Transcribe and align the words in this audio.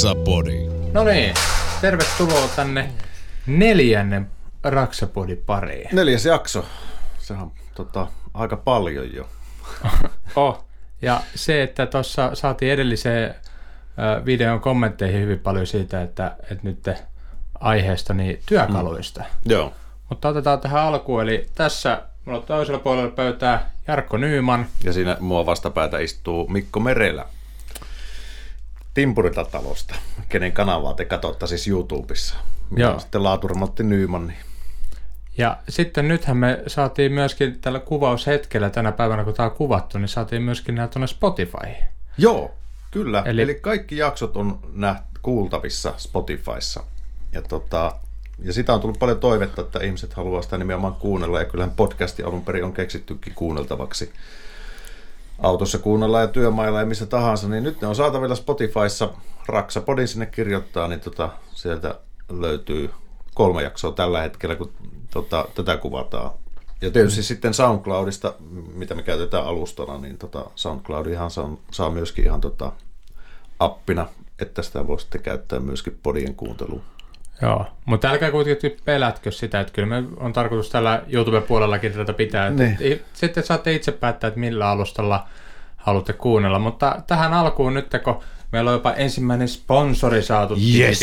Raksapodi. 0.00 0.66
No 0.92 1.04
niin, 1.04 1.34
tervetuloa 1.80 2.48
tänne 2.56 2.90
neljännen 3.46 4.30
Raksapodi 4.62 5.36
pariin. 5.36 5.88
Neljäs 5.92 6.26
jakso. 6.26 6.64
Sehän 7.18 7.42
on 7.42 7.52
tota, 7.74 8.06
aika 8.34 8.56
paljon 8.56 9.14
jo. 9.14 9.28
Oh. 10.36 10.64
Ja 11.02 11.20
se, 11.34 11.62
että 11.62 11.86
tuossa 11.86 12.30
saatiin 12.34 12.72
edelliseen 12.72 13.34
videon 14.24 14.60
kommentteihin 14.60 15.20
hyvin 15.20 15.38
paljon 15.38 15.66
siitä, 15.66 16.02
että, 16.02 16.36
että 16.42 16.60
nyt 16.62 16.88
aiheesta 17.60 18.14
niin 18.14 18.42
työkaluista. 18.46 19.20
Mm. 19.20 19.50
Joo. 19.52 19.72
Mutta 20.08 20.28
otetaan 20.28 20.60
tähän 20.60 20.82
alkuun, 20.82 21.22
eli 21.22 21.46
tässä 21.54 22.02
mulla 22.24 22.38
on 22.38 22.44
toisella 22.44 22.78
puolella 22.78 23.10
pöytää 23.10 23.70
Jarkko 23.88 24.16
Nyyman. 24.16 24.66
Ja 24.84 24.92
siinä 24.92 25.16
mua 25.20 25.46
vastapäätä 25.46 25.98
istuu 25.98 26.48
Mikko 26.48 26.80
Merelä. 26.80 27.26
Timpurilta 28.94 29.44
talosta, 29.44 29.94
kenen 30.28 30.52
kanavaa 30.52 30.94
te 30.94 31.04
katsotte 31.04 31.46
siis 31.46 31.68
YouTubessa. 31.68 32.34
Joo. 32.76 32.88
olen 32.90 33.00
sitten 33.00 33.22
laaturemontti 33.24 33.82
Nyyman. 33.82 34.26
Niin. 34.26 34.38
Ja 35.38 35.56
sitten 35.68 36.08
nythän 36.08 36.36
me 36.36 36.62
saatiin 36.66 37.12
myöskin 37.12 37.58
tällä 37.60 37.80
kuvaushetkellä 37.80 38.70
tänä 38.70 38.92
päivänä, 38.92 39.24
kun 39.24 39.34
tämä 39.34 39.48
on 39.48 39.54
kuvattu, 39.56 39.98
niin 39.98 40.08
saatiin 40.08 40.42
myöskin 40.42 40.74
nämä 40.74 40.88
tuonne 40.88 41.06
Spotifyhin. 41.06 41.76
Joo, 42.18 42.54
kyllä. 42.90 43.18
Eli- 43.18 43.30
Eli, 43.30 43.42
Eli 43.42 43.54
kaikki 43.54 43.96
jaksot 43.96 44.36
on 44.36 44.58
näht, 44.72 45.04
kuultavissa 45.22 45.94
Spotifyssa. 45.96 46.84
Ja, 47.32 47.42
tota, 47.42 47.96
ja 48.42 48.52
sitä 48.52 48.74
on 48.74 48.80
tullut 48.80 48.98
paljon 48.98 49.20
toivetta, 49.20 49.62
että 49.62 49.78
ihmiset 49.78 50.14
haluaa 50.14 50.42
sitä 50.42 50.58
nimenomaan 50.58 50.94
kuunnella. 50.94 51.38
Ja 51.38 51.44
kyllähän 51.44 51.74
podcasti 51.76 52.22
alun 52.22 52.44
perin 52.44 52.64
on 52.64 52.72
keksittykin 52.72 53.34
kuunneltavaksi. 53.34 54.12
Autossa 55.42 55.78
kuunnellaan 55.78 56.22
ja 56.22 56.28
työmailla 56.28 56.80
ja 56.80 56.86
missä 56.86 57.06
tahansa, 57.06 57.48
niin 57.48 57.62
nyt 57.62 57.80
ne 57.80 57.88
on 57.88 57.94
saatavilla 57.94 58.34
Spotifyssa. 58.34 59.08
Raksapodin 59.48 60.08
sinne 60.08 60.26
kirjoittaa, 60.26 60.88
niin 60.88 61.00
tota, 61.00 61.28
sieltä 61.54 61.94
löytyy 62.30 62.90
kolme 63.34 63.62
jaksoa 63.62 63.92
tällä 63.92 64.20
hetkellä, 64.20 64.56
kun 64.56 64.72
tota, 65.10 65.48
tätä 65.54 65.76
kuvataan. 65.76 66.30
Ja 66.80 66.90
tietysti 66.90 67.22
sitten 67.22 67.54
SoundCloudista, 67.54 68.34
mitä 68.74 68.94
me 68.94 69.02
käytetään 69.02 69.44
alustana, 69.44 69.98
niin 69.98 70.18
tota 70.18 70.50
SoundCloudihan 70.54 71.30
saa, 71.30 71.56
saa 71.70 71.90
myöskin 71.90 72.24
ihan 72.24 72.40
tota 72.40 72.72
appina, 73.58 74.08
että 74.38 74.62
sitä 74.62 74.86
voi 74.86 75.00
sitten 75.00 75.22
käyttää 75.22 75.60
myöskin 75.60 75.98
podien 76.02 76.34
kuunteluun. 76.34 76.82
Joo, 77.42 77.66
mutta 77.84 78.08
älkää 78.08 78.30
kuitenkin 78.30 78.76
pelätkö 78.84 79.30
sitä, 79.30 79.60
että 79.60 79.72
kyllä 79.72 79.88
me 79.88 80.02
on 80.16 80.32
tarkoitus 80.32 80.70
tällä 80.70 81.02
YouTube-puolellakin 81.08 81.92
tätä 81.92 82.12
pitää. 82.12 82.46
Että 82.46 82.62
Niin. 82.62 83.02
Sitten 83.12 83.44
saatte 83.44 83.72
itse 83.72 83.92
päättää, 83.92 84.28
että 84.28 84.40
millä 84.40 84.68
alustalla 84.68 85.26
haluatte 85.76 86.12
kuunnella. 86.12 86.58
Mutta 86.58 87.02
tähän 87.06 87.32
alkuun 87.32 87.74
nyt, 87.74 87.90
kun 88.04 88.22
meillä 88.52 88.70
on 88.70 88.74
jopa 88.74 88.92
ensimmäinen 88.92 89.48
sponsori 89.48 90.22
saatu. 90.22 90.56
Yes. 90.78 91.00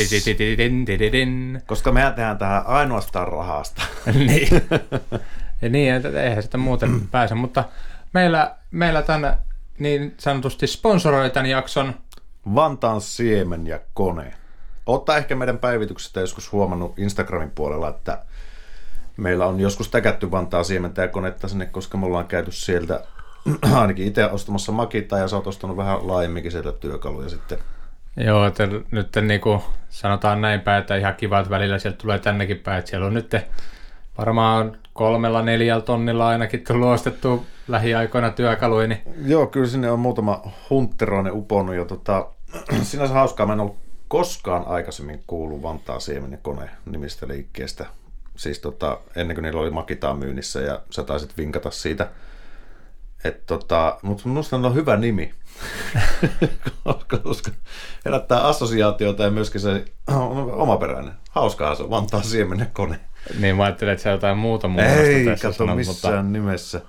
Koska 1.66 1.92
mehän 1.92 2.14
tehdään 2.14 2.38
tähän 2.38 2.66
ainoastaan 2.66 3.28
rahasta. 3.28 3.82
niin. 4.14 4.48
Ja 5.62 5.70
niin, 5.70 5.94
että 5.94 6.24
eihän 6.24 6.44
sitä 6.44 6.58
muuten 6.58 7.02
pääse. 7.12 7.36
Mutta 7.36 7.64
meillä, 8.14 8.56
meillä 8.72 9.02
tänne 9.02 9.38
niin 9.80 10.14
sanotusti 10.18 10.68
sponsoroi 10.68 11.30
tämän 11.30 11.50
jakson. 11.50 11.96
Vantaan 12.56 13.02
siemen 13.02 13.68
ja 13.68 13.80
kone. 13.94 14.34
Ottaa 14.88 15.18
ehkä 15.18 15.36
meidän 15.36 15.58
päivityksestä 15.58 16.20
joskus 16.20 16.52
huomannut 16.52 17.00
Instagramin 17.00 17.52
puolella, 17.52 17.90
että 17.90 18.24
meillä 19.18 19.46
on 19.46 19.60
joskus 19.60 19.90
täkätty 19.90 20.32
Vantaa 20.32 20.64
siementä 20.64 21.02
ja 21.02 21.08
konetta 21.08 21.48
sinne, 21.48 21.66
koska 21.66 21.98
me 21.98 22.06
ollaan 22.06 22.28
käyty 22.28 22.52
sieltä 22.52 23.04
ainakin 23.74 24.08
itse 24.08 24.26
ostamassa 24.26 24.72
Makita 24.72 25.18
ja 25.18 25.28
sä 25.28 25.36
oot 25.36 25.48
ostanut 25.48 25.78
vähän 25.78 26.08
laajemminkin 26.08 26.52
sieltä 26.52 26.72
työkaluja 26.72 27.30
sitten. 27.30 27.58
Joo, 28.18 28.46
että 28.46 28.68
nyt 28.92 29.16
niin 29.22 29.42
kuin 29.42 29.62
sanotaan 29.90 30.42
näin 30.42 30.62
päin, 30.62 30.82
että 30.82 30.96
ihan 30.96 31.16
kiva, 31.16 31.40
että 31.40 31.50
välillä 31.50 31.80
sieltä 31.80 31.98
tulee 31.98 32.20
tännekin 32.20 32.60
päin. 32.60 32.80
Että 32.80 32.90
siellä 32.90 33.08
on 33.08 33.14
nyt 33.14 33.36
varmaan 34.18 34.78
kolmella 34.94 35.42
neljällä 35.42 35.82
tonnilla 35.82 36.28
ainakin 36.28 36.64
tullut 36.68 36.88
ostettu 36.88 37.46
lähiaikoina 37.68 38.30
työkaluja, 38.30 38.88
niin 38.88 39.02
Joo, 39.26 39.48
kyllä 39.48 39.68
sinne 39.68 39.92
on 39.92 40.00
muutama 40.00 40.42
huntteroinen 40.70 41.34
uponnut 41.34 41.76
ja 41.76 41.86
tota, 41.86 42.28
sinänsä 42.82 43.14
hauskaa. 43.14 43.46
Mä 43.46 43.54
en 43.54 43.60
ollut 43.60 43.87
koskaan 44.08 44.68
aikaisemmin 44.68 45.24
kuullut 45.28 45.62
Vantaa 45.62 46.00
siemen 46.00 46.32
ja 46.32 46.38
kone 46.38 46.70
nimistä 46.86 47.28
liikkeestä. 47.28 47.86
Siis 48.36 48.60
tota, 48.60 49.00
ennen 49.16 49.36
kuin 49.36 49.44
niillä 49.44 49.62
oli 49.62 49.70
Makitaa 49.70 50.14
myynnissä 50.14 50.62
ja 50.62 50.82
sä 50.90 51.04
taisit 51.04 51.38
vinkata 51.38 51.72
siitä. 51.72 52.10
Et 53.24 53.46
tota, 53.46 54.00
mutta 54.02 54.28
minusta 54.28 54.56
on 54.56 54.76
hyvä 54.76 54.98
nimi, 54.98 55.34
koska, 56.84 57.18
koska 57.18 57.52
herättää 58.06 58.48
assosiaatiota 58.48 59.24
ja 59.24 59.32
myöskin 59.32 59.62
se 59.62 59.86
on 60.08 60.52
omaperäinen. 60.52 61.14
Hauskaahan 61.30 61.78
se 61.78 61.90
Vantaa 61.90 62.22
siemen 62.22 62.60
ja 62.60 62.66
kone. 62.74 63.00
Niin 63.40 63.56
mä 63.56 63.64
ajattelin, 63.64 63.92
että 63.92 64.04
se 64.04 64.10
jotain 64.10 64.38
muuta 64.38 64.68
muuta 64.68 64.88
Ei, 64.88 65.26
tässä 65.26 65.48
kato 65.48 65.76
missään 65.76 66.26
mutta... 66.26 66.40
nimessä. 66.40 66.82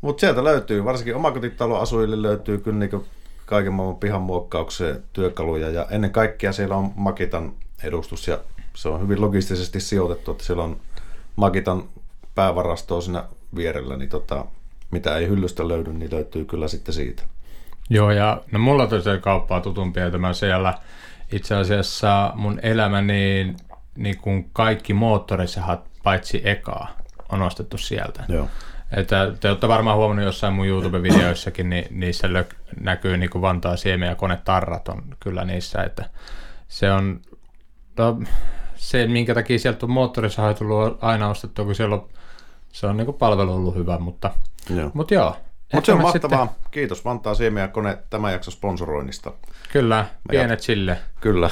Mutta 0.00 0.20
sieltä 0.20 0.44
löytyy, 0.44 0.84
varsinkin 0.84 1.16
omakotitaloasujille 1.16 2.22
löytyy 2.22 2.58
kyllä 2.58 2.78
niinku 2.78 3.06
kaiken 3.50 3.72
maailman 3.72 4.00
pihan 4.00 4.22
muokkaukseen 4.22 5.02
työkaluja 5.12 5.70
ja 5.70 5.86
ennen 5.90 6.10
kaikkea 6.10 6.52
siellä 6.52 6.76
on 6.76 6.92
Makitan 6.96 7.52
edustus 7.84 8.28
ja 8.28 8.38
se 8.74 8.88
on 8.88 9.00
hyvin 9.00 9.20
logistisesti 9.20 9.80
sijoitettu, 9.80 10.30
että 10.30 10.44
siellä 10.44 10.64
on 10.64 10.80
Makitan 11.36 11.84
päävarastoa 12.34 13.00
siinä 13.00 13.24
vierellä, 13.56 13.96
niin 13.96 14.08
tota, 14.08 14.44
mitä 14.90 15.16
ei 15.16 15.28
hyllystä 15.28 15.68
löydy, 15.68 15.92
niin 15.92 16.12
löytyy 16.12 16.44
kyllä 16.44 16.68
sitten 16.68 16.94
siitä. 16.94 17.22
Joo, 17.90 18.10
ja 18.10 18.42
no 18.52 18.58
mulla 18.58 18.86
tosiaan 18.86 19.20
kauppaa 19.20 19.60
tutumpia, 19.60 20.06
että 20.06 20.18
mä 20.18 20.32
siellä 20.32 20.74
itse 21.32 21.54
asiassa 21.54 22.32
mun 22.34 22.60
elämäni 22.62 23.54
niin 23.96 24.18
kuin 24.18 24.50
kaikki 24.52 24.94
moottorisahat 24.94 25.80
paitsi 26.02 26.42
ekaa 26.44 26.88
on 27.28 27.42
ostettu 27.42 27.78
sieltä. 27.78 28.24
Joo. 28.28 28.48
Että 28.96 29.32
te 29.40 29.48
olette 29.48 29.68
varmaan 29.68 29.96
huomannut 29.96 30.24
jossain 30.24 30.52
mun 30.52 30.66
YouTube-videoissakin, 30.66 31.70
niin 31.70 31.86
niissä 31.90 32.28
lö- 32.28 32.56
näkyy 32.80 33.16
niin 33.16 33.30
kuin 33.30 33.42
Vantaa 33.42 33.76
siemen 33.76 34.08
ja 34.08 34.14
konetarrat 34.14 34.88
on 34.88 35.02
kyllä 35.20 35.44
niissä, 35.44 35.82
että 35.82 36.10
se 36.68 36.92
on, 36.92 37.20
no, 37.98 38.20
se 38.74 39.06
minkä 39.06 39.34
takia 39.34 39.58
sieltä 39.58 39.86
on 39.86 39.90
moottorisaha 39.90 40.54
tullut 40.54 40.98
aina 41.04 41.28
ostettua, 41.28 41.64
kun 41.64 41.74
siellä 41.74 41.94
on, 41.94 42.08
se 42.72 42.86
on 42.86 42.96
niin 42.96 43.04
kuin 43.04 43.18
palvelu 43.18 43.54
ollut 43.54 43.74
hyvä, 43.74 43.98
mutta, 43.98 44.30
Joo. 44.76 44.90
mutta 44.94 45.14
joo. 45.14 45.36
Mutta 45.72 45.86
se 45.86 45.92
on 45.92 45.98
me 45.98 46.02
mahtavaa. 46.02 46.46
Sitten... 46.46 46.70
Kiitos 46.70 47.04
Vantaa 47.04 47.34
Siemen 47.34 47.60
ja 47.60 47.68
Kone 47.68 47.98
tämän 48.10 48.32
jakson 48.32 48.52
sponsoroinnista. 48.52 49.32
Kyllä, 49.72 50.06
pienet 50.30 50.60
sille. 50.60 50.98
Kyllä. 51.20 51.50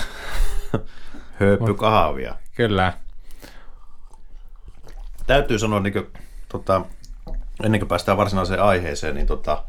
Hööppy 1.41 1.75
kahvia. 1.75 2.35
Kyllä. 2.55 2.93
täytyy 5.27 5.59
sanoa, 5.59 5.81
niin 5.81 5.93
kuin, 5.93 6.07
tota, 6.49 6.83
ennen 7.65 7.81
kuin 7.81 7.89
päästään 7.89 8.19
varsinaiseen 8.19 8.63
aiheeseen, 8.63 9.15
niin 9.15 9.27
tota, 9.27 9.65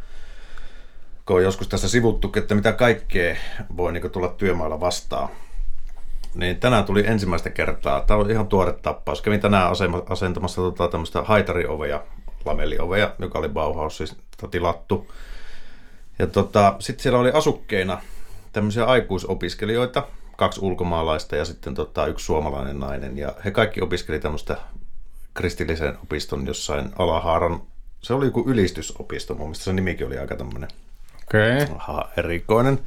kun 1.26 1.36
on 1.36 1.44
joskus 1.44 1.68
tässä 1.68 1.90
sivuttu, 1.90 2.32
että 2.36 2.56
mitä 2.56 2.72
kaikkea 2.72 3.36
voi 3.78 3.94
niin 3.94 4.12
tulla 4.12 4.28
työmailla 4.28 4.80
vastaan, 4.80 5.30
niin 6.36 6.60
tänään 6.60 6.86
tuli 6.86 7.08
ensimmäistä 7.08 7.50
kertaa, 7.50 8.02
tämä 8.02 8.20
on 8.20 8.32
ihan 8.32 8.48
tuore 8.48 8.74
tappaus, 8.74 9.22
kävin 9.22 9.40
tänään 9.40 9.72
asentamassa 10.10 10.62
tota, 10.62 10.88
tämmöistä 10.88 11.22
haitariovea, 11.22 12.04
lameliovea, 12.46 13.12
joka 13.20 13.40
oli 13.40 13.50
Bauhausista 13.50 14.48
tilattu. 14.52 15.12
Ja 16.20 16.28
tota, 16.28 16.76
sitten 16.80 17.04
siellä 17.04 17.20
oli 17.20 17.32
asukkeina 17.32 18.02
tämmöisiä 18.54 18.86
aikuisopiskelijoita, 18.86 20.08
kaksi 20.38 20.62
ulkomaalaista 20.64 21.36
ja 21.36 21.46
sitten 21.46 21.76
tota, 21.76 22.08
yksi 22.08 22.26
suomalainen 22.26 22.80
nainen. 22.80 23.18
Ja 23.18 23.34
he 23.46 23.52
kaikki 23.52 23.82
opiskeli 23.82 24.20
tämmöistä 24.20 24.58
kristillisen 25.34 25.98
opiston 26.04 26.48
jossain 26.48 26.90
Alahaaran, 26.98 27.62
se 28.02 28.14
oli 28.14 28.26
joku 28.26 28.44
ylistysopisto, 28.48 29.34
mun 29.34 29.48
mielestä 29.48 29.64
se 29.64 29.74
nimikin 29.74 30.08
oli 30.08 30.18
aika 30.18 30.36
tämmöinen 30.36 30.70
Okei. 31.28 31.64
Okay. 31.64 31.76
aha, 31.76 32.10
erikoinen. 32.18 32.80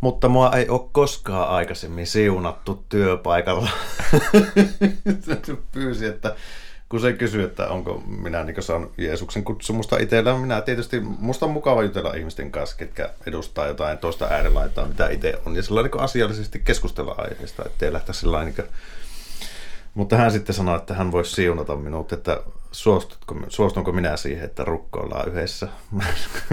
Mutta 0.00 0.28
mua 0.28 0.52
ei 0.52 0.68
ole 0.68 0.88
koskaan 0.92 1.48
aikaisemmin 1.48 2.06
siunattu 2.06 2.84
työpaikalla. 2.88 3.70
Pyysi, 5.72 6.06
että 6.06 6.36
kun 6.88 7.00
se 7.00 7.12
kysyi, 7.12 7.44
että 7.44 7.68
onko 7.68 8.02
minä 8.06 8.44
niin 8.44 8.62
saanut 8.62 8.92
Jeesuksen 8.98 9.44
kutsumusta 9.44 9.98
itsellä, 9.98 10.38
minä 10.38 10.60
tietysti, 10.60 11.00
musta 11.00 11.46
on 11.46 11.52
mukava 11.52 11.82
jutella 11.82 12.14
ihmisten 12.14 12.50
kanssa, 12.50 12.76
ketkä 12.76 13.10
edustaa 13.26 13.66
jotain 13.66 13.98
toista 13.98 14.26
äärelaitaa, 14.26 14.86
mitä 14.86 15.08
itse 15.08 15.40
on, 15.46 15.56
ja 15.56 15.62
sillä 15.62 15.82
niin 15.82 16.00
asiallisesti 16.00 16.58
keskustella 16.58 17.14
aiheesta, 17.18 17.62
ettei 17.66 17.92
lähteä 17.92 18.12
sillä 18.12 18.44
niin 18.44 18.54
mutta 19.94 20.16
hän 20.16 20.32
sitten 20.32 20.54
sanoi, 20.54 20.76
että 20.76 20.94
hän 20.94 21.12
voisi 21.12 21.32
siunata 21.32 21.76
minut, 21.76 22.12
että 22.12 22.40
suostutko, 22.72 23.36
suostunko 23.48 23.92
minä 23.92 24.16
siihen, 24.16 24.44
että 24.44 24.64
rukkoillaan 24.64 25.28
yhdessä 25.28 25.68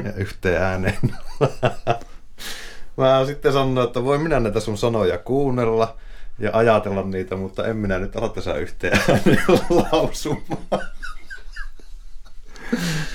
ja 0.04 0.14
yhteen 0.24 0.62
ääneen. 0.62 0.98
Mä 2.98 3.26
sitten 3.26 3.54
sanoin, 3.54 3.88
että 3.88 4.04
voi 4.04 4.18
minä 4.18 4.40
näitä 4.40 4.60
sun 4.60 4.78
sanoja 4.78 5.18
kuunnella 5.18 5.98
ja 6.40 6.50
ajatella 6.54 7.04
niitä, 7.04 7.36
mutta 7.36 7.68
en 7.68 7.78
minä 7.78 8.00
nyt 8.00 8.16
ala 8.16 8.30
tässä 8.30 8.54
yhteen 8.54 9.00
ääneen 9.10 9.44
lausumaan. 9.92 10.82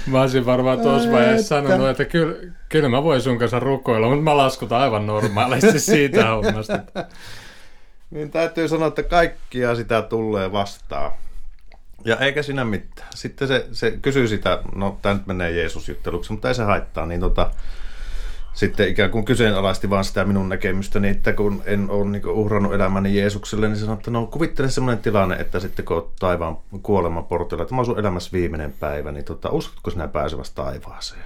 Mä 0.06 0.20
olisin 0.20 0.46
varmaan 0.46 0.80
tuossa 0.80 1.12
vaiheessa 1.12 1.48
sanonut, 1.48 1.88
että 1.88 2.04
kyllä, 2.04 2.52
kyllä 2.68 2.88
mä 2.88 3.02
voin 3.02 3.22
sun 3.22 3.38
kanssa 3.38 3.60
rukoilla, 3.60 4.08
mutta 4.08 4.22
mä 4.22 4.36
laskutan 4.36 4.80
aivan 4.80 5.06
normaalisti 5.06 5.80
siitä 5.80 6.26
hommasta. 6.26 6.78
Niin 8.10 8.30
täytyy 8.30 8.68
sanoa, 8.68 8.88
että 8.88 9.02
kaikkia 9.02 9.74
sitä 9.74 10.02
tulee 10.02 10.52
vastaan. 10.52 11.12
Ja 12.04 12.16
eikä 12.16 12.42
sinä 12.42 12.64
mitään. 12.64 13.08
Sitten 13.14 13.48
se, 13.48 13.66
se 13.72 13.90
kysyy 13.90 14.28
sitä, 14.28 14.62
no 14.74 14.98
tämä 15.02 15.14
nyt 15.14 15.26
menee 15.26 15.50
Jeesus-jutteluksi, 15.50 16.32
mutta 16.32 16.48
ei 16.48 16.54
se 16.54 16.62
haittaa, 16.62 17.06
niin 17.06 17.20
tota, 17.20 17.50
sitten 18.54 18.88
ikään 18.88 19.10
kuin 19.10 19.24
kyseenalaisti 19.24 19.90
vaan 19.90 20.04
sitä 20.04 20.24
minun 20.24 20.48
näkemystäni, 20.48 21.08
että 21.08 21.32
kun 21.32 21.62
en 21.66 21.90
ole 21.90 22.10
niin 22.10 22.26
uhrannut 22.26 22.74
elämäni 22.74 23.18
Jeesukselle, 23.18 23.68
niin 23.68 23.76
sanoi, 23.76 23.94
että 23.94 24.10
no 24.10 24.26
kuvittele 24.26 24.70
semmoinen 24.70 25.02
tilanne, 25.02 25.36
että 25.36 25.60
sitten 25.60 25.84
kun 25.84 25.96
olet 25.96 26.16
taivaan 26.20 26.56
kuoleman 26.82 27.24
portilla, 27.24 27.62
että 27.62 27.74
mä 27.74 27.84
sun 27.84 27.98
elämässä 27.98 28.30
viimeinen 28.32 28.74
päivä, 28.80 29.12
niin 29.12 29.24
tota, 29.24 29.50
uskotko 29.50 29.90
sinä 29.90 30.08
pääsevästä 30.08 30.62
taivaaseen? 30.62 31.24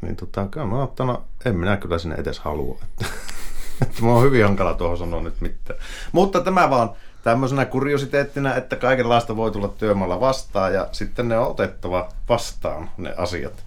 Niin 0.00 0.16
tota, 0.16 0.48
mä 0.64 0.82
ottanut, 0.82 1.16
no, 1.16 1.24
en 1.44 1.56
minä 1.56 1.76
kyllä 1.76 1.98
sinne 1.98 2.16
edes 2.16 2.38
halua. 2.38 2.78
Että, 2.82 3.06
että 3.82 4.02
mä 4.02 4.08
oon 4.08 4.24
hyvin 4.24 4.44
hankala 4.44 4.74
tuohon 4.74 4.98
sanoa 4.98 5.22
nyt 5.22 5.40
mitään. 5.40 5.78
Mutta 6.12 6.40
tämä 6.40 6.70
vaan 6.70 6.90
tämmöisenä 7.22 7.64
kuriositeettina, 7.64 8.54
että 8.54 8.76
kaikenlaista 8.76 9.36
voi 9.36 9.50
tulla 9.50 9.68
työmaalla 9.68 10.20
vastaan 10.20 10.74
ja 10.74 10.88
sitten 10.92 11.28
ne 11.28 11.38
on 11.38 11.46
otettava 11.46 12.08
vastaan 12.28 12.90
ne 12.96 13.14
asiat 13.16 13.64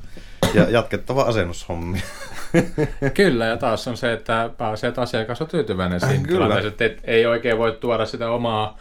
ja 0.53 0.69
jatkettava 0.69 1.21
asennushommia. 1.21 2.01
Kyllä, 3.13 3.45
ja 3.45 3.57
taas 3.57 3.87
on 3.87 3.97
se, 3.97 4.13
että 4.13 4.49
pääsee, 4.57 4.87
että 4.87 5.01
asiakas 5.01 5.41
on 5.41 5.47
tyytyväinen 5.47 5.99
siinä 5.99 6.27
Kyllä. 6.27 6.59
että 6.59 6.89
ei 7.03 7.25
oikein 7.25 7.57
voi 7.57 7.71
tuoda 7.71 8.05
sitä 8.05 8.29
omaa, 8.31 8.77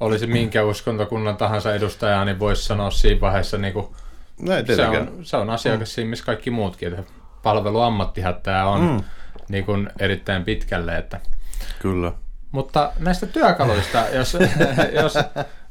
olisi 0.00 0.26
minkä 0.26 0.62
uskontokunnan 0.62 1.36
tahansa 1.36 1.74
edustajaa, 1.74 2.24
niin 2.24 2.38
voisi 2.38 2.64
sanoa 2.64 2.90
siinä 2.90 3.20
vaiheessa, 3.20 3.58
niin 3.58 3.72
kuin, 3.72 3.86
no 4.40 4.52
se, 4.76 4.86
on, 4.86 5.18
se 5.22 5.36
on 5.36 5.50
asiakas 5.50 5.88
mm. 5.88 5.92
siinä, 5.92 6.10
missä 6.10 6.24
kaikki 6.24 6.50
muutkin. 6.50 6.94
Että 6.94 7.12
palveluammattihan 7.42 8.34
tämä 8.42 8.66
on 8.66 8.80
mm. 8.80 9.04
niin 9.48 9.64
kuin 9.64 9.90
erittäin 9.98 10.44
pitkälle. 10.44 10.96
Että. 10.96 11.20
Kyllä. 11.78 12.12
Mutta 12.54 12.92
näistä 12.98 13.26
työkaluista, 13.26 14.04
jos, 14.12 14.36
jos 15.02 15.14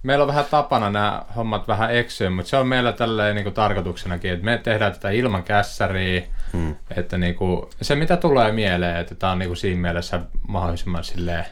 meillä 0.04 0.24
on 0.24 0.28
vähän 0.28 0.46
tapana 0.52 0.90
nämä 0.90 1.26
hommat 1.36 1.68
vähän 1.68 1.96
eksyä, 1.96 2.30
mutta 2.30 2.50
se 2.50 2.58
on 2.58 2.68
meillä 2.68 2.92
tälleen 2.92 3.36
niin 3.36 3.44
kuin 3.44 3.54
tarkoituksenakin, 3.54 4.34
että 4.34 4.46
me 4.46 4.58
tehdään 4.58 4.94
tätä 4.94 5.10
ilman 5.10 5.44
kässäriä, 5.44 6.24
hmm. 6.54 6.76
että 6.98 7.18
niin 7.18 7.36
kuin, 7.36 7.66
se 7.82 7.96
mitä 7.96 8.18
tulee 8.18 8.52
mieleen, 8.52 8.98
että 8.98 9.16
tämä 9.16 9.32
on 9.32 9.40
niin 9.40 9.50
kuin 9.50 9.58
siinä 9.58 9.82
mielessä 9.82 10.20
mahdollisimman 10.48 11.04
silleen, 11.04 11.46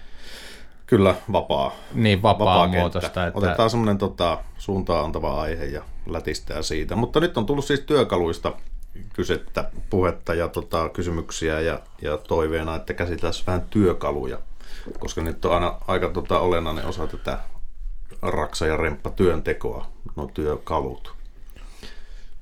Kyllä, 0.86 1.16
vapaa. 1.32 1.76
Niin, 1.94 2.22
vapaa, 2.22 2.46
vapaa 2.46 2.68
muotoista. 2.68 3.28
Että... 3.28 3.40
Otetaan 3.40 3.70
semmoinen 3.70 3.98
tota, 3.98 4.38
suuntaan 4.58 5.06
antava 5.06 5.42
aihe 5.42 5.66
ja 5.66 5.84
lätistää 6.06 6.62
siitä. 6.62 6.96
Mutta 6.96 7.20
nyt 7.20 7.38
on 7.38 7.46
tullut 7.46 7.66
siis 7.66 7.80
työkaluista 7.80 8.54
kysettä, 9.14 9.70
puhetta 9.90 10.34
ja 10.34 10.48
tota, 10.48 10.90
kysymyksiä 10.90 11.60
ja, 11.60 11.80
ja 12.02 12.18
toiveena, 12.18 12.76
että 12.76 12.94
käsitellään 12.94 13.34
vähän 13.48 13.62
työkaluja. 13.70 14.38
Koska 15.00 15.22
nyt 15.22 15.46
on 15.46 15.54
aina 15.54 15.76
aika 15.88 16.10
tota, 16.10 16.40
olennainen 16.40 16.86
osa 16.86 17.08
tätä 17.08 17.40
raksa- 18.22 18.68
ja 18.68 18.78
remppa 18.78 19.10
työntekoa, 19.10 19.88
no 20.16 20.28
työkalut. 20.34 21.14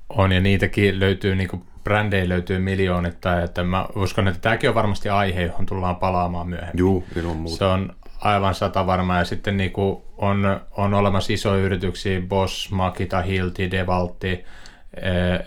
On, 0.10 0.32
ja 0.32 0.42
niitäkin 0.42 1.00
löytyy, 1.00 1.36
niin 1.36 1.50
kuin 1.50 1.64
brändejä 1.84 2.30
löytyy 2.30 2.60
miljoonittain, 2.60 3.44
että 3.44 3.64
mä 3.64 3.88
uskon, 3.96 4.28
että 4.28 4.42
tämäkin 4.42 4.70
on 4.70 4.76
varmasti 4.76 5.10
aihe, 5.10 5.42
johon 5.42 5.66
tullaan 5.66 5.96
palaamaan 5.96 6.50
myöhemmin. 6.50 6.78
Joo, 6.78 7.04
ilman 7.16 7.38
muuta. 7.38 7.58
Se 7.58 7.66
on 7.66 7.96
aivan 8.22 8.56
sata 8.56 8.86
varma, 8.86 9.18
ja 9.18 9.26
sitten 9.26 9.58
niin 9.58 9.72
kuin 9.72 10.02
on, 10.18 10.62
on 10.72 10.94
olemassa 10.94 11.34
isoja 11.34 11.64
yrityksiä, 11.64 12.22
Boss, 12.22 12.72
Makita, 12.72 13.22
Hilti, 13.22 13.72
Devalti, 13.72 14.32
Eh, 14.32 14.46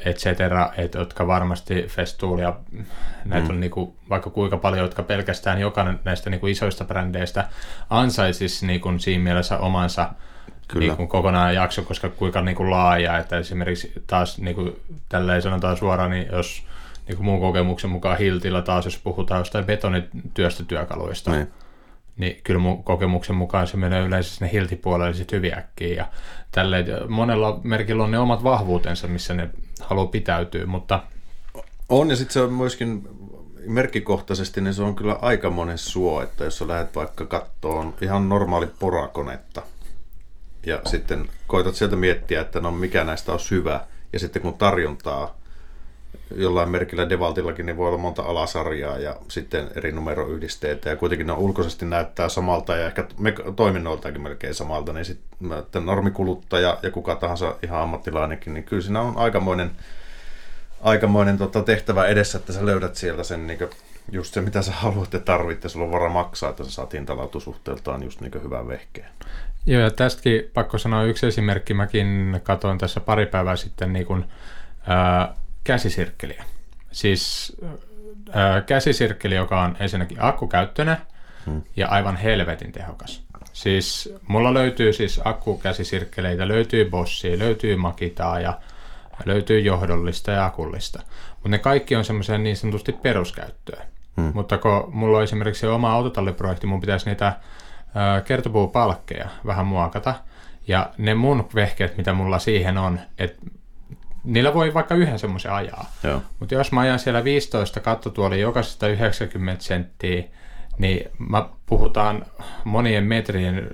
et 0.05 0.17
cetera, 0.17 0.71
et, 0.77 0.95
jotka 0.95 1.27
varmasti 1.27 1.85
festuulia, 1.89 2.55
näitä 3.25 3.49
mm. 3.49 3.55
on 3.55 3.61
niinku, 3.61 3.97
vaikka 4.11 4.31
kuinka 4.31 4.57
paljon, 4.57 4.83
jotka 4.83 5.03
pelkästään 5.03 5.61
jokainen 5.61 6.01
näistä 6.05 6.31
niinku 6.31 6.47
isoista 6.47 6.85
brändeistä 6.85 7.49
ansaisisi 7.91 8.67
niinku 8.67 8.99
siinä 8.99 9.25
mielessä 9.25 9.59
omansa 9.59 10.11
Kyllä. 10.69 10.87
Niinku 10.87 11.07
kokonaan 11.07 11.55
jakso, 11.55 11.83
koska 11.83 12.09
kuinka 12.09 12.41
niinku 12.41 12.71
laaja, 12.71 13.19
että 13.19 13.39
esimerkiksi 13.39 13.93
taas 14.07 14.39
niinku, 14.39 14.77
tälleen 15.09 15.43
sanotaan 15.43 15.77
suoraan, 15.77 16.11
niin 16.11 16.29
jos 16.33 16.63
niinku 17.09 17.23
mun 17.23 17.41
kokemuksen 17.41 17.91
mukaan 17.91 18.19
Hiltillä 18.19 18.63
taas, 18.63 18.85
jos 18.85 18.99
puhutaan 18.99 19.41
jostain 19.41 19.65
betonityöstötyökaluista, 19.65 21.31
niin 21.31 21.49
niin 22.17 22.41
kyllä 22.45 22.61
mun 22.61 22.85
kokemuksen 22.85 23.37
mukaan 23.37 23.67
se 23.67 23.77
menee 23.77 24.03
yleensä 24.03 24.35
sinne 24.35 24.53
hiltipuolelle 24.53 25.15
sitten 25.15 25.37
hyvin 25.37 25.59
äkkiä. 25.59 25.95
Ja 25.95 26.07
tälleen, 26.53 26.87
monella 27.09 27.61
merkillä 27.63 28.05
on 28.05 28.11
ne 28.11 28.19
omat 28.19 28.45
vahvuutensa, 28.45 29.09
missä 29.09 29.35
ne 29.35 29.51
haluaa 29.81 30.07
pitäytyä, 30.07 30.67
mutta... 30.67 31.03
On, 31.89 32.11
ja 32.11 32.17
sitten 32.17 32.33
se 32.33 32.41
on 32.41 32.53
myöskin 32.53 33.09
merkkikohtaisesti, 33.67 34.61
niin 34.61 34.75
se 34.75 34.83
on 34.83 34.95
kyllä 34.95 35.19
aika 35.23 35.51
monen 35.51 35.79
suo, 35.79 36.23
että 36.23 36.45
jos 36.45 36.59
sä 36.59 36.69
lähdet 36.69 36.97
vaikka 36.97 37.27
kattoon 37.27 37.95
ihan 38.01 38.29
normaali 38.29 38.67
porakonetta, 38.79 39.63
ja 40.67 40.81
sitten 40.87 41.29
koitat 41.47 41.75
sieltä 41.75 41.97
miettiä, 41.97 42.41
että 42.41 42.61
no 42.61 42.71
mikä 42.71 43.05
näistä 43.05 43.33
on 43.33 43.39
hyvä, 43.51 43.81
ja 44.13 44.19
sitten 44.19 44.43
kun 44.43 44.55
tarjontaa 44.55 45.42
jollain 46.37 46.71
merkillä 46.71 47.09
Devaltillakin 47.09 47.67
niin 47.67 47.77
voi 47.77 47.89
olla 47.89 47.99
monta 47.99 48.23
alasarjaa 48.23 48.99
ja 48.99 49.17
sitten 49.29 49.69
eri 49.75 49.93
numeroyhdisteitä 49.93 50.91
ja 50.91 50.97
kuitenkin 50.97 51.27
ne 51.27 51.33
ulkoisesti 51.33 51.85
näyttää 51.85 52.29
samalta 52.29 52.77
ja 52.77 52.87
ehkä 52.87 53.05
toiminnoiltakin 53.57 54.23
melkein 54.23 54.55
samalta, 54.55 54.93
niin 54.93 55.05
sitten 55.05 55.87
normikuluttaja 55.87 56.79
ja 56.83 56.91
kuka 56.91 57.17
tahansa 57.17 57.57
ihan 57.63 57.81
ammattilainenkin, 57.81 58.55
niin 58.55 58.65
kyllä 58.65 58.83
siinä 58.83 59.01
on 59.01 59.17
aikamoinen, 59.17 59.71
aikamoinen 60.81 61.39
tota, 61.39 61.63
tehtävä 61.63 62.07
edessä, 62.07 62.39
että 62.39 62.53
sä 62.53 62.67
löydät 62.67 62.95
sieltä 62.95 63.23
sen 63.23 63.47
niin 63.47 63.59
just 64.13 64.35
se, 64.35 64.41
mitä 64.41 64.63
sä 64.63 64.73
haluat 64.73 65.13
ja 65.13 65.21
tarvit, 65.21 65.65
ja 65.65 65.69
sulla 65.69 65.87
on 65.87 65.93
vara 65.93 66.09
maksaa, 66.09 66.51
että 66.51 66.65
sä 66.65 66.71
saat 66.71 66.93
hintalautusuhteeltaan 66.93 68.03
just 68.03 68.21
niin 68.21 68.43
hyvän 68.43 68.69
vehkeen. 68.69 69.09
Joo, 69.67 69.83
ja 69.83 69.91
tästäkin 69.91 70.51
pakko 70.55 70.79
sanoa 70.79 71.05
yksi 71.05 71.27
esimerkki. 71.27 71.75
Mäkin 71.75 72.41
katsoin 72.43 72.79
tässä 72.79 73.01
pari 73.01 73.27
päivää 73.27 73.57
sitten 73.57 73.93
niin 73.93 74.07
kun, 74.07 74.25
ää, 74.87 75.35
käsisirkkeliä. 75.65 76.45
Siis 76.93 77.57
äh, 78.37 78.67
käsisirkkeli, 78.67 79.35
joka 79.35 79.63
on 79.63 79.77
ensinnäkin 79.81 80.19
akkukäyttöinen 80.21 80.97
hmm. 81.47 81.63
ja 81.77 81.89
aivan 81.89 82.17
helvetin 82.17 82.73
tehokas. 82.73 83.23
Siis 83.53 84.15
mulla 84.29 84.55
löytyy 84.55 84.93
siis 84.93 85.21
akkukäsisirkkeleitä, 85.25 86.49
löytyy 86.49 86.91
Bossia, 86.91 87.39
löytyy 87.39 87.77
Makitaa 87.77 88.41
ja 88.41 88.61
löytyy 89.25 89.61
johdollista 89.61 90.31
ja 90.31 90.45
akullista. 90.45 91.03
Mutta 91.33 91.49
ne 91.49 91.59
kaikki 91.59 91.97
on 91.97 92.05
semmoisia 92.05 92.39
niin 92.39 92.57
sanotusti 92.57 92.93
peruskäyttöä. 92.93 93.85
Hmm. 94.17 94.31
Mutta 94.35 94.59
kun 94.59 94.91
mulla 94.93 95.19
on 95.19 95.25
esimerkiksi 95.25 95.67
oma 95.67 95.93
autotalliprojekti, 95.93 96.67
mun 96.67 96.81
pitäisi 96.81 97.07
niitä 97.07 97.27
äh, 97.27 97.37
kertopuupalkkeja 98.25 99.29
vähän 99.47 99.67
muokata. 99.67 100.15
Ja 100.69 100.91
ne 100.99 101.15
mun 101.15 101.49
vehkeet, 101.55 101.97
mitä 101.97 102.13
mulla 102.13 102.39
siihen 102.39 102.79
on, 102.79 103.01
että 103.19 103.47
niillä 104.25 104.55
voi 104.55 104.75
vaikka 104.75 104.95
yhden 104.95 105.19
semmoisen 105.19 105.53
ajaa. 105.53 105.91
Mutta 106.39 106.55
jos 106.55 106.73
mä 106.73 106.81
ajan 106.81 106.99
siellä 106.99 107.25
15 107.25 107.81
kattotuoli 107.81 108.41
jokaisesta 108.41 108.89
90 108.89 109.65
senttiä, 109.65 110.25
niin 110.79 111.11
mä 111.19 111.49
puhutaan 111.67 112.27
monien 112.65 113.05
metrien, 113.05 113.71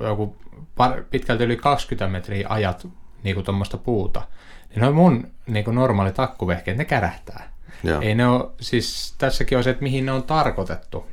joku 0.00 0.36
par, 0.76 1.02
pitkälti 1.10 1.44
yli 1.44 1.56
20 1.56 2.12
metriä 2.12 2.46
ajat 2.50 2.88
niin 3.22 3.34
kuin 3.34 3.44
tuommoista 3.44 3.78
puuta. 3.78 4.22
Niin 4.70 4.80
ne 4.80 4.86
on 4.86 4.94
mun 4.94 5.30
niin 5.46 5.64
kuin 5.64 5.74
normaali 5.74 6.12
takkuvehkeet, 6.12 6.76
ne 6.76 6.84
kärähtää. 6.84 7.52
Joo. 7.84 8.00
Ei 8.00 8.14
ne 8.14 8.26
ole, 8.26 8.50
siis 8.60 9.14
tässäkin 9.18 9.58
on 9.58 9.64
se, 9.64 9.70
että 9.70 9.82
mihin 9.82 10.06
ne 10.06 10.12
on 10.12 10.22
tarkoitettu. 10.22 11.06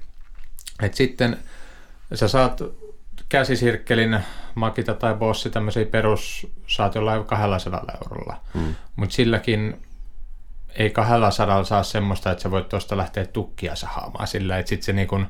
Et 0.81 0.93
sitten 0.93 1.38
sä 2.13 2.27
saat 2.27 2.62
käsisirkkelin 3.29 4.19
Makita 4.55 4.93
tai 4.93 5.13
Bossi 5.13 5.50
tämmöisiä 5.50 5.86
perus 5.86 6.48
saat 6.67 6.95
jollain 6.95 7.25
200 7.25 7.86
eurolla. 8.03 8.41
Mm. 8.53 8.75
Mutta 8.95 9.15
silläkin 9.15 9.81
ei 10.75 10.89
200 10.89 11.63
saa 11.63 11.83
semmoista, 11.83 12.31
että 12.31 12.41
sä 12.41 12.51
voit 12.51 12.69
tuosta 12.69 12.98
lähteä 12.98 13.25
tukkia 13.25 13.75
sahaamaan 13.75 14.27
sillä, 14.27 14.57
että 14.59 14.69
sitten 14.69 14.86
se 14.86 14.93
niin 14.93 15.07
kun 15.07 15.27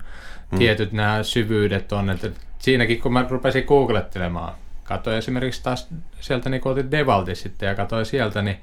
mm. 0.51 0.57
tietyt 0.57 0.91
nämä 0.91 1.23
syvyydet 1.23 1.91
on, 1.91 2.09
että 2.09 2.29
siinäkin 2.59 3.01
kun 3.01 3.13
mä 3.13 3.25
rupesin 3.29 3.65
googlettelemaan, 3.65 4.53
katsoin 4.83 5.17
esimerkiksi 5.17 5.63
taas 5.63 5.87
sieltä 6.19 6.49
niin 6.49 6.67
otin 6.67 6.91
Devalti 6.91 7.35
sitten 7.35 7.67
ja 7.67 7.75
katsoin 7.75 8.05
sieltä, 8.05 8.41
niin 8.41 8.57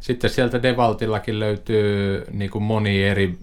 sitten 0.00 0.30
sieltä 0.30 0.62
Devaltillakin 0.62 1.40
löytyy 1.40 2.24
niin 2.30 2.50
kuin 2.50 2.64
moni 2.64 3.04
eri 3.04 3.38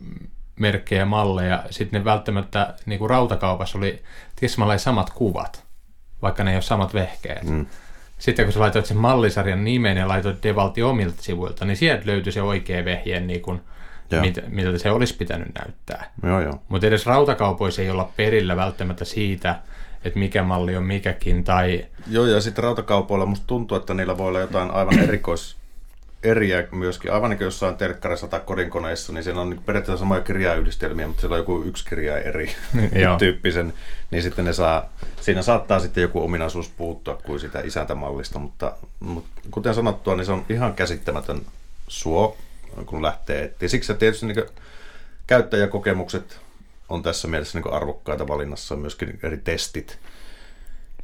merkkejä, 0.59 1.05
malleja. 1.05 1.63
Sitten 1.69 1.99
ne 2.01 2.05
välttämättä 2.05 2.73
niin 2.85 2.99
kuin 2.99 3.09
rautakaupassa 3.09 3.77
oli 3.77 4.03
tismalleen 4.35 4.79
samat 4.79 5.09
kuvat, 5.09 5.63
vaikka 6.21 6.43
ne 6.43 6.51
ei 6.51 6.55
ole 6.55 6.61
samat 6.61 6.93
vehkeet. 6.93 7.43
Mm. 7.43 7.65
Sitten 8.19 8.45
kun 8.45 8.53
sä 8.53 8.59
laitoit 8.59 8.85
sen 8.85 8.97
mallisarjan 8.97 9.63
nimen 9.63 9.97
ja 9.97 10.07
laitoit 10.07 10.43
Devalti 10.43 10.83
omilta 10.83 11.21
sivuilta, 11.21 11.65
niin 11.65 11.77
sieltä 11.77 12.05
löytyi 12.05 12.31
se 12.31 12.41
oikea 12.41 12.85
vehje, 12.85 13.19
niin 13.19 13.41
kuin, 13.41 13.61
mit, 14.21 14.39
mitä 14.47 14.77
se 14.77 14.91
olisi 14.91 15.17
pitänyt 15.17 15.47
näyttää. 15.59 16.11
Mutta 16.67 16.87
edes 16.87 17.05
rautakaupoissa 17.05 17.81
ei 17.81 17.89
olla 17.89 18.11
perillä 18.17 18.55
välttämättä 18.55 19.05
siitä, 19.05 19.59
että 20.05 20.19
mikä 20.19 20.43
malli 20.43 20.77
on 20.77 20.83
mikäkin. 20.83 21.43
Tai... 21.43 21.85
Joo, 22.07 22.25
ja 22.25 22.41
sitten 22.41 22.63
rautakaupoilla 22.63 23.25
musta 23.25 23.47
tuntuu, 23.47 23.77
että 23.77 23.93
niillä 23.93 24.17
voi 24.17 24.27
olla 24.27 24.39
jotain 24.39 24.71
aivan 24.71 24.99
erikois 25.09 25.58
eriä 26.23 26.67
myöskin, 26.71 27.13
aivan 27.13 27.29
niin 27.29 27.37
kuin 27.37 27.45
jossain 27.45 27.75
telkkarissa 27.75 28.27
tai 28.27 28.39
kodinkoneissa, 28.39 29.13
niin 29.13 29.23
siellä 29.23 29.41
on 29.41 29.49
niin 29.49 29.63
periaatteessa 29.63 29.99
samoja 29.99 30.21
kirjayhdistelmiä, 30.21 31.07
mutta 31.07 31.21
siellä 31.21 31.33
on 31.33 31.39
joku 31.39 31.63
yksi 31.63 31.85
kirja 31.85 32.17
eri 32.17 32.55
tyyppisen, 33.19 33.73
niin 34.11 34.23
sitten 34.23 34.45
ne 34.45 34.53
saa, 34.53 34.89
siinä 35.21 35.41
saattaa 35.41 35.79
sitten 35.79 36.01
joku 36.01 36.23
ominaisuus 36.23 36.69
puuttua 36.69 37.15
kuin 37.15 37.39
sitä 37.39 37.59
isäntämallista, 37.59 38.39
mutta, 38.39 38.73
mutta 38.99 39.41
kuten 39.51 39.73
sanottua, 39.73 40.15
niin 40.15 40.25
se 40.25 40.31
on 40.31 40.45
ihan 40.49 40.73
käsittämätön 40.73 41.41
suo, 41.87 42.37
kun 42.85 43.01
lähtee 43.01 43.43
etsiä. 43.43 43.69
Siksi 43.69 43.93
tietysti 43.93 44.25
niin 44.25 44.45
käyttäjäkokemukset 45.27 46.39
on 46.89 47.03
tässä 47.03 47.27
mielessä 47.27 47.59
niin 47.59 47.73
arvokkaita 47.73 48.27
valinnassa, 48.27 48.75
myöskin 48.75 49.19
eri 49.23 49.37
testit. 49.37 49.99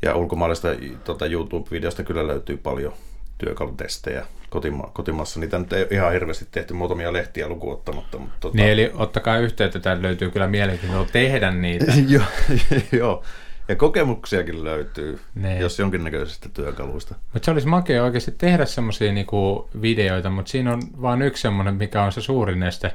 Ja 0.01 0.15
ulkomaalaisista 0.15 0.67
tota, 1.03 1.25
YouTube-videosta 1.25 2.03
kyllä 2.03 2.27
löytyy 2.27 2.57
paljon 2.57 2.93
työkalutestejä 3.38 4.25
kotima- 4.50 4.89
kotimassa. 4.94 5.39
Niitä 5.39 5.60
nyt 5.60 5.74
ei 5.74 5.88
ihan 5.92 6.12
hirveästi 6.12 6.48
tehty, 6.51 6.74
muutamia 6.74 7.13
lehtiä 7.13 7.48
lukuun 7.48 7.74
ottamatta. 7.74 8.18
Mutta 8.18 8.36
tota... 8.39 8.58
Niin, 8.58 8.70
eli 8.70 8.92
ottakaa 8.94 9.38
yhteyttä, 9.38 9.77
että 9.77 10.01
löytyy 10.01 10.32
kyllä 10.32 10.48
mielenkiintoista 10.48 11.13
tehdä 11.13 11.51
niitä. 11.51 11.86
joo, 12.08 12.24
joo. 13.00 13.24
Ja 13.68 13.75
kokemuksiakin 13.75 14.63
löytyy, 14.63 15.20
ne. 15.36 15.48
Niin. 15.48 15.62
jos 15.62 15.80
jonkinnäköisistä 15.80 16.50
työkaluista. 16.50 17.15
Mutta 17.34 17.46
se 17.46 17.51
olisi 17.51 17.68
makea 17.68 18.04
oikeasti 18.04 18.32
tehdä 18.32 18.65
semmoisia 18.65 19.13
niinku 19.13 19.70
videoita, 19.82 20.30
mutta 20.30 20.51
siinä 20.51 20.74
on 20.74 20.82
vain 21.01 21.22
yksi 21.22 21.42
semmoinen, 21.42 21.75
mikä 21.75 22.04
on 22.04 22.12
se 22.12 22.22
suurin 22.22 22.63
este 22.63 22.94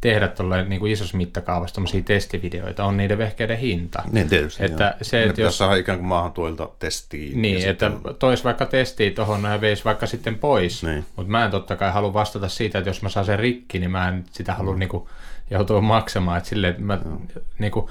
tehdä 0.00 0.28
tuolle 0.28 0.64
niin 0.64 0.80
kuin 0.80 0.92
isossa 0.92 1.16
mittakaavassa 1.16 1.74
tämmöisiä 1.74 2.02
testivideoita, 2.02 2.84
on 2.84 2.96
niiden 2.96 3.18
vehkeiden 3.18 3.58
hinta. 3.58 4.02
Niin 4.12 4.28
tietysti. 4.28 4.64
Että 4.64 4.96
se, 5.02 5.22
että 5.22 5.40
jos 5.40 5.58
saada 5.58 5.74
ikään 5.74 5.98
kuin 5.98 6.08
maahan 6.08 6.32
tuolta 6.32 6.68
testiin. 6.78 7.42
Niin, 7.42 7.68
että 7.68 7.90
sitten... 7.90 8.14
tois 8.14 8.44
vaikka 8.44 8.66
testiin 8.66 9.14
tuohon 9.14 9.44
ja 9.44 9.60
veisi 9.60 9.84
vaikka 9.84 10.06
sitten 10.06 10.38
pois. 10.38 10.82
Niin. 10.82 11.04
Mutta 11.16 11.30
mä 11.32 11.44
en 11.44 11.50
totta 11.50 11.76
kai 11.76 11.92
halua 11.92 12.12
vastata 12.12 12.48
siitä, 12.48 12.78
että 12.78 12.90
jos 12.90 13.02
mä 13.02 13.08
saan 13.08 13.26
sen 13.26 13.38
rikki, 13.38 13.78
niin 13.78 13.90
mä 13.90 14.08
en 14.08 14.24
sitä 14.30 14.54
halua 14.54 14.72
mm. 14.72 14.78
niin 14.78 14.88
kuin, 14.88 15.08
joutua 15.50 15.80
maksamaan. 15.80 16.38
Että 16.38 16.48
silleen, 16.48 16.70
että 16.70 16.82
mä, 16.82 16.98
mm. 17.04 17.18
niin 17.58 17.72
kuin, 17.72 17.86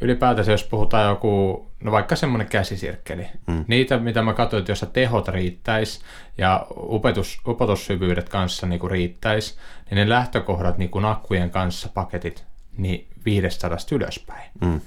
ylipäätänsä 0.00 0.52
jos 0.52 0.64
puhutaan 0.64 1.08
joku, 1.08 1.66
no 1.82 1.92
vaikka 1.92 2.16
semmoinen 2.16 2.48
käsisirkkeli, 2.48 3.26
mm. 3.46 3.64
niitä 3.68 3.98
mitä 3.98 4.22
mä 4.22 4.32
katsoin, 4.32 4.60
että 4.60 4.72
jos 4.72 4.86
tehot 4.92 5.28
riittäisi 5.28 6.00
ja 6.38 6.66
upetus, 6.76 7.40
upotussyvyydet 7.46 8.28
kanssa 8.28 8.66
niin 8.66 8.80
kuin 8.80 8.90
riittäisi, 8.90 9.56
niin 9.90 9.96
ne 9.96 10.08
lähtökohdat 10.08 10.78
niin 10.78 10.90
kuin 10.90 11.04
akkujen 11.04 11.50
kanssa 11.50 11.88
paketit, 11.94 12.44
niin 12.76 13.06
500 13.24 13.76
ylöspäin. 13.92 14.50
Mm. 14.60 14.80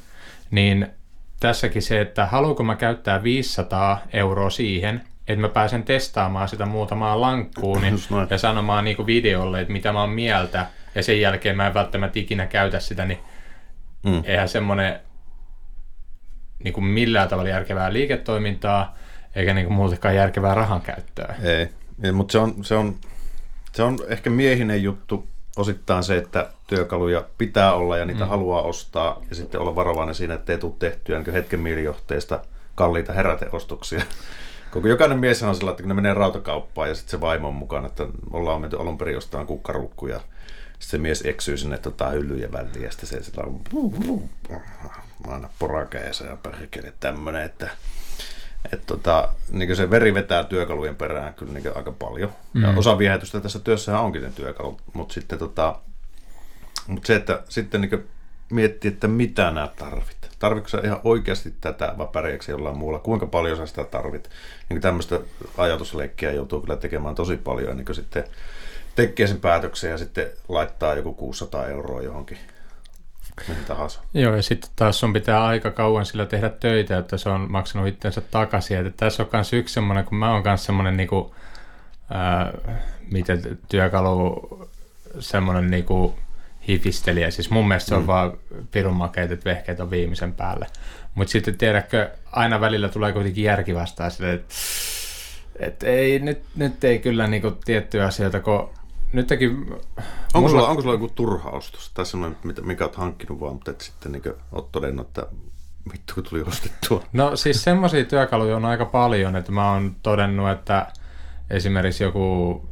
Niin 0.51 0.87
tässäkin 1.39 1.81
se, 1.81 2.01
että 2.01 2.25
haluanko 2.25 2.63
mä 2.63 2.75
käyttää 2.75 3.23
500 3.23 4.01
euroa 4.13 4.49
siihen, 4.49 5.01
että 5.27 5.41
mä 5.41 5.49
pääsen 5.49 5.83
testaamaan 5.83 6.47
sitä 6.47 6.65
muutamaa 6.65 7.21
lankkuun 7.21 7.81
niin, 7.81 7.95
ja 8.29 8.37
sanomaan 8.37 8.85
niin 8.85 8.95
kuin 8.95 9.05
videolle, 9.05 9.61
että 9.61 9.73
mitä 9.73 9.93
mä 9.93 10.01
oon 10.01 10.09
mieltä, 10.09 10.65
ja 10.95 11.03
sen 11.03 11.21
jälkeen 11.21 11.57
mä 11.57 11.67
en 11.67 11.73
välttämättä 11.73 12.19
ikinä 12.19 12.45
käytä 12.45 12.79
sitä, 12.79 13.05
niin 13.05 13.19
Mm. 14.03 14.24
Eihän 14.24 14.50
semmoinen 14.50 15.00
niin 16.63 16.74
kuin 16.74 16.84
millään 16.84 17.29
tavalla 17.29 17.50
järkevää 17.50 17.93
liiketoimintaa, 17.93 18.98
eikä 19.36 19.53
niin 19.53 19.67
kuin 19.67 19.75
muutenkaan 19.75 20.15
järkevää 20.15 20.53
rahan 20.53 20.81
käyttöä. 20.81 21.36
Ei, 21.43 21.70
Ei 22.03 22.12
mutta 22.12 22.31
se 22.31 22.38
on, 22.38 22.55
se, 22.62 22.75
on, 22.75 22.96
se 23.72 23.84
on 23.84 24.00
ehkä 24.08 24.29
miehinen 24.29 24.84
juttu 24.84 25.27
osittain 25.58 26.03
se, 26.03 26.17
että 26.17 26.50
työkaluja 26.67 27.25
pitää 27.38 27.74
olla 27.74 27.98
ja 27.98 28.05
niitä 28.05 28.24
mm. 28.24 28.29
haluaa 28.29 28.62
ostaa 28.62 29.22
ja 29.29 29.36
sitten 29.36 29.62
olla 29.62 29.75
varovainen 29.75 30.15
siinä, 30.15 30.34
että 30.34 30.51
ei 30.51 30.58
tule 30.58 30.74
tehtyä 30.79 31.20
niin 31.20 31.34
hetken 31.34 31.60
mielijohteista 31.60 32.39
kalliita 32.75 33.13
heräteostoksia. 33.13 34.01
Koko 34.72 34.88
jokainen 34.88 35.20
mies 35.20 35.43
on 35.43 35.55
sillä, 35.55 35.72
että 35.72 35.84
kun 35.84 35.88
ne 35.88 35.93
menee 35.93 36.13
rautakauppaan 36.13 36.89
ja 36.89 36.96
sitten 36.96 37.12
se 37.12 37.22
vaimo 37.22 37.48
on 37.48 37.53
mukana, 37.53 37.88
että 37.88 38.08
ollaan 38.31 38.62
menty 38.62 38.79
alun 38.79 38.98
perin 38.98 39.13
jostain 39.13 39.48
kukkarukkuja 39.48 40.22
se 40.81 40.97
mies 40.97 41.25
eksyy 41.25 41.57
sinne 41.57 41.77
tota, 41.77 42.09
hyllyjen 42.09 42.51
väliin 42.51 42.83
ja 42.83 42.91
sitten 42.91 43.09
se 43.09 43.23
sillä 43.23 43.43
on 43.43 43.61
aina 45.27 45.50
porakeessa 45.59 46.25
ja 46.25 46.35
perkele 46.35 46.93
tämmöinen, 47.00 47.43
että 47.43 47.69
et 48.73 48.85
tota, 48.85 49.29
niin 49.51 49.75
se 49.75 49.89
veri 49.89 50.13
vetää 50.13 50.43
työkalujen 50.43 50.95
perään 50.95 51.33
kyllä 51.33 51.53
niin 51.53 51.77
aika 51.77 51.91
paljon. 51.91 52.31
Mm. 52.53 52.61
Ja 52.61 52.69
osa 52.69 52.97
viehätystä 52.97 53.39
tässä 53.39 53.59
työssä 53.59 54.00
onkin 54.00 54.21
ne 54.21 54.31
työkalut, 54.35 54.81
mutta 54.93 55.13
sitten 55.13 55.39
tota, 55.39 55.79
mutta 56.88 57.07
se, 57.07 57.15
että 57.15 57.43
sitten 57.50 57.81
niin 57.81 58.03
miettii, 58.51 58.91
että 58.91 59.07
mitä 59.07 59.51
nämä 59.51 59.69
tarvit. 59.79 60.17
Tarvitsetko 60.39 60.88
ihan 60.88 61.00
oikeasti 61.03 61.53
tätä 61.61 61.93
vai 61.97 62.07
pärjääkö 62.13 62.51
jollain 62.51 62.77
muulla? 62.77 63.00
Kuinka 63.00 63.25
paljon 63.25 63.57
sä 63.57 63.65
sitä 63.65 63.83
tarvit? 63.83 64.29
Niin 64.69 64.81
tämmöistä 64.81 65.19
ajatusleikkiä 65.57 66.31
joutuu 66.31 66.61
kyllä 66.61 66.75
tekemään 66.75 67.15
tosi 67.15 67.38
paljon, 67.38 67.77
niin 67.77 67.95
sitten 67.95 68.23
tekee 68.95 69.27
sen 69.27 69.39
päätöksen 69.39 69.91
ja 69.91 69.98
sitten 69.98 70.29
laittaa 70.50 70.93
joku 70.93 71.13
600 71.13 71.67
euroa 71.67 72.01
johonkin 72.01 72.38
mihin 73.48 73.65
tahansa. 73.65 74.01
Joo, 74.13 74.36
ja 74.36 74.41
sitten 74.41 74.71
taas 74.75 75.00
sun 75.00 75.13
pitää 75.13 75.45
aika 75.45 75.71
kauan 75.71 76.05
sillä 76.05 76.25
tehdä 76.25 76.50
töitä, 76.50 76.98
että 76.98 77.17
se 77.17 77.29
on 77.29 77.51
maksanut 77.51 77.88
itsensä 77.88 78.21
takaisin. 78.21 78.77
Että 78.77 79.05
tässä 79.05 79.24
on 79.24 79.29
myös 79.33 79.53
yksi 79.53 79.74
semmoinen, 79.74 80.05
kun 80.05 80.17
mä 80.17 80.33
oon 80.33 80.43
myös 80.45 80.65
semmoinen 80.65 80.98
niinku, 80.98 81.36
ää, 82.10 82.53
miten 83.12 83.60
työkalu, 83.69 84.50
semmoinen 85.19 85.71
niinku 85.71 86.15
hifistelijä. 86.67 87.31
Siis 87.31 87.50
mun 87.50 87.67
mielestä 87.67 87.89
se 87.89 87.95
on 87.95 88.01
mm. 88.01 88.07
vaan 88.07 88.38
pirun 88.71 88.95
makeet, 88.95 89.31
että 89.31 89.50
vehkeet 89.50 89.79
on 89.79 89.91
viimeisen 89.91 90.33
päälle. 90.33 90.67
Mutta 91.15 91.31
sitten 91.31 91.57
tiedätkö, 91.57 92.10
aina 92.31 92.62
välillä 92.62 92.89
tulee 92.89 93.13
kuitenkin 93.13 93.43
järki 93.43 93.75
vastaan 93.75 94.12
sille, 94.12 94.33
että 94.33 94.55
et 95.60 95.83
ei, 95.83 96.19
nyt, 96.19 96.43
nyt 96.55 96.83
ei 96.83 97.00
kyllä 97.00 97.27
niinku 97.27 97.51
tiettyjä 97.51 98.05
asioita, 98.05 98.39
kun 98.39 98.69
nytkin... 99.13 99.49
Onko, 99.49 99.79
mulla... 100.33 100.49
sulla, 100.49 100.67
onko 100.67 100.81
sulla 100.81 100.93
joku 100.93 101.07
turha 101.07 101.49
ostos? 101.49 101.91
Tai 101.93 102.05
semmoinen, 102.05 102.37
mikä 102.61 102.83
olet 102.83 102.95
hankkinut 102.95 103.39
vaan, 103.39 103.53
mutta 103.53 103.71
et 103.71 103.81
sitten 103.81 104.11
niin 104.11 104.23
olet 104.51 104.71
todennut, 104.71 105.07
että 105.07 105.25
vittu 105.93 106.13
kun 106.13 106.23
tuli 106.23 106.41
ostettua. 106.41 107.03
No 107.13 107.35
siis 107.35 107.63
semmoisia 107.63 108.05
työkaluja 108.05 108.55
on 108.55 108.65
aika 108.65 108.85
paljon, 108.85 109.35
että 109.35 109.51
mä 109.51 109.71
oon 109.71 109.95
todennut, 110.03 110.49
että 110.49 110.87
esimerkiksi 111.49 112.03
joku, 112.03 112.69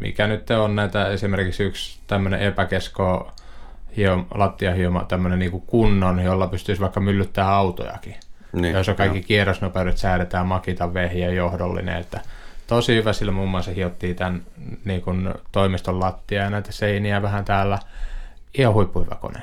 mikä 0.00 0.26
nyt 0.26 0.50
on 0.50 0.76
näitä, 0.76 1.08
esimerkiksi 1.08 1.62
yksi 1.62 2.00
tämmöinen 2.06 2.40
epäkesko 2.40 3.32
hio, 3.96 4.26
lattiahioma, 4.34 5.04
tämmöinen 5.04 5.38
niin 5.38 5.62
kunnon, 5.66 6.20
jolla 6.20 6.46
pystyisi 6.46 6.80
vaikka 6.80 7.00
myllyttämään 7.00 7.54
autojakin. 7.54 8.14
Niin, 8.52 8.74
jos 8.74 8.88
on 8.88 8.96
kaikki 8.96 9.18
jo. 9.18 9.24
kierrosnopeudet 9.26 9.98
säädetään 9.98 10.46
Makita 10.46 10.94
vehiä 10.94 11.30
johdollinen, 11.30 11.96
että 11.96 12.20
tosi 12.68 12.94
hyvä, 12.94 13.12
sillä 13.12 13.32
muun 13.32 13.48
muassa 13.48 13.70
hiottiin 13.70 14.16
tämän 14.16 14.42
niin 14.84 15.02
kuin, 15.02 15.34
toimiston 15.52 16.00
lattia 16.00 16.42
ja 16.42 16.50
näitä 16.50 16.72
seiniä 16.72 17.22
vähän 17.22 17.44
täällä. 17.44 17.78
Ihan 18.58 18.74
huippuhyvä 18.74 19.14
kone. 19.14 19.42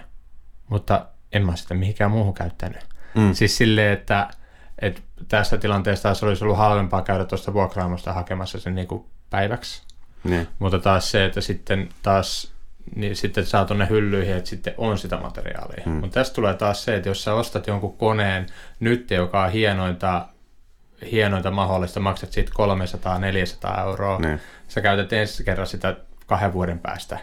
Mutta 0.69 1.05
en 1.31 1.45
mä 1.45 1.55
sitä 1.55 1.73
mihinkään 1.73 2.11
muuhun 2.11 2.33
käyttänyt. 2.33 2.85
Mm. 3.15 3.33
Siis 3.33 3.57
silleen, 3.57 3.93
että, 3.93 4.27
että 4.81 5.01
tässä 5.27 5.57
tilanteessa 5.57 6.03
taas 6.03 6.23
olisi 6.23 6.43
ollut 6.43 6.57
halvempaa 6.57 7.01
käydä 7.01 7.25
tuosta 7.25 7.53
vuokraamosta 7.53 8.13
hakemassa 8.13 8.59
sen 8.59 8.75
niin 8.75 8.87
kuin 8.87 9.05
päiväksi. 9.29 9.83
Niin. 10.23 10.47
Mutta 10.59 10.79
taas 10.79 11.11
se, 11.11 11.25
että 11.25 11.41
sitten 11.41 11.89
taas 12.03 12.55
niin 12.95 13.15
sitten 13.15 13.45
saa 13.45 13.65
tuonne 13.65 13.87
hyllyihin, 13.89 14.35
että 14.35 14.49
sitten 14.49 14.73
on 14.77 14.97
sitä 14.97 15.17
materiaalia. 15.17 15.83
Hmm. 15.85 15.93
Mutta 15.93 16.13
tästä 16.13 16.35
tulee 16.35 16.53
taas 16.53 16.83
se, 16.83 16.95
että 16.95 17.09
jos 17.09 17.23
sä 17.23 17.33
ostat 17.33 17.67
jonkun 17.67 17.97
koneen 17.97 18.45
nyt, 18.79 19.11
joka 19.11 19.43
on 19.43 19.51
hienointa 19.51 20.27
hienointa 21.11 21.51
mahdollista, 21.51 21.99
maksat 21.99 22.31
siitä 22.31 22.51
300-400 23.69 23.79
euroa, 23.79 24.19
niin. 24.19 24.39
sä 24.67 24.81
käytät 24.81 25.13
ensi 25.13 25.43
kerran 25.43 25.67
sitä 25.67 25.95
kahden 26.27 26.53
vuoden 26.53 26.79
päästä, 26.79 27.19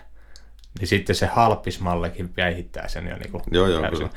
niin 0.79 0.89
sitten 0.89 1.17
se 1.17 1.27
halpismallekin 1.27 2.29
päihittää 2.29 2.89
sen 2.89 3.07
jo 3.07 3.17
niin 3.17 3.31
kuin 3.31 3.43
joo, 3.51 3.69
joo, 3.69 3.91
kyllä. 3.91 4.09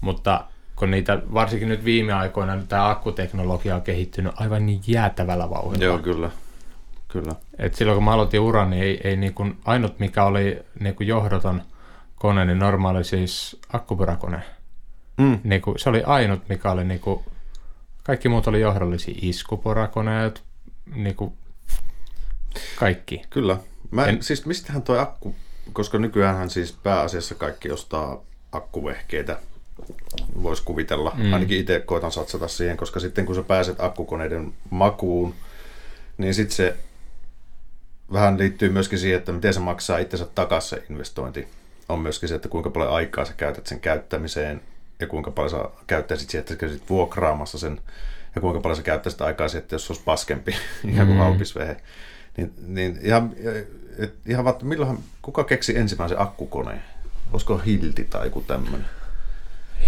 Mutta 0.00 0.44
kun 0.76 0.90
niitä, 0.90 1.18
varsinkin 1.34 1.68
nyt 1.68 1.84
viime 1.84 2.12
aikoina, 2.12 2.56
niin 2.56 2.68
tämä 2.68 2.90
akkuteknologia 2.90 3.74
on 3.74 3.82
kehittynyt 3.82 4.32
aivan 4.36 4.66
niin 4.66 4.80
jäätävällä 4.86 5.50
vauhdilla. 5.50 5.84
Joo, 5.84 5.98
kyllä. 5.98 6.30
kyllä. 7.08 7.32
Et 7.58 7.74
silloin 7.74 7.96
kun 7.96 8.04
mä 8.04 8.12
aloitin 8.12 8.40
uran, 8.40 8.70
niin 8.70 8.82
ei, 8.82 9.00
ei 9.04 9.16
niin 9.16 9.34
kuin, 9.34 9.58
ainut 9.64 9.98
mikä 9.98 10.24
oli 10.24 10.62
niin 10.80 10.94
kuin 10.94 11.06
johdoton 11.06 11.62
kone, 12.16 12.44
niin 12.44 12.58
normaali 12.58 13.04
siis 13.04 13.60
akkupyräkone. 13.72 14.42
Mm. 15.16 15.40
Niin 15.44 15.62
kuin, 15.62 15.78
se 15.78 15.88
oli 15.88 16.02
ainut, 16.06 16.48
mikä 16.48 16.70
oli 16.70 16.84
niin 16.84 17.00
kuin 17.00 17.20
kaikki 18.04 18.28
muut 18.28 18.46
oli 18.46 18.60
johdollisia 18.60 19.14
iskuporakoneet, 19.22 20.42
niin 20.94 21.16
kuin 21.16 21.32
kaikki. 22.76 23.22
Kyllä. 23.30 23.58
Mä, 23.90 24.06
en... 24.06 24.22
Siis 24.22 24.46
mistähän 24.46 24.82
toi 24.82 24.98
akku, 24.98 25.34
koska 25.72 25.98
nykyään 25.98 26.50
siis 26.50 26.72
pääasiassa 26.72 27.34
kaikki 27.34 27.70
ostaa 27.70 28.22
akkuvehkeitä, 28.52 29.38
voisi 30.42 30.62
kuvitella. 30.62 31.12
Mm. 31.16 31.32
Ainakin 31.32 31.58
itse 31.58 31.80
koitan 31.80 32.12
satsata 32.12 32.48
siihen, 32.48 32.76
koska 32.76 33.00
sitten 33.00 33.26
kun 33.26 33.34
sä 33.34 33.42
pääset 33.42 33.80
akkukoneiden 33.80 34.54
makuun, 34.70 35.34
niin 36.18 36.34
sitten 36.34 36.56
se 36.56 36.76
vähän 38.12 38.38
liittyy 38.38 38.68
myöskin 38.68 38.98
siihen, 38.98 39.18
että 39.18 39.32
miten 39.32 39.54
se 39.54 39.60
maksaa 39.60 39.98
itsensä 39.98 40.26
takaisin 40.34 40.78
se 40.78 40.84
investointi. 40.90 41.48
On 41.88 42.00
myöskin 42.00 42.28
se, 42.28 42.34
että 42.34 42.48
kuinka 42.48 42.70
paljon 42.70 42.92
aikaa 42.92 43.24
sä 43.24 43.32
käytät 43.36 43.66
sen 43.66 43.80
käyttämiseen, 43.80 44.60
ja 45.04 45.08
kuinka 45.08 45.30
paljon 45.30 45.50
sä 45.50 45.84
käyttäisit 45.86 46.30
siihen, 46.30 46.46
että 46.52 46.68
sä 46.68 46.74
vuokraamassa 46.90 47.58
sen, 47.58 47.80
ja 48.34 48.40
kuinka 48.40 48.60
paljon 48.60 48.76
sä 48.76 48.82
käyttäisit 48.82 49.20
aikaa 49.20 49.48
siihen, 49.48 49.62
että 49.62 49.74
jos 49.74 49.86
se 49.86 49.92
olisi 49.92 50.04
paskempi, 50.04 50.56
ihan 50.92 51.06
kuin 51.06 51.16
mm. 51.16 51.22
halpisvehe. 51.22 51.76
Niin, 52.36 52.52
niin 52.66 52.98
ihan, 53.02 53.32
et, 53.98 54.14
ihan 54.26 54.44
vaikka, 54.44 54.64
milloinhan, 54.64 54.98
kuka 55.22 55.44
keksi 55.44 55.78
ensimmäisen 55.78 56.20
akkukoneen? 56.20 56.82
Olisiko 57.32 57.58
Hilti 57.58 58.04
tai 58.04 58.26
joku 58.26 58.40
tämmöinen? 58.40 58.86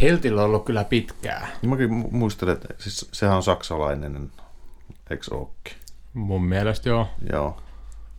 Hiltillä 0.00 0.40
on 0.40 0.46
ollut 0.46 0.64
kyllä 0.64 0.84
pitkää. 0.84 1.48
Mäkin 1.62 1.90
muistelen, 2.10 2.54
että 2.54 2.74
siis 2.78 3.08
sehän 3.12 3.36
on 3.36 3.42
saksalainen, 3.42 4.30
eikö 5.10 5.34
ookin? 5.34 5.74
Mun 6.14 6.44
mielestä 6.44 6.88
joo. 6.88 7.08
Joo. 7.32 7.62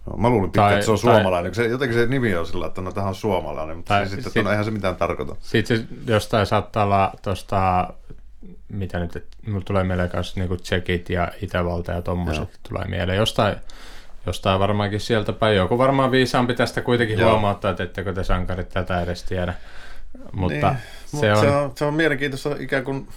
Joo, 0.07 0.17
mä 0.17 0.29
luulin 0.29 0.51
pitkään, 0.51 0.73
että 0.73 0.85
se 0.85 0.91
on 0.91 0.97
suomalainen. 0.97 1.55
Se, 1.55 1.67
jotenkin 1.67 1.97
se 1.99 2.05
nimi 2.05 2.35
on 2.35 2.45
sillä, 2.45 2.67
että 2.67 2.81
no 2.81 2.91
tähän 2.91 3.09
on 3.09 3.15
suomalainen, 3.15 3.77
mutta 3.77 3.93
tai, 3.93 4.09
sitten 4.09 4.31
sit, 4.31 4.43
no, 4.43 4.49
eihän 4.49 4.65
se 4.65 4.71
mitään 4.71 4.95
tarkoita. 4.95 5.35
Sitten 5.39 5.77
se 5.77 5.85
jostain 6.07 6.45
saattaa 6.45 6.83
olla 6.83 7.13
tuosta, 7.21 7.87
mitä 8.69 8.99
nyt, 8.99 9.27
mulla 9.47 9.63
tulee 9.65 9.83
mieleen 9.83 10.09
kanssa 10.09 10.39
niin 10.39 10.59
Tsekit 10.61 11.09
ja 11.09 11.31
Itävalta 11.41 11.91
ja 11.91 12.01
tommoset 12.01 12.59
tulee 12.69 12.85
mieleen. 12.87 13.17
Jostain, 13.17 13.55
jostain 14.25 14.59
varmaankin 14.59 14.99
sieltä 14.99 15.33
päin. 15.33 15.55
Joku 15.55 15.77
varmaan 15.77 16.11
viisaampi 16.11 16.53
tästä 16.53 16.81
kuitenkin 16.81 17.19
Joo. 17.19 17.31
huomauttaa, 17.31 17.71
että 17.71 17.83
ettekö 17.83 18.13
te 18.13 18.23
sankarit 18.23 18.69
tätä 18.69 19.01
edes 19.01 19.23
tiedä. 19.23 19.53
Mutta 20.31 20.69
niin, 20.69 21.21
se, 21.21 21.33
on... 21.33 21.39
se, 21.39 21.51
on, 21.51 21.71
se 21.75 21.85
on 21.85 21.93
mielenkiintoista 21.93 22.55
ikään 22.59 22.83
kuin, 22.83 23.07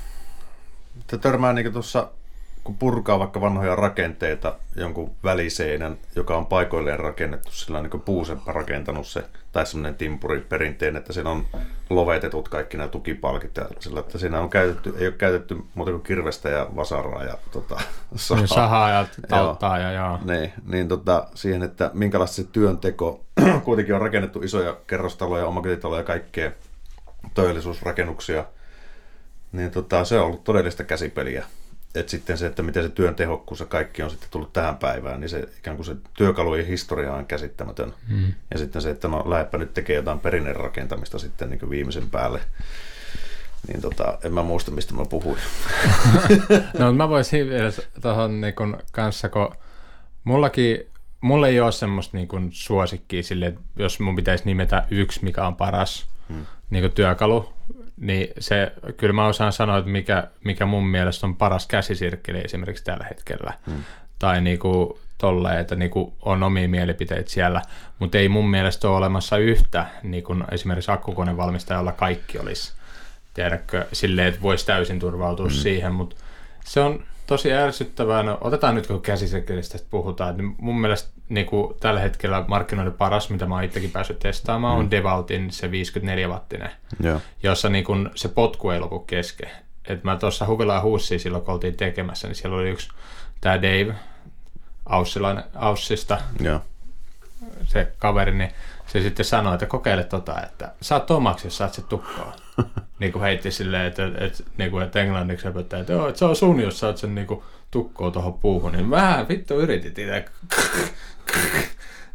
että 1.00 1.18
törmää 1.18 1.52
niin 1.52 1.73
tuossa 1.73 2.09
kun 2.64 2.76
purkaa 2.78 3.18
vaikka 3.18 3.40
vanhoja 3.40 3.76
rakenteita, 3.76 4.56
jonkun 4.76 5.10
väliseinän, 5.24 5.98
joka 6.16 6.36
on 6.36 6.46
paikoilleen 6.46 7.00
rakennettu, 7.00 7.52
sillä 7.52 7.78
on 7.78 7.88
niin 7.92 8.02
puuseppa 8.02 8.52
rakentanut 8.52 9.06
se, 9.06 9.24
tai 9.52 9.66
semmoinen 9.66 9.94
timpuri 9.94 10.40
perinteinen, 10.40 11.00
että 11.00 11.12
siinä 11.12 11.30
on 11.30 11.46
lovetetut 11.90 12.48
kaikki 12.48 12.76
nämä 12.76 12.88
tukipalkit, 12.88 13.56
ja 13.56 13.66
sillä, 13.80 14.00
että 14.00 14.18
siinä 14.18 14.40
on 14.40 14.50
käytetty, 14.50 14.94
ei 14.98 15.06
ole 15.06 15.14
käytetty 15.14 15.56
muuta 15.74 15.90
kuin 15.90 16.02
kirvestä 16.02 16.48
ja 16.48 16.66
vasaraa 16.76 17.24
ja 17.24 17.38
tota, 17.52 17.80
sahaa. 18.14 18.46
Sahaa 18.46 18.90
ja 18.90 19.06
tauttaa 19.28 19.78
ja 19.78 19.92
joo. 19.92 20.18
Niin, 20.24 20.52
niin 20.66 20.88
tota, 20.88 21.26
siihen, 21.34 21.62
että 21.62 21.90
minkälaista 21.94 22.36
se 22.36 22.44
työnteko, 22.44 23.24
kuitenkin 23.64 23.94
on 23.94 24.00
rakennettu 24.00 24.42
isoja 24.42 24.76
kerrostaloja, 24.86 25.46
omakotitaloja 25.46 26.00
ja 26.00 26.04
kaikkea, 26.04 26.52
todellisuusrakennuksia, 27.34 28.44
niin 29.52 29.70
tota, 29.70 30.04
se 30.04 30.18
on 30.18 30.26
ollut 30.26 30.44
todellista 30.44 30.84
käsipeliä 30.84 31.44
että 31.94 32.11
sitten 32.11 32.38
se, 32.38 32.47
että 32.47 32.62
miten 32.62 32.82
se 32.82 32.88
työn 32.88 33.14
tehokkuus 33.14 33.61
ja 33.61 33.66
kaikki 33.66 34.02
on 34.02 34.11
sitten 34.11 34.28
tullut 34.30 34.52
tähän 34.52 34.76
päivään, 34.76 35.20
niin 35.20 35.28
se 35.28 35.49
ikään 35.59 35.76
kuin 35.76 35.87
se 35.87 35.97
työkalujen 36.14 36.66
historia 36.66 37.14
on 37.14 37.26
käsittämätön. 37.26 37.92
Mm. 38.09 38.35
Ja 38.50 38.59
sitten 38.59 38.82
se, 38.82 38.90
että 38.90 39.09
no 39.09 39.30
lähdepä 39.30 39.59
nyt 39.59 39.75
tekee 39.75 39.97
jotain 39.97 40.20
perinnerakentamista 40.20 41.18
sitten 41.18 41.50
niin 41.50 41.61
kuin 41.61 41.70
viimeisen 41.70 42.11
päälle. 42.11 42.40
Niin 43.68 43.80
tota, 43.80 44.18
en 44.25 44.35
mä 44.35 44.42
muista, 44.42 44.70
mistä 44.70 44.94
mä 44.94 45.04
puhuin. 45.04 45.38
no 46.78 46.92
mä 46.92 47.09
voisin 47.09 47.49
vielä 47.49 47.73
tuohon 48.02 48.40
niin 48.40 48.54
kanssa, 48.92 49.28
kun 49.28 49.54
mullakin, 50.25 50.87
mulla 51.20 51.49
ei 51.49 51.61
ole 51.61 51.73
semmoista 51.73 52.16
niin 52.16 52.28
kuin 52.28 52.49
suosikkia 52.52 53.23
sille, 53.23 53.54
jos 53.76 54.00
mun 54.00 54.16
pitäisi 54.16 54.44
nimetä 54.44 54.87
yksi, 54.90 55.25
mikä 55.25 55.47
on 55.47 55.56
paras 55.56 56.06
hmm. 56.28 56.47
niin 56.70 56.92
työkalu, 56.92 57.52
niin 58.00 58.28
se, 58.38 58.73
kyllä 58.97 59.12
mä 59.12 59.26
osaan 59.26 59.52
sanoa, 59.52 59.78
että 59.78 59.90
mikä, 59.90 60.28
mikä 60.45 60.66
mun 60.66 60.87
mielestä 60.87 61.26
on 61.26 61.37
paras 61.37 61.66
käsisirkkeli 61.66 62.38
esimerkiksi 62.38 62.85
tällä 62.85 63.04
hetkellä. 63.04 63.52
Hmm. 63.66 63.85
Tai 64.19 64.40
niinku 64.40 65.00
tolleen, 65.19 65.59
että 65.59 65.75
niinku 65.75 66.14
on 66.23 66.42
omia 66.42 66.69
mielipiteitä 66.69 67.30
siellä, 67.30 67.62
mutta 67.99 68.19
ei 68.19 68.28
mun 68.28 68.50
mielestä 68.50 68.88
ole 68.88 68.97
olemassa 68.97 69.37
yhtä, 69.37 69.87
niin 70.02 70.25
kuin 70.25 70.45
esimerkiksi 70.50 70.90
akkukonevalmistajalla 70.90 71.92
kaikki 71.92 72.38
olisi, 72.38 72.73
tiedätkö, 73.35 73.87
silleen, 73.92 74.28
että 74.28 74.42
voisi 74.42 74.66
täysin 74.66 74.99
turvautua 75.00 75.47
hmm. 75.47 75.54
siihen, 75.54 75.95
mutta 75.95 76.16
se 76.64 76.80
on 76.80 77.04
tosi 77.30 77.52
ärsyttävää. 77.52 78.23
No, 78.23 78.38
otetaan 78.40 78.75
nyt, 78.75 78.86
kun 78.86 79.02
käsisekkelistä 79.02 79.78
puhutaan, 79.90 80.36
niin 80.36 80.54
mun 80.58 80.80
mielestä 80.80 81.10
niin 81.28 81.47
kuin 81.47 81.75
tällä 81.80 82.00
hetkellä 82.00 82.45
markkinoiden 82.49 82.93
paras, 82.93 83.30
mitä 83.30 83.47
mä 83.47 83.54
oon 83.54 83.64
itsekin 83.64 83.90
päässyt 83.90 84.19
testaamaan, 84.19 84.76
mm. 84.76 84.80
on 84.80 84.90
Devaltin 84.90 85.50
se 85.50 85.66
54-wattinen, 85.66 86.71
yeah. 87.04 87.21
jossa 87.43 87.69
niin 87.69 87.84
kuin 87.84 88.10
se 88.14 88.28
potku 88.28 88.71
ei 88.71 88.80
lopu 88.80 88.99
kesken. 88.99 89.50
Et 89.88 90.04
mä 90.04 90.16
tuossa 90.16 90.47
Huvilaa 90.47 90.80
Huussia 90.80 91.19
silloin, 91.19 91.45
kun 91.45 91.54
oltiin 91.54 91.76
tekemässä, 91.76 92.28
niin 92.28 92.34
siellä 92.34 92.56
oli 92.56 92.71
yksi, 92.71 92.88
tämä 93.40 93.62
Dave 93.62 93.95
Aussista, 95.54 96.19
yeah. 96.45 96.62
se 97.64 97.93
kaveri, 97.99 98.34
niin 98.34 98.50
se 98.86 99.02
sitten 99.02 99.25
sanoi, 99.25 99.54
että 99.54 99.66
kokeile 99.66 100.04
tota, 100.04 100.43
että 100.43 100.73
saat 100.80 101.06
Tomaksi, 101.06 101.47
jos 101.47 101.56
saat 101.56 101.75
se 101.75 101.82
tukkoa. 101.82 102.32
niin 103.00 103.13
kuin 103.13 103.23
heitti 103.23 103.50
silleen, 103.50 103.86
että, 103.86 104.06
että, 104.06 104.25
että, 104.25 104.45
niin 104.58 104.71
kuin, 104.71 104.84
että 104.84 105.00
englanniksi 105.00 105.49
että, 105.49 105.60
että, 105.60 105.78
että 105.80 106.19
se 106.19 106.25
on 106.25 106.36
sun, 106.36 106.60
jos 106.60 106.78
saat 106.78 106.97
sen 106.97 107.15
niin 107.15 107.26
kuin, 107.26 107.43
tukkoa 107.71 108.10
tuohon 108.10 108.34
puuhun. 108.34 108.73
Niin 108.73 108.91
vähän 108.91 109.28
vittu 109.28 109.60
yritit 109.60 109.99
itse. 109.99 110.25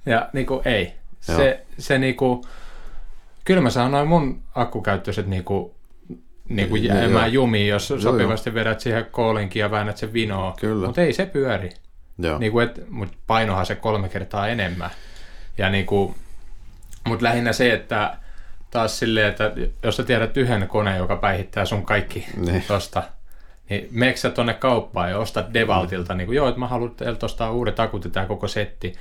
ja 0.06 0.30
niin 0.34 0.46
kuin, 0.46 0.62
ei. 0.66 0.94
Se, 1.20 1.66
se 1.78 1.98
niin 1.98 2.16
kuin, 2.16 2.44
kyllä 3.46 3.62
mä 3.62 3.70
sanoin 3.70 4.08
mun 4.08 4.42
akkukäyttöiset 4.56 5.28
niin 5.28 5.44
kuin, 5.44 5.72
niin 6.50 6.70
kuin 6.70 6.84
jäämään 6.84 7.34
jumiin, 7.34 7.68
jos 7.68 7.90
joo, 7.90 8.00
sopivasti 8.00 8.50
joo. 8.50 8.56
vedät 8.56 8.80
siihen 8.80 9.06
koolinkin 9.12 9.60
ja 9.60 9.72
väännät 9.72 9.98
sen 9.98 10.14
vinoa. 10.14 10.56
Mutta 10.86 11.02
ei 11.02 11.14
se 11.14 11.26
pyöri. 11.26 11.70
Niin 12.40 12.52
kuin, 12.52 12.68
et, 12.68 12.90
mut 12.90 13.10
painohan 13.28 13.66
se 13.66 13.76
kolme 13.76 14.10
kertaa 14.10 14.48
enemmän. 14.48 14.90
Ja 15.58 15.70
niin 15.70 15.86
kuin, 15.86 16.16
mutta 17.08 17.24
lähinnä 17.24 17.54
se, 17.54 17.74
että 17.74 18.18
taas 18.76 19.00
silleen, 19.00 19.28
että 19.28 19.52
jos 19.84 19.98
sä 19.98 20.04
tiedät 20.04 20.38
yhden 20.38 20.68
koneen, 20.68 20.98
joka 20.98 21.16
päihittää 21.16 21.66
sun 21.66 21.86
kaikki 21.86 22.26
niin. 22.38 22.64
tosta, 22.68 23.04
niin 23.70 23.88
meneekö 23.92 24.20
sä 24.20 24.30
tonne 24.30 24.54
kauppaan 24.54 25.10
ja 25.10 25.18
ostat 25.18 25.54
Devaltilta, 25.54 26.14
mm. 26.14 26.18
niin 26.18 26.26
kuin, 26.26 26.36
joo, 26.36 26.48
että 26.48 26.60
mä 26.60 26.68
haluan 26.68 26.96
ostaa 27.24 27.52
uudet 27.52 27.80
akut 27.80 28.04
ja 28.04 28.10
tämä 28.10 28.26
koko 28.26 28.48
setti. 28.48 28.94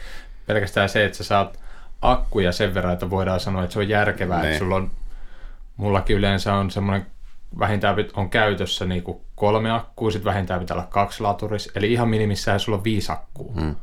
Pelkästään 0.47 0.89
se, 0.89 1.05
että 1.05 1.19
sä 1.19 1.25
saat 1.25 1.61
akkuja 2.03 2.53
sen 2.53 2.75
verran, 2.75 2.93
että 2.93 3.11
voidaan 3.11 3.41
sanoa, 3.41 3.63
että 3.63 3.73
se 3.73 3.79
on 3.79 3.89
järkevää, 3.89 4.39
niin. 4.39 4.47
että 4.47 4.59
sulla 4.59 4.77
on, 4.77 4.91
mullakin 5.77 6.17
yleensä 6.17 6.55
on 6.55 6.71
semmoinen 6.71 7.07
vähintään 7.59 7.97
on 8.17 8.31
käytössä 8.31 8.85
niin 8.85 9.03
kuin 9.03 9.21
kolme 9.35 9.71
akkua, 9.71 10.11
sitten 10.11 10.33
vähintään 10.33 10.61
pitää 10.61 10.77
olla 10.77 10.87
kaksi 10.87 11.23
laturis, 11.23 11.71
eli 11.75 11.93
ihan 11.93 12.09
minimissään 12.09 12.61
sulla 12.61 12.79
on 12.79 12.85
viisi 12.85 13.13
akkua. 13.13 13.53
Mm. 13.55 13.77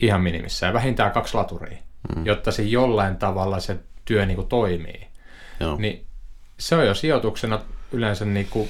Ihan 0.00 0.20
minimissään, 0.20 0.74
vähintään 0.74 1.12
kaksi 1.12 1.34
laturia 1.34 1.78
mm. 2.16 2.26
jotta 2.26 2.52
se 2.52 2.62
jollain 2.62 3.16
tavalla 3.16 3.60
se 3.60 3.78
työ 4.08 4.26
niin 4.26 4.36
kuin 4.36 4.48
toimii. 4.48 5.06
Joo. 5.60 5.76
Niin 5.78 6.06
se 6.58 6.76
on 6.76 6.86
jo 6.86 6.94
sijoituksena 6.94 7.60
yleensä 7.92 8.24
niin 8.24 8.46
kuin, 8.50 8.68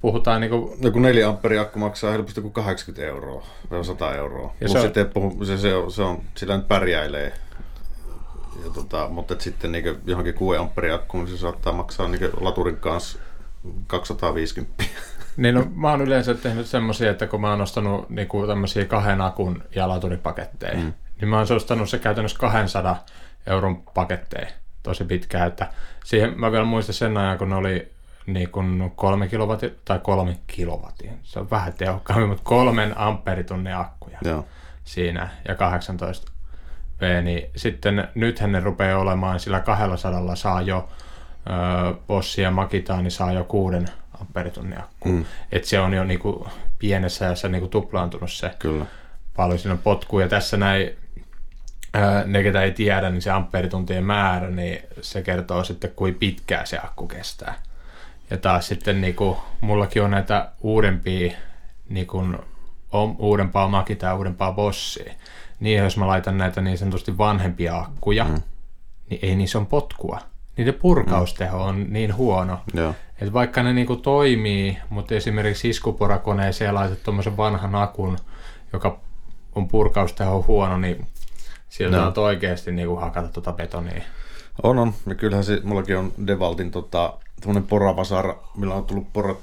puhutaan 0.00 0.40
niin 0.40 0.50
kuin... 0.50 0.80
No 0.82 0.90
kun 0.90 1.02
4 1.02 1.28
amperi 1.28 1.58
akku 1.58 1.78
maksaa 1.78 2.10
helposti 2.10 2.40
kuin 2.40 2.52
80 2.52 3.06
euroa, 3.06 3.46
vai 3.70 3.84
100 3.84 4.14
euroa. 4.14 4.54
Ja 4.60 4.68
se, 4.68 4.78
on... 4.78 4.84
sitten, 4.84 5.10
se, 5.46 5.58
se, 5.58 5.74
on, 5.74 5.92
se 5.92 6.02
on, 6.02 6.22
sillä 6.34 6.56
nyt 6.56 6.68
pärjäilee. 6.68 7.32
Ja 8.64 8.70
tota, 8.70 9.08
mutta 9.08 9.34
sitten 9.38 9.72
niin 9.72 9.84
johonkin 10.06 10.34
6 10.34 10.58
amperi 10.58 10.90
akkuun 10.90 11.24
niin 11.24 11.36
se 11.36 11.40
saattaa 11.40 11.72
maksaa 11.72 12.08
niin 12.08 12.30
laturin 12.40 12.76
kanssa 12.76 13.18
250. 13.86 14.84
Niin 15.36 15.54
no, 15.54 15.66
mä 15.74 15.90
oon 15.90 16.02
yleensä 16.02 16.34
tehnyt 16.34 16.66
semmoisia, 16.66 17.10
että 17.10 17.26
kun 17.26 17.40
mä 17.40 17.50
oon 17.50 17.60
ostanut 17.60 18.10
niin 18.10 18.28
kuin 18.28 18.48
tämmöisiä 18.48 18.84
kahden 18.84 19.20
akun 19.20 19.62
ja 19.74 19.88
laturipaketteja, 19.88 20.78
mm 20.78 20.92
niin 21.20 21.28
mä 21.28 21.36
oon 21.36 21.46
ostanut 21.56 21.90
se 21.90 21.98
käytännössä 21.98 22.38
200 22.38 23.04
euron 23.46 23.82
paketteja 23.94 24.46
tosi 24.82 25.04
pitkään, 25.04 25.48
että 25.48 25.68
siihen 26.04 26.40
mä 26.40 26.52
vielä 26.52 26.64
muistan 26.64 26.94
sen 26.94 27.16
ajan, 27.16 27.38
kun 27.38 27.50
ne 27.50 27.56
oli 27.56 27.92
niin 28.26 28.50
kuin 28.50 28.92
kolme 28.96 29.28
kilowattia, 29.28 29.70
tai 29.84 29.98
kolme 29.98 30.36
kilowattia, 30.46 31.12
se 31.22 31.38
on 31.38 31.50
vähän 31.50 31.72
tehokkaammin, 31.72 32.28
mutta 32.28 32.44
kolmen 32.44 32.98
amperitunnin 32.98 33.76
akkuja 33.76 34.18
Joo. 34.24 34.44
siinä, 34.84 35.28
ja 35.48 35.54
18 35.54 36.32
V, 37.00 37.22
niin 37.24 37.50
sitten 37.56 38.08
nythän 38.14 38.52
ne 38.52 38.60
rupeaa 38.60 38.98
olemaan, 39.00 39.40
sillä 39.40 39.60
200 39.60 40.36
saa 40.36 40.62
jo 40.62 40.88
Bossi 42.06 42.42
ja 42.42 42.50
Makita, 42.50 43.02
niin 43.02 43.10
saa 43.10 43.32
jo 43.32 43.44
kuuden 43.44 43.86
amperitunnin 44.20 44.78
akku. 44.78 45.08
Mm. 45.08 45.24
että 45.52 45.68
se 45.68 45.80
on 45.80 45.94
jo 45.94 46.04
niinku 46.04 46.46
pienessä 46.78 47.24
ajassa 47.24 47.48
niinku 47.48 47.68
tuplaantunut 47.68 48.32
se 48.32 48.50
Kyllä. 48.58 48.86
paljon 49.36 49.58
siinä 49.58 49.76
potkuu. 49.76 50.20
Ja 50.20 50.28
tässä 50.28 50.56
näin 50.56 50.96
ne, 52.26 52.42
ketä 52.42 52.62
ei 52.62 52.70
tiedä, 52.70 53.10
niin 53.10 53.22
se 53.22 53.30
amperituntien 53.30 54.04
määrä, 54.04 54.50
niin 54.50 54.78
se 55.00 55.22
kertoo 55.22 55.64
sitten, 55.64 55.92
kuin 55.96 56.14
pitkää 56.14 56.64
se 56.64 56.78
akku 56.78 57.06
kestää. 57.06 57.54
Ja 58.30 58.36
taas 58.36 58.68
sitten 58.68 59.00
niin 59.00 59.14
kuin, 59.14 59.36
mullakin 59.60 60.02
on 60.02 60.10
näitä 60.10 60.48
uudempia, 60.60 61.32
niin 61.88 62.06
kuin, 62.06 62.38
uudempaa 63.18 63.68
Makita 63.68 64.06
ja 64.06 64.14
uudempaa 64.14 64.52
Bossia. 64.52 65.12
Niin 65.60 65.78
jos 65.78 65.96
mä 65.96 66.06
laitan 66.06 66.38
näitä 66.38 66.60
niin 66.60 66.78
sanotusti 66.78 67.18
vanhempia 67.18 67.78
akkuja, 67.78 68.24
mm. 68.24 68.42
niin 69.10 69.20
ei 69.22 69.36
niissä 69.36 69.58
on 69.58 69.66
potkua. 69.66 70.20
Niiden 70.56 70.74
purkausteho 70.74 71.64
on 71.64 71.86
niin 71.88 72.16
huono, 72.16 72.58
Joo. 72.74 72.94
että 73.20 73.32
vaikka 73.32 73.62
ne 73.62 73.72
niinku 73.72 73.96
toimii, 73.96 74.78
mutta 74.88 75.14
esimerkiksi 75.14 75.68
iskuporakoneeseen 75.68 76.74
laitat 76.74 77.02
tuommoisen 77.02 77.36
vanhan 77.36 77.74
akun, 77.74 78.18
joka 78.72 78.98
on 79.54 79.68
purkausteho 79.68 80.44
huono, 80.48 80.78
niin 80.78 81.06
Sieltä 81.76 81.96
no. 81.96 82.06
on 82.06 82.18
oikeasti 82.18 82.72
niin 82.72 82.88
kuin 82.88 83.00
hakata 83.00 83.28
tuota 83.28 83.52
betonia. 83.52 84.02
On, 84.62 84.78
on. 84.78 84.94
Ja 85.06 85.14
kyllähän 85.14 85.44
se, 85.44 85.60
mullakin 85.64 85.96
on 85.96 86.12
Devaltin 86.26 86.70
tota, 86.70 87.14
poravasara, 87.68 88.36
millä 88.56 88.74
on 88.74 88.84
tullut 88.84 89.12
porat, 89.12 89.38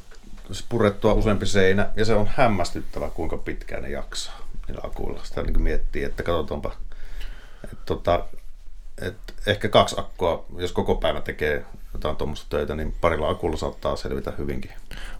purettua 0.70 1.14
useampi 1.14 1.46
seinä, 1.46 1.90
ja 1.96 2.06
se 2.06 2.14
on 2.14 2.30
hämmästyttävä, 2.36 3.10
kuinka 3.10 3.38
pitkään 3.38 3.84
ne 3.84 3.90
jaksaa. 3.90 4.40
niillä 4.68 4.82
akuilla. 4.84 5.20
Sitä 5.24 5.42
niin 5.42 5.62
miettii, 5.62 6.04
että 6.04 6.24
katsotaanpa. 6.24 6.72
Et, 7.64 7.86
tota, 7.86 8.26
et 9.02 9.16
ehkä 9.48 9.70
kaksi 9.70 9.96
akkua, 10.00 10.46
jos 10.58 10.72
koko 10.72 10.96
päivä 10.96 11.22
tekee 11.22 11.66
jotain 11.94 12.16
tuommoista 12.16 12.46
töitä, 12.50 12.76
niin 12.76 12.96
parilla 13.02 13.30
akulla 13.30 13.58
saattaa 13.58 13.96
selvitä 13.96 14.34
hyvinkin. 14.38 14.72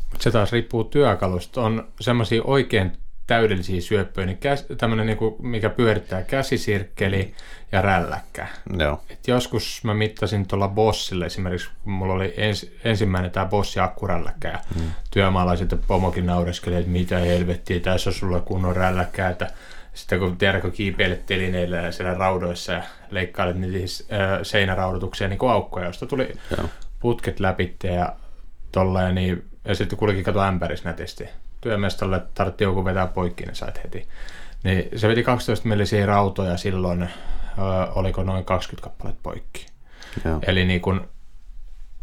Mutta 0.10 0.24
se 0.24 0.32
taas 0.32 0.52
riippuu 0.52 0.84
työkalusta. 0.84 1.62
On 1.62 1.88
semmoisia 2.00 2.44
oikein 2.44 2.98
täydellisiä 3.28 3.82
syöppöjä, 3.82 4.26
niin 4.26 4.38
käs, 4.38 4.66
tämmöinen, 4.78 5.06
niin 5.06 5.18
kuin, 5.18 5.36
mikä 5.40 5.70
pyörittää 5.70 6.22
käsisirkkeli 6.22 7.34
ja 7.72 7.82
rälläkkä. 7.82 8.48
Joo. 8.80 9.04
Et 9.10 9.28
joskus 9.28 9.82
mä 9.84 9.94
mittasin 9.94 10.48
tuolla 10.48 10.68
Bossille 10.68 11.26
esimerkiksi, 11.26 11.70
kun 11.84 11.94
mulla 11.94 12.14
oli 12.14 12.34
ens, 12.38 12.72
ensimmäinen 12.84 13.32
tämä 13.32 13.46
Bossi 13.46 13.80
akkurälläkkä 13.80 14.48
ja 14.48 14.60
mm. 14.76 14.92
työmaalla 15.12 15.56
sitten 15.56 15.80
pomokin 15.88 16.26
naureskeli, 16.26 16.76
että 16.76 16.90
mitä 16.90 17.18
helvettiä, 17.18 17.80
tässä 17.80 18.10
on 18.10 18.14
sulla 18.14 18.40
kunnon 18.40 18.76
rälläkkä, 18.76 19.30
että 19.30 19.48
sitten 19.94 20.20
kun 20.20 20.38
tiedätkö 20.38 20.72
kiipeilet 20.72 21.26
telineillä 21.26 21.78
ja 21.78 21.92
siellä 21.92 22.14
raudoissa 22.14 22.74
ja 22.74 22.84
leikkailet 23.10 23.58
niitä 23.58 23.78
äh, 24.14 24.40
seinäraudotuksia 24.44 25.28
niin 25.28 25.40
kuin 25.40 25.52
aukkoja, 25.52 25.86
josta 25.86 26.06
tuli 26.06 26.34
Joo. 26.58 26.70
putket 27.00 27.40
läpi 27.40 27.76
ja 27.84 28.16
tolleen, 28.72 29.16
niin, 29.16 29.46
ja 29.66 29.76
sitten 29.76 30.00
kuitenkin 30.00 30.26
kato 30.26 30.42
ämpäris 30.42 30.84
nätisti. 30.84 31.24
Työmestolle 31.64 32.22
tarvittiin 32.34 32.66
joku 32.66 32.86
vetää 32.86 33.08
poikki, 33.08 33.44
niin 33.44 33.56
sait 33.56 33.84
heti. 33.84 34.08
Niin 34.64 34.90
se 34.96 35.08
veti 35.08 35.24
12 35.24 35.68
millisiä 35.68 36.06
rautoja 36.06 36.58
silloin, 36.58 37.04
ö, 37.04 37.10
oliko 37.96 38.24
noin 38.24 38.46
20 38.46 38.84
kappaletta 38.90 39.20
poikki. 39.24 39.66
Joo. 40.26 40.40
Eli 40.48 40.66
niin 40.66 40.82
kun, 40.82 41.08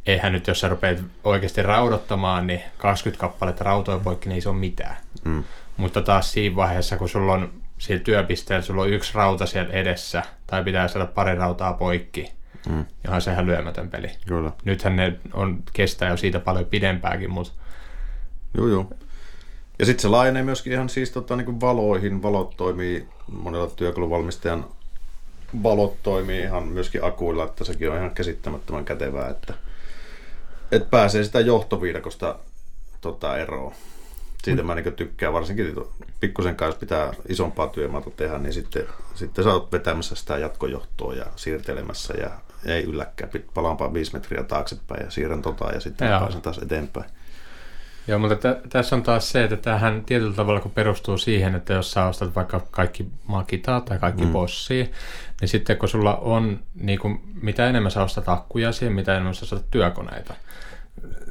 eihän 0.07 0.33
nyt, 0.33 0.47
jos 0.47 0.61
sä 0.61 0.69
rupeat 0.69 0.99
oikeasti 1.25 1.63
raudottamaan, 1.63 2.47
niin 2.47 2.61
20 2.79 3.21
kappaletta 3.21 3.65
rautoja 3.65 3.99
poikki, 3.99 4.29
niin 4.29 4.35
ei 4.35 4.41
se 4.41 4.49
ole 4.49 4.59
mitään. 4.59 4.97
Mm. 5.25 5.45
Mutta 5.77 6.03
taas 6.03 6.33
siinä 6.33 6.57
vaiheessa, 6.57 6.97
kun 6.97 7.09
sulla 7.09 7.33
on 7.33 7.53
sillä 7.79 8.01
työpisteellä, 8.01 8.63
sulla 8.63 8.83
on 8.83 8.91
yksi 8.91 9.15
rauta 9.15 9.47
siellä 9.47 9.73
edessä, 9.73 10.23
tai 10.47 10.65
pitää 10.65 10.89
saada 10.89 11.07
pari 11.07 11.35
rautaa 11.35 11.73
poikki, 11.73 12.33
mm. 12.69 12.85
johon 13.05 13.23
sehän 13.23 13.47
lyömätön 13.47 13.91
peli. 13.91 14.09
Kyllä. 14.27 14.53
Nythän 14.65 14.97
ne 14.97 15.17
on, 15.33 15.63
kestää 15.73 16.11
jo 16.11 16.17
siitä 16.17 16.41
paljon 16.41 16.67
pidempääkin, 16.67 17.31
mutta... 17.31 17.53
Joo, 18.57 18.69
joo. 18.69 18.91
Ja 19.81 19.87
sitten 19.87 20.03
se 20.03 20.09
laajenee 20.09 20.43
myöskin 20.43 20.73
ihan 20.73 20.89
siis 20.89 21.11
tota, 21.11 21.37
niin 21.37 21.61
valoihin. 21.61 22.23
Valot 22.23 22.57
toimii 22.57 23.09
monella 23.33 23.71
työkaluvalmistajan 23.77 24.65
valot 25.63 26.03
toimii 26.03 26.41
ihan 26.41 26.63
myöskin 26.63 27.05
akuilla, 27.05 27.45
että 27.45 27.65
sekin 27.65 27.91
on 27.91 27.97
ihan 27.97 28.11
käsittämättömän 28.11 28.85
kätevää, 28.85 29.29
että, 29.29 29.55
että 30.73 30.89
pääsee 30.91 31.25
sitä 31.25 31.41
johtoviidakosta 31.41 32.39
tota, 33.01 33.37
eroon. 33.37 33.73
Siitä 34.45 34.63
mä 34.63 34.75
niin 34.75 34.93
tykkään, 34.93 35.33
varsinkin 35.33 35.75
pikkusen 36.21 36.57
kanssa 36.57 36.81
pitää 36.81 37.13
isompaa 37.29 37.69
työmaata 37.69 38.11
tehdä, 38.11 38.39
niin 38.39 38.53
sitten, 38.53 38.87
sitten 39.15 39.45
sä 39.45 39.53
oot 39.53 39.73
vetämässä 39.73 40.15
sitä 40.15 40.39
jatkojohtoa 40.39 41.15
ja 41.15 41.27
siirtelemässä 41.37 42.15
ja 42.15 42.31
ei 42.65 42.85
ylläkään. 42.85 43.31
Palaanpa 43.55 43.95
viisi 43.95 44.13
metriä 44.13 44.43
taaksepäin 44.43 45.05
ja 45.05 45.11
siirrän 45.11 45.43
tota 45.43 45.73
ja 45.73 45.81
sitten 45.81 46.09
Jaa. 46.09 46.21
pääsen 46.21 46.43
taas 46.43 46.59
eteenpäin. 46.59 47.11
Joo, 48.09 48.19
mutta 48.19 48.37
t- 48.37 48.69
tässä 48.69 48.97
on 48.97 49.03
taas 49.03 49.33
se, 49.33 49.45
että 49.45 49.57
tähän 49.57 50.05
tietyllä 50.05 50.35
tavalla 50.35 50.61
kun 50.61 50.71
perustuu 50.71 51.19
siihen, 51.19 51.55
että 51.55 51.73
jos 51.73 51.93
sä 51.93 52.07
ostat 52.07 52.35
vaikka 52.35 52.61
kaikki 52.71 53.07
makitaa 53.27 53.81
tai 53.81 53.99
kaikki 53.99 54.25
mm. 54.25 54.33
bossia, 54.33 54.87
niin 55.41 55.49
sitten 55.49 55.77
kun 55.77 55.89
sulla 55.89 56.17
on, 56.17 56.61
niin 56.75 56.99
kuin, 56.99 57.21
mitä 57.43 57.67
enemmän 57.67 57.91
sä 57.91 58.03
ostat 58.03 58.29
akkuja 58.29 58.73
siihen, 58.73 58.93
mitä 58.93 59.13
enemmän 59.13 59.35
sä 59.35 59.45
ostat 59.45 59.71
työkoneita, 59.71 60.35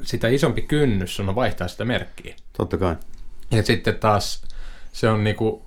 sitä 0.02 0.28
isompi 0.28 0.62
kynnys 0.62 1.20
on 1.20 1.34
vaihtaa 1.34 1.68
sitä 1.68 1.84
merkkiä. 1.84 2.34
Totta 2.56 2.76
kai. 2.76 2.96
Ja 3.50 3.62
sitten 3.62 3.94
taas 3.94 4.42
se 4.92 5.08
on 5.08 5.24
niin 5.24 5.36
kuin, 5.36 5.62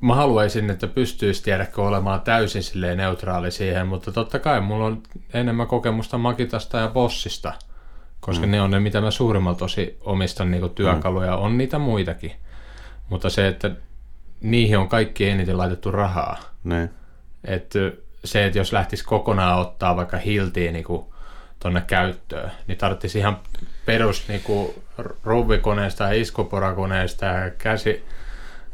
mä 0.00 0.14
haluaisin, 0.14 0.70
että 0.70 0.86
pystyisi 0.86 1.42
tiedäkö 1.42 1.82
olemaan 1.82 2.20
täysin 2.20 2.62
silleen 2.62 2.98
neutraali 2.98 3.50
siihen, 3.50 3.86
mutta 3.86 4.12
totta 4.12 4.38
kai 4.38 4.60
mulla 4.60 4.86
on 4.86 5.02
enemmän 5.34 5.66
kokemusta 5.66 6.18
Makitasta 6.18 6.78
ja 6.78 6.88
Bossista– 6.88 7.52
koska 8.26 8.46
mm. 8.46 8.50
ne 8.50 8.60
on 8.60 8.70
ne, 8.70 8.80
mitä 8.80 9.00
mä 9.00 9.10
suurimmalta 9.10 9.64
osin 9.64 9.96
omistan 10.00 10.50
niin 10.50 10.70
työkaluja. 10.70 11.36
Mm. 11.36 11.42
On 11.42 11.58
niitä 11.58 11.78
muitakin, 11.78 12.32
mutta 13.08 13.30
se, 13.30 13.48
että 13.48 13.70
niihin 14.40 14.78
on 14.78 14.88
kaikki 14.88 15.28
eniten 15.28 15.58
laitettu 15.58 15.90
rahaa. 15.90 16.40
Ne. 16.64 16.90
Että 17.44 17.78
se, 18.24 18.46
että 18.46 18.58
jos 18.58 18.72
lähtisi 18.72 19.04
kokonaan 19.04 19.58
ottaa 19.58 19.96
vaikka 19.96 20.16
hiltiin 20.16 20.72
niin 20.72 20.84
tuonne 21.60 21.82
käyttöön, 21.86 22.50
niin 22.66 22.78
tarvitsisi 22.78 23.18
ihan 23.18 23.38
perus 23.84 24.28
niin 24.28 24.40
kuin 24.40 24.74
ruvikoneesta 25.24 26.04
ja 26.04 26.12
iskuporakoneesta 26.12 27.26
ja 27.26 27.50
käsi, 27.50 28.04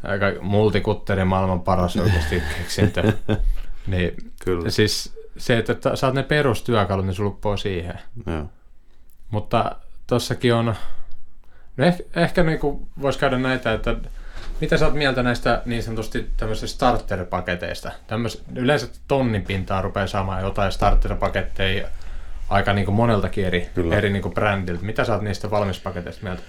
aika 0.03 0.25
multikutteri 0.41 1.25
maailman 1.25 1.61
paras 1.61 1.97
oikeasti 1.97 2.43
keksintö. 2.57 3.13
niin, 3.87 4.15
Kyllä. 4.43 4.69
Siis 4.69 5.13
se, 5.37 5.57
että 5.57 5.95
saat 5.95 6.13
ne 6.13 6.23
perustyökalut, 6.23 7.05
niin 7.05 7.15
se 7.15 7.21
siihen. 7.57 7.99
Joo. 8.27 8.45
Mutta 9.33 9.75
tossakin 10.07 10.53
on, 10.53 10.75
no 11.77 11.85
ehkä, 11.85 12.03
ehkä 12.15 12.43
niin 12.43 12.59
voisi 13.01 13.19
käydä 13.19 13.37
näitä, 13.37 13.73
että 13.73 13.95
mitä 14.61 14.77
sä 14.77 14.85
oot 14.85 14.93
mieltä 14.93 15.23
näistä 15.23 15.61
niin 15.65 15.83
sanotusti 15.83 16.29
tämmöisistä 16.37 16.73
starter-paketeista? 16.73 17.91
Tämmöis, 18.07 18.43
yleensä 18.55 18.87
tonnin 19.07 19.41
pintaa 19.41 19.81
rupeaa 19.81 20.07
saamaan 20.07 20.43
jotain 20.43 20.71
starter-paketteja 20.71 21.87
aika 22.49 22.73
niin 22.73 22.85
kuin 22.85 22.95
moneltakin 22.95 23.45
eri, 23.45 23.69
eri 23.91 24.09
niin 24.09 24.21
kuin 24.21 24.33
brändiltä. 24.33 24.85
Mitä 24.85 25.05
sä 25.05 25.13
oot 25.13 25.21
niistä 25.21 25.51
valmispaketeista 25.51 26.23
mieltä? 26.23 26.41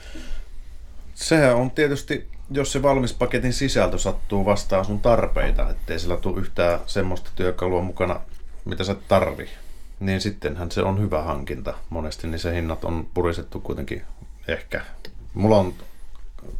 Sehän 1.14 1.56
on 1.56 1.70
tietysti, 1.70 2.28
jos 2.50 2.72
se 2.72 2.82
valmispaketin 2.82 3.52
sisältö 3.52 3.98
sattuu 3.98 4.44
vastaan 4.44 4.84
sun 4.84 5.00
tarpeita, 5.00 5.70
ettei 5.70 5.98
sillä 5.98 6.16
tule 6.16 6.40
yhtään 6.40 6.80
semmoista 6.86 7.30
työkalua 7.34 7.82
mukana, 7.82 8.20
mitä 8.64 8.84
sä 8.84 8.96
tarvii 9.08 9.63
niin 10.06 10.20
sittenhän 10.20 10.70
se 10.70 10.82
on 10.82 11.00
hyvä 11.00 11.22
hankinta. 11.22 11.74
Monesti 11.90 12.26
niin 12.26 12.38
se 12.38 12.54
hinnat 12.54 12.84
on 12.84 13.06
purisettu 13.14 13.60
kuitenkin 13.60 14.02
ehkä. 14.48 14.80
Mulla 15.34 15.56
on 15.56 15.74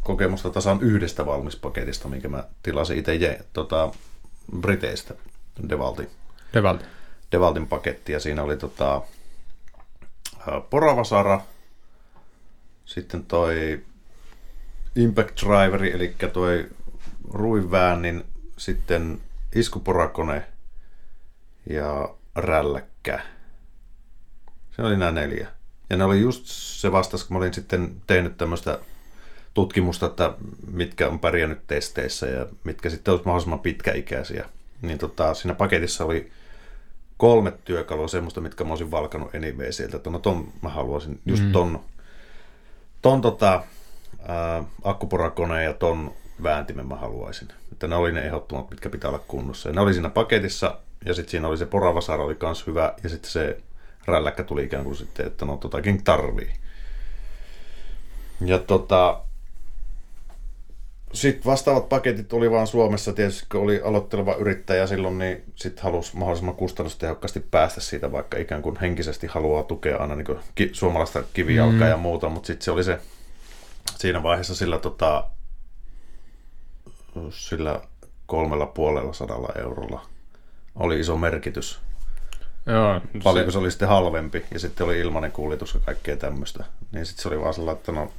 kokemusta 0.02 0.50
tasan 0.50 0.80
yhdestä 0.80 1.26
valmispaketista, 1.26 2.08
minkä 2.08 2.28
mä 2.28 2.44
tilasin 2.62 2.98
itse 2.98 3.14
je, 3.14 3.44
tota, 3.52 3.92
Briteistä, 4.60 5.14
Devalti. 5.68 6.08
Devalti. 6.54 6.84
Devaltin 7.32 7.66
paketti 7.66 8.12
ja 8.12 8.20
siinä 8.20 8.42
oli 8.42 8.56
tota, 8.56 9.02
Poravasara, 10.70 11.40
sitten 12.84 13.24
toi 13.26 13.84
Impact 14.96 15.40
Driveri, 15.40 15.92
eli 15.92 16.14
toi 16.32 16.68
ruiväännin, 17.30 18.24
sitten 18.56 19.20
iskuporakone 19.54 20.46
ja 21.70 22.14
rälläkkä. 22.36 23.22
Se 24.76 24.82
oli 24.82 24.96
nämä 24.96 25.10
neljä. 25.10 25.48
Ja 25.90 25.96
ne 25.96 26.04
oli 26.04 26.20
just 26.20 26.42
se 26.46 26.92
vastas, 26.92 27.24
kun 27.24 27.34
mä 27.34 27.38
olin 27.38 27.54
sitten 27.54 27.94
tehnyt 28.06 28.36
tämmöistä 28.36 28.78
tutkimusta, 29.54 30.06
että 30.06 30.34
mitkä 30.72 31.08
on 31.08 31.18
pärjännyt 31.18 31.66
testeissä 31.66 32.26
ja 32.26 32.46
mitkä 32.64 32.90
sitten 32.90 33.12
olisi 33.12 33.24
mahdollisimman 33.24 33.60
pitkäikäisiä. 33.60 34.48
Niin 34.82 34.98
tota, 34.98 35.34
siinä 35.34 35.54
paketissa 35.54 36.04
oli 36.04 36.30
kolme 37.16 37.52
työkalua, 37.64 38.08
semmoista, 38.08 38.40
mitkä 38.40 38.64
mä 38.64 38.70
olisin 38.70 38.90
valkannut 38.90 39.34
anyway 39.34 39.72
sieltä, 39.72 39.96
että 39.96 40.10
no 40.10 40.18
ton 40.18 40.48
mä 40.62 40.68
haluaisin, 40.68 41.20
just 41.26 41.42
mm. 41.42 41.52
ton, 41.52 41.80
ton 43.02 43.20
tota, 43.20 43.62
ää, 44.28 44.64
akkuporakoneen 44.84 45.64
ja 45.64 45.74
ton 45.74 46.12
vääntimen 46.42 46.88
mä 46.88 46.96
haluaisin. 46.96 47.48
Että 47.72 47.88
ne 47.88 47.96
oli 47.96 48.12
ne 48.12 48.20
ehdottomat, 48.20 48.70
mitkä 48.70 48.90
pitää 48.90 49.10
olla 49.10 49.24
kunnossa. 49.28 49.68
Ja 49.68 49.74
ne 49.74 49.80
oli 49.80 49.92
siinä 49.92 50.10
paketissa 50.10 50.78
ja 51.04 51.14
sitten 51.14 51.30
siinä 51.30 51.48
oli 51.48 51.58
se 51.58 51.66
poravasara 51.66 52.24
oli 52.24 52.34
kans 52.34 52.66
hyvä, 52.66 52.94
ja 53.02 53.08
sitten 53.08 53.30
se 53.30 53.60
rälläkkä 54.06 54.44
tuli 54.44 54.64
ikään 54.64 54.84
kuin 54.84 54.96
sitten, 54.96 55.26
että 55.26 55.44
no 55.44 55.56
totakin 55.56 56.04
tarvii. 56.04 56.52
Ja 58.40 58.58
tota, 58.58 59.20
sitten 61.12 61.44
vastaavat 61.44 61.88
paketit 61.88 62.32
oli 62.32 62.50
vaan 62.50 62.66
Suomessa, 62.66 63.12
tietysti 63.12 63.46
kun 63.52 63.60
oli 63.60 63.80
aloitteleva 63.84 64.34
yrittäjä 64.34 64.86
silloin, 64.86 65.18
niin 65.18 65.44
sitten 65.54 65.84
halusi 65.84 66.16
mahdollisimman 66.16 66.54
kustannustehokkaasti 66.54 67.40
päästä 67.40 67.80
siitä, 67.80 68.12
vaikka 68.12 68.38
ikään 68.38 68.62
kuin 68.62 68.76
henkisesti 68.80 69.26
haluaa 69.26 69.62
tukea 69.62 69.96
aina 69.96 70.16
niin 70.16 70.38
ki- 70.54 70.70
suomalaista 70.72 71.22
kivijalkaa 71.32 71.78
mm. 71.78 71.90
ja 71.90 71.96
muuta, 71.96 72.28
mutta 72.28 72.46
sitten 72.46 72.64
se 72.64 72.70
oli 72.70 72.84
se 72.84 73.00
siinä 73.96 74.22
vaiheessa 74.22 74.54
sillä, 74.54 74.78
tota, 74.78 75.24
sillä 77.30 77.80
kolmella 78.26 78.66
puolella 78.66 79.12
sadalla 79.12 79.48
eurolla 79.58 80.06
oli 80.74 81.00
iso 81.00 81.16
merkitys. 81.16 81.80
Joo, 82.66 83.00
Paljonko 83.22 83.50
se... 83.50 83.52
se 83.52 83.58
oli 83.58 83.70
sitten 83.70 83.88
halvempi 83.88 84.44
ja 84.52 84.60
sitten 84.60 84.86
oli 84.86 85.00
ilmainen 85.00 85.32
kuljetus 85.32 85.74
ja 85.74 85.80
kaikkea 85.80 86.16
tämmöistä. 86.16 86.64
Niin 86.92 87.06
sitten 87.06 87.22
se 87.22 87.28
oli 87.28 87.40
vaan 87.40 87.54
sellainen, 87.54 87.78
että 87.78 87.92
no... 87.92 88.12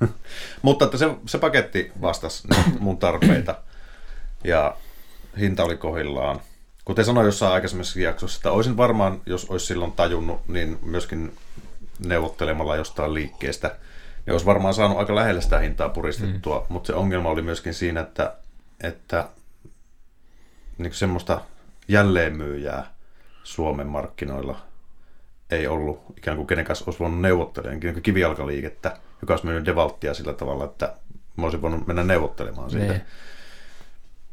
Mutta 0.62 0.84
että 0.84 0.98
se, 0.98 1.06
se 1.26 1.38
paketti 1.38 1.92
vastasi 2.00 2.48
mun 2.78 2.98
tarpeita 2.98 3.54
ja 4.44 4.76
hinta 5.38 5.64
oli 5.64 5.76
kohillaan. 5.76 6.40
Kuten 6.84 7.04
sanoin 7.04 7.24
jossain 7.24 7.52
aikaisemmassa 7.52 8.00
jaksossa, 8.00 8.38
että 8.38 8.50
olisin 8.50 8.76
varmaan, 8.76 9.20
jos 9.26 9.44
olisi 9.44 9.66
silloin 9.66 9.92
tajunnut, 9.92 10.48
niin 10.48 10.78
myöskin 10.82 11.36
neuvottelemalla 11.98 12.76
jostain 12.76 13.14
liikkeestä, 13.14 13.76
niin 14.26 14.32
olisi 14.32 14.46
varmaan 14.46 14.74
saanut 14.74 14.98
aika 14.98 15.14
lähellä 15.14 15.40
sitä 15.40 15.58
hintaa 15.58 15.88
puristettua, 15.88 16.60
mm. 16.60 16.66
mutta 16.68 16.86
se 16.86 16.94
ongelma 16.94 17.28
oli 17.28 17.42
myöskin 17.42 17.74
siinä, 17.74 18.00
että 18.00 18.36
että 18.80 19.28
niin 20.78 20.94
semmoista 20.94 21.40
jälleenmyyjää 21.88 22.97
Suomen 23.48 23.86
markkinoilla 23.86 24.60
ei 25.50 25.66
ollut 25.66 26.02
ikään 26.16 26.36
kuin 26.36 26.46
kenen 26.46 26.64
kanssa 26.64 26.84
olisi 26.86 26.98
voinut 26.98 27.20
neuvottelemaan, 27.20 27.80
niin 27.80 28.02
kivijalkaliikettä, 28.02 28.96
joka 29.20 29.32
olisi 29.32 29.46
myynyt 29.46 29.66
Devalttia 29.66 30.14
sillä 30.14 30.32
tavalla, 30.32 30.64
että 30.64 30.94
mä 31.36 31.44
olisin 31.44 31.62
voinut 31.62 31.86
mennä 31.86 32.04
neuvottelemaan 32.04 32.70
siitä. 32.70 32.92
Niin. 32.92 33.02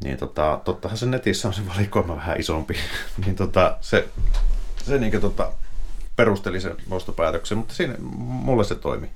Niin 0.03 0.17
tota, 0.17 0.61
tottahan 0.65 0.97
se 0.97 1.05
netissä 1.05 1.47
on 1.47 1.53
se 1.53 1.61
valikoima 1.67 2.15
vähän 2.15 2.39
isompi. 2.39 2.75
niin 3.25 3.35
tota, 3.35 3.77
se, 3.81 4.07
se 4.83 4.97
niin 4.97 5.21
tota, 5.21 5.51
perusteli 6.15 6.61
sen 6.61 6.75
ostopäätöksen, 6.91 7.57
mutta 7.57 7.73
siinä 7.73 7.95
mulle 7.99 8.63
se 8.63 8.75
toimi. 8.75 9.11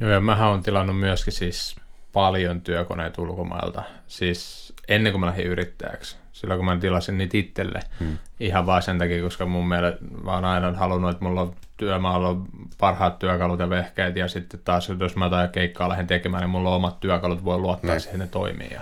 Joo, 0.00 0.10
ja 0.10 0.20
mähän 0.20 0.48
on 0.48 0.62
tilannut 0.62 1.00
myöskin 1.00 1.32
siis 1.32 1.76
paljon 2.12 2.60
työkoneita 2.60 3.22
ulkomailta. 3.22 3.82
Siis 4.08 4.72
ennen 4.88 5.12
kuin 5.12 5.20
mä 5.20 5.26
lähdin 5.26 5.46
yrittäjäksi. 5.46 6.16
Silloin 6.40 6.58
kun 6.58 6.64
mä 6.64 6.76
tilasin 6.76 7.18
niitä 7.18 7.38
itselle. 7.38 7.80
Hmm. 8.00 8.18
Ihan 8.40 8.66
vaan 8.66 8.82
sen 8.82 8.98
takia, 8.98 9.22
koska 9.22 9.46
mun 9.46 9.68
mielestä 9.68 10.00
mä 10.24 10.32
oon 10.34 10.44
aina 10.44 10.72
halunnut, 10.72 11.10
että 11.10 11.24
mulla 11.24 11.40
on 11.40 11.54
työmaalla 11.76 12.28
on 12.28 12.44
parhaat 12.78 13.18
työkalut 13.18 13.60
ja 13.60 13.70
vehkeet. 13.70 14.16
Ja 14.16 14.28
sitten 14.28 14.60
taas, 14.64 14.88
jos 15.00 15.16
mä 15.16 15.24
jotain 15.24 15.50
keikkaa 15.50 15.88
lähden 15.88 16.06
tekemään, 16.06 16.40
niin 16.40 16.50
mulla 16.50 16.70
on 16.70 16.76
omat 16.76 17.00
työkalut, 17.00 17.44
voi 17.44 17.58
luottaa 17.58 17.90
hmm. 17.90 18.00
siihen, 18.00 18.20
ne 18.20 18.26
toimii. 18.26 18.70
Ja 18.70 18.80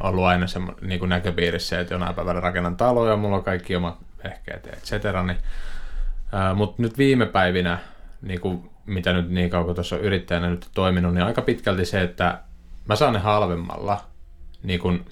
ollut 0.00 0.24
aina 0.24 0.46
se 0.46 0.60
niin 0.80 0.98
kuin 0.98 1.08
näköpiirissä, 1.08 1.80
että 1.80 1.94
jonain 1.94 2.14
päivänä 2.14 2.40
rakennan 2.40 2.76
taloja, 2.76 3.16
mulla 3.16 3.36
on 3.36 3.44
kaikki 3.44 3.76
omat 3.76 3.96
vehkeet, 4.24 4.66
et 4.66 4.82
cetera. 4.82 5.22
Niin, 5.22 5.38
mutta 6.54 6.82
nyt 6.82 6.98
viime 6.98 7.26
päivinä, 7.26 7.78
niin 8.22 8.40
kuin, 8.40 8.70
mitä 8.86 9.12
nyt 9.12 9.30
niin 9.30 9.50
kauan 9.50 9.64
kuin 9.64 9.74
tuossa 9.74 9.98
yrittäjänä 9.98 10.50
nyt 10.50 10.68
toiminut, 10.74 11.14
niin 11.14 11.24
aika 11.24 11.42
pitkälti 11.42 11.84
se, 11.84 12.02
että 12.02 12.38
mä 12.88 12.96
saan 12.96 13.12
ne 13.12 13.18
halvemmalla 13.18 14.00
niin 14.62 14.80
kuin, 14.80 15.04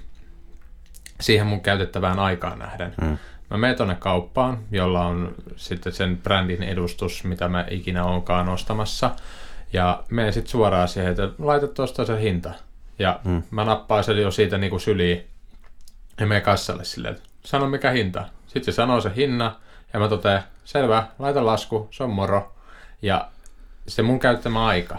siihen 1.23 1.47
mun 1.47 1.61
käytettävään 1.61 2.19
aikaan 2.19 2.59
nähden. 2.59 2.95
Mm. 3.01 3.19
Mä 3.51 3.59
menen 3.59 3.77
tuonne 3.77 3.95
kauppaan, 3.95 4.59
jolla 4.71 5.07
on 5.07 5.35
sitten 5.57 5.93
sen 5.93 6.19
brändin 6.23 6.63
edustus, 6.63 7.25
mitä 7.25 7.49
mä 7.49 7.67
ikinä 7.71 8.05
onkaan 8.05 8.49
ostamassa. 8.49 9.11
Ja 9.73 10.03
menen 10.11 10.33
sitten 10.33 10.51
suoraan 10.51 10.89
siihen, 10.89 11.11
että 11.11 11.29
laita 11.39 11.67
tuosta 11.67 12.05
se 12.05 12.21
hinta. 12.21 12.53
Ja 12.99 13.21
mm. 13.25 13.43
mä 13.51 13.65
nappaan 13.65 14.05
sen 14.05 14.23
jo 14.23 14.31
siitä 14.31 14.59
niin 14.59 14.71
kuin 14.71 14.81
syliin 14.81 15.27
ja 16.21 16.27
menen 16.27 16.43
kassalle 16.43 16.85
silleen, 16.85 17.15
että 17.15 17.29
sano 17.45 17.69
mikä 17.69 17.91
hinta. 17.91 18.25
Sitten 18.47 18.75
se 18.75 18.77
sanoo 18.77 19.01
se 19.01 19.13
hinna 19.17 19.57
ja 19.93 20.01
mä 20.01 20.09
totean, 20.09 20.43
selvä, 20.65 21.07
laita 21.19 21.47
lasku, 21.47 21.89
se 21.91 22.05
on 22.05 22.11
moro. 22.11 22.55
Ja 23.03 23.29
se 23.87 24.03
mun 24.03 24.21
käyttämä 24.21 24.67
aika. 24.67 24.99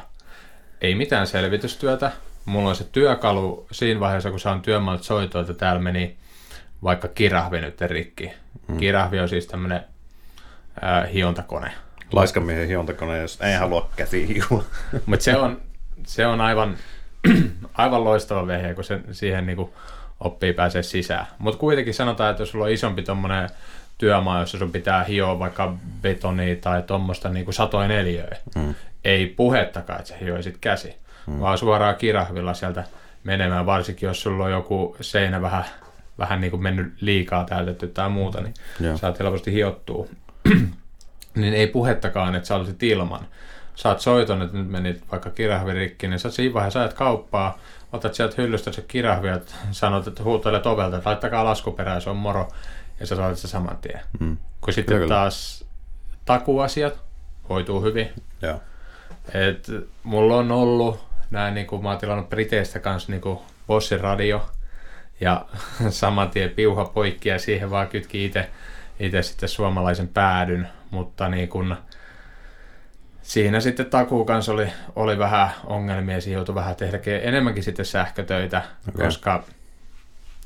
Ei 0.82 0.96
mitään 0.96 1.28
selvitystyötä. 1.28 2.12
Mulla 2.46 2.70
on 2.70 2.76
se 2.76 2.84
työkalu 2.84 3.68
siinä 3.72 4.00
vaiheessa, 4.00 4.30
kun 4.30 4.40
saan 4.40 4.62
työmaalta 4.62 5.04
soitoa, 5.04 5.42
että 5.42 5.54
täällä 5.54 5.82
meni 5.82 6.18
vaikka 6.84 7.08
kirahvi 7.08 7.62
nyt 7.62 7.82
rikki. 7.82 8.32
Mm. 8.68 8.78
Kirahvi 8.78 9.20
on 9.20 9.30
siis 9.30 9.48
tämmönen 9.48 9.84
äh, 10.84 11.14
hiontakone. 11.14 11.72
Laiskamiehen 12.12 12.68
hiontakone, 12.68 13.18
jos 13.18 13.42
ei 13.42 13.56
halua 13.56 13.90
käsi 13.96 14.28
hiua. 14.28 14.64
Mutta 15.06 15.24
se 15.24 15.38
on, 15.38 15.62
se 16.08 16.26
on 16.26 16.42
aivan 16.42 16.78
aivan 17.74 18.04
loistava 18.04 18.48
vehje, 18.48 18.74
kun 18.74 18.84
se, 18.84 19.00
siihen 19.12 19.46
niin 19.46 19.56
kuin 19.56 19.74
oppii 20.20 20.54
pääsee 20.54 20.84
sisään. 20.84 21.28
Mutta 21.38 21.60
kuitenkin 21.60 21.94
sanotaan, 21.94 22.32
että 22.32 22.42
jos 22.42 22.50
sulla 22.50 22.66
on 22.66 22.72
isompi 22.72 23.04
tuommoinen 23.04 23.50
työmaa, 23.98 24.40
jossa 24.40 24.58
sun 24.58 24.72
pitää 24.72 25.04
hioa 25.04 25.40
vaikka 25.40 25.74
betonia 26.02 26.56
tai 26.56 26.82
tuommoista 26.84 27.30
niin 27.30 27.46
kuin 27.46 27.56
satoin 27.56 27.92
eliöä, 27.92 28.38
mm. 28.56 28.76
ei 29.04 29.28
puhettakaan, 29.28 30.00
että 30.00 30.10
sä 30.10 30.18
hioisit 30.18 30.58
käsi, 30.62 30.96
mm. 31.28 31.40
vaan 31.40 31.58
suoraan 31.58 31.96
kirahvilla 31.96 32.54
sieltä 32.54 32.84
menemään, 33.24 33.66
varsinkin 33.66 34.08
jos 34.08 34.22
sulla 34.22 34.44
on 34.44 34.52
joku 34.52 34.96
seinä 35.02 35.42
vähän, 35.42 35.66
vähän 36.18 36.42
niin 36.42 36.52
kuin 36.52 36.64
mennyt 36.64 36.94
liikaa 37.02 37.44
täytetty 37.44 37.88
tai 37.88 38.10
muuta, 38.10 38.42
niin 38.42 38.54
yeah. 38.82 39.00
saat 39.00 39.20
helposti 39.20 39.54
hiottua. 39.54 40.08
niin 41.36 41.54
ei 41.54 41.68
puhettakaan, 41.68 42.36
että 42.36 42.48
sä 42.48 42.56
olisit 42.56 42.84
ilman 42.84 43.28
saat 43.76 44.00
soiton, 44.00 44.42
että 44.42 44.58
nyt 44.58 44.70
menit 44.70 45.04
vaikka 45.12 45.30
kirahvi 45.30 45.74
rikki, 45.74 46.08
niin 46.08 46.20
sä 46.20 46.32
siinä 46.32 46.54
vaiheessa 46.54 46.80
ajat 46.80 46.94
kauppaa, 46.94 47.58
otat 47.94 48.14
sieltä 48.14 48.42
hyllystä 48.42 48.72
se 48.72 48.82
kirahvi 48.82 49.28
ja 49.28 49.40
sanot, 49.72 50.08
että 50.08 50.24
huutelet 50.24 50.66
ovelta, 50.66 50.98
että 50.98 51.10
laittakaa 51.10 51.46
laskuperää, 51.46 52.00
se 52.00 52.10
on 52.10 52.18
moro, 52.18 52.48
ja 53.00 53.06
sä 53.06 53.16
saatat 53.16 53.38
se 53.38 53.48
saman 53.48 53.78
tien. 53.82 54.00
Mm. 54.20 54.38
Kun 54.62 54.74
sitten 54.74 54.98
kyllä. 54.98 55.16
taas 55.16 55.66
takuasiat 56.26 56.94
hoituu 57.50 57.82
hyvin. 57.82 58.10
Joo. 58.42 58.62
Et 59.34 59.68
mulla 60.04 60.36
on 60.38 60.52
ollut 60.52 61.00
näin, 61.34 61.54
niin 61.54 61.68
kuin 61.68 61.84
mä 61.84 61.90
oon 61.90 61.98
tilannut 61.98 62.30
Briteistä 62.30 62.80
kanssa 62.80 63.12
niin 63.12 63.22
kuin 63.22 63.40
Bossin 63.68 64.00
radio, 64.00 64.50
ja 65.22 65.46
saman 65.90 66.30
tien 66.30 66.50
piuha 66.50 66.86
poikki 66.86 67.30
ja 67.30 67.40
siihen 67.40 67.72
vaan 67.72 67.88
kytki 67.88 68.26
itse, 68.26 68.50
itse 69.00 69.22
sitten 69.22 69.50
suomalaisen 69.50 70.08
päädyn, 70.08 70.68
mutta 70.92 71.30
niin 71.30 71.50
kuin, 71.50 71.76
siinä 73.22 73.60
sitten 73.60 73.86
takuu 73.86 74.26
kanssa 74.26 74.52
oli, 74.52 74.68
oli 74.96 75.20
vähän 75.20 75.50
ongelmia, 75.66 76.22
siinä 76.22 76.38
joutui 76.38 76.56
vähän 76.56 76.76
tehdä 76.76 77.00
enemmänkin 77.22 77.64
sitten 77.64 77.86
sähkötöitä, 77.86 78.62
okay. 78.90 79.06
koska 79.06 79.44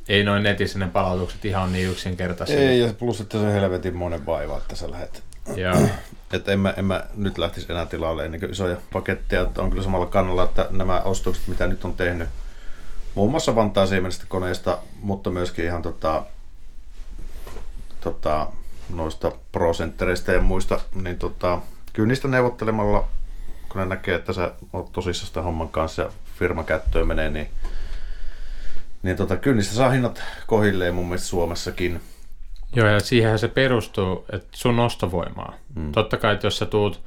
ei 0.09 0.23
noin 0.23 0.43
netissä 0.43 0.79
ne 0.79 0.87
palautukset 0.87 1.45
ihan 1.45 1.71
niin 1.71 1.89
yksinkertaisia. 1.89 2.59
Ei, 2.59 2.79
ja 2.79 2.93
plus 2.93 3.21
että 3.21 3.37
se 3.37 3.45
on 3.45 3.51
helvetin 3.51 3.95
monen 3.95 4.25
vaiva, 4.25 4.57
että 4.57 4.75
sä 4.75 4.91
lähdet. 4.91 5.23
Joo. 5.55 5.89
Että 6.33 6.51
en 6.51 6.59
mä, 6.59 6.73
en 6.77 6.85
mä 6.85 7.03
nyt 7.15 7.37
lähtisi 7.37 7.71
enää 7.71 7.85
tilalle 7.85 8.25
ennen 8.25 8.39
kuin 8.39 8.51
isoja 8.51 8.77
paketteja, 8.93 9.41
että 9.41 9.61
on 9.61 9.69
kyllä 9.69 9.83
samalla 9.83 10.05
kannalla, 10.05 10.43
että 10.43 10.67
nämä 10.69 11.01
ostokset, 11.01 11.47
mitä 11.47 11.67
nyt 11.67 11.85
on 11.85 11.93
tehnyt, 11.93 12.29
muun 13.15 13.31
muassa 13.31 13.55
Vantaa 13.55 13.87
Siemenestä 13.87 14.25
koneesta, 14.27 14.77
mutta 15.01 15.29
myöskin 15.29 15.65
ihan 15.65 15.81
tota, 15.81 16.23
tota, 18.01 18.47
noista 18.89 19.31
prosenttereista 19.51 20.31
ja 20.31 20.41
muista, 20.41 20.79
niin 20.95 21.19
tota, 21.19 21.59
kyllä 21.93 22.07
niistä 22.07 22.27
neuvottelemalla, 22.27 23.07
kun 23.69 23.81
ne 23.81 23.85
näkee, 23.85 24.15
että 24.15 24.33
sä 24.33 24.51
oot 24.73 24.91
tosissaan 24.91 25.27
sitä 25.27 25.41
homman 25.41 25.69
kanssa 25.69 26.01
ja 26.01 26.11
firma 26.39 26.63
kättöön 26.63 27.07
menee, 27.07 27.29
niin, 27.29 27.49
niin 29.03 29.17
tota, 29.17 29.37
kyllä 29.37 29.55
niistä 29.55 29.75
saa 29.75 29.89
hinnat 29.89 30.23
kohilleen 30.47 30.95
mun 30.95 31.05
mielestä 31.05 31.27
Suomessakin. 31.27 32.01
Joo, 32.75 32.87
ja 32.87 32.99
siihen 32.99 33.39
se 33.39 33.47
perustuu, 33.47 34.25
että 34.31 34.47
sun 34.51 34.79
ostovoimaa. 34.79 35.53
Mm. 35.75 35.91
Totta 35.91 36.17
kai, 36.17 36.33
että 36.33 36.47
jos 36.47 36.57
sä 36.57 36.65
tuut 36.65 37.01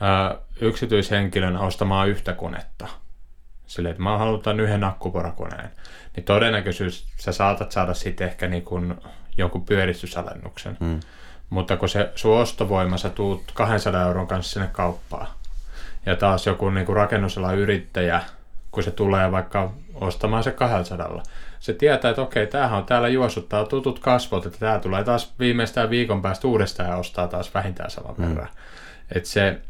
ää, 0.00 0.36
yksityishenkilön 0.60 1.56
ostamaan 1.56 2.08
yhtä 2.08 2.32
konetta, 2.32 2.88
silleen, 3.66 3.90
että 3.90 4.02
mä 4.02 4.18
halutaan 4.18 4.60
yhden 4.60 4.84
akkuporakoneen, 4.84 5.70
niin 6.16 6.24
todennäköisyys 6.24 7.06
sä 7.16 7.32
saatat 7.32 7.72
saada 7.72 7.94
sitten 7.94 8.28
ehkä 8.28 8.48
niin 8.48 8.62
kuin 8.64 8.94
jonkun 9.36 9.64
pyöristysalennuksen. 9.64 10.76
Mm. 10.80 11.00
Mutta 11.50 11.76
kun 11.76 11.88
se 11.88 12.12
sun 12.14 12.38
ostovoima, 12.38 12.96
sä 12.96 13.10
tuut 13.10 13.42
200 13.54 14.06
euron 14.06 14.26
kanssa 14.26 14.52
sinne 14.52 14.68
kauppaan. 14.72 15.26
Ja 16.06 16.16
taas 16.16 16.46
joku 16.46 16.70
niin 16.70 16.86
kuin 16.86 16.96
rakennusalan 16.96 17.58
yrittäjä, 17.58 18.20
kun 18.70 18.82
se 18.82 18.90
tulee 18.90 19.32
vaikka 19.32 19.72
ostamaan 19.94 20.44
se 20.44 20.50
200, 20.50 21.22
se 21.60 21.72
tietää, 21.72 22.10
että 22.10 22.22
okei, 22.22 22.46
tämähän 22.46 22.78
on 22.78 22.86
täällä 22.86 23.08
juossuttaa 23.08 23.64
tutut 23.64 23.98
kasvot, 23.98 24.46
että 24.46 24.58
tämä 24.58 24.78
tulee 24.78 25.04
taas 25.04 25.34
viimeistään 25.38 25.90
viikon 25.90 26.22
päästä 26.22 26.48
uudestaan 26.48 26.88
ja 26.88 26.96
ostaa 26.96 27.28
taas 27.28 27.54
vähintään 27.54 27.90
saman 27.90 28.14
mm. 28.18 28.28
verran. 28.28 28.48
Että 29.14 29.28
se 29.28 29.60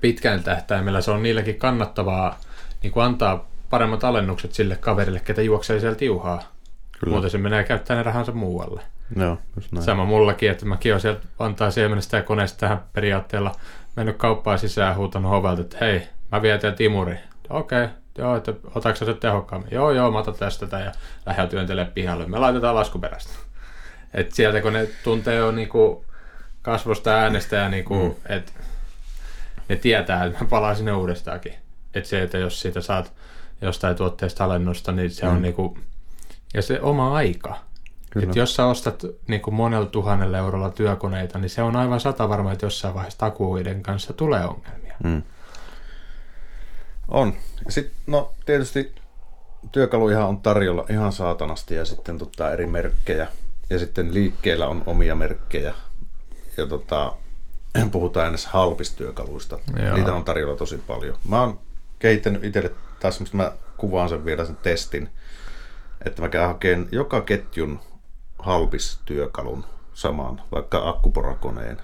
pitkän 0.00 0.42
tähtäimellä 0.42 1.00
se 1.00 1.10
on 1.10 1.22
niillekin 1.22 1.58
kannattavaa 1.58 2.38
niin 2.82 2.92
kuin 2.92 3.04
antaa 3.04 3.48
paremmat 3.70 4.04
alennukset 4.04 4.52
sille 4.52 4.76
kaverille, 4.76 5.20
ketä 5.20 5.42
juoksee 5.42 5.80
siellä 5.80 5.96
tiuhaa. 5.96 6.42
Kyllä. 7.00 7.12
Muuten 7.12 7.30
se 7.30 7.38
menee 7.38 7.64
käyttää 7.64 7.96
ne 7.96 8.02
rahansa 8.02 8.32
muualle. 8.32 8.82
Joo, 9.16 9.38
just 9.56 9.72
näin. 9.72 9.84
Sama 9.84 10.04
mullakin, 10.04 10.50
että 10.50 10.66
mäkin 10.66 10.92
olen 10.92 11.00
sieltä 11.00 11.20
Vantaa 11.38 11.70
siemenestä 11.70 12.16
ja 12.16 12.22
koneesta 12.22 12.58
tähän 12.58 12.84
periaatteella 12.92 13.52
mennyt 13.96 14.16
kauppaan 14.16 14.58
sisään 14.58 14.96
huutanut 14.96 15.30
hovelta, 15.30 15.60
että 15.60 15.76
hei, 15.80 16.02
mä 16.32 16.42
vien 16.42 16.60
timuri. 16.76 17.18
Okei, 17.50 17.84
okay, 17.84 17.96
joo, 18.18 18.36
että 18.36 18.54
otatko 18.74 19.04
se 19.04 19.14
tehokkaammin? 19.14 19.70
Joo, 19.72 19.90
joo, 19.90 20.10
mä 20.10 20.18
otan 20.18 20.34
tästä 20.34 20.78
ja 20.78 20.92
lähden 21.26 21.48
työntelemään 21.48 21.92
pihalle. 21.92 22.26
Me 22.26 22.38
laitetaan 22.38 22.74
laskuperäistä. 22.74 23.32
Et 24.14 24.32
sieltä 24.32 24.60
kun 24.60 24.72
ne 24.72 24.88
tuntee 25.04 25.36
jo 25.36 25.50
niinku 25.50 26.04
kasvosta 26.62 27.10
äänestä 27.10 27.56
ja 27.56 27.68
niinku, 27.68 27.94
mm. 27.94 28.36
että 28.36 28.52
ne 29.68 29.76
tietää, 29.76 30.24
että 30.24 30.44
mä 30.44 30.48
palaan 30.50 30.76
sinne 30.76 30.92
uudestaankin. 30.92 31.54
Että 31.94 32.08
se, 32.08 32.22
että 32.22 32.38
jos 32.38 32.60
siitä 32.60 32.80
saat 32.80 33.12
jostain 33.62 33.96
tuotteesta 33.96 34.44
alennusta, 34.44 34.92
niin 34.92 35.10
se 35.10 35.26
mm. 35.26 35.32
on 35.32 35.42
niinku, 35.42 35.78
ja 36.54 36.62
se 36.62 36.80
oma 36.80 37.14
aika. 37.14 37.58
Että 38.22 38.38
jos 38.38 38.54
sä 38.54 38.66
ostat 38.66 39.02
niin 39.26 39.40
kuin 39.40 39.54
monella 39.54 39.86
tuhannella 39.86 40.38
eurolla 40.38 40.70
työkoneita, 40.70 41.38
niin 41.38 41.50
se 41.50 41.62
on 41.62 41.76
aivan 41.76 42.00
sata 42.00 42.28
varma, 42.28 42.52
että 42.52 42.66
jossain 42.66 42.94
vaiheessa 42.94 43.18
takuiden 43.18 43.82
kanssa 43.82 44.12
tulee 44.12 44.44
ongelmia. 44.44 44.94
Mm. 45.04 45.22
On. 47.08 47.34
Sitten, 47.68 47.94
no 48.06 48.32
tietysti 48.46 48.94
työkaluja 49.72 50.26
on 50.26 50.40
tarjolla 50.40 50.86
ihan 50.90 51.12
saatanasti 51.12 51.74
ja 51.74 51.84
sitten 51.84 52.18
tota, 52.18 52.52
eri 52.52 52.66
merkkejä. 52.66 53.28
Ja 53.70 53.78
sitten 53.78 54.14
liikkeellä 54.14 54.68
on 54.68 54.82
omia 54.86 55.14
merkkejä. 55.14 55.74
Ja 56.56 56.66
tota, 56.66 57.12
puhutaan 57.92 58.28
edes 58.28 58.46
halpistyökaluista. 58.46 59.58
Joo. 59.84 59.94
Niitä 59.94 60.14
on 60.14 60.24
tarjolla 60.24 60.56
tosi 60.56 60.78
paljon. 60.86 61.16
Mä 61.28 61.40
oon 61.40 61.58
kehittänyt 61.98 62.44
itselle 62.44 62.70
taas, 63.00 63.32
mä 63.32 63.52
kuvaan 63.76 64.08
sen 64.08 64.24
vielä 64.24 64.44
sen 64.44 64.56
testin, 64.56 65.08
että 66.04 66.22
mä 66.22 66.28
käyn 66.28 66.48
hakemaan 66.48 66.88
joka 66.92 67.20
ketjun 67.20 67.80
halpis 68.38 69.00
työkalun 69.04 69.64
samaan, 69.94 70.42
vaikka 70.52 70.88
akkuporakoneen, 70.88 71.76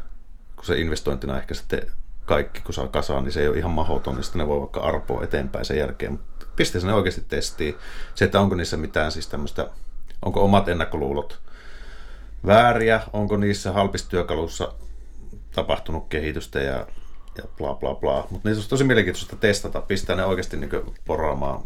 kun 0.57 0.65
se 0.65 0.81
investointina 0.81 1.39
ehkä 1.39 1.55
sitten 1.55 1.93
kaikki, 2.27 2.61
kun 2.61 2.75
saa 2.75 2.89
kasaan, 2.89 3.25
niin 3.25 3.33
se 3.33 3.41
ei 3.41 3.49
ole 3.49 3.59
ihan 3.59 3.71
mahdoton, 3.71 4.15
niin 4.15 4.25
ne 4.35 4.47
voi 4.47 4.61
vaikka 4.61 4.81
arpoa 4.81 5.25
eteenpäin 5.25 5.65
sen 5.65 5.79
jälkeen. 5.79 6.13
Mutta 6.13 6.47
ne 6.87 6.95
oikeasti 6.95 7.25
testiin. 7.29 7.75
Se, 8.15 8.25
että 8.25 8.41
onko 8.41 8.55
niissä 8.55 8.77
mitään 8.77 9.13
siis 9.13 9.29
tämmöistä, 9.29 9.71
onko 10.23 10.45
omat 10.45 10.69
ennakkoluulot 10.69 11.41
vääriä, 12.47 13.01
onko 13.13 13.37
niissä 13.37 13.73
halpistyökalussa 13.73 14.73
tapahtunut 15.55 16.09
kehitystä 16.09 16.61
ja, 16.61 16.87
ja 17.39 17.45
bla 17.57 17.75
bla 17.75 17.95
bla. 17.95 18.27
Mutta 18.31 18.49
niissä 18.49 18.65
on 18.65 18.69
tosi 18.69 18.85
mielenkiintoista 18.85 19.37
testata, 19.37 19.81
pistää 19.81 20.17
ne 20.17 20.25
oikeasti 20.25 20.57
niin 20.57 20.71
poraamaan 21.05 21.63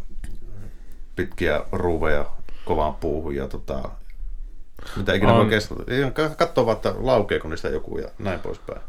pitkiä 1.16 1.60
ruuveja 1.72 2.26
kovaan 2.64 2.94
puuhun 2.94 3.34
ja 3.34 3.48
tota, 3.48 3.90
mitä 4.96 5.14
ikinä 5.14 5.32
on. 5.32 5.38
voi 5.38 5.48
kestää. 5.48 5.76
Katsoa 6.36 6.66
vaan, 6.66 6.76
että 6.76 6.94
laukeeko 6.98 7.48
niistä 7.48 7.68
joku 7.68 7.98
ja 7.98 8.08
näin 8.18 8.40
poispäin. 8.40 8.80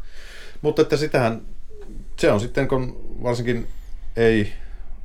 Mutta 0.62 0.82
että 0.82 0.96
sitähän, 0.96 1.42
se 2.16 2.32
on 2.32 2.40
sitten, 2.40 2.68
kun 2.68 3.16
varsinkin 3.22 3.68
ei 4.16 4.52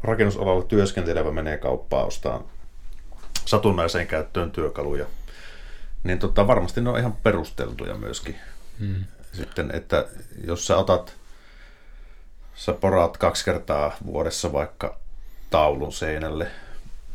rakennusalalla 0.04 0.64
työskentelevä 0.64 1.32
menee 1.32 1.58
kauppaan 1.58 2.08
ostaa 2.08 2.44
satunnaiseen 3.46 4.08
käyttöön 4.08 4.52
työkaluja, 4.52 5.06
niin 6.04 6.20
tota, 6.20 6.48
varmasti 6.48 6.82
ne 6.82 6.90
on 6.90 7.00
ihan 7.00 7.14
perusteltuja 7.24 7.96
myöskin. 7.96 8.36
Hmm. 8.80 9.06
Sitten, 9.32 9.72
että 9.74 10.08
jos 10.48 10.68
sä 10.68 10.78
otat, 10.78 11.14
sä 12.56 12.74
poraat 12.74 13.18
kaksi 13.18 13.46
kertaa 13.46 13.96
vuodessa 14.06 14.54
vaikka 14.54 15.00
taulun 15.50 15.94
seinälle, 15.94 16.48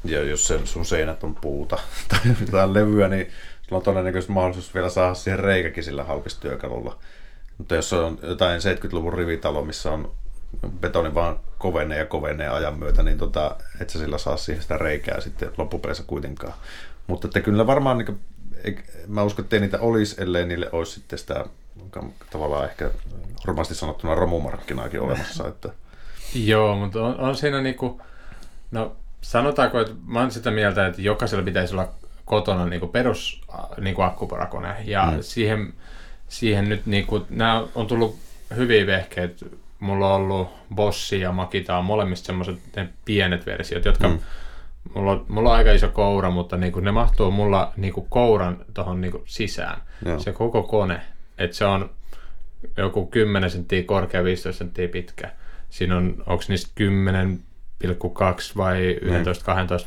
ja 0.04 0.22
jos 0.22 0.46
sen 0.46 0.66
sun 0.66 0.84
seinät 0.84 1.24
on 1.24 1.34
puuta 1.34 1.78
tai 2.08 2.20
jotain 2.40 2.74
levyä, 2.74 3.08
niin 3.08 3.30
sulla 3.62 3.76
on 3.78 3.82
todennäköisesti 3.82 4.32
mahdollisuus 4.32 4.74
vielä 4.74 4.88
saada 4.88 5.14
siihen 5.14 5.40
reikäkin 5.40 5.84
sillä 5.84 6.04
halpistyökalulla. 6.04 6.98
Mutta 7.60 7.74
jos 7.74 7.92
on 7.92 8.18
jotain 8.22 8.60
70-luvun 8.60 9.12
rivitalo, 9.12 9.64
missä 9.64 9.90
on 9.92 10.12
betoni 10.80 11.14
vaan 11.14 11.40
kovenee 11.58 11.98
ja 11.98 12.06
kovenee 12.06 12.48
ajan 12.48 12.78
myötä, 12.78 13.02
niin 13.02 13.18
tota, 13.18 13.56
et 13.80 13.90
sä 13.90 13.98
sillä 13.98 14.18
saa 14.18 14.36
siihen 14.36 14.62
sitä 14.62 14.78
reikää 14.78 15.20
sitten 15.20 15.50
loppupeleissä 15.58 16.04
kuitenkaan. 16.06 16.52
Mutta 17.06 17.26
että 17.26 17.40
kyllä 17.40 17.66
varmaan, 17.66 17.98
niin 17.98 18.06
kuin, 18.06 18.20
mä 19.06 19.22
uskon, 19.22 19.42
että 19.42 19.56
ei 19.56 19.60
niitä 19.60 19.78
olisi, 19.80 20.22
ellei 20.22 20.46
niille 20.46 20.68
olisi 20.72 20.92
sitten 20.92 21.18
sitä 21.18 21.44
tavallaan 22.30 22.64
ehkä 22.64 22.90
varmasti 23.46 23.74
sanottuna 23.74 24.14
romumarkkinaakin 24.14 25.00
olemassa. 25.00 25.48
Että... 25.48 25.68
Joo, 26.34 26.76
mutta 26.76 27.02
on, 27.02 27.20
on 27.20 27.36
siinä 27.36 27.60
niinku, 27.60 28.00
no 28.70 28.96
sanotaanko, 29.20 29.80
että 29.80 29.94
mä 30.06 30.20
oon 30.20 30.30
sitä 30.30 30.50
mieltä, 30.50 30.86
että 30.86 31.02
jokaisella 31.02 31.44
pitäisi 31.44 31.74
olla 31.74 31.88
kotona 32.24 32.66
niinku 32.66 32.88
perus 32.88 33.40
niinku 33.80 34.02
akkuporakone 34.02 34.76
ja 34.84 35.10
mm. 35.10 35.18
siihen 35.20 35.72
siihen 36.30 36.68
nyt 36.68 36.86
niin 36.86 37.06
kuin, 37.06 37.24
nämä 37.30 37.66
on 37.74 37.86
tullut 37.86 38.16
hyviä 38.56 38.86
vehkeitä. 38.86 39.46
Mulla 39.80 40.14
on 40.14 40.20
ollut 40.20 40.48
Bossi 40.74 41.20
ja 41.20 41.32
Makita 41.32 41.78
on 41.78 41.84
molemmista 41.84 42.26
semmoiset 42.26 42.58
pienet 43.04 43.46
versiot, 43.46 43.84
jotka 43.84 44.08
mm. 44.08 44.18
mulla, 44.94 45.12
on, 45.12 45.24
mulla 45.28 45.50
on 45.50 45.56
aika 45.56 45.72
iso 45.72 45.88
koura, 45.88 46.30
mutta 46.30 46.56
niin 46.56 46.72
kuin 46.72 46.84
ne 46.84 46.92
mahtuu 46.92 47.30
mulla 47.30 47.72
niin 47.76 47.92
kuin 47.92 48.06
kouran 48.10 48.64
tuohon 48.74 49.00
niin 49.00 49.12
sisään. 49.24 49.80
Joo. 50.04 50.18
Se 50.18 50.32
koko 50.32 50.62
kone, 50.62 51.00
että 51.38 51.56
se 51.56 51.64
on 51.64 51.90
joku 52.76 53.06
10 53.06 53.50
senttiä 53.50 53.82
korkea, 53.82 54.24
15 54.24 54.58
senttiä 54.58 54.88
pitkä. 54.88 55.30
Siinä 55.70 55.96
on, 55.96 56.22
onko 56.26 56.44
niistä 56.48 56.70
10,2 57.84 57.96
vai 58.56 58.98
11-12 59.02 59.08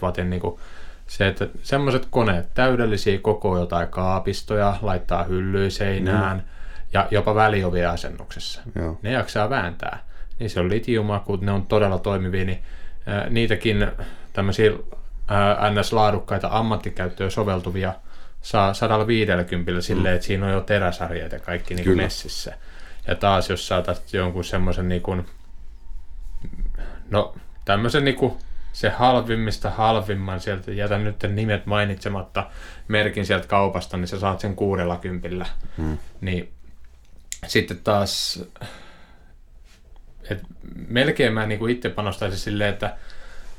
watin 0.01 0.29
niin 0.29 0.41
kuin 0.41 0.59
se, 1.17 1.27
että 1.27 1.47
semmoiset 1.63 2.07
koneet, 2.09 2.53
täydellisiä 2.53 3.17
koko 3.17 3.57
jotain 3.57 3.87
kaapistoja, 3.87 4.77
laittaa 4.81 5.23
hyllyä 5.23 5.69
seinään 5.69 6.37
mm. 6.37 6.43
ja 6.93 7.07
jopa 7.11 7.35
väliovia 7.35 7.91
asennuksessa. 7.91 8.61
Joo. 8.75 8.99
Ne 9.01 9.11
jaksaa 9.11 9.49
vääntää. 9.49 9.99
Niin 10.39 10.49
se 10.49 10.59
on 10.59 10.69
litiumakut, 10.69 11.41
ne 11.41 11.51
on 11.51 11.65
todella 11.65 11.99
toimivia, 11.99 12.45
niin 12.45 12.63
ää, 13.05 13.29
niitäkin 13.29 13.87
tämmöisiä 14.33 14.71
ää, 15.27 15.69
NS-laadukkaita 15.69 16.47
ammattikäyttöön 16.51 17.31
soveltuvia 17.31 17.93
saa 18.41 18.73
150 18.73 19.71
mm. 19.71 19.81
silleen, 19.81 20.15
että 20.15 20.27
siinä 20.27 20.45
on 20.45 20.51
jo 20.51 20.61
teräsarjat 20.61 21.31
ja 21.31 21.39
kaikki 21.39 21.75
niin 21.75 21.85
kuin 21.85 21.97
messissä. 21.97 22.57
Ja 23.07 23.15
taas 23.15 23.49
jos 23.49 23.67
saatat 23.67 24.13
jonkun 24.13 24.43
semmoisen 24.43 24.89
niin 24.89 25.01
kuin, 25.01 25.25
no 27.09 27.35
tämmöisen 27.65 28.05
niin 28.05 28.15
kuin 28.15 28.33
se 28.73 28.89
halvimmista 28.89 29.69
halvimman 29.69 30.39
sieltä, 30.39 30.71
jätän 30.71 31.03
nyt 31.03 31.23
nimet 31.27 31.65
mainitsematta, 31.65 32.49
merkin 32.87 33.25
sieltä 33.25 33.47
kaupasta, 33.47 33.97
niin 33.97 34.07
sä 34.07 34.19
saat 34.19 34.39
sen 34.39 34.55
kuudella 34.55 34.97
kympillä. 34.97 35.45
Hmm. 35.77 35.97
Niin 36.21 36.53
sitten 37.47 37.79
taas, 37.83 38.43
et 40.29 40.41
melkein 40.87 41.33
mä 41.33 41.45
niinku 41.45 41.67
itse 41.67 41.89
panostaisin 41.89 42.39
silleen, 42.39 42.73
että 42.73 42.97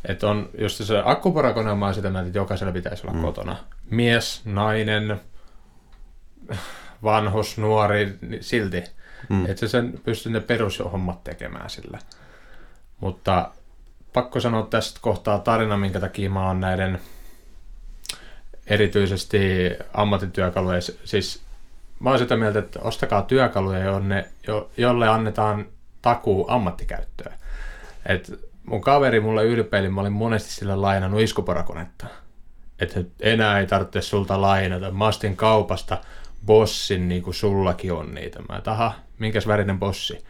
et 0.05 0.25
on, 0.25 0.51
jos 0.59 0.79
se 0.79 1.03
akkuporakone 1.05 1.71
on 1.71 1.95
sitä 1.95 2.11
mieltä, 2.11 2.27
että 2.27 2.39
jokaisella 2.39 2.73
pitäisi 2.73 3.03
olla 3.03 3.13
hmm. 3.13 3.23
kotona. 3.23 3.57
Mies, 3.91 4.43
nainen, 4.45 5.21
vanhus, 7.03 7.59
nuori, 7.59 8.19
niin 8.21 8.45
silti. 8.45 8.85
Hmm. 9.29 9.47
Että 9.47 9.69
sen 9.69 10.01
pystyy 10.05 10.33
ne 10.33 10.41
perushommat 10.41 11.25
tekemään 11.25 11.71
sillä. 11.71 11.99
Mutta 13.01 13.51
pakko 14.15 14.41
sanoa 14.41 14.67
tästä 14.71 14.99
kohtaa 15.03 15.39
tarina, 15.39 15.77
minkä 15.77 16.01
takia 16.01 16.31
mä 16.31 16.47
oon 16.47 16.61
näiden 16.61 17.01
erityisesti 18.67 19.39
ammattityökaluja, 19.95 20.81
siis 21.05 21.43
mä 22.01 22.11
oon 22.11 22.19
sitä 22.19 22.37
mieltä, 22.37 22.59
että 22.59 22.81
ostakaa 22.81 23.23
työkaluja, 23.23 23.79
jonne, 23.79 24.29
jo, 24.47 24.71
jolle 24.77 25.09
annetaan 25.09 25.67
takuu 26.03 26.47
ammattikäyttöön. 26.49 27.35
Et 28.07 28.33
mun 28.67 28.81
kaveri 28.81 29.21
mulle 29.21 29.45
ylpeili, 29.45 29.89
mä 29.89 30.01
olin 30.01 30.13
monesti 30.13 30.53
sille 30.53 30.77
lainannut 30.77 31.21
iskuparakonetta. 31.21 32.07
Että 32.79 33.01
enää 33.21 33.61
ei 33.61 33.67
tarvitse 33.67 34.03
sulta 34.03 34.41
lainata. 34.41 34.91
Mä 34.91 35.07
ostin 35.07 35.37
kaupasta 35.37 35.99
bossin, 36.47 37.09
niin 37.09 37.23
kuin 37.23 37.35
sullakin 37.35 37.93
on 37.93 38.15
niitä. 38.15 38.43
Mä 38.49 38.57
et, 38.57 38.69
aha, 38.69 38.93
minkäs 39.19 39.47
värinen 39.47 39.79
bossi? 39.79 40.25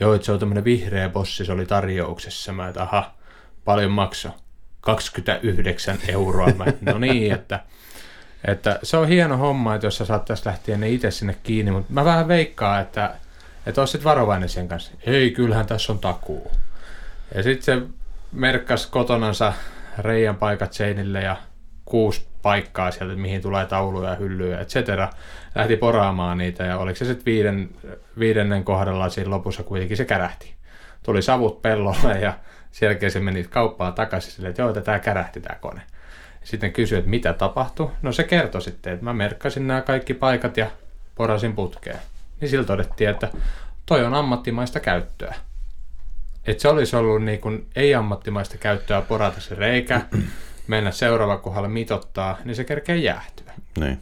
Joo, 0.00 0.14
että 0.14 0.26
se 0.26 0.32
on 0.32 0.38
tämmönen 0.38 0.64
vihreä 0.64 1.08
bossi, 1.08 1.44
se 1.44 1.52
oli 1.52 1.66
tarjouksessa. 1.66 2.52
Mä 2.52 2.68
et, 2.68 2.76
aha, 2.76 3.14
paljon 3.64 3.90
maksaa? 3.90 4.36
29 4.80 5.98
euroa. 6.08 6.46
Mä, 6.46 6.64
no 6.80 6.98
niin, 6.98 7.32
että, 7.32 7.60
että 8.44 8.78
se 8.82 8.96
on 8.96 9.08
hieno 9.08 9.36
homma, 9.36 9.74
että 9.74 9.86
jos 9.86 9.96
sä 9.96 10.04
saattaisi 10.04 10.46
lähteä 10.46 10.76
ne 10.76 10.88
itse 10.88 11.10
sinne 11.10 11.36
kiinni, 11.42 11.72
mutta 11.72 11.92
mä 11.92 12.04
vähän 12.04 12.28
veikkaan, 12.28 12.82
että, 12.82 13.14
että 13.66 13.80
olisit 13.80 14.04
varovainen 14.04 14.48
sen 14.48 14.68
kanssa. 14.68 14.92
Ei, 15.06 15.30
kyllähän 15.30 15.66
tässä 15.66 15.92
on 15.92 15.98
takuu. 15.98 16.50
Ja 17.34 17.42
sitten 17.42 17.64
se 17.64 17.86
merkkasi 18.32 18.88
kotonansa 18.90 19.52
reijän 19.98 20.36
paikat 20.36 20.72
seinille 20.72 21.22
ja 21.22 21.36
kuusi 21.84 22.26
paikkaa 22.42 22.90
sieltä, 22.90 23.14
mihin 23.16 23.42
tulee 23.42 23.66
tauluja 23.66 24.10
ja 24.10 24.16
hyllyjä, 24.16 24.60
et 24.60 24.68
cetera. 24.68 25.10
Lähti 25.54 25.76
poraamaan 25.76 26.38
niitä 26.38 26.64
ja 26.64 26.78
oliko 26.78 26.96
se 26.96 27.04
sitten 27.04 27.24
viiden, 27.24 27.70
viidennen 28.18 28.64
kohdalla 28.64 29.08
siinä 29.08 29.30
lopussa 29.30 29.62
kuitenkin 29.62 29.96
se 29.96 30.04
kärähti. 30.04 30.54
Tuli 31.02 31.22
savut 31.22 31.62
pellolle 31.62 32.20
ja 32.20 32.34
sen 32.72 32.86
jälkeen 32.86 33.12
se 33.12 33.20
meni 33.20 33.44
kauppaan 33.44 33.94
takaisin 33.94 34.32
silleen, 34.32 34.50
että 34.50 34.62
joo, 34.62 34.68
että 34.68 34.80
tämä 34.80 34.98
kärähti 34.98 35.40
tämä 35.40 35.58
kone. 35.60 35.82
Sitten 36.44 36.72
kysyi, 36.72 36.98
että 36.98 37.10
mitä 37.10 37.32
tapahtui. 37.32 37.90
No 38.02 38.12
se 38.12 38.24
kertoi 38.24 38.62
sitten, 38.62 38.92
että 38.92 39.04
mä 39.04 39.12
merkkasin 39.12 39.66
nämä 39.66 39.80
kaikki 39.80 40.14
paikat 40.14 40.56
ja 40.56 40.70
porasin 41.14 41.52
putkeen. 41.52 41.98
Niin 42.40 42.48
sillä 42.48 42.64
todettiin, 42.64 43.10
että 43.10 43.28
toi 43.86 44.04
on 44.04 44.14
ammattimaista 44.14 44.80
käyttöä. 44.80 45.34
Että 46.46 46.62
se 46.62 46.68
olisi 46.68 46.96
ollut 46.96 47.22
niin 47.22 47.40
kuin 47.40 47.66
ei-ammattimaista 47.76 48.58
käyttöä 48.58 49.02
porata 49.02 49.40
se 49.40 49.54
reikä, 49.54 50.00
mennä 50.66 50.90
seuraava 50.90 51.36
kohdalle 51.36 51.68
mitottaa, 51.68 52.38
niin 52.44 52.56
se 52.56 52.64
kerkee 52.64 52.96
jäähtyä. 52.96 53.52
Niin. 53.78 53.98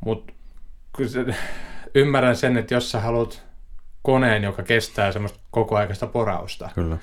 Mutta 0.00 0.32
ymmärrän 1.94 2.36
sen, 2.36 2.56
että 2.56 2.74
jos 2.74 2.90
sä 2.90 3.00
haluat 3.00 3.42
koneen, 4.02 4.42
joka 4.42 4.62
kestää 4.62 5.12
semmoista 5.12 5.38
kokoaikaista 5.50 6.06
porausta, 6.06 6.70
Kyllä 6.74 6.98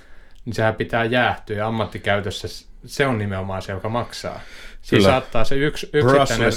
niin 0.45 0.53
sehän 0.53 0.75
pitää 0.75 1.03
jäähtyä 1.03 1.57
ja 1.57 1.67
ammattikäytössä 1.67 2.47
se 2.85 3.07
on 3.07 3.17
nimenomaan 3.17 3.61
se, 3.61 3.71
joka 3.71 3.89
maksaa. 3.89 4.39
Siis 4.81 4.99
Kyllä. 4.99 5.09
saattaa 5.09 5.43
se 5.43 5.55
yksi 5.55 5.89
yksittäinen... 5.93 6.51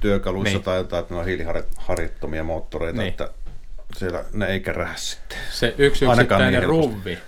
työkaluissa 0.00 0.56
niin. 0.56 0.62
tai 0.62 0.76
jotain, 0.76 1.02
että 1.02 1.14
ne 1.14 1.20
on 1.20 1.26
hiiliharjattomia 1.26 2.44
moottoreita, 2.44 2.98
niin. 2.98 3.08
että 3.08 3.30
siellä 3.96 4.24
ne 4.32 4.46
ei 4.46 4.60
kärähä 4.60 4.94
sitten. 4.96 5.38
Se 5.50 5.74
yksi 5.78 6.04
yksittäinen 6.04 6.52
niin 6.52 6.62
ruvvi, 6.62 7.18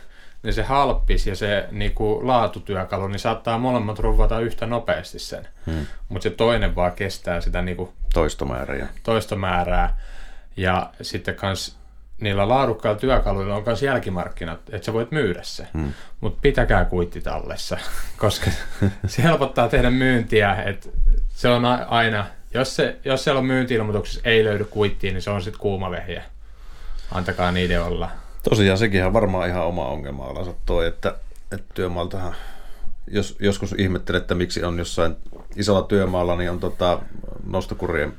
niin 0.42 0.55
se 0.55 0.62
halppis 0.62 1.26
ja 1.26 1.36
se 1.36 1.68
niin 1.70 1.94
kuin 1.94 2.26
laatutyökalu, 2.26 3.09
niin 3.09 3.18
saattaa 3.18 3.59
molemmat 3.59 3.99
ruvata 3.99 4.40
yhtä 4.40 4.66
nopeasti 4.66 5.18
sen. 5.18 5.49
Hmm. 5.66 5.86
Mutta 6.09 6.22
se 6.22 6.30
toinen 6.30 6.74
vaan 6.74 6.92
kestää 6.92 7.40
sitä 7.40 7.62
niin 7.62 7.76
kuin 7.76 7.90
toistomäärää. 8.14 8.88
toistomäärää. 9.03 9.99
Ja 10.57 10.90
sitten 11.03 11.34
kans 11.34 11.76
niillä 12.21 12.49
laadukkailla 12.49 13.01
työkaluilla 13.01 13.57
on 13.57 13.62
myös 13.67 13.83
jälkimarkkinat, 13.83 14.61
että 14.71 14.87
sä 14.87 14.93
voit 14.93 15.11
myydä 15.11 15.43
se. 15.43 15.67
Hmm. 15.75 15.93
Mutta 16.21 16.39
pitäkää 16.43 16.85
kuitti 16.85 17.21
tallessa, 17.21 17.79
koska 18.19 18.51
se 19.07 19.23
helpottaa 19.23 19.69
tehdä 19.69 19.91
myyntiä. 19.91 20.62
Että 20.62 20.89
se 21.29 21.49
on 21.49 21.64
aina, 21.64 22.27
jos, 22.55 22.77
se, 22.77 22.97
jos 23.05 23.25
siellä 23.25 23.39
on 23.39 23.47
myynti-ilmoituksessa 23.47 24.21
ei 24.25 24.45
löydy 24.45 24.64
kuittia, 24.64 25.12
niin 25.12 25.23
se 25.23 25.31
on 25.31 25.43
sitten 25.43 25.61
kuuma 25.61 25.91
vehjä. 25.91 26.23
Antakaa 27.12 27.53
niiden 27.53 27.83
olla. 27.83 28.11
Tosiaan 28.43 28.79
sekin 28.79 29.05
on 29.05 29.12
varmaan 29.12 29.49
ihan 29.49 29.67
oma 29.67 29.89
ongelma 29.89 30.25
alansa 30.25 30.55
toi, 30.67 30.87
että, 30.87 31.14
että 31.53 31.75
työmaaltahan 31.75 32.35
jos, 33.11 33.37
joskus 33.41 33.75
ihmettelen, 33.79 34.21
että 34.21 34.35
miksi 34.35 34.64
on 34.64 34.79
jossain 34.79 35.17
isolla 35.57 35.83
työmaalla, 35.83 36.37
niin 36.37 36.51
on 36.51 36.61
tota, 36.61 37.01
nostokurien 37.47 38.12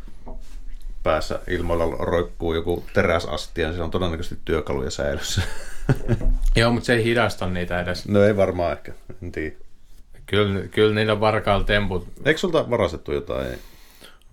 päässä 1.08 1.40
ilmoilla 1.48 1.86
roikkuu 2.00 2.54
joku 2.54 2.86
teräsastia, 2.94 3.68
niin 3.68 3.76
se 3.76 3.84
on 3.84 3.92
todennäköisesti 3.92 4.38
työkaluja 4.46 4.92
säilyssä. 4.92 5.42
Joo, 6.56 6.72
mutta 6.72 6.86
se 6.86 6.94
ei 6.94 7.04
hidasta 7.04 7.48
niitä 7.48 7.80
edes. 7.80 8.08
No 8.08 8.24
ei 8.24 8.38
varmaan 8.38 8.72
ehkä, 8.72 8.92
en 9.24 9.32
tiedä. 9.32 9.56
Kyllä, 10.26 10.68
kyllä 10.68 10.96
niillä 10.96 11.20
varkailla 11.20 11.64
temput. 11.64 12.08
Eikö 12.26 12.40
sulta 12.40 12.70
varastettu 12.70 13.14
jotain? 13.14 13.60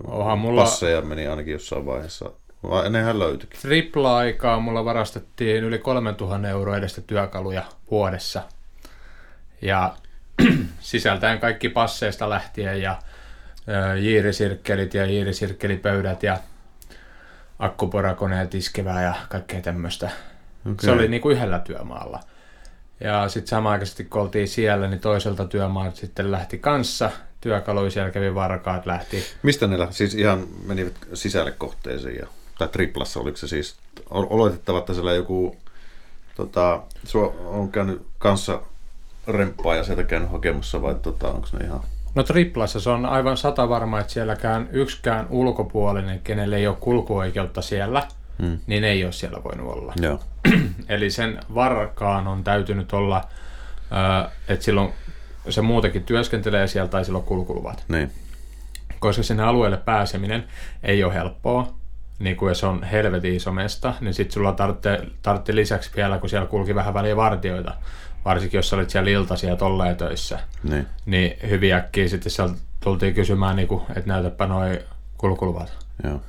Onhan 0.04 0.38
mulla... 0.38 0.60
Passeja 0.60 1.02
meni 1.02 1.26
ainakin 1.26 1.52
jossain 1.52 1.86
vaiheessa. 1.86 2.30
Vai 2.62 2.86
ennenhän 2.86 3.18
löytyikin. 3.18 3.60
Tripla-aikaa 3.60 4.60
mulla 4.60 4.84
varastettiin 4.84 5.64
yli 5.64 5.78
3000 5.78 6.48
euroa 6.48 6.76
edestä 6.76 7.00
työkaluja 7.00 7.62
vuodessa. 7.90 8.42
Ja 9.62 9.94
sisältäen 10.80 11.38
kaikki 11.38 11.68
passeista 11.68 12.30
lähtien 12.30 12.82
ja 12.82 12.98
jiirisirkkelit 14.00 14.94
ja 14.94 15.06
jiirisirkkelipöydät 15.06 16.22
ja 16.22 16.38
akkuporakoneet 17.64 18.54
iskevää 18.54 19.02
ja 19.02 19.14
kaikkea 19.28 19.60
tämmöistä. 19.60 20.10
Okay. 20.60 20.76
Se 20.80 20.90
oli 20.90 21.08
niin 21.08 21.22
kuin 21.22 21.36
yhdellä 21.36 21.58
työmaalla. 21.58 22.20
Ja 23.00 23.28
sitten 23.28 23.48
samaaikaisesti 23.48 24.04
kun 24.04 24.22
oltiin 24.22 24.48
siellä, 24.48 24.88
niin 24.88 25.00
toiselta 25.00 25.44
työmaalta 25.44 25.96
sitten 25.96 26.32
lähti 26.32 26.58
kanssa. 26.58 27.10
Työkaluja 27.40 27.90
siellä 27.90 28.10
kävi 28.10 28.34
varkaat, 28.34 28.86
lähti. 28.86 29.24
Mistä 29.42 29.66
ne 29.66 29.78
lähti? 29.78 29.94
Siis 29.94 30.14
ihan 30.14 30.46
menivät 30.66 30.94
sisälle 31.14 31.50
kohteeseen 31.50 32.16
ja, 32.16 32.26
tai 32.58 32.68
triplassa 32.68 33.20
oliko 33.20 33.36
se 33.36 33.48
siis? 33.48 33.76
Oletettava, 34.10 34.78
että 34.78 34.94
siellä 34.94 35.12
joku 35.12 35.56
tota, 36.34 36.82
on 37.44 37.72
käynyt 37.72 38.02
kanssa 38.18 38.60
remppaa 39.26 39.76
ja 39.76 39.84
sieltä 39.84 40.04
käynyt 40.04 40.30
hakemassa 40.30 40.82
vai 40.82 40.94
tota, 40.94 41.28
onko 41.28 41.48
ne 41.52 41.64
ihan... 41.64 41.80
No 42.14 42.22
triplassa 42.22 42.80
se 42.80 42.90
on 42.90 43.06
aivan 43.06 43.36
sata 43.36 43.68
varma, 43.68 44.00
että 44.00 44.12
sielläkään 44.12 44.68
yksikään 44.72 45.26
ulkopuolinen, 45.30 46.20
kenelle 46.24 46.56
ei 46.56 46.66
ole 46.66 46.76
kulkuoikeutta 46.80 47.62
siellä, 47.62 48.02
hmm. 48.42 48.58
niin 48.66 48.84
ei 48.84 49.04
ole 49.04 49.12
siellä 49.12 49.44
voinut 49.44 49.72
olla. 49.72 49.92
Joo. 50.00 50.20
Eli 50.88 51.10
sen 51.10 51.40
varkaan 51.54 52.28
on 52.28 52.44
täytynyt 52.44 52.92
olla, 52.92 53.24
että 54.48 54.64
silloin 54.64 54.92
se 55.48 55.62
muutenkin 55.62 56.04
työskentelee 56.04 56.66
siellä 56.66 56.88
tai 56.88 57.04
silloin 57.04 57.24
kulkuluvat. 57.24 57.84
Niin. 57.88 58.12
Koska 58.98 59.22
sinne 59.22 59.42
alueelle 59.42 59.76
pääseminen 59.76 60.44
ei 60.82 61.04
ole 61.04 61.14
helppoa, 61.14 61.74
niin 62.18 62.36
kuin 62.36 62.54
se 62.54 62.66
on 62.66 62.82
helvetin 62.82 63.34
iso 63.34 63.52
mesta, 63.52 63.94
niin 64.00 64.14
sitten 64.14 64.34
sulla 64.34 64.52
tarvitsee 65.22 65.54
lisäksi 65.54 65.90
vielä, 65.96 66.18
kun 66.18 66.28
siellä 66.28 66.46
kulki 66.46 66.74
vähän 66.74 66.94
väliä 66.94 67.16
vartioita, 67.16 67.74
varsinkin 68.24 68.58
jos 68.58 68.72
olit 68.72 68.90
siellä 68.90 69.10
iltaisia 69.10 69.56
tolleen 69.56 69.96
töissä, 69.96 70.38
niin, 70.62 70.86
niin 71.06 71.36
hyvin 71.50 71.74
äkkiä 71.74 72.08
sitten 72.08 72.32
sieltä 72.32 72.54
tultiin 72.80 73.14
kysymään, 73.14 73.56
niin 73.56 73.68
kuin, 73.68 73.82
että 73.88 74.08
näytäpä 74.08 74.46
noin 74.46 74.78
kulkuluvat. 75.18 75.72
Joo. 76.04 76.20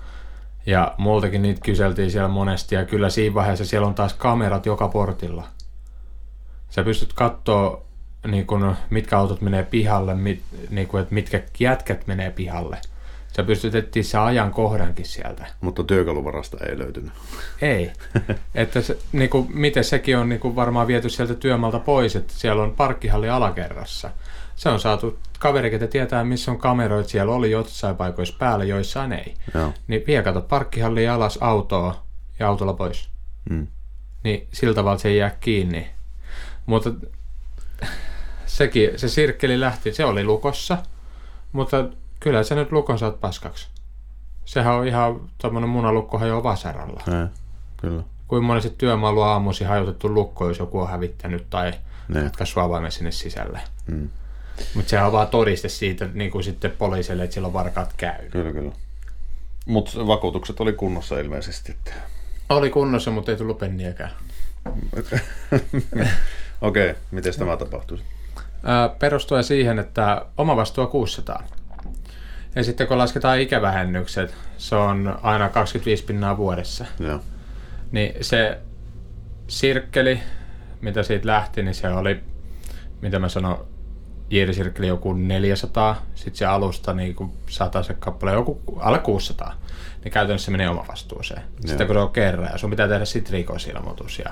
Ja 0.66 0.96
multakin 0.98 1.42
niitä 1.42 1.62
kyseltiin 1.62 2.12
siellä 2.12 2.30
monesti, 2.30 2.76
ja 2.76 2.86
kyllä 2.86 3.10
siinä 3.10 3.34
vaiheessa 3.34 3.66
siellä 3.66 3.88
on 3.88 3.96
taas 3.96 4.14
kamerat 4.14 4.66
joka 4.66 4.88
portilla. 4.88 5.48
Sä 6.70 6.84
pystyt 6.84 7.14
katsoa, 7.14 7.86
niin 8.28 8.48
kun, 8.48 8.76
mitkä 8.90 9.18
autot 9.18 9.42
menee 9.42 9.64
pihalle, 9.64 10.14
mit, 10.14 10.44
niin 10.70 10.88
kun, 10.88 11.00
että 11.00 11.14
mitkä 11.14 11.42
jätkät 11.60 12.08
menee 12.08 12.32
pihalle– 12.32 12.78
Sä 13.36 13.44
pystyt 13.44 13.76
etsiä 13.76 14.04
se 14.04 14.18
ajan 14.18 14.52
kohdankin 14.52 15.06
sieltä. 15.06 15.46
Mutta 15.62 15.84
työkaluvarasta 15.84 16.58
ei 16.70 16.80
löytynyt. 16.80 17.12
Ei. 17.62 17.92
että 18.56 18.82
se, 18.82 18.98
niin 19.12 19.30
kuin, 19.30 19.48
miten 19.54 19.84
sekin 19.84 20.18
on 20.18 20.30
niin 20.30 20.40
kuin 20.40 20.56
varmaan 20.56 20.88
viety 20.88 21.10
sieltä 21.10 21.34
työmalta 21.34 21.80
pois, 21.80 22.16
että 22.16 22.34
siellä 22.34 22.64
on 22.64 22.74
parkkihalli 22.74 23.30
alakerrassa. 23.30 24.10
Se 24.56 24.70
on 24.70 24.80
saatu 24.80 25.20
kaveri, 25.40 25.70
ketä 25.70 25.88
tietää, 25.88 26.24
missä 26.24 26.52
on 26.52 26.58
kameroita. 26.58 27.10
Siellä 27.10 27.34
oli 27.34 27.52
jossain 27.52 27.96
paikoissa 27.96 28.36
päällä, 28.40 28.66
joissain 28.66 29.14
ei. 29.14 29.34
Joo. 29.54 29.74
Niin 29.88 30.04
vie 30.08 30.24
kato 30.24 30.42
parkkihalli 30.42 31.08
alas 31.08 31.38
autoa 31.42 32.04
ja 32.40 32.48
autolla 32.48 32.74
pois. 32.74 33.10
Mm. 33.50 33.68
Niin 34.24 34.48
sillä 34.54 34.74
tavalla 34.74 34.98
se 34.98 35.10
ei 35.10 35.18
jää 35.18 35.38
kiinni. 35.40 35.90
Mutta 36.66 36.92
sekin, 38.46 38.90
se 38.96 39.10
sirkkeli 39.10 39.60
lähti, 39.60 39.94
se 39.94 40.06
oli 40.06 40.24
lukossa, 40.24 40.78
mutta 41.52 41.86
Kyllä 42.20 42.44
se 42.44 42.56
nyt 42.56 42.72
lukon 42.72 43.00
saat 43.00 43.22
paskaksi. 43.22 43.68
Sehän 44.46 44.74
on 44.74 44.88
ihan 44.88 45.22
tämmöinen 45.38 45.70
munalukkohan 45.70 46.28
jo 46.28 46.44
vasaralla. 46.44 47.02
Ei, 47.08 47.28
kyllä. 47.78 48.04
Kuin 48.28 48.44
monesti 48.44 48.76
työmaalu 48.78 49.22
aamusi 49.22 49.64
hajotettu 49.64 50.14
lukko, 50.14 50.48
jos 50.48 50.60
joku 50.60 50.80
on 50.80 50.90
hävittänyt 50.90 51.50
tai 51.50 51.74
katkaissut 52.24 52.64
avaimen 52.64 52.92
sinne 52.92 53.12
sisälle. 53.12 53.60
Mm. 53.88 54.10
Mutta 54.76 54.90
sehän 54.90 55.06
on 55.06 55.12
vaan 55.12 55.28
todiste 55.28 55.70
siitä 55.70 56.10
niin 56.14 56.32
kuin 56.32 56.44
sitten 56.44 56.72
poliisille, 56.72 57.24
että 57.24 57.34
silloin 57.34 57.54
varkaat 57.54 57.94
käy. 57.98 58.30
Kyllä, 58.30 58.52
kyllä. 58.52 58.72
Mutta 59.66 60.08
vakuutukset 60.08 60.60
oli 60.60 60.74
kunnossa 60.74 61.20
ilmeisesti. 61.20 61.72
Että... 61.72 61.92
Oli 62.50 62.70
kunnossa, 62.70 63.12
mutta 63.12 63.32
ei 63.32 63.38
tullut 63.38 63.58
penniäkään. 63.58 64.12
Okei, 66.62 66.90
okay, 66.90 67.02
miten 67.12 67.34
tämä 67.40 67.58
tapahtui? 67.58 68.00
perustuen 69.00 69.44
siihen, 69.44 69.80
että 69.80 70.26
oma 70.38 70.56
vastuu 70.56 70.88
600. 70.88 71.44
Ja 72.56 72.64
sitten 72.64 72.88
kun 72.88 72.98
lasketaan 72.98 73.40
ikävähennykset, 73.40 74.34
se 74.58 74.76
on 74.76 75.20
aina 75.24 75.50
25 75.50 76.04
pinnaa 76.04 76.38
vuodessa. 76.38 76.86
Joo. 77.00 77.20
Niin 77.92 78.14
se 78.22 78.60
sirkkeli, 79.48 80.20
mitä 80.82 81.04
siitä 81.04 81.28
lähti, 81.28 81.64
niin 81.64 81.76
se 81.76 81.90
oli, 81.90 82.20
mitä 83.02 83.20
mä 83.20 83.30
sanon, 83.30 83.68
jiirisirkkeli 84.30 84.88
joku 84.88 85.14
400, 85.14 86.02
sitten 86.16 86.38
se 86.38 86.46
alusta 86.46 86.94
niin 86.94 87.16
kuin 87.16 87.32
se 87.82 87.94
kappale 87.94 88.34
joku 88.34 88.62
alle 88.78 89.00
600, 89.00 89.54
niin 90.04 90.12
käytännössä 90.12 90.52
menee 90.52 90.70
oma 90.70 90.86
vastuuseen. 90.88 91.42
Sitten 91.66 91.88
kun 91.88 91.96
se 91.96 92.00
on 92.00 92.12
kerran, 92.12 92.50
ja 92.52 92.58
sun 92.58 92.70
pitää 92.70 92.88
tehdä 92.88 93.06
sitten 93.06 93.34
rikosilmoitus 93.34 94.20
ja 94.20 94.32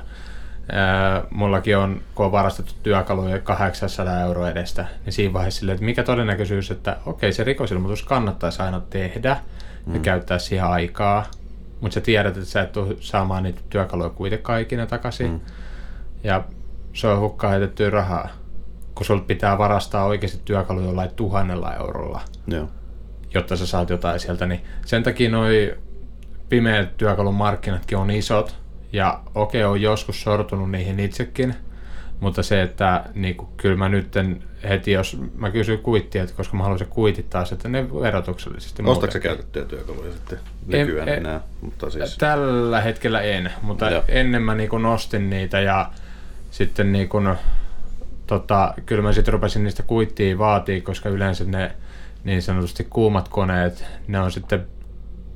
mullakin 1.30 1.78
on, 1.78 2.02
kun 2.16 2.26
on 2.26 2.32
varastettu 2.32 2.74
työkaluja 2.84 3.40
800 3.40 4.20
euroa 4.20 4.50
edestä, 4.50 4.86
niin 5.06 5.14
siinä 5.14 5.34
vaiheessa 5.34 5.60
silleen, 5.60 5.76
että 5.76 5.86
mikä 5.86 6.04
todennäköisyys, 6.04 6.72
että 6.72 6.98
okei, 7.06 7.34
se 7.34 7.44
rikosilmoitus 7.44 8.04
kannattaisi 8.04 8.62
aina 8.62 8.80
tehdä 8.80 9.38
mm. 9.86 9.94
ja 9.94 10.00
käyttää 10.00 10.40
siihen 10.40 10.66
aikaa, 10.66 11.26
mutta 11.82 11.94
sä 11.94 12.02
tiedät, 12.02 12.38
että 12.38 12.50
sä 12.50 12.62
et 12.62 12.72
tule 12.72 12.96
saamaan 13.00 13.44
niitä 13.44 13.62
työkaluja 13.70 14.10
kuitenkaan 14.10 14.62
ikinä 14.62 14.86
takaisin. 14.86 15.32
Mm. 15.32 15.40
Ja 16.24 16.44
se 16.94 17.08
on 17.08 17.20
hukkaan 17.20 17.52
heitettyä 17.52 17.90
rahaa, 17.90 18.30
kun 18.96 19.06
sulta 19.06 19.26
pitää 19.26 19.58
varastaa 19.58 20.06
oikeasti 20.06 20.42
työkaluja 20.46 20.86
jollain 20.86 21.12
tuhannella 21.16 21.74
eurolla, 21.74 22.22
Joo. 22.48 22.70
jotta 23.34 23.56
sä 23.56 23.66
saat 23.66 23.90
jotain 23.90 24.20
sieltä. 24.20 24.46
Niin 24.46 24.62
sen 24.86 25.04
takia 25.04 25.30
noi 25.30 25.78
pimeät 26.50 26.98
työkalun 26.98 27.36
markkinatkin 27.36 27.98
on 27.98 28.12
isot, 28.12 28.63
ja 28.94 29.20
okei, 29.36 29.64
okay, 29.64 29.72
on 29.72 29.82
joskus 29.82 30.22
sortunut 30.22 30.72
niihin 30.72 31.00
itsekin, 31.00 31.56
mutta 32.20 32.44
se, 32.44 32.62
että 32.62 33.04
niin 33.16 33.36
kuin, 33.36 33.50
kyllä 33.58 33.76
mä 33.76 33.90
nyt 33.90 34.14
heti, 34.70 34.92
jos 34.92 35.18
mä 35.36 35.52
kysyn 35.52 35.80
kuittia, 35.80 36.24
että 36.24 36.36
koska 36.36 36.58
mä 36.58 36.64
haluaisin 36.64 36.88
kuitit 36.88 37.30
taas, 37.30 37.52
että 37.52 37.70
ne 37.70 37.90
verotuksellisesti 37.94 38.84
Ostatko 38.86 39.14
sä 39.14 39.20
käytettyjä 39.20 39.66
työkaluja 39.66 40.12
sitten 40.12 40.40
nykyään 40.68 41.10
en, 41.10 41.18
enää? 41.18 41.42
Mutta 41.62 41.90
siis... 41.90 42.18
Tällä 42.18 42.82
hetkellä 42.82 43.22
en, 43.22 43.52
mutta 43.62 43.90
Joo. 43.90 44.04
ennen 44.08 44.42
mä 44.42 44.56
niin 44.56 44.70
kuin 44.70 44.84
nostin 44.84 45.30
niitä 45.30 45.60
ja 45.60 45.90
sitten 46.52 46.92
niin 46.92 47.10
kuin, 47.10 47.36
tota, 48.28 48.74
kyllä 48.86 49.02
mä 49.02 49.14
sitten 49.14 49.34
rupesin 49.34 49.64
niistä 49.64 49.84
kuittia 49.84 50.38
vaatii, 50.38 50.82
koska 50.82 51.10
yleensä 51.10 51.44
ne 51.44 51.72
niin 52.24 52.42
sanotusti 52.42 52.88
kuumat 52.90 53.30
koneet, 53.30 53.86
ne 54.08 54.20
on 54.20 54.32
sitten 54.32 54.66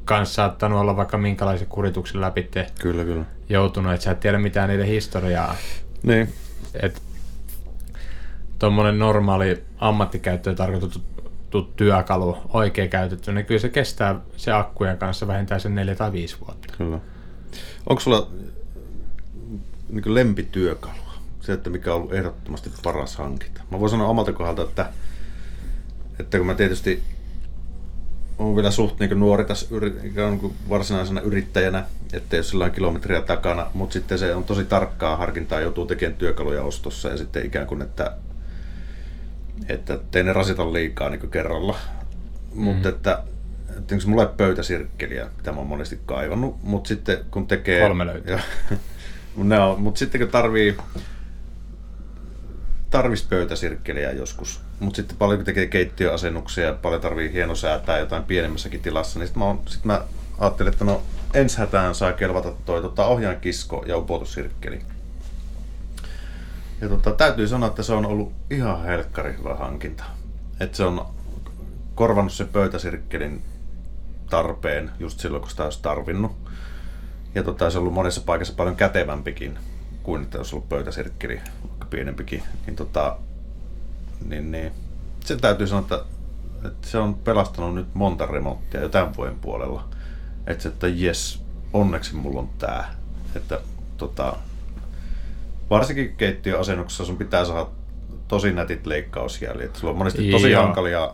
kanssa 0.07 0.35
saattanut 0.35 0.79
olla 0.79 0.95
vaikka 0.95 1.17
minkälaisen 1.17 1.67
kurituksen 1.67 2.21
läpi 2.21 2.49
kyllä, 2.79 3.03
kyllä. 3.03 3.25
joutunut, 3.49 3.93
että 3.93 4.03
sä 4.03 4.11
et 4.11 4.19
tiedä 4.19 4.39
mitään 4.39 4.69
niiden 4.69 4.87
historiaa. 4.87 5.55
Niin. 6.03 6.33
Et 6.81 7.01
tuommoinen 8.59 8.99
normaali 8.99 9.63
ammattikäyttöön 9.77 10.55
tarkoitettu 10.55 11.01
työkalu, 11.75 12.37
oikein 12.53 12.89
käytetty, 12.89 13.31
niin 13.31 13.45
kyllä 13.45 13.59
se 13.59 13.69
kestää 13.69 14.19
se 14.37 14.51
akkujen 14.51 14.97
kanssa 14.97 15.27
vähintään 15.27 15.61
sen 15.61 15.75
neljä 15.75 15.95
tai 15.95 16.11
viisi 16.11 16.37
vuotta. 16.39 16.73
Kyllä. 16.77 16.99
Onko 17.89 17.99
sulla 17.99 18.29
niin 19.89 20.15
lempityökalu? 20.15 20.93
Se, 21.41 21.53
että 21.53 21.69
mikä 21.69 21.93
on 21.93 21.97
ollut 22.01 22.13
ehdottomasti 22.13 22.71
paras 22.83 23.15
hankinta. 23.15 23.61
Mä 23.71 23.79
voin 23.79 23.89
sanoa 23.89 24.07
omalta 24.07 24.33
kohdalta, 24.33 24.61
että, 24.61 24.89
että 26.19 26.37
kun 26.37 26.47
mä 26.47 26.53
tietysti 26.53 27.03
on 28.37 28.55
vielä 28.55 28.71
suht 28.71 28.99
niin 28.99 29.19
nuori 29.19 29.45
tässä 29.45 29.67
kuin 30.39 30.55
varsinaisena 30.69 31.21
yrittäjänä, 31.21 31.85
ettei 32.13 32.37
ole 32.37 32.43
sellainen 32.43 32.75
kilometriä 32.75 33.21
takana, 33.21 33.71
mutta 33.73 33.93
sitten 33.93 34.19
se 34.19 34.35
on 34.35 34.43
tosi 34.43 34.65
tarkkaa 34.65 35.17
harkintaa, 35.17 35.61
joutuu 35.61 35.85
tekemään 35.85 36.17
työkaluja 36.17 36.63
ostossa 36.63 37.09
ja 37.09 37.17
sitten 37.17 37.45
ikään 37.45 37.67
kuin, 37.67 37.81
että, 37.81 38.11
että 39.69 39.99
ei 40.13 40.23
ne 40.23 40.33
rasita 40.33 40.73
liikaa 40.73 41.09
niin 41.09 41.29
kerralla. 41.31 41.75
Mm. 42.53 42.61
Mutta 42.61 42.89
että, 42.89 43.23
että 43.77 43.95
mulla 44.07 44.23
ei 44.23 44.29
pöytäsirkkeliä, 44.37 45.29
mitä 45.37 45.51
mä 45.51 45.57
oon 45.57 45.67
monesti 45.67 45.99
kaivannut, 46.05 46.63
mutta 46.63 46.87
sitten 46.87 47.17
kun 47.31 47.47
tekee... 47.47 47.81
Kolme 47.81 48.05
löytyy. 48.05 48.37
mutta 49.77 49.99
sitten 49.99 50.21
kun 50.21 50.29
tarvii 50.29 50.77
tarvisi 52.89 53.27
pöytäsirkkeliä 53.29 54.11
joskus, 54.11 54.61
mutta 54.79 54.95
sitten 54.95 55.17
paljon 55.17 55.43
tekee 55.43 55.67
keittiöasennuksia 55.67 56.65
ja 56.65 56.73
paljon 56.73 57.01
tarvii 57.01 57.33
hienosäätää 57.33 57.99
jotain 57.99 58.23
pienemmässäkin 58.23 58.81
tilassa, 58.81 59.19
niin 59.19 59.27
sitten 59.27 59.43
mä, 59.43 59.55
sit 59.67 59.85
mä 59.85 60.01
ajattelin, 60.39 60.73
että 60.73 60.85
no 60.85 61.01
ensi 61.33 61.57
hätään 61.57 61.95
saa 61.95 62.13
kelvata 62.13 62.51
toi 62.65 62.81
tota, 62.81 63.05
ohjaankisko 63.05 63.83
ja 63.87 63.97
upotussirkkeli. 63.97 64.81
Ja 66.81 66.89
tota, 66.89 67.11
täytyy 67.11 67.47
sanoa, 67.47 67.69
että 67.69 67.83
se 67.83 67.93
on 67.93 68.05
ollut 68.05 68.31
ihan 68.51 68.83
helkkari 68.83 69.35
hyvä 69.37 69.55
hankinta. 69.55 70.03
Että 70.59 70.77
se 70.77 70.83
on 70.83 71.05
korvannut 71.95 72.33
se 72.33 72.45
pöytäsirkkelin 72.45 73.41
tarpeen 74.29 74.91
just 74.99 75.19
silloin, 75.19 75.41
kun 75.41 75.49
sitä 75.49 75.63
olisi 75.63 75.81
tarvinnut. 75.81 76.31
Ja 77.35 77.43
tota, 77.43 77.69
se 77.69 77.77
on 77.77 77.81
ollut 77.81 77.93
monessa 77.93 78.21
paikassa 78.25 78.53
paljon 78.57 78.75
kätevämpikin 78.75 79.57
kuin 80.03 80.23
että 80.23 80.37
olisi 80.37 80.55
ollut 80.55 80.69
pöytäsirkkeli, 80.69 81.41
vaikka 81.67 81.85
pienempikin. 81.85 82.43
Niin, 82.65 82.75
tota, 82.75 83.17
niin, 84.25 84.51
niin 84.51 84.71
se 85.25 85.35
täytyy 85.35 85.67
sanoa, 85.67 85.81
että, 85.81 86.01
että 86.67 86.87
se 86.87 86.97
on 86.97 87.15
pelastanut 87.15 87.75
nyt 87.75 87.87
monta 87.93 88.25
remonttia 88.25 88.81
jo 88.81 88.89
tämän 88.89 89.15
vuoden 89.17 89.39
puolella. 89.39 89.87
Että, 90.47 90.63
se, 90.63 90.69
että 90.69 90.87
jes, 90.87 91.43
onneksi 91.73 92.15
mulla 92.15 92.39
on 92.39 92.49
tää. 92.57 92.93
Että 93.35 93.59
tota, 93.97 94.35
varsinkin 95.69 96.15
keittiöasennuksessa 96.15 97.05
sun 97.05 97.17
pitää 97.17 97.45
saada 97.45 97.69
tosi 98.27 98.53
nätit 98.53 98.85
leikkausjäljet. 98.85 99.75
Sulla 99.75 99.91
on 99.91 99.97
monesti 99.97 100.31
tosi 100.31 100.51
Joo. 100.51 100.63
hankalia 100.63 101.13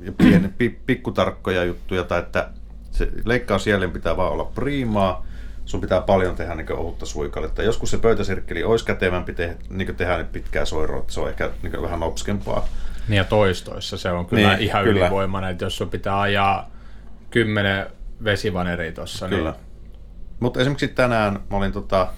ja 0.00 0.12
pieni, 0.12 0.48
pikkutarkkoja 0.86 1.64
juttuja, 1.64 2.04
tai 2.04 2.18
että 2.18 2.50
se 2.90 3.08
leikkausjäljen 3.24 3.90
pitää 3.90 4.16
vaan 4.16 4.32
olla 4.32 4.44
priimaa, 4.44 5.26
sun 5.64 5.80
pitää 5.80 6.00
paljon 6.00 6.36
tehdä 6.36 6.54
niin 6.54 6.72
ohutta 6.72 7.06
suikaletta. 7.06 7.62
Joskus 7.62 7.90
se 7.90 7.98
pöytäsirkkeli 7.98 8.64
olisi 8.64 8.84
kätevämpi 8.84 9.32
te, 9.32 9.56
niin 9.70 9.96
tehdä 9.96 10.16
niin 10.16 10.26
pitkää 10.26 10.64
soiroa, 10.64 11.00
että 11.00 11.12
se 11.12 11.20
on 11.20 11.28
ehkä 11.28 11.50
niin 11.62 11.82
vähän 11.82 12.00
nopskempaa. 12.00 12.68
Niin 13.08 13.16
ja 13.16 13.24
toistoissa 13.24 13.98
se 13.98 14.10
on 14.10 14.26
kyllä 14.26 14.48
niin, 14.48 14.60
ihan 14.60 14.84
kyllä. 14.84 15.00
ylivoimainen, 15.00 15.50
että 15.50 15.64
jos 15.64 15.76
sun 15.76 15.90
pitää 15.90 16.20
ajaa 16.20 16.70
kymmenen 17.30 17.86
vesivaneria 18.24 18.92
tuossa. 18.92 19.28
Niin- 19.28 19.38
kyllä. 19.38 19.50
Niin... 19.50 19.60
Mutta 20.40 20.60
esimerkiksi 20.60 20.88
tänään 20.88 21.40
mä 21.50 21.56
olin 21.56 21.72
tota, 21.72 22.08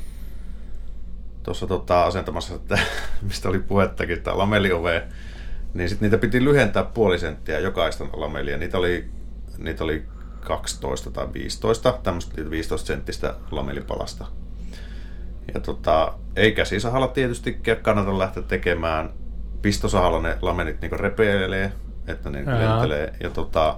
tuossa 1.43 1.67
tota, 1.67 2.03
asentamassa, 2.03 2.55
että, 2.55 2.79
mistä 3.29 3.49
oli 3.49 3.59
puhettakin, 3.59 4.23
tämä 4.23 4.39
lameliove, 4.39 5.03
niin 5.75 5.89
sitten 5.89 6.07
niitä 6.07 6.19
piti 6.19 6.45
lyhentää 6.45 6.85
puoli 6.85 7.19
senttiä 7.19 7.59
jokaista 7.59 8.05
lamelia. 8.13 8.59
Niitä 8.59 8.79
oli, 8.79 9.11
niitä 9.59 9.85
oli 9.85 10.05
12 10.45 11.11
tai 11.11 11.27
15, 11.33 11.99
tämmöistä 12.03 12.51
15 12.51 12.87
senttistä 12.87 13.35
lamelipalasta. 13.51 14.27
Ja 15.55 15.61
tota, 15.61 16.13
ei 16.37 16.53
käsisahalla 16.53 17.09
tietysti 17.09 17.61
kannata 17.83 18.19
lähteä 18.19 18.43
tekemään. 18.43 19.11
Pistosahalla 19.63 20.23
ne 20.23 20.39
lamenit 20.43 20.81
niin 20.81 21.01
repeilee, 21.01 21.73
että 22.07 22.31
ne 22.31 22.43
Jaa. 22.43 22.59
lentelee. 22.59 23.15
Ja 23.21 23.31
tota, 23.31 23.77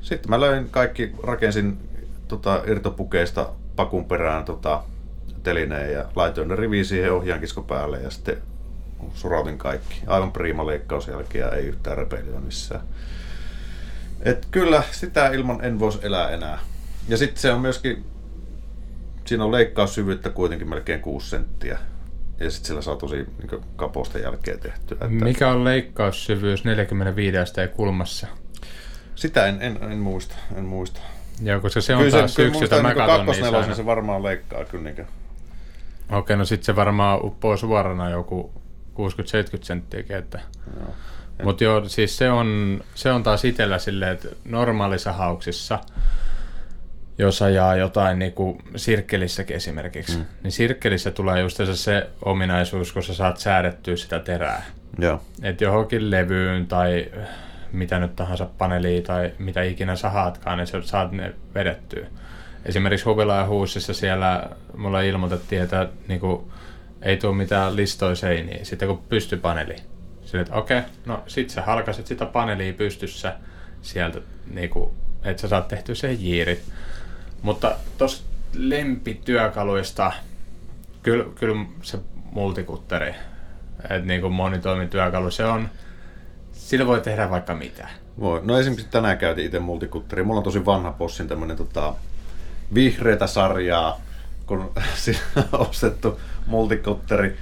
sitten 0.00 0.30
mä 0.30 0.40
löin 0.40 0.68
kaikki, 0.70 1.12
rakensin 1.22 1.78
tota, 2.28 2.62
irtopukeista 2.66 3.48
pakun 3.76 4.04
perään 4.04 4.44
tota, 4.44 4.82
telineen 5.42 5.92
ja 5.92 6.04
laitoin 6.14 6.48
ne 6.48 6.56
riviin 6.56 6.84
siihen 6.84 7.12
ohjaankisko 7.12 7.62
päälle 7.62 8.00
ja 8.00 8.10
sitten 8.10 8.36
surautin 9.14 9.58
kaikki. 9.58 10.02
Aivan 10.06 10.32
priima 10.32 10.66
leikkausjälkiä, 10.66 11.48
ei 11.48 11.66
yhtään 11.66 11.98
repeilyä 11.98 12.40
missään. 12.40 12.80
Et 14.22 14.46
kyllä, 14.50 14.82
sitä 14.90 15.28
ilman 15.28 15.64
en 15.64 15.78
voisi 15.78 15.98
elää 16.02 16.30
enää. 16.30 16.58
Ja 17.08 17.16
sitten 17.16 17.42
se 17.42 17.52
on 17.52 17.60
myöskin, 17.60 18.04
siinä 19.26 19.44
on 19.44 19.52
leikkaussyvyyttä 19.52 20.30
kuitenkin 20.30 20.68
melkein 20.68 21.00
6 21.00 21.30
senttiä. 21.30 21.78
Ja 22.40 22.50
sitten 22.50 22.68
sillä 22.68 22.82
saa 22.82 22.96
tosi 22.96 23.16
niin 23.16 23.62
kaposta 23.76 24.18
jälkeä 24.18 24.56
tehtyä. 24.56 24.94
Että... 24.94 25.08
Mikä 25.08 25.48
on 25.48 25.64
leikkaussyvyys 25.64 26.64
45 26.64 27.38
asteen 27.38 27.68
kulmassa? 27.68 28.26
Sitä 29.14 29.46
en, 29.46 29.62
en, 29.62 29.78
en 29.82 29.98
muista, 29.98 30.34
en 30.56 30.64
muista. 30.64 31.00
Joo, 31.42 31.60
koska 31.60 31.80
se 31.80 31.94
on 31.94 32.02
kyllä 32.02 32.18
taas 32.18 32.34
se, 32.34 32.42
yksi, 32.42 32.64
jota 32.64 32.82
mä 32.82 32.94
katson. 32.94 33.26
Niin 33.26 33.76
se 33.76 33.86
varmaan 33.86 34.22
leikkaa 34.22 34.64
kyllä. 34.64 34.84
Niin 34.84 35.06
Okei, 36.12 36.36
no 36.36 36.44
sitten 36.44 36.66
se 36.66 36.76
varmaan 36.76 37.24
uppoo 37.24 37.56
suorana 37.56 38.10
joku 38.10 38.52
60-70 38.94 38.98
senttiäkin, 39.62 40.16
että... 40.16 40.40
Joo. 40.76 40.94
Mutta 41.44 41.64
joo, 41.64 41.88
siis 41.88 42.16
se 42.16 42.30
on, 42.30 42.80
se 42.94 43.12
on 43.12 43.22
taas 43.22 43.44
itsellä 43.44 43.78
silleen, 43.78 44.12
että 44.12 44.28
normaalisahauksissa, 44.44 45.78
jos 47.18 47.42
ajaa 47.42 47.76
jotain 47.76 48.18
niin 48.18 48.32
kuin 48.32 48.58
sirkkelissäkin 48.76 49.56
esimerkiksi, 49.56 50.18
mm. 50.18 50.24
niin 50.42 50.52
sirkkelissä 50.52 51.10
tulee 51.10 51.40
just 51.40 51.60
se 51.74 52.06
ominaisuus, 52.24 52.92
kun 52.92 53.02
sä 53.02 53.14
saat 53.14 53.36
säädettyä 53.36 53.96
sitä 53.96 54.18
terää. 54.18 54.62
Joo. 54.98 55.22
Että 55.42 55.64
johonkin 55.64 56.10
levyyn 56.10 56.66
tai 56.66 57.10
mitä 57.72 57.98
nyt 57.98 58.16
tahansa 58.16 58.46
paneeliin 58.58 59.02
tai 59.02 59.32
mitä 59.38 59.62
ikinä 59.62 59.96
sahaatkaan, 59.96 60.58
niin 60.58 60.66
sä 60.66 60.82
saat 60.82 61.12
ne 61.12 61.34
vedettyä. 61.54 62.06
Esimerkiksi 62.64 63.04
Huvila 63.04 63.36
ja 63.36 63.46
Huusissa 63.46 63.94
siellä 63.94 64.50
mulle 64.76 65.08
ilmoitettiin, 65.08 65.62
että 65.62 65.88
niin 66.08 66.20
kuin, 66.20 66.50
ei 67.02 67.16
tule 67.16 67.34
mitään 67.34 67.76
listoja 67.76 68.14
seiniä, 68.14 68.64
sitten 68.64 68.88
kun 68.88 69.02
pystypaneeli. 69.08 69.76
Sille, 70.30 70.42
että 70.42 70.54
okei, 70.54 70.78
okay, 70.78 70.90
no 71.06 71.22
sit 71.26 71.50
sä 71.50 71.62
halkaset 71.62 72.06
sitä 72.06 72.26
paneelia 72.26 72.72
pystyssä 72.72 73.34
sieltä, 73.82 74.20
niinku, 74.50 74.94
että 75.24 75.40
sä 75.40 75.48
saat 75.48 75.68
tehtyä 75.68 75.94
sen 75.94 76.24
jiirit. 76.24 76.62
Mutta 77.42 77.76
tuossa 77.98 78.22
lempityökaluista, 78.54 80.12
kyllä, 81.02 81.24
kyllä 81.34 81.66
se 81.82 81.98
multikutteri, 82.32 83.14
että 83.82 84.06
niinku 84.06 84.28
monitoimityökalu, 84.28 85.30
se 85.30 85.44
on, 85.44 85.68
sillä 86.52 86.86
voi 86.86 87.00
tehdä 87.00 87.30
vaikka 87.30 87.54
mitä. 87.54 87.88
Voi. 88.20 88.40
No 88.44 88.58
esimerkiksi 88.58 88.90
tänään 88.90 89.18
käytiin 89.18 89.46
itse 89.46 89.58
multikutteri. 89.58 90.22
Mulla 90.22 90.38
on 90.38 90.44
tosi 90.44 90.66
vanha 90.66 90.92
possin 90.92 91.28
tämmönen 91.28 91.56
tota, 91.56 91.94
vihreätä 92.74 93.26
sarjaa, 93.26 94.00
kun 94.46 94.60
on 95.52 95.60
ostettu 95.68 96.20
multikutteri 96.46 97.38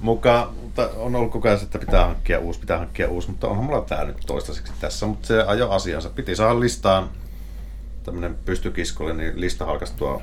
mukaan, 0.00 0.54
mutta 0.54 0.90
on 0.96 1.16
ollut 1.16 1.32
koko 1.32 1.48
ajan, 1.48 1.62
että 1.62 1.78
pitää 1.78 2.06
hankkia 2.06 2.38
uusi, 2.38 2.60
pitää 2.60 2.78
hankkia 2.78 3.08
uusi, 3.08 3.30
mutta 3.30 3.48
onhan 3.48 3.64
mulla 3.64 3.80
tää 3.80 4.04
nyt 4.04 4.16
toistaiseksi 4.26 4.72
tässä, 4.80 5.06
mutta 5.06 5.26
se 5.26 5.42
ajo 5.42 5.70
asiansa. 5.70 6.10
Piti 6.10 6.36
saada 6.36 6.60
listaan 6.60 7.10
tämmönen 8.02 8.36
pystykiskolle, 8.44 9.14
niin 9.14 9.40
lista 9.40 9.66
halkastua 9.66 10.22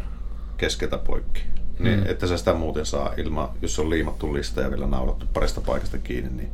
keskeltä 0.57 0.97
poikki. 0.97 1.41
Niin, 1.79 1.99
mm. 1.99 2.05
että 2.05 2.27
se 2.27 2.37
sitä 2.37 2.53
muuten 2.53 2.85
saa 2.85 3.13
ilman, 3.17 3.49
jos 3.61 3.79
on 3.79 3.89
liimattu 3.89 4.33
lista 4.33 4.61
ja 4.61 4.69
vielä 4.69 4.87
naulattu 4.87 5.25
parista 5.33 5.61
paikasta 5.61 5.97
kiinni, 5.97 6.29
niin, 6.29 6.51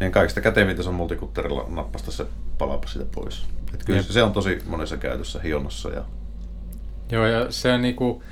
niin 0.00 0.12
kaikista 0.12 0.40
kätevintä 0.40 0.82
se 0.82 0.88
on 0.88 0.94
multikutterilla 0.94 1.66
nappasta 1.68 2.10
se 2.10 2.26
palapa 2.58 2.88
siitä 2.88 3.06
pois. 3.14 3.46
Et 3.74 3.84
kyllä 3.84 4.02
se, 4.02 4.12
se 4.12 4.22
on 4.22 4.32
tosi 4.32 4.62
monessa 4.66 4.96
käytössä 4.96 5.40
hionnossa. 5.40 5.88
Ja... 5.88 6.04
Joo, 7.10 7.26
ja 7.26 7.52
se 7.52 7.72
on 7.72 7.82
niinku, 7.82 8.22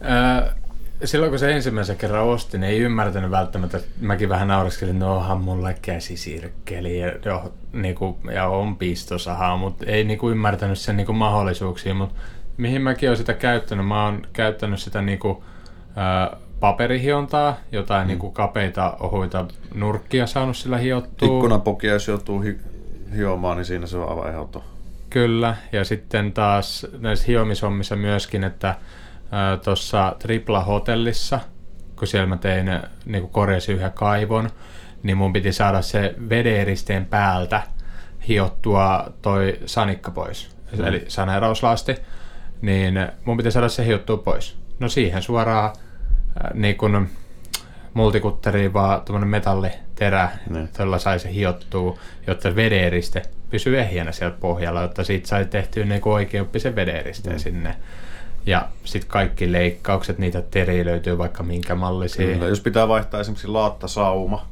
ää, 0.00 0.56
silloin 1.04 1.30
kun 1.30 1.38
se 1.38 1.52
ensimmäisen 1.52 1.96
kerran 1.96 2.24
ostin, 2.24 2.60
niin 2.60 2.70
ei 2.70 2.78
ymmärtänyt 2.78 3.30
välttämättä, 3.30 3.80
mäkin 4.00 4.28
vähän 4.28 4.48
naureskelin, 4.48 4.94
että 4.94 5.04
no 5.04 5.16
onhan 5.16 5.40
mulla 5.40 5.72
käsisirkkeli 5.72 7.00
ja, 7.00 7.12
jo, 7.24 7.52
niinku, 7.72 8.18
ja 8.34 8.48
on 8.48 8.76
pistosahaa, 8.76 9.56
mutta 9.56 9.86
ei 9.86 10.04
niinku 10.04 10.30
ymmärtänyt 10.30 10.78
sen 10.78 10.96
niinku 10.96 11.12
mahdollisuuksia, 11.12 11.94
mutta 11.94 12.14
mihin 12.56 12.82
mäkin 12.82 13.08
olen 13.08 13.16
sitä 13.16 13.34
käyttänyt, 13.34 13.86
mä 13.86 14.04
oon 14.04 14.26
käyttänyt 14.32 14.80
sitä 14.80 15.02
niinku, 15.02 15.44
ää, 15.96 16.36
paperihiontaa, 16.60 17.56
jotain 17.72 18.02
mm. 18.02 18.08
niinku 18.08 18.30
kapeita 18.30 18.96
ohuita 19.00 19.46
nurkkia 19.74 20.26
saanut 20.26 20.56
sillä 20.56 20.78
hiottua. 20.78 21.36
Ikkunapokia, 21.36 21.92
jos 21.92 22.08
joutuu 22.08 22.40
hi- 22.40 22.58
hiomaan, 23.16 23.56
niin 23.56 23.64
siinä 23.64 23.86
se 23.86 23.96
on 23.96 24.08
aivan 24.08 24.28
ehdoton. 24.28 24.62
Kyllä, 25.10 25.56
ja 25.72 25.84
sitten 25.84 26.32
taas 26.32 26.86
näissä 26.98 27.24
hiomishommissa 27.28 27.96
myöskin, 27.96 28.44
että 28.44 28.74
tuossa 29.64 30.16
Tripla 30.18 30.60
Hotellissa, 30.60 31.40
kun 31.96 32.08
siellä 32.08 32.26
mä 32.26 32.36
tein, 32.36 32.66
niin 33.04 33.22
kuin 33.22 33.32
korjasin 33.32 33.74
yhden 33.74 33.92
kaivon, 33.92 34.50
niin 35.02 35.16
mun 35.16 35.32
piti 35.32 35.52
saada 35.52 35.82
se 35.82 36.14
vedeeristeen 36.28 37.06
päältä 37.06 37.62
hiottua 38.28 39.12
toi 39.22 39.58
sanikka 39.66 40.10
pois, 40.10 40.56
mm. 40.78 40.84
eli 40.84 41.04
saneerauslasti, 41.08 41.96
niin 42.62 43.08
mun 43.24 43.36
piti 43.36 43.50
saada 43.50 43.68
se 43.68 43.86
hiottua 43.86 44.16
pois. 44.16 44.58
No 44.80 44.88
siihen 44.88 45.22
suoraan 45.22 45.72
niin 46.54 46.76
kuin 46.76 47.10
multikutteriin 47.94 48.72
vaan 48.72 49.00
tuommoinen 49.00 49.28
metalliterä, 49.28 50.28
mm. 50.50 50.68
jolla 50.78 50.98
sai 50.98 51.18
se 51.18 51.34
hiottua, 51.34 51.98
jotta 52.26 52.56
vedeeriste 52.56 53.22
pysyy 53.50 53.78
ehjänä 53.78 54.12
sieltä 54.12 54.36
pohjalla, 54.40 54.82
jotta 54.82 55.04
siitä 55.04 55.28
sai 55.28 55.44
tehtyä 55.44 55.84
niin 55.84 56.00
oikeoppisen 56.04 56.76
vederisteen 56.76 57.36
mm. 57.36 57.40
sinne. 57.40 57.76
Ja 58.48 58.68
sitten 58.84 59.10
kaikki 59.10 59.52
leikkaukset, 59.52 60.18
niitä 60.18 60.42
teri 60.42 60.84
löytyy 60.84 61.18
vaikka 61.18 61.42
minkä 61.42 61.74
mallisia. 61.74 62.26
Kyllä, 62.26 62.46
jos 62.46 62.60
pitää 62.60 62.88
vaihtaa 62.88 63.20
esimerkiksi 63.20 63.48
laattasauma, 63.48 64.46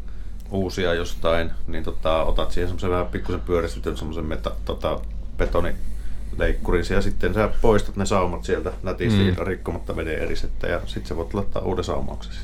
uusia 0.50 0.94
jostain, 0.94 1.50
niin 1.66 1.84
tota, 1.84 2.22
otat 2.22 2.52
siihen 2.52 2.68
semmoisen 2.68 2.90
vähän 2.90 3.06
pikkusen 3.06 3.40
pyöristetyn 3.40 3.96
semmoisen 3.96 4.24
meta, 4.24 4.50
tota, 4.64 5.00
betonileikkurin 5.36 6.84
ja 6.90 7.00
sitten 7.00 7.34
sä 7.34 7.50
poistat 7.62 7.96
ne 7.96 8.06
saumat 8.06 8.44
sieltä 8.44 8.72
nätisti 8.82 9.30
mm. 9.30 9.46
rikkomatta 9.46 9.96
veden 9.96 10.18
erisettä 10.18 10.66
ja 10.66 10.80
sitten 10.86 11.06
sä 11.06 11.16
voit 11.16 11.34
laittaa 11.34 11.62
uuden 11.62 11.84
saumauksesi. 11.84 12.40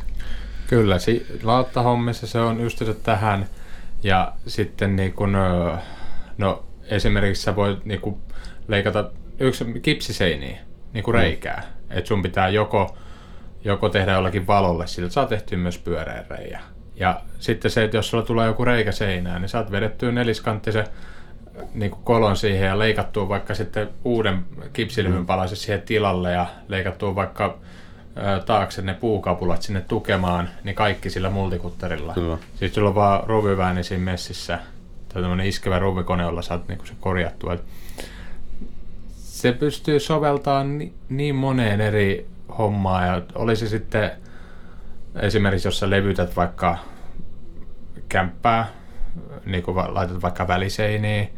Kyllä, 0.66 0.98
si- 0.98 1.26
laattahommissa 1.42 2.26
se 2.26 2.40
on 2.40 2.60
just 2.60 2.82
tähän 3.02 3.46
ja 4.02 4.32
sitten 4.46 4.96
niin 4.96 5.12
kun, 5.12 5.36
no, 6.38 6.64
esimerkiksi 6.84 7.42
sä 7.42 7.56
voit 7.56 7.84
niin 7.84 8.00
kun, 8.00 8.18
leikata 8.68 9.10
yksi 9.38 9.64
kipsiseiniä 9.82 10.71
niin 10.92 11.04
kuin 11.04 11.14
reikää. 11.14 11.62
Mm. 11.66 11.98
Että 11.98 12.08
sun 12.08 12.22
pitää 12.22 12.48
joko, 12.48 12.96
joko 13.64 13.88
tehdä 13.88 14.12
jollakin 14.12 14.46
valolle, 14.46 14.86
sillä 14.86 15.10
saa 15.10 15.26
tehty 15.26 15.56
myös 15.56 15.78
pyöreä 15.78 16.24
reijä. 16.30 16.60
Ja 16.96 17.20
sitten 17.38 17.70
se, 17.70 17.84
että 17.84 17.96
jos 17.96 18.10
sulla 18.10 18.24
tulee 18.24 18.46
joku 18.46 18.64
reikä 18.64 18.92
seinään, 18.92 19.40
niin 19.40 19.48
saat 19.48 19.70
vedettyä 19.70 20.12
neliskanttisen 20.12 20.86
niin 21.74 21.90
kuin 21.90 22.04
kolon 22.04 22.36
siihen 22.36 22.68
ja 22.68 22.78
leikattua 22.78 23.28
vaikka 23.28 23.54
sitten 23.54 23.88
uuden 24.04 24.44
kipsilevyn 24.72 25.18
mm. 25.18 25.26
palasen 25.26 25.56
siihen 25.56 25.82
tilalle 25.82 26.32
ja 26.32 26.46
leikattua 26.68 27.14
vaikka 27.14 27.58
taakse 28.46 28.82
ne 28.82 28.94
puukapulat 28.94 29.62
sinne 29.62 29.80
tukemaan, 29.80 30.48
niin 30.64 30.74
kaikki 30.74 31.10
sillä 31.10 31.30
multikutterilla. 31.30 32.14
Kyllä. 32.14 32.38
Siis 32.54 32.74
sulla 32.74 32.88
on 32.88 32.94
vaan 32.94 33.22
ruvivääni 33.26 33.84
siinä 33.84 34.04
messissä, 34.04 34.58
tai 35.08 35.22
tämmöinen 35.22 35.46
iskevä 35.46 35.78
ruvikone, 35.78 36.22
jolla 36.22 36.42
saat 36.42 36.68
niin 36.68 36.78
se 36.84 36.92
korjattua. 37.00 37.56
Se 39.42 39.52
pystyy 39.52 40.00
soveltamaan 40.00 40.78
ni, 40.78 40.92
niin 41.08 41.34
moneen 41.34 41.80
eri 41.80 42.26
hommaa, 42.58 43.06
ja 43.06 43.22
olisi 43.34 43.68
sitten 43.68 44.10
esimerkiksi, 45.20 45.68
jos 45.68 45.78
sä 45.78 45.90
levytät 45.90 46.36
vaikka 46.36 46.78
kämppää, 48.08 48.68
niin 49.46 49.62
kuin 49.62 49.76
laitat 49.76 50.22
vaikka 50.22 50.48
väliseiniin, 50.48 51.30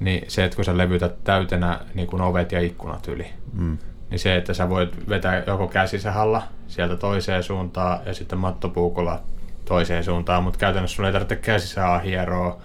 niin 0.00 0.24
se, 0.28 0.44
että 0.44 0.56
kun 0.56 0.64
sä 0.64 0.76
levytät 0.76 1.24
täytenä 1.24 1.80
niin 1.94 2.06
kuin 2.06 2.22
ovet 2.22 2.52
ja 2.52 2.60
ikkunat 2.60 3.08
yli, 3.08 3.26
mm. 3.52 3.78
niin 4.10 4.18
se, 4.18 4.36
että 4.36 4.54
sä 4.54 4.68
voit 4.68 5.08
vetää 5.08 5.42
joko 5.46 5.68
käsisahalla 5.68 6.42
sieltä 6.68 6.96
toiseen 6.96 7.42
suuntaan 7.42 8.00
ja 8.06 8.14
sitten 8.14 8.38
mattopuukolla 8.38 9.20
toiseen 9.64 10.04
suuntaan, 10.04 10.44
mutta 10.44 10.58
käytännössä 10.58 10.94
sulla 10.96 11.08
ei 11.08 11.12
tarvitse 11.12 11.36
käsisahaa 11.36 11.98
hieroa, 11.98 12.58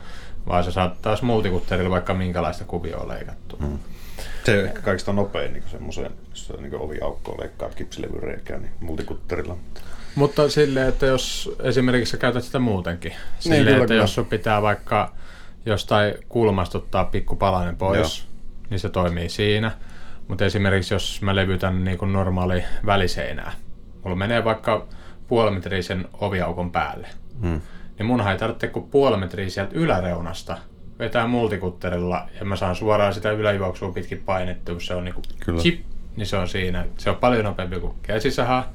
vaan 0.47 0.63
sä 0.63 0.71
saat 0.71 1.01
taas 1.01 1.21
multikutterilla 1.21 1.89
vaikka 1.89 2.13
minkälaista 2.13 2.65
kuvioa 2.65 3.07
leikattu. 3.07 3.57
Mm. 3.59 3.79
Se 4.45 4.59
on 4.59 4.65
ehkä 4.65 4.82
kaikista 4.82 5.13
nopein 5.13 5.53
niin 5.53 5.63
semmoiseen, 5.72 6.11
jos 6.30 6.53
niin 6.59 6.76
oviaukkoon 6.76 7.39
leikkaa 7.39 7.70
kipsilevyreikää, 7.70 8.57
niin 8.57 8.72
multikutterilla. 8.80 9.57
Mutta 10.15 10.49
silleen, 10.49 10.89
että 10.89 11.05
jos 11.05 11.55
esimerkiksi 11.63 12.11
sä 12.11 12.17
käytät 12.17 12.43
sitä 12.43 12.59
muutenkin, 12.59 13.11
niin, 13.11 13.20
silleen, 13.39 13.65
niin, 13.65 13.76
että 13.76 13.88
kyllä. 13.88 14.03
jos 14.03 14.15
sun 14.15 14.26
pitää 14.26 14.61
vaikka 14.61 15.13
jostain 15.65 16.13
kulmasta 16.30 16.78
ottaa 16.78 17.05
pikku 17.05 17.36
palanen 17.36 17.76
pois, 17.76 18.20
Joo. 18.20 18.30
niin 18.70 18.80
se 18.80 18.89
toimii 18.89 19.30
siinä. 19.30 19.72
Mutta 20.28 20.45
esimerkiksi 20.45 20.93
jos 20.93 21.22
mä 21.22 21.36
levytän 21.36 21.84
niin 21.84 21.97
kuin 21.97 22.13
normaali 22.13 22.63
väliseinää, 22.86 23.51
mulla 24.03 24.15
menee 24.15 24.43
vaikka 24.43 24.88
puoli 25.28 25.51
metriä 25.51 25.82
sen 25.82 26.07
oviaukon 26.13 26.72
päälle, 26.72 27.07
hmm. 27.41 27.61
niin 27.97 28.05
munhan 28.05 28.32
ei 28.32 28.39
tarvitse 28.39 28.67
kuin 28.67 28.89
puoli 28.89 29.17
metriä 29.17 29.49
sieltä 29.49 29.72
yläreunasta 29.76 30.57
vetää 30.99 31.27
multikutterilla 31.27 32.27
ja 32.39 32.45
mä 32.45 32.55
saan 32.55 32.75
suoraan 32.75 33.13
sitä 33.13 33.31
yläjuoksua 33.31 33.91
pitkin 33.91 34.23
painettua, 34.25 34.79
se 34.79 34.95
on 34.95 35.05
niin 35.05 35.15
kuin 35.15 35.57
chip, 35.57 35.85
niin 36.15 36.27
se 36.27 36.37
on 36.37 36.47
siinä. 36.47 36.85
Se 36.97 37.09
on 37.09 37.15
paljon 37.15 37.45
nopeampi 37.45 37.79
kuin 37.79 37.93
käsisaha 38.01 38.65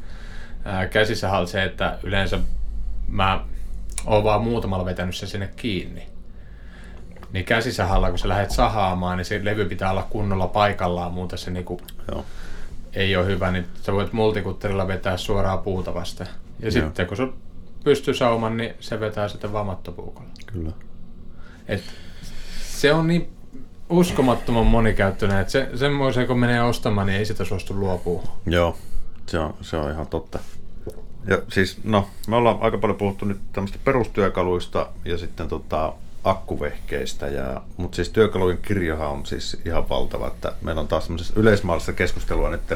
käsissä 0.90 1.46
se, 1.46 1.62
että 1.62 1.98
yleensä 2.02 2.38
mä 3.08 3.44
oon 4.06 4.24
vaan 4.24 4.42
muutamalla 4.42 4.84
vetänyt 4.84 5.16
se 5.16 5.26
sinne 5.26 5.50
kiinni. 5.56 6.06
Niin 7.32 7.44
käsisahalla, 7.44 8.10
kun 8.10 8.18
sä 8.18 8.28
lähdet 8.28 8.50
sahaamaan, 8.50 9.16
niin 9.16 9.24
se 9.24 9.40
levy 9.44 9.64
pitää 9.64 9.90
olla 9.90 10.06
kunnolla 10.10 10.46
paikallaan, 10.46 11.12
muuten 11.12 11.38
se 11.38 11.50
niinku 11.50 11.80
Joo. 12.10 12.24
ei 12.92 13.16
ole 13.16 13.26
hyvä, 13.26 13.50
niin 13.50 13.66
sä 13.82 13.92
voit 13.92 14.12
multikutterilla 14.12 14.88
vetää 14.88 15.16
suoraan 15.16 15.58
puuta 15.58 15.94
vasta. 15.94 16.24
Ja 16.24 16.30
Joo. 16.60 16.70
sitten 16.70 17.06
kun 17.06 17.16
sun 17.16 17.34
pystyy 17.84 18.14
sauman, 18.14 18.56
niin 18.56 18.74
se 18.80 19.00
vetää 19.00 19.28
sitten 19.28 19.52
vamattopuukolla. 19.52 20.30
Kyllä. 20.46 20.72
Et 21.68 21.84
se 22.85 22.93
on 22.93 23.07
niin 23.07 23.28
uskomattoman 23.89 24.66
monikäyttöinen, 24.66 25.39
että 25.39 25.51
se, 25.51 25.68
semmoisen 25.74 26.26
kun 26.26 26.39
menee 26.39 26.62
ostamaan, 26.62 27.07
niin 27.07 27.18
ei 27.18 27.24
sitä 27.24 27.45
suostu 27.45 27.74
luopua. 27.74 28.22
Joo, 28.47 28.76
se 29.26 29.39
on, 29.39 29.55
se 29.61 29.76
on 29.76 29.91
ihan 29.91 30.07
totta. 30.07 30.39
Ja 31.26 31.43
siis, 31.49 31.78
no, 31.85 32.09
me 32.28 32.37
ollaan 32.37 32.59
aika 32.61 32.78
paljon 32.78 32.99
puhuttu 32.99 33.24
nyt 33.24 33.39
tämmöistä 33.53 33.78
perustyökaluista 33.85 34.87
ja 35.05 35.18
sitten 35.18 35.49
tota, 35.49 35.93
akkuvehkeistä, 36.24 37.28
ja, 37.28 37.62
mutta 37.76 37.97
siis 37.97 38.09
työkalujen 38.09 38.59
kirjohan 38.59 39.09
on 39.09 39.26
siis 39.26 39.61
ihan 39.64 39.89
valtava, 39.89 40.26
että 40.26 40.53
meillä 40.62 40.80
on 40.80 40.89
taas 40.89 41.05
tämmöisessä 41.05 41.35
yleismaallista 41.37 41.93
keskustelua 41.93 42.51
nyt 42.51 42.74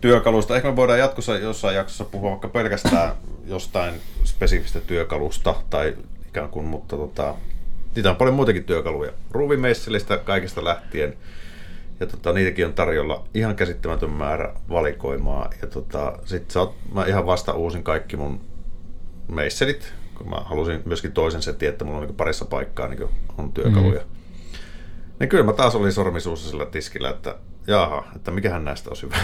työkaluista. 0.00 0.56
Ehkä 0.56 0.70
me 0.70 0.76
voidaan 0.76 0.98
jatkossa 0.98 1.38
jossain 1.38 1.76
jaksossa 1.76 2.04
puhua 2.04 2.30
vaikka 2.30 2.48
pelkästään 2.48 3.12
jostain 3.46 3.94
spesifistä 4.24 4.80
työkalusta 4.80 5.54
tai 5.70 5.96
ikään 6.28 6.48
kuin, 6.48 6.66
mutta 6.66 6.96
tota, 6.96 7.34
niitä 7.98 8.10
on 8.10 8.16
paljon 8.16 8.34
muitakin 8.34 8.64
työkaluja. 8.64 9.12
Ruuvimeisselistä 9.30 10.16
kaikista 10.16 10.64
lähtien 10.64 11.16
ja 12.00 12.06
tota, 12.06 12.32
niitäkin 12.32 12.66
on 12.66 12.74
tarjolla 12.74 13.24
ihan 13.34 13.56
käsittämätön 13.56 14.10
määrä 14.10 14.54
valikoimaa. 14.68 15.50
Ja 15.62 15.68
tota, 15.68 16.18
sit 16.24 16.50
sä 16.50 16.60
oot, 16.60 16.74
mä 16.92 17.04
ihan 17.04 17.26
vasta 17.26 17.52
uusin 17.52 17.82
kaikki 17.82 18.16
mun 18.16 18.40
meisselit, 19.28 19.94
kun 20.14 20.30
mä 20.30 20.36
halusin 20.36 20.82
myöskin 20.84 21.12
toisen 21.12 21.42
setin, 21.42 21.68
että 21.68 21.84
mulla 21.84 21.98
on 21.98 22.06
niin 22.06 22.16
parissa 22.16 22.44
paikkaa 22.44 22.88
niin 22.88 23.08
on 23.38 23.52
työkaluja. 23.52 24.00
Mm. 24.00 24.08
Niin 25.20 25.28
kyllä 25.28 25.44
mä 25.44 25.52
taas 25.52 25.74
olin 25.74 25.92
sormisuussa 25.92 26.50
sillä 26.50 26.66
tiskillä, 26.66 27.10
että 27.10 27.36
jaha, 27.66 28.04
että 28.16 28.30
mikähän 28.30 28.64
näistä 28.64 28.90
on 28.90 28.96
hyvä. 29.02 29.16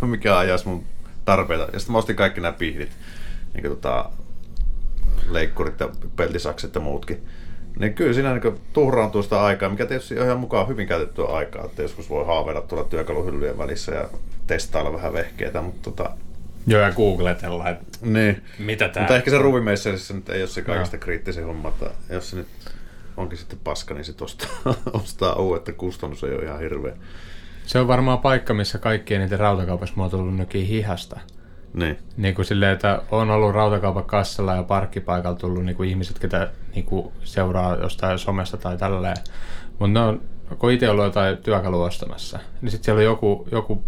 mikä 0.06 0.38
ajaisi 0.38 0.68
mun 0.68 0.84
tarpeita. 1.24 1.68
Ja 1.72 1.78
sitten 1.78 1.92
mä 1.92 1.98
ostin 1.98 2.16
kaikki 2.16 2.40
nämä 2.40 2.52
pihdit, 2.52 2.90
niin 3.54 3.64
tota, 3.64 4.10
leikkurit 5.30 5.80
ja 5.80 5.88
peltisakset 6.16 6.74
ja 6.74 6.80
muutkin. 6.80 7.28
Niin 7.78 7.94
kyllä 7.94 8.12
siinä 8.12 8.34
niin 8.34 8.60
tuhraantuu 8.72 9.22
sitä 9.22 9.42
aikaa, 9.42 9.68
mikä 9.68 9.86
tietysti 9.86 10.18
on 10.18 10.26
ihan 10.26 10.40
mukaan 10.40 10.68
hyvin 10.68 10.88
käytettyä 10.88 11.24
aikaa, 11.24 11.64
että 11.64 11.82
joskus 11.82 12.10
voi 12.10 12.26
haaveilla 12.26 12.60
tuolla 12.60 12.84
työkaluhyllyjen 12.84 13.58
välissä 13.58 13.92
ja 13.92 14.08
testailla 14.46 14.92
vähän 14.92 15.12
vehkeitä, 15.12 15.62
mutta 15.62 15.90
tota... 15.90 16.10
Joo, 16.66 16.82
ja 16.82 16.92
googletella, 16.92 17.68
että 17.68 17.98
niin. 18.02 18.42
mitä 18.58 18.88
tämä... 18.88 19.04
Mutta 19.04 19.16
ehkä 19.16 19.30
se 19.30 19.38
ruvimeisselissä 19.38 20.14
nyt 20.14 20.28
ei 20.28 20.42
ole 20.42 20.48
se 20.48 20.62
kaikista 20.62 20.96
no. 20.96 21.00
kriittisin 21.00 21.44
homma, 21.44 21.68
että 21.68 21.90
jos 22.10 22.30
se 22.30 22.36
nyt 22.36 22.48
onkin 23.16 23.38
sitten 23.38 23.58
paska, 23.64 23.94
niin 23.94 24.04
sitten 24.04 24.24
ostaa, 24.24 24.48
ostaa 25.02 25.34
uudet, 25.34 25.58
että 25.58 25.72
kustannus 25.72 26.24
ei 26.24 26.34
ole 26.34 26.44
ihan 26.44 26.60
hirveä. 26.60 26.96
Se 27.66 27.78
on 27.78 27.88
varmaan 27.88 28.18
paikka, 28.18 28.54
missä 28.54 28.78
kaikkien 28.78 29.20
niiden 29.20 29.38
rautakaupassa 29.38 29.94
mä 29.96 30.02
oon 30.02 30.10
tullut 30.10 30.54
hihasta. 30.54 31.20
Niin. 31.74 31.98
niin 32.16 32.34
kuin 32.34 32.44
silleen, 32.44 32.72
että 32.72 33.02
on 33.10 33.30
ollut 33.30 33.54
rautakaupan 33.54 34.04
kassalla 34.04 34.54
ja 34.54 34.62
parkkipaikalla 34.62 35.38
tullut 35.38 35.64
niin 35.64 35.76
kuin 35.76 35.88
ihmiset, 35.88 36.18
ketä 36.18 36.50
niin 36.74 36.84
kuin 36.84 37.12
seuraa 37.24 37.76
jostain 37.76 38.18
somesta 38.18 38.56
tai 38.56 38.76
tälleen. 38.76 39.16
Mutta 39.78 40.00
ne 40.00 40.06
on, 40.06 40.22
kun 40.58 40.72
itse 40.72 40.90
ollut 40.90 41.04
jotain 41.04 41.36
työkalua 41.36 41.86
ostamassa, 41.86 42.38
niin 42.60 42.70
sitten 42.70 42.84
siellä 42.84 42.98
on 42.98 43.04
joku, 43.04 43.48
joku 43.52 43.84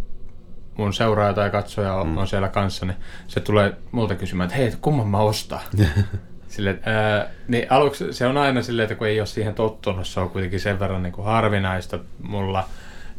mun 0.77 0.93
seuraaja 0.93 1.35
tai 1.35 1.51
katsoja 1.51 1.95
on, 1.95 2.07
mm. 2.07 2.17
on 2.17 2.29
siellä 2.29 2.49
kanssa, 2.49 2.87
niin 2.87 2.97
se 3.27 3.41
tulee 3.41 3.73
multa 3.93 4.15
kysymään, 4.15 4.47
että 4.47 4.57
hei, 4.57 4.73
kumman 4.81 5.09
mä 5.09 5.19
ostaa? 5.19 5.63
Sille, 6.49 6.79
ää, 6.83 7.29
niin 7.49 7.67
aluksi 7.71 8.13
se 8.13 8.27
on 8.27 8.37
aina 8.37 8.63
silleen, 8.63 8.85
että 8.85 8.95
kun 8.95 9.07
ei 9.07 9.21
ole 9.21 9.27
siihen 9.27 9.55
tottunut, 9.55 10.07
se 10.07 10.21
on 10.21 10.31
kuitenkin 10.31 10.61
sen 10.61 10.81
verran 10.81 11.03
niin 11.03 11.13
kuin 11.13 11.25
harvinaista 11.25 11.99
mulla, 12.23 12.69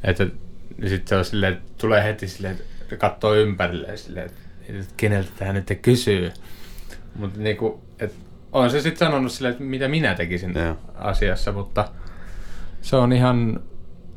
että 0.04 0.28
niin 0.78 0.90
sitten 0.90 1.08
se 1.08 1.16
on 1.16 1.26
silleen, 1.26 1.54
että 1.54 1.72
tulee 1.78 2.04
heti 2.04 2.28
silleen, 2.28 2.58
että 2.82 2.98
katsoo 2.98 3.34
ympärilleen 3.34 3.98
silleen, 3.98 4.26
että 4.26 4.41
keneltä 4.98 5.30
tämä 5.40 5.54
nyt 5.54 5.80
kysyy. 5.82 6.32
Mutta 7.16 7.40
niinku, 7.40 7.82
et 8.00 8.16
on 8.52 8.70
se 8.70 8.82
sitten 8.82 9.08
sanonut 9.08 9.32
silleen, 9.32 9.52
että 9.52 9.64
mitä 9.64 9.88
minä 9.88 10.16
tekisin 10.16 10.54
ja. 10.54 10.76
asiassa, 10.96 11.52
mutta 11.52 11.88
se 12.82 12.96
on 12.96 13.14
ihan, 13.14 13.60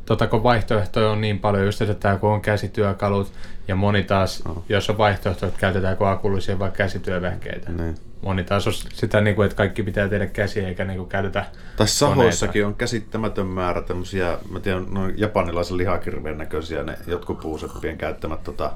tota, 0.06 0.26
kun 0.26 0.42
vaihtoehtoja 0.42 1.10
on 1.10 1.20
niin 1.20 1.38
paljon, 1.38 1.64
just 1.64 1.82
että 1.82 2.16
kun 2.16 2.30
on 2.30 2.40
käsityökalut 2.40 3.32
ja 3.68 3.76
moni 3.76 4.04
taas, 4.04 4.42
oh. 4.48 4.64
jos 4.68 4.90
on 4.90 4.98
vaihtoehto, 4.98 5.46
että 5.46 5.60
käytetäänkö 5.60 6.10
akullisia 6.10 6.58
vai 6.58 6.70
käsityövehkeitä. 6.70 7.72
Niin. 7.72 7.94
Moni 8.22 8.44
taas 8.44 8.66
on 8.66 8.72
sitä, 8.72 9.20
niin 9.20 9.36
kuin, 9.36 9.46
että 9.46 9.56
kaikki 9.56 9.82
pitää 9.82 10.08
tehdä 10.08 10.26
käsiä 10.26 10.68
eikä 10.68 10.84
niin 10.84 10.98
kuin, 10.98 11.08
käytetä 11.08 11.44
Tai 11.76 11.88
sahoissakin 11.88 12.66
on 12.66 12.74
käsittämätön 12.74 13.46
määrä 13.46 13.82
tämmöisiä, 13.82 14.38
mä 14.50 14.60
tiedän, 14.60 14.86
no, 14.90 15.08
japanilaisen 15.16 15.76
lihakirveen 15.76 16.38
näköisiä 16.38 16.82
ne 16.82 16.98
jotkut 17.06 17.40
puuseppien 17.40 17.98
käyttämät 17.98 18.44
tota, 18.44 18.72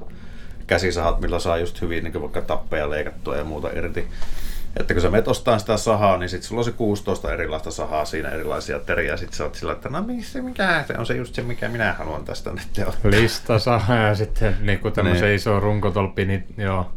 käsisahat, 0.68 1.20
millä 1.20 1.38
saa 1.38 1.58
just 1.58 1.80
hyvin 1.80 2.04
niin 2.04 2.22
vaikka 2.22 2.42
tappeja 2.42 2.90
leikattua 2.90 3.36
ja 3.36 3.44
muuta 3.44 3.68
irti. 3.68 4.08
Että 4.76 4.94
kun 4.94 5.02
sä 5.02 5.10
menet 5.10 5.28
ostaa 5.28 5.58
sitä 5.58 5.76
sahaa, 5.76 6.18
niin 6.18 6.28
sitten 6.28 6.48
sulla 6.48 6.60
on 6.60 6.64
se 6.64 6.72
16 6.72 7.32
erilaista 7.32 7.70
sahaa 7.70 8.04
siinä, 8.04 8.28
erilaisia 8.28 8.78
teriä. 8.78 9.16
Sitten 9.16 9.36
sä 9.36 9.44
oot 9.44 9.54
sillä, 9.54 9.72
että 9.72 9.88
no 9.88 10.02
missä, 10.02 10.42
mikä 10.42 10.84
se 10.86 10.94
on 10.98 11.06
se 11.06 11.16
just 11.16 11.34
se, 11.34 11.42
mikä 11.42 11.68
minä 11.68 11.92
haluan 11.92 12.24
tästä 12.24 12.50
nyt 12.50 12.68
tehdä. 12.72 12.92
Lista 13.04 13.58
saha 13.58 13.94
ja 13.94 14.14
sitten 14.14 14.56
niin 14.60 14.80
tämmöisen 14.94 15.24
niin. 15.24 15.36
iso 15.36 15.60
runkotolppi, 15.60 16.24
niin 16.24 16.46
joo. 16.56 16.90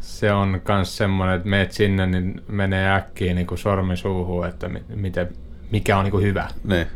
Se 0.00 0.32
on 0.32 0.60
myös 0.68 0.96
semmoinen, 0.96 1.36
että 1.36 1.48
meet 1.48 1.72
sinne, 1.72 2.06
niin 2.06 2.42
menee 2.48 2.94
äkkiä 2.94 3.34
niin 3.34 3.46
kuin 3.46 3.58
sormi 3.58 3.96
suuhun, 3.96 4.46
että 4.46 4.70
miten, 4.88 5.28
mikä 5.70 5.98
on 5.98 6.04
niin 6.04 6.12
kuin 6.12 6.24
hyvä. 6.24 6.48
Niin. 6.64 6.86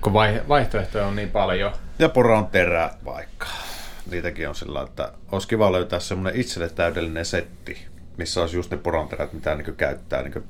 Kun 0.00 0.12
vaihtoehtoja 0.48 1.06
on 1.06 1.16
niin 1.16 1.30
paljon. 1.30 1.72
Ja 1.98 2.08
pora 2.08 2.38
on 2.38 2.46
terä 2.46 2.90
vaikka. 3.04 3.46
Niitäkin 4.10 4.48
on 4.48 4.54
sillä, 4.54 4.82
että 4.82 5.12
olisi 5.32 5.48
kiva 5.48 5.72
löytää 5.72 6.00
semmoinen 6.00 6.40
itselle 6.40 6.68
täydellinen 6.68 7.24
setti, 7.24 7.78
missä 8.16 8.40
olisi 8.40 8.56
just 8.56 8.70
ne 8.70 8.76
poronterät, 8.76 9.32
mitä 9.32 9.54
niin 9.54 9.76
käyttää 9.76 10.22
niin 10.22 10.44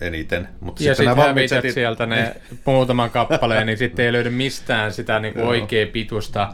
eniten. 0.00 0.48
Mutta 0.60 0.84
ja 0.84 0.94
sitten 0.94 1.16
hävität 1.16 1.48
setit... 1.48 1.74
sieltä 1.74 2.06
ne 2.06 2.22
niin. 2.22 2.60
muutaman 2.64 3.10
kappaleen, 3.10 3.66
niin 3.66 3.78
sitten 3.84 4.06
ei 4.06 4.12
löydy 4.12 4.30
mistään 4.30 4.92
sitä 4.92 5.20
niin 5.20 5.40
oikea 5.40 5.86
pitusta 5.86 6.52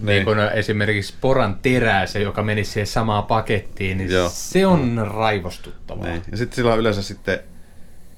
niin. 0.00 0.06
niin 0.06 0.24
kuin 0.24 0.38
esimerkiksi 0.38 1.14
poran 1.20 1.58
terää, 1.62 2.06
se, 2.06 2.20
joka 2.20 2.42
menisi 2.42 2.70
siihen 2.70 2.86
samaan 2.86 3.24
pakettiin, 3.24 3.98
niin 3.98 4.10
Joo. 4.10 4.28
se 4.28 4.66
on 4.66 5.10
raivostuttavaa. 5.14 6.06
Niin. 6.06 6.22
Ja 6.30 6.36
sitten 6.36 6.56
sillä 6.56 6.72
on 6.72 6.78
yleensä 6.78 7.02
sitten 7.02 7.38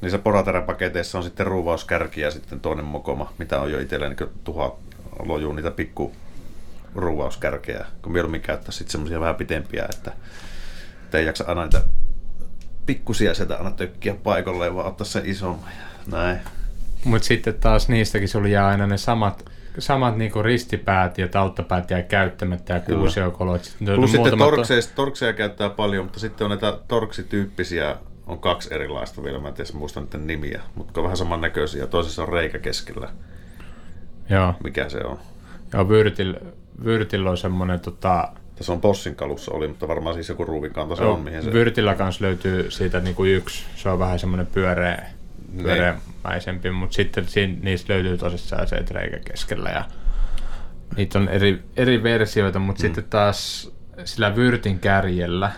niissä 0.01 0.19
porateräpaketeissa 0.19 1.19
on 1.19 1.25
sitten 1.25 1.47
ruuvauskärki 1.47 2.21
ja 2.21 2.31
sitten 2.31 2.61
toinen 2.61 2.85
mokoma, 2.85 3.33
mitä 3.39 3.61
on 3.61 3.73
jo 3.73 3.81
itsellä 3.81 4.09
niin 4.09 4.29
tuhat 4.45 4.75
lojuu 5.25 5.53
niitä 5.53 5.71
pikku 5.71 6.13
ruuvauskärkeä, 6.99 7.87
kun 8.03 8.13
mieluummin 8.13 8.41
käyttää 8.41 8.73
sitten 8.73 8.93
semmoisia 8.93 9.21
vähän 9.21 9.35
pitempiä, 9.35 9.87
että, 9.95 10.13
että 11.05 11.19
ei 11.19 11.27
jaksa 11.27 11.45
aina 11.47 11.63
niitä 11.63 11.83
pikkusia 12.87 13.35
sieltä 13.35 13.57
aina 13.57 13.71
tökkiä 13.71 14.15
paikalle, 14.15 14.75
vaan 14.75 14.87
ottaa 14.87 15.05
sen 15.05 15.27
isomman 15.27 15.71
ja 15.71 16.13
näin. 16.17 16.39
Mutta 17.05 17.27
sitten 17.27 17.55
taas 17.55 17.89
niistäkin 17.89 18.29
sulla 18.29 18.49
jää 18.49 18.67
aina 18.67 18.87
ne 18.87 18.97
samat, 18.97 19.45
samat 19.79 20.17
niinku 20.17 20.43
ristipäät 20.43 21.19
ja 21.19 21.29
tauttapäät 21.29 21.91
jää 21.91 22.03
käyttämättä 22.03 22.75
ja 22.75 22.81
kuusiokolot. 22.81 23.77
Plus 23.95 24.13
sitten 24.13 24.39
torkseja, 24.39 24.83
torkseja 24.95 25.33
käyttää 25.33 25.71
paljon, 25.71 26.05
mutta 26.05 26.21
sitten 26.21 26.45
on 26.45 26.51
näitä 26.51 26.79
torksityyppisiä, 26.89 27.97
on 28.27 28.39
kaksi 28.39 28.75
erilaista 28.75 29.23
vielä, 29.23 29.39
mä 29.39 29.49
en 29.49 29.55
tiedä 29.55 29.71
muista 29.75 30.01
niiden 30.01 30.27
nimiä, 30.27 30.61
mutta 30.75 31.03
vähän 31.03 31.17
samannäköisiä. 31.17 31.87
Toisessa 31.87 32.23
on 32.23 32.29
reikä 32.29 32.59
keskellä. 32.59 33.09
Joo. 34.31 34.55
Mikä 34.65 34.89
se 34.89 34.99
on? 34.99 35.19
Joo, 35.73 35.89
Vyrtil, 35.89 36.35
Vyrtil 36.85 37.27
on 37.27 37.37
semmoinen 37.37 37.81
tota, 37.81 38.29
tässä 38.57 38.73
on 38.73 38.81
Bossin 38.81 39.17
kalussa 39.17 39.53
oli, 39.55 39.69
mutta 39.69 39.89
varmaan 39.89 40.15
siis 40.15 40.29
joku 40.29 40.45
ruuvikanta 40.45 40.97
se 40.97 41.05
on. 41.05 41.21
Mihin 41.21 41.43
se... 41.43 41.53
Vyrtillä 41.53 41.95
kanssa 41.95 42.25
löytyy 42.25 42.71
siitä 42.71 43.01
niin 43.01 43.15
kuin 43.15 43.33
yksi. 43.33 43.65
Se 43.75 43.89
on 43.89 43.99
vähän 43.99 44.19
semmoinen 44.19 44.47
pyöreä, 44.47 45.05
niin. 45.53 45.65
pyöreämäisempi, 45.65 46.71
mutta 46.71 46.95
sitten 46.95 47.29
siinä, 47.29 47.57
niistä 47.63 47.93
löytyy 47.93 48.19
tosissaan 48.19 48.69
se 48.69 48.85
reikä 48.91 49.19
keskellä. 49.19 49.71
Ja 49.71 49.85
niitä 50.97 51.19
on 51.19 51.29
eri, 51.29 51.63
eri 51.77 52.03
versioita, 52.03 52.59
mutta 52.59 52.83
mm. 52.83 52.87
sitten 52.87 53.05
taas 53.05 53.73
sillä 54.05 54.37
vyrtin 54.37 54.79
kärjellä 54.79 55.53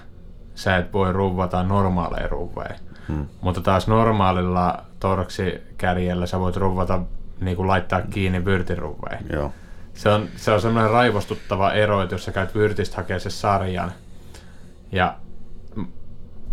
sä 0.54 0.76
et 0.76 0.92
voi 0.92 1.12
ruvata 1.12 1.62
normaaleja 1.62 2.28
ruuveja. 2.28 2.74
Hmm. 3.08 3.26
Mutta 3.40 3.60
taas 3.60 3.88
normaalilla 3.88 4.84
torksikärjellä 5.00 6.26
sä 6.26 6.40
voit 6.40 6.56
ruvata 6.56 7.02
niin 7.40 7.56
kuin 7.56 7.68
laittaa 7.68 8.02
kiinni 8.02 8.44
vyrtiruveja. 8.44 9.18
Joo 9.32 9.52
se 9.98 10.08
on, 10.08 10.28
se 10.36 10.50
on 10.50 10.60
semmoinen 10.60 10.90
raivostuttava 10.90 11.72
ero, 11.72 12.02
että 12.02 12.14
jos 12.14 12.24
sä 12.24 12.32
käyt 12.32 12.54
Vyrtistä 12.54 12.96
hakee 12.96 13.18
sen 13.18 13.32
sarjan, 13.32 13.92
ja 14.92 15.16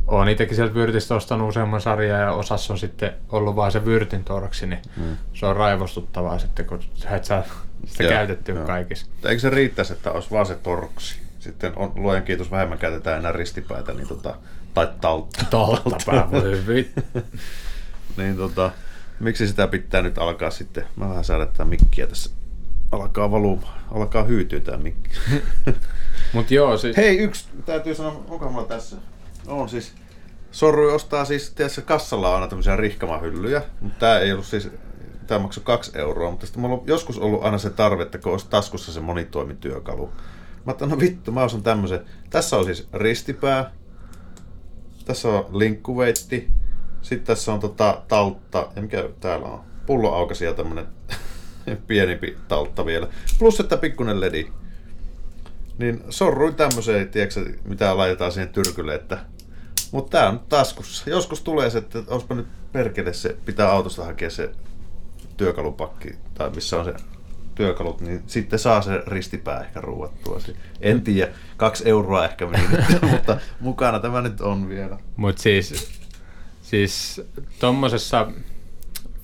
olen 0.08 0.28
itsekin 0.28 0.56
sieltä 0.56 0.74
Vyrtistä 0.74 1.16
ostanut 1.16 1.50
useamman 1.50 1.82
sarjan 1.82 2.22
ja 2.22 2.32
osassa 2.32 2.74
on 2.74 2.80
sitten 2.80 3.14
ollut 3.30 3.56
vain 3.56 3.72
se 3.72 3.86
Vyrtin 3.86 4.24
torksi, 4.24 4.68
niin 4.68 4.82
hmm. 4.96 5.18
se 5.34 5.46
on 5.46 5.56
raivostuttavaa 5.56 6.39
sitten, 6.39 6.66
kun 6.66 6.80
sä 6.93 7.10
et 7.10 7.26
saa 7.26 7.43
sitä 7.86 8.04
joo, 8.04 8.10
käytettyä 8.10 8.56
joo. 8.56 8.66
kaikissa. 8.66 9.08
Eikö 9.26 9.39
se 9.39 9.50
riittäisi, 9.50 9.93
että 9.93 10.12
olisi 10.12 10.32
vaan 10.32 10.46
se 10.46 10.56
torksi? 10.56 11.20
Sitten 11.39 11.74
on, 11.76 11.91
luojan 11.96 12.24
kiitos, 12.24 12.52
vähemmän 12.52 12.78
käytetään 12.78 13.20
enää 13.20 13.32
ristipäätä, 13.32 13.93
niin 13.93 14.08
tota, 14.08 14.36
tai 14.74 14.88
taltta. 15.02 15.46
Talttapää, 15.50 16.28
niin 18.18 18.38
tota, 18.38 18.72
miksi 19.20 19.48
sitä 19.48 19.68
pitää 19.68 20.02
nyt 20.02 20.18
alkaa 20.18 20.52
sitten, 20.52 20.86
mä 20.96 21.10
vähän 21.10 21.24
säädettää 21.24 21.66
mikkiä 21.66 22.08
tässä 22.08 22.30
alkaa 22.96 23.32
valumaan, 23.32 23.80
alkaa 23.91 24.24
hyytyä 24.24 24.60
tämä 24.60 24.78
mikki. 24.78 25.10
Mut 26.34 26.52
joo, 26.52 26.78
siis... 26.78 26.98
Hei, 26.98 27.18
yksi 27.18 27.46
täytyy 27.66 27.96
sanoa, 27.96 28.24
onko 28.28 28.50
mulla 28.50 28.68
tässä? 28.68 28.96
On 29.48 29.70
siis, 29.70 29.93
Sorrui 30.52 30.93
ostaa 30.93 31.26
siis, 31.26 31.52
tiedätkö, 31.52 31.82
kassalla 31.82 32.30
on 32.30 32.36
aina 32.36 32.48
tämmöisiä 32.48 32.76
rihkamahyllyjä, 32.76 33.62
mutta 33.82 34.00
tämä 34.00 34.20
ei 34.20 34.32
ollut 34.32 34.46
siis, 34.46 34.70
tämä 35.28 35.39
maksoi 35.39 35.64
kaksi 35.64 35.91
euroa, 35.98 36.32
mutta 36.32 36.46
sitten 36.46 36.62
mulla 36.62 36.76
on 36.76 36.84
joskus 36.86 37.20
ollut 37.20 37.43
aina 37.43 37.58
se 37.58 37.70
tarve, 37.70 38.04
että 38.04 38.18
kun 38.18 38.32
olisi 38.32 38.48
taskussa 38.50 38.93
se 38.93 39.00
monitoimityökalu. 39.00 40.08
Mä 40.08 40.14
ajattelin, 40.66 40.91
no 40.91 41.00
vittu, 41.00 41.32
mä 41.32 41.43
osan 41.43 41.64
tämmöisen. 41.64 42.06
Tässä 42.30 42.58
on 42.58 42.66
siis 42.66 42.88
ristipää, 42.93 43.72
tässä 45.06 45.30
on 45.30 45.60
linkkuveitti, 45.60 46.50
sitten 47.02 47.28
tässä 47.28 47.54
on 47.54 47.60
tota 47.60 48.02
taltta, 48.08 48.68
ja 48.76 48.82
mikä 48.82 49.10
täällä 49.20 49.48
on? 49.48 49.62
Pullo 49.86 50.14
aukaisi 50.14 50.46
ja 50.46 50.54
tämmönen 50.54 50.88
pienempi 51.88 52.38
taltta 52.47 52.86
vielä. 52.86 53.07
Plus, 53.39 53.59
että 53.59 53.78
pikkunen 53.78 54.22
ledi. 54.22 54.47
Niin 55.78 56.03
sorruin 56.09 56.55
tämmöiseen, 56.55 57.09
tiedätkö, 57.09 57.53
mitä 57.66 57.97
laitetaan 57.97 58.32
siihen 58.32 58.49
tyrkylle, 58.49 58.95
että 58.95 59.18
mutta 59.91 60.18
tämä 60.18 60.30
on 60.30 60.39
taskussa. 60.49 61.09
Joskus 61.09 61.41
tulee 61.41 61.70
se, 61.70 61.78
että 61.78 62.03
olisipa 62.07 62.36
nyt 62.36 62.47
perkele 62.72 63.13
se, 63.13 63.38
pitää 63.45 63.72
autosta 63.72 64.05
hakea 64.05 64.30
se 64.30 64.51
työkalupakki, 65.38 66.16
tai 66.34 66.49
missä 66.49 66.80
on 66.80 66.86
se 66.86 66.93
työkalut, 67.55 68.01
niin 68.01 68.24
sitten 68.28 68.59
saa 68.59 68.82
se 68.82 69.03
ristipää 69.07 69.59
ehkä 69.59 69.82
ruuattua. 69.82 70.39
En 70.82 71.01
tiedä, 71.01 71.32
kaksi 71.57 71.89
euroa 71.89 72.26
ehkä 72.26 72.45
meni 72.45 72.68
mutta 73.11 73.38
mukana 73.59 73.99
tämä 73.99 74.22
nyt 74.22 74.41
on 74.41 74.70
vielä. 74.70 74.97
Mutta 75.16 75.41
siis, 75.41 75.89
siis 76.61 77.22
tuommoisessa 77.59 78.28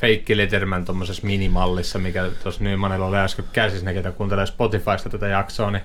feikki 0.01 0.37
Letterman 0.37 0.85
tuommoisessa 0.85 1.27
minimallissa, 1.27 1.99
mikä 1.99 2.25
tuossa 2.43 2.63
Nymanilla 2.63 3.05
oli 3.05 3.17
äsken 3.17 3.45
käsissä, 3.53 3.85
ne 3.85 3.93
ketä 3.93 4.11
kuuntelee 4.11 4.45
Spotifysta 4.45 5.09
tätä 5.09 5.27
jaksoa, 5.27 5.71
niin 5.71 5.83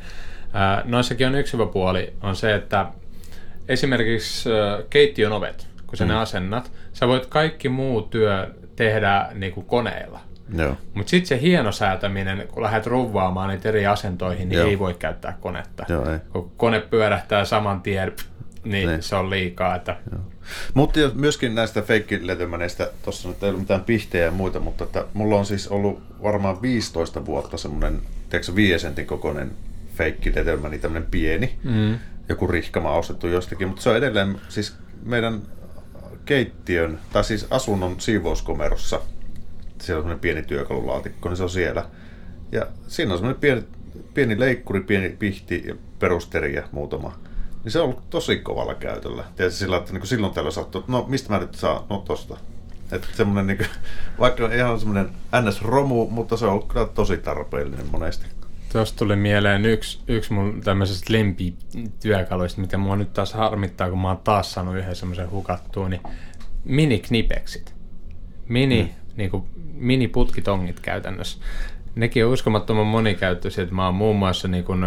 ää, 0.53 0.83
noissakin 0.85 1.27
on 1.27 1.35
yksi 1.35 1.53
hyvä 1.53 1.67
puoli, 1.67 2.13
on 2.23 2.37
se, 2.37 2.55
että 2.55 2.87
esimerkiksi 3.69 4.53
ää, 4.53 4.83
keittiön 4.91 5.33
ovet, 5.33 5.69
kun 5.87 5.97
sä 5.97 6.05
mm. 6.05 6.09
ne 6.09 6.17
asennat, 6.17 6.73
sä 6.93 7.09
voit 7.09 7.27
kaikki 7.27 7.69
muu 7.69 8.03
työ 8.03 8.55
tehdä 8.77 9.29
niin 9.35 9.53
kuin 9.53 9.67
koneilla. 9.67 10.21
Mutta 10.95 11.11
sitten 11.11 11.27
se 11.27 11.41
hieno 11.41 11.73
säätäminen, 11.73 12.49
kun 12.53 12.63
lähdet 12.63 12.87
ruvaamaan 12.87 13.49
niitä 13.49 13.69
eri 13.69 13.87
asentoihin, 13.87 14.49
niin 14.49 14.59
Joo. 14.59 14.69
ei 14.69 14.79
voi 14.79 14.95
käyttää 14.95 15.37
konetta. 15.41 15.85
Joo, 15.89 16.11
ei. 16.11 16.19
Kun 16.33 16.53
kone 16.57 16.81
pyörähtää 16.81 17.45
saman 17.45 17.81
tien, 17.81 18.13
niin, 18.71 18.89
niin. 18.89 19.03
se 19.03 19.17
on 19.17 19.31
liikaa. 19.31 19.77
Että... 19.77 19.97
Mutta 20.75 21.01
myöskin 21.15 21.55
näistä 21.55 21.83
feikkiletymäneistä, 21.83 22.91
tuossa 23.05 23.29
nyt 23.29 23.43
ei 23.43 23.49
ollut 23.49 23.63
mitään 23.63 23.85
pihtejä 23.85 24.25
ja 24.25 24.31
muita, 24.31 24.61
mutta 24.61 24.85
että 24.85 25.05
mulla 25.15 25.37
on 25.37 25.47
siis 25.47 25.69
ollut 25.69 26.03
varmaan 26.23 26.63
15 26.63 27.27
vuotta 27.27 27.57
semmoinen, 27.57 28.01
tiedätkö, 28.31 28.55
viiden 28.55 28.81
sentin 28.81 29.07
kokoinen 29.07 29.51
feikkiletymäni, 29.95 30.79
tämmöinen 30.79 31.11
pieni, 31.11 31.59
mm. 31.65 31.99
joku 32.29 32.47
rihkama 32.47 32.93
ostettu 32.93 33.27
jostakin, 33.27 33.69
mutta 33.69 33.83
se 33.83 33.91
on 33.91 33.97
edelleen 33.97 34.41
siis 34.49 34.77
meidän 35.03 35.43
keittiön, 36.25 36.99
tai 37.13 37.25
siis 37.25 37.47
asunnon 37.51 38.01
siivouskomerossa, 38.01 39.01
siellä 39.83 39.99
on 39.99 40.03
semmoinen 40.03 40.19
pieni 40.19 40.43
työkalulaatikko, 40.43 41.29
niin 41.29 41.37
se 41.37 41.43
on 41.43 41.51
siellä. 41.51 41.85
Ja 42.53 42.67
siinä 42.89 43.13
on 43.13 43.19
semmoinen 43.19 43.41
pieni, 43.41 43.65
pieni 44.15 44.41
leikkuri, 44.41 44.81
pieni 44.81 45.09
pihti 45.19 45.63
ja 45.67 45.75
perusteri 45.99 46.55
ja 46.55 46.63
muutama 46.73 47.19
niin 47.67 47.73
se 47.73 47.81
on 47.81 47.85
ollut 47.85 48.11
tosi 48.11 48.37
kovalla 48.37 48.75
käytöllä. 48.75 49.25
Tietysti 49.37 49.59
sillä, 49.59 49.77
että 49.77 49.93
niin 49.93 50.07
silloin 50.07 50.35
tällä 50.35 50.51
sattuu, 50.51 50.85
no 50.89 51.05
mistä 51.09 51.33
mä 51.33 51.39
nyt 51.39 51.55
saan, 51.55 51.85
no 51.91 51.99
tosta. 51.99 52.37
Että 52.93 53.07
semmoinen, 53.13 53.47
niin 53.47 53.57
kuin, 53.57 53.69
vaikka 54.21 54.53
ihan 54.53 54.79
semmoinen 54.79 55.11
NS-romu, 55.43 56.09
mutta 56.11 56.37
se 56.37 56.45
on 56.45 56.53
ollut 56.53 56.69
kyllä 56.69 56.87
tosi 56.87 57.17
tarpeellinen 57.17 57.87
monesti. 57.93 58.27
Tuosta 58.73 58.99
tuli 58.99 59.17
mieleen 59.17 59.67
yksi, 59.67 59.99
yksi 60.09 60.33
mun 60.33 60.61
tämmöisestä 60.65 61.13
lempityökaluista, 61.13 62.61
mitä 62.61 62.79
mua 62.79 62.97
nyt 62.97 63.13
taas 63.13 63.33
harmittaa, 63.33 63.91
kun 63.91 63.99
mä 63.99 64.09
oon 64.09 64.21
taas 64.25 64.53
saanut 64.53 64.77
yhden 64.77 64.97
semmoisen 64.97 65.31
hukattuun, 65.31 65.91
niin 65.91 66.03
mini-knipeksit. 66.65 67.75
Mini, 68.49 68.83
mm. 68.83 69.17
niin 69.17 69.31
kuin, 69.31 69.45
mini-putkitongit 69.75 70.81
käytännössä. 70.81 71.39
Nekin 71.95 72.27
on 72.27 72.33
uskomattoman 72.33 72.87
monikäyttöisiä, 72.87 73.63
että 73.63 73.75
mä 73.75 73.87
oon 73.87 73.95
muun 73.95 74.17
muassa 74.17 74.49
niin 74.49 74.65
kuin, 74.65 74.85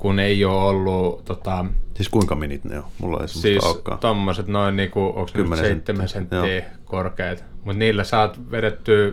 kun 0.00 0.18
ei 0.18 0.44
ole 0.44 0.62
ollut... 0.62 1.24
Tota, 1.24 1.64
siis 1.94 2.08
kuinka 2.08 2.34
minit 2.34 2.64
ne 2.64 2.78
on? 2.78 2.84
Mulla 2.98 3.22
ei 3.22 3.28
siis 3.28 3.64
alkaa. 3.64 3.96
tommoset 3.96 4.46
noin 4.46 4.76
niinku, 4.76 5.06
onko 5.06 5.30
ne 5.34 5.56
7 5.56 5.58
senttiä, 5.58 6.06
senttiä 6.06 6.64
korkeat. 6.84 7.44
Mutta 7.64 7.78
niillä 7.78 8.04
saat 8.04 8.50
vedettyä, 8.50 9.12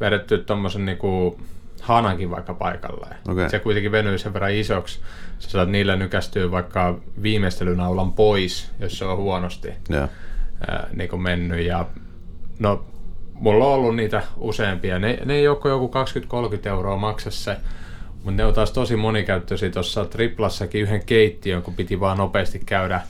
vedettyä 0.00 0.38
tommosen 0.38 0.86
niinku 0.86 1.40
hanakin 1.80 2.30
vaikka 2.30 2.54
paikalleen. 2.54 3.16
Okei. 3.28 3.50
Se 3.50 3.58
kuitenkin 3.58 3.92
venyy 3.92 4.18
sen 4.18 4.34
verran 4.34 4.52
isoksi. 4.52 5.00
Sä 5.38 5.50
saat 5.50 5.68
niillä 5.68 5.96
nykästyä 5.96 6.50
vaikka 6.50 6.98
viimeistelynaulan 7.22 8.12
pois, 8.12 8.70
jos 8.80 8.98
se 8.98 9.04
on 9.04 9.16
huonosti 9.16 9.68
Joo. 9.88 10.08
ää, 10.68 10.88
niin 10.92 11.10
kuin 11.10 11.22
mennyt. 11.22 11.66
Ja, 11.66 11.86
no, 12.58 12.84
mulla 13.32 13.64
on 13.64 13.72
ollut 13.72 13.96
niitä 13.96 14.22
useampia. 14.36 14.98
Ne, 14.98 15.18
ne 15.24 15.34
ei 15.34 15.48
ole 15.48 15.58
joku 15.64 15.90
20-30 16.64 16.68
euroa 16.68 16.96
maksa 16.96 17.30
se, 17.30 17.56
mutta 18.26 18.42
ne 18.42 18.44
on 18.44 18.54
taas 18.54 18.72
tosi 18.72 18.96
monikäyttöisiä. 18.96 19.70
Tuossa 19.70 20.04
Triplassakin 20.04 20.82
yhden 20.82 21.04
keittiön, 21.06 21.62
kun 21.62 21.74
piti 21.74 22.00
vaan 22.00 22.18
nopeasti 22.18 22.62
käydä, 22.66 23.00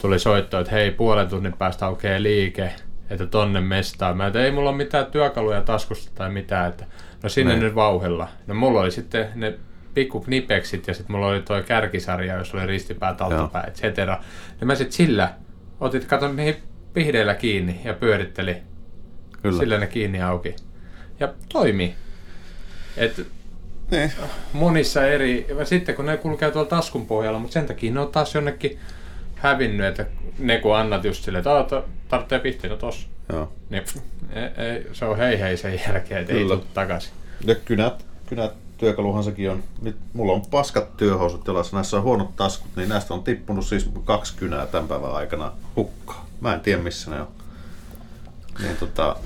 tuli 0.00 0.18
soitto, 0.18 0.60
että 0.60 0.72
hei, 0.72 0.90
puolen 0.90 1.28
tunnin 1.28 1.52
päästä 1.52 1.86
aukeaa 1.86 2.22
liike, 2.22 2.72
että 3.10 3.26
tonne 3.26 3.60
mestaan. 3.60 4.16
Mä 4.16 4.26
että 4.26 4.44
ei 4.44 4.50
mulla 4.50 4.70
ole 4.70 4.76
mitään 4.76 5.06
työkaluja 5.06 5.62
taskusta 5.62 6.12
tai 6.14 6.30
mitään, 6.30 6.68
että 6.68 6.84
no 7.22 7.28
sinne 7.28 7.52
Niin. 7.52 7.62
nyt 7.64 7.74
vauhilla. 7.74 8.28
No 8.46 8.54
mulla 8.54 8.80
oli 8.80 8.90
sitten 8.90 9.28
ne 9.34 9.54
pikku 9.94 10.20
knipeksit 10.20 10.88
ja 10.88 10.94
sitten 10.94 11.16
mulla 11.16 11.26
oli 11.26 11.42
toi 11.42 11.62
kärkisarja, 11.62 12.36
jos 12.36 12.54
oli 12.54 12.66
ristipäät, 12.66 13.20
altapää, 13.20 13.64
et 13.66 13.74
cetera. 13.74 14.20
Ja 14.60 14.66
mä 14.66 14.74
sitten 14.74 14.92
sillä 14.92 15.34
otit, 15.80 16.04
kato 16.04 16.28
mihin 16.28 16.56
pihdeillä 16.92 17.34
kiinni 17.34 17.80
ja 17.84 17.94
pyöritteli. 17.94 18.56
Kyllä. 19.42 19.58
Sillä 19.58 19.78
ne 19.78 19.86
kiinni 19.86 20.22
auki. 20.22 20.56
Ja 21.20 21.34
toimi. 21.52 21.94
Et 22.96 23.26
Niin. 23.92 24.12
monissa 24.52 25.06
eri, 25.06 25.46
sitten 25.64 25.94
kun 25.94 26.06
ne 26.06 26.16
kulkee 26.16 26.50
tuolla 26.50 26.68
taskun 26.68 27.06
pohjalla, 27.06 27.38
mutta 27.38 27.54
sen 27.54 27.66
takia 27.66 27.92
ne 27.92 28.00
on 28.00 28.12
taas 28.12 28.34
jonnekin 28.34 28.78
hävinnyt, 29.34 29.86
että 29.86 30.06
ne 30.38 30.58
kun 30.58 30.76
annat 30.76 31.04
just 31.04 31.24
silleen, 31.24 31.40
että 31.40 31.52
"Aa, 31.56 31.62
to- 31.64 31.84
tarvitsee 32.08 32.38
pihtiä, 32.38 32.70
no 32.70 32.76
tossa. 32.76 33.08
Joo. 33.32 33.52
Niin, 33.70 33.82
ei, 34.32 34.64
ei, 34.66 34.86
se 34.92 35.04
on 35.04 35.16
hei 35.18 35.40
hei 35.40 35.56
sen 35.56 35.80
jälkeen, 35.88 36.20
että 36.20 36.32
ei 36.32 36.44
tule 36.44 36.60
takaisin. 36.74 37.12
Ja 37.44 37.54
kynät, 37.54 38.04
kynät 38.26 38.52
työkaluhan 38.78 39.24
sekin 39.24 39.50
on. 39.50 39.62
Nyt 39.82 39.96
mulla 40.12 40.32
on 40.32 40.42
paskat 40.50 40.96
työhousut 40.96 41.46
jalassa, 41.46 41.76
näissä 41.76 41.96
on 41.96 42.02
huonot 42.02 42.36
taskut, 42.36 42.70
niin 42.76 42.88
näistä 42.88 43.14
on 43.14 43.22
tippunut 43.22 43.66
siis 43.66 43.90
kaksi 44.04 44.34
kynää 44.36 44.66
tämän 44.66 44.88
päivän 44.88 45.12
aikana 45.14 45.52
hukkaan. 45.76 46.26
Mä 46.40 46.54
en 46.54 46.60
tiedä 46.60 46.82
missä 46.82 47.10
ne 47.10 47.20
on. 47.20 47.28
Niin 48.62 48.76
tota, 48.76 49.16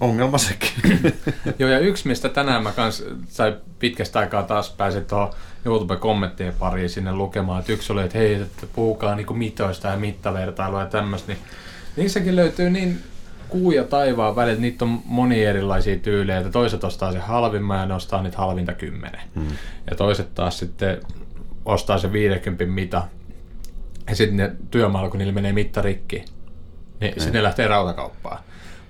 ongelma 0.00 0.38
sekin. 0.38 0.70
Joo, 1.58 1.70
ja 1.70 1.78
yksi, 1.78 2.08
mistä 2.08 2.28
tänään 2.28 2.62
mä 2.62 2.72
kans 2.72 3.04
sai 3.28 3.56
pitkästä 3.78 4.18
aikaa 4.18 4.42
taas 4.42 4.70
pääsin 4.70 5.04
tuohon 5.04 5.32
YouTube-kommenttien 5.64 6.54
pariin 6.58 6.90
sinne 6.90 7.12
lukemaan, 7.12 7.60
että 7.60 7.72
yksi 7.72 7.92
oli, 7.92 8.02
että 8.02 8.18
hei, 8.18 8.34
että 8.34 8.66
puhukaa 8.74 9.14
niinku 9.14 9.34
mitoista 9.34 9.88
ja 9.88 9.96
mittavertailua 9.96 10.80
ja 10.80 10.86
tämmöistä, 10.86 11.32
niin 11.32 11.42
niissäkin 11.96 12.36
löytyy 12.36 12.70
niin 12.70 13.02
kuu 13.48 13.70
ja 13.70 13.84
taivaan 13.84 14.36
välit, 14.36 14.58
niitä 14.58 14.84
on 14.84 15.02
monia 15.04 15.50
erilaisia 15.50 15.96
tyylejä, 15.96 16.38
että 16.38 16.52
toiset 16.52 16.84
ostaa 16.84 17.12
se 17.12 17.18
halvimman 17.18 17.78
ja 17.78 17.86
ne 17.86 17.94
ostaa 17.94 18.22
niitä 18.22 18.38
halvinta 18.38 18.72
kymmenen. 18.72 19.20
Hmm. 19.34 19.46
Ja 19.90 19.96
toiset 19.96 20.34
taas 20.34 20.58
sitten 20.58 21.00
ostaa 21.64 21.98
se 21.98 22.12
50 22.12 22.66
mita. 22.66 23.02
Ja 24.08 24.16
sitten 24.16 24.36
ne 24.36 24.52
työmaalla, 24.70 25.10
kun 25.10 25.18
niillä 25.18 25.32
menee 25.32 25.52
mitta 25.52 25.82
rikki, 25.82 26.24
niin 27.00 27.14
sitten 27.14 27.32
ne 27.32 27.42
lähtee 27.42 27.66
rautakauppaan. 27.66 28.38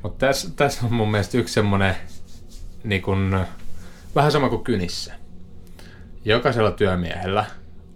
Mutta 0.02 0.26
tässä, 0.26 0.50
tässä 0.56 0.86
on 0.86 0.92
mun 0.92 1.10
mielestä 1.10 1.38
yksi 1.38 1.54
semmoinen 1.54 1.96
niin 2.84 3.02
kun, 3.02 3.40
vähän 4.14 4.32
sama 4.32 4.48
kuin 4.48 4.64
kynissä. 4.64 5.14
Jokaisella 6.24 6.70
työmiehellä 6.70 7.44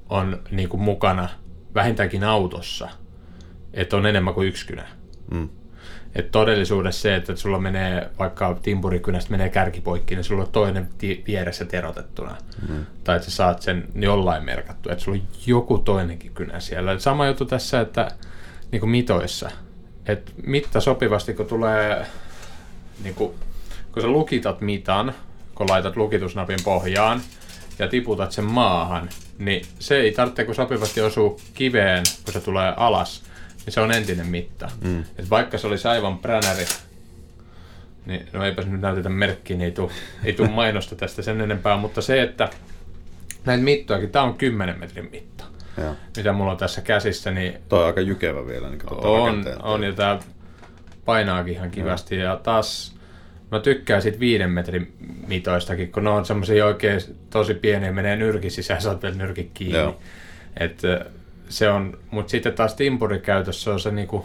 on 0.09 0.43
niin 0.51 0.69
kun, 0.69 0.81
mukana 0.81 1.29
vähintäänkin 1.75 2.25
autossa, 2.25 2.89
että 3.73 3.97
on 3.97 4.07
enemmän 4.07 4.35
kuin 4.35 4.49
yksi 4.49 4.67
kynä. 4.67 4.87
Mm. 5.31 5.49
Et 6.15 6.31
todellisuudessa 6.31 7.03
se, 7.03 7.15
että 7.15 7.37
sulla 7.37 7.59
menee 7.59 8.11
vaikka 8.19 8.59
timpurikynästä 8.63 9.31
menee 9.31 9.49
kärki 9.49 9.81
poikki, 9.81 10.15
niin 10.15 10.25
sulla 10.25 10.43
on 10.43 10.53
toinen 10.53 10.89
ti- 10.99 11.25
vieressä 11.27 11.65
terotettuna. 11.65 12.37
Mm. 12.69 12.87
Tai 13.05 13.17
että 13.17 13.31
sä 13.31 13.37
saat 13.37 13.63
sen 13.63 13.89
jollain 13.95 14.45
merkattu, 14.45 14.91
että 14.91 15.05
sulla 15.05 15.19
on 15.19 15.29
joku 15.47 15.79
toinenkin 15.79 16.35
kynä 16.35 16.61
siellä. 16.61 16.99
Sama 16.99 17.27
juttu 17.27 17.45
tässä, 17.45 17.81
että 17.81 18.11
niin 18.73 18.81
kuin 18.81 18.91
mitoissa. 18.91 19.51
Että 20.07 20.33
mitta 20.47 20.81
sopivasti, 20.81 21.35
kun 21.35 21.47
tulee, 21.47 22.07
niin 23.03 23.15
kuin, 23.15 23.35
kun 23.93 24.03
sä 24.03 24.09
lukitat 24.09 24.61
mitan, 24.61 25.15
kun 25.55 25.69
laitat 25.71 25.97
lukitusnapin 25.97 26.59
pohjaan 26.65 27.21
ja 27.79 27.89
tiputat 27.89 28.33
sen 28.33 28.45
maahan, 28.45 29.09
niin 29.39 29.67
se 29.79 29.97
ei 29.97 30.13
tarvitse, 30.13 30.45
kun 30.45 30.55
sopivasti 30.55 31.01
osuu 31.01 31.41
kiveen, 31.55 32.05
kun 32.25 32.33
se 32.33 32.41
tulee 32.41 32.75
alas, 32.77 33.23
niin 33.67 33.75
se 33.75 33.81
on 33.81 33.93
entinen 33.93 34.27
mitta. 34.27 34.71
Mm. 34.85 35.05
Et 35.19 35.31
vaikka 35.31 35.59
se 35.59 35.67
olisi 35.67 35.89
aivan 35.89 36.19
pränäri, 36.19 36.65
niin 38.07 38.29
no 38.33 38.45
eipäs 38.45 38.67
nyt 38.67 38.81
näytetä 38.81 39.09
merkkiä, 39.09 39.57
niin 39.57 39.65
ei 39.65 39.73
tule 39.73 39.91
ei 40.25 40.33
tuu 40.33 40.49
mainosta 40.49 40.97
tästä 40.97 41.23
sen 41.23 41.41
enempää, 41.41 41.77
mutta 41.77 42.03
se, 42.03 42.23
että 42.23 42.49
näitä 43.45 43.63
mittojakin, 43.63 44.11
tämä 44.11 44.25
on 44.25 44.35
10 44.35 44.79
metrin 44.79 45.09
mitta, 45.11 45.45
Joo. 45.79 45.95
mitä 46.17 46.33
mulla 46.33 46.53
on 46.53 46.59
tässä 46.59 46.81
käsissä, 46.81 47.31
niin 47.31 47.55
Toi 47.69 47.81
on 47.81 47.87
aika 47.87 48.01
jykevä 48.01 48.47
vielä. 48.47 48.69
Niin 48.69 48.81
on, 48.91 49.45
on 49.63 49.85
ja 49.85 49.93
tää 49.93 50.19
painaakin 51.05 51.55
ihan 51.55 51.71
kivasti. 51.71 52.17
Ja 52.17 52.41
taas 52.43 52.95
mä 53.51 53.61
tykkään 53.61 54.03
sit 54.03 54.21
viiden 54.21 54.51
metrin 54.51 54.95
mitoistakin, 55.27 55.93
kun 55.93 56.05
ne 56.05 56.11
on 56.11 56.27
semmosia 56.27 56.67
oikein 56.67 57.01
tosi 57.31 57.55
pieniä, 57.55 57.93
menee 57.93 58.17
nyrkin 58.17 58.51
sisään, 58.51 58.83
saat 58.83 59.03
vielä 59.03 59.17
nyrkin 59.17 59.51
kiinni. 59.55 59.79
Joo. 59.79 59.99
Et, 60.61 60.83
se 61.49 61.69
on, 61.69 61.99
mut 62.11 62.29
sitten 62.29 62.53
taas 62.53 62.75
timpurikäytössä 62.75 63.73
on 63.73 63.81
se 63.81 63.91
niinku 63.91 64.25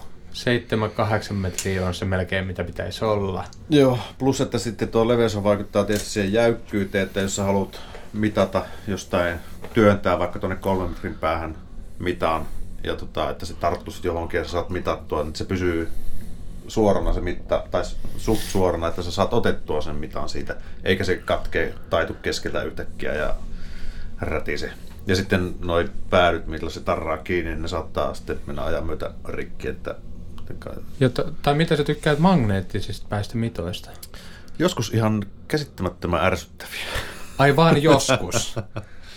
7-8 1.31 1.33
metriä 1.33 1.87
on 1.87 1.93
se 1.93 2.05
melkein 2.05 2.47
mitä 2.47 2.63
pitäisi 2.63 3.05
olla. 3.05 3.43
Joo, 3.69 3.99
plus 4.17 4.41
että 4.41 4.57
sitten 4.57 4.87
tuo 4.87 5.07
leveys 5.07 5.43
vaikuttaa 5.43 5.83
tietysti 5.83 6.09
siihen 6.09 6.33
jäykkyyteen, 6.33 7.03
että 7.03 7.19
jos 7.19 7.35
sä 7.35 7.43
haluat 7.43 7.81
mitata 8.13 8.65
jostain, 8.87 9.39
työntää 9.73 10.19
vaikka 10.19 10.39
tuonne 10.39 10.55
kolmen 10.55 10.89
metrin 10.89 11.15
päähän 11.15 11.55
mitaan, 11.99 12.45
ja 12.83 12.95
tota, 12.95 13.29
että 13.29 13.45
se 13.45 13.53
tarttuu 13.53 13.93
sitten 13.93 14.09
johonkin 14.09 14.37
ja 14.37 14.43
sä 14.43 14.51
saat 14.51 14.69
mitattua, 14.69 15.23
niin 15.23 15.35
se 15.35 15.45
pysyy 15.45 15.89
suorana 16.67 17.13
se 17.13 17.21
mitta, 17.21 17.63
tai 17.71 17.83
suht 18.17 18.41
suorana, 18.41 18.87
että 18.87 19.01
sä 19.01 19.11
saat 19.11 19.33
otettua 19.33 19.81
sen 19.81 19.95
mitan 19.95 20.29
siitä, 20.29 20.55
eikä 20.83 21.03
se 21.03 21.15
katkee 21.15 21.73
taitu 21.89 22.13
keskeltä 22.13 22.63
yhtäkkiä 22.63 23.13
ja 23.13 23.35
rätise. 24.21 24.71
Ja 25.07 25.15
sitten 25.15 25.55
noi 25.59 25.89
päädyt, 26.09 26.47
millä 26.47 26.69
se 26.69 26.79
tarraa 26.79 27.17
kiinni, 27.17 27.51
niin 27.51 27.61
ne 27.61 27.67
saattaa 27.67 28.13
sitten 28.13 28.39
mennä 28.47 28.63
ajan 28.63 28.85
myötä 28.85 29.11
rikki, 29.27 29.67
että 29.67 29.95
Ja 30.99 31.09
t- 31.09 31.41
tai 31.41 31.55
mitä 31.55 31.75
sä 31.75 31.83
tykkäät 31.83 32.19
magneettisista 32.19 33.07
päistä 33.09 33.37
mitoista? 33.37 33.89
joskus 34.59 34.93
ihan 34.93 35.25
käsittämättömän 35.47 36.25
ärsyttäviä. 36.25 36.85
Ai 37.39 37.55
vaan 37.55 37.83
joskus. 37.83 38.55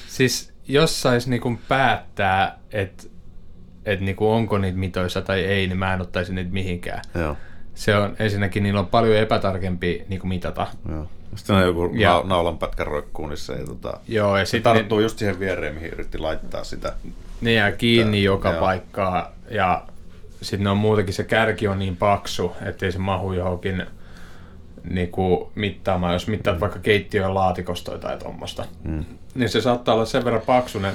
siis 0.09 0.53
jos 0.69 1.03
sais 1.03 1.27
niinku 1.27 1.59
päättää, 1.69 2.59
että 2.73 3.05
et 3.85 4.01
niinku 4.01 4.31
onko 4.31 4.59
niitä 4.59 4.79
mitoissa 4.79 5.23
tai 5.23 5.41
ei, 5.45 5.67
niin 5.67 5.79
mä 5.79 5.95
en 5.95 6.01
ottaisi 6.01 6.35
niitä 6.35 6.51
mihinkään. 6.53 7.03
Joo. 7.15 7.37
Se 7.75 7.97
on 7.97 8.17
ensinnäkin, 8.19 8.63
niillä 8.63 8.81
on 8.81 8.87
paljon 8.87 9.17
epätarkempi 9.17 10.05
niinku 10.09 10.27
mitata. 10.27 10.67
Joo. 10.89 11.09
Sitten 11.37 11.57
on 11.57 11.63
joku 11.63 11.91
Ja- 11.95 12.21
na- 12.23 12.29
naulan 12.29 12.59
pätkä 12.59 12.85
roikkuu, 12.85 13.27
niin 13.27 13.37
se, 13.37 13.53
ei, 13.53 13.65
tota, 13.65 14.01
Joo, 14.09 14.37
ja 14.39 14.45
se 14.45 14.51
sitten 14.51 14.75
tarttuu 14.75 15.01
just 15.01 15.19
siihen 15.19 15.41
viereen, 15.41 15.75
mihin 15.75 15.91
yritti 15.93 16.19
laittaa 16.19 16.65
sitä. 16.65 16.93
ne 17.41 17.53
jää 17.53 17.73
kiinni 17.73 18.19
Tää- 18.19 18.25
joka 18.25 18.51
joo. 18.51 18.61
paikkaan. 18.61 19.27
Ja 19.51 19.83
sitten 20.43 20.67
on 20.67 20.77
muutenkin, 20.77 21.15
se 21.15 21.25
kärki 21.25 21.69
on 21.69 21.79
niin 21.79 21.97
paksu, 21.97 22.53
ettei 22.67 22.93
se 22.93 22.99
mahu 22.99 23.33
johonkin 23.33 23.87
niinku 24.91 25.53
mittaamaan. 25.55 26.13
Jos 26.13 26.29
mittaat 26.29 26.61
vaikka 26.61 26.79
keittiön 26.79 27.35
laatikosta 27.35 27.99
tai 27.99 28.19
tuommoista, 28.19 28.65
mm. 28.85 29.05
niin 29.35 29.49
se 29.49 29.61
saattaa 29.61 29.95
olla 29.95 30.05
sen 30.05 30.25
verran 30.25 30.43
paksu 30.47 30.79
ne 30.79 30.93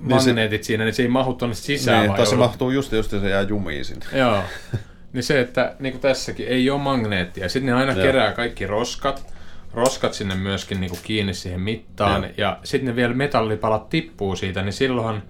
magneetit 0.00 0.64
siinä, 0.64 0.84
niin 0.84 0.94
se 0.94 1.02
ei 1.02 1.08
mahu 1.08 1.34
tuonne 1.34 1.54
sisään. 1.54 2.02
Niin, 2.02 2.16
tai 2.16 2.26
se 2.26 2.36
mahtuu 2.36 2.70
just, 2.70 2.92
just 2.92 3.12
ja 3.12 3.20
se 3.20 3.28
jää 3.28 3.42
jumiin 3.42 3.84
sinne. 3.84 4.06
Joo. 4.12 4.42
Niin 5.12 5.24
se, 5.24 5.40
että 5.40 5.74
niin 5.78 5.92
kuin 5.92 6.00
tässäkin 6.00 6.48
ei 6.48 6.70
ole 6.70 6.80
magneettia. 6.80 7.48
Sitten 7.48 7.66
ne 7.66 7.80
aina 7.80 7.92
Joo. 7.92 8.02
kerää 8.02 8.32
kaikki 8.32 8.66
roskat. 8.66 9.34
Roskat 9.74 10.14
sinne 10.14 10.34
myöskin 10.34 10.80
niin 10.80 10.90
kuin 10.90 11.00
kiinni 11.02 11.34
siihen 11.34 11.60
mittaan. 11.60 12.22
Joo. 12.22 12.32
Ja 12.36 12.58
sitten 12.64 12.86
ne 12.88 12.96
vielä 12.96 13.14
metallipalat 13.14 13.88
tippuu 13.88 14.36
siitä, 14.36 14.62
niin 14.62 14.72
silloin, 14.72 15.22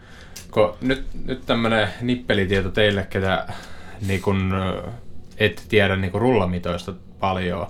kun 0.51 0.75
nyt, 0.81 1.05
nyt 1.25 1.47
tämmöinen 1.47 1.89
nippelitieto 2.01 2.71
teille, 2.71 3.07
ketä 3.11 3.47
niin 4.07 4.23
kun, 4.23 4.55
et 5.37 5.67
tiedä 5.69 5.97
niin 5.97 6.13
kun 6.13 6.21
rullamitoista 6.21 6.93
paljon, 7.21 7.67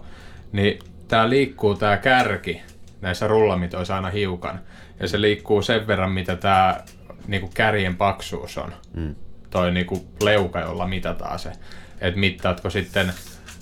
niin 0.52 0.78
tämä 1.08 1.30
liikkuu 1.30 1.74
tämä 1.74 1.96
kärki 1.96 2.62
näissä 3.00 3.26
rullamitoissa 3.26 3.96
aina 3.96 4.10
hiukan. 4.10 4.60
Ja 5.00 5.08
se 5.08 5.20
liikkuu 5.20 5.62
sen 5.62 5.86
verran, 5.86 6.10
mitä 6.12 6.36
tämä 6.36 6.80
niin 7.26 7.50
kärjen 7.54 7.96
paksuus 7.96 8.58
on 8.58 8.72
Mm. 8.94 9.14
toi 9.50 9.72
niinku 9.72 10.06
leuka, 10.22 10.60
jolla 10.60 10.86
mitataan 10.86 11.38
se. 11.38 11.52
Että 12.00 12.20
mittaatko 12.20 12.70
sitten, 12.70 13.12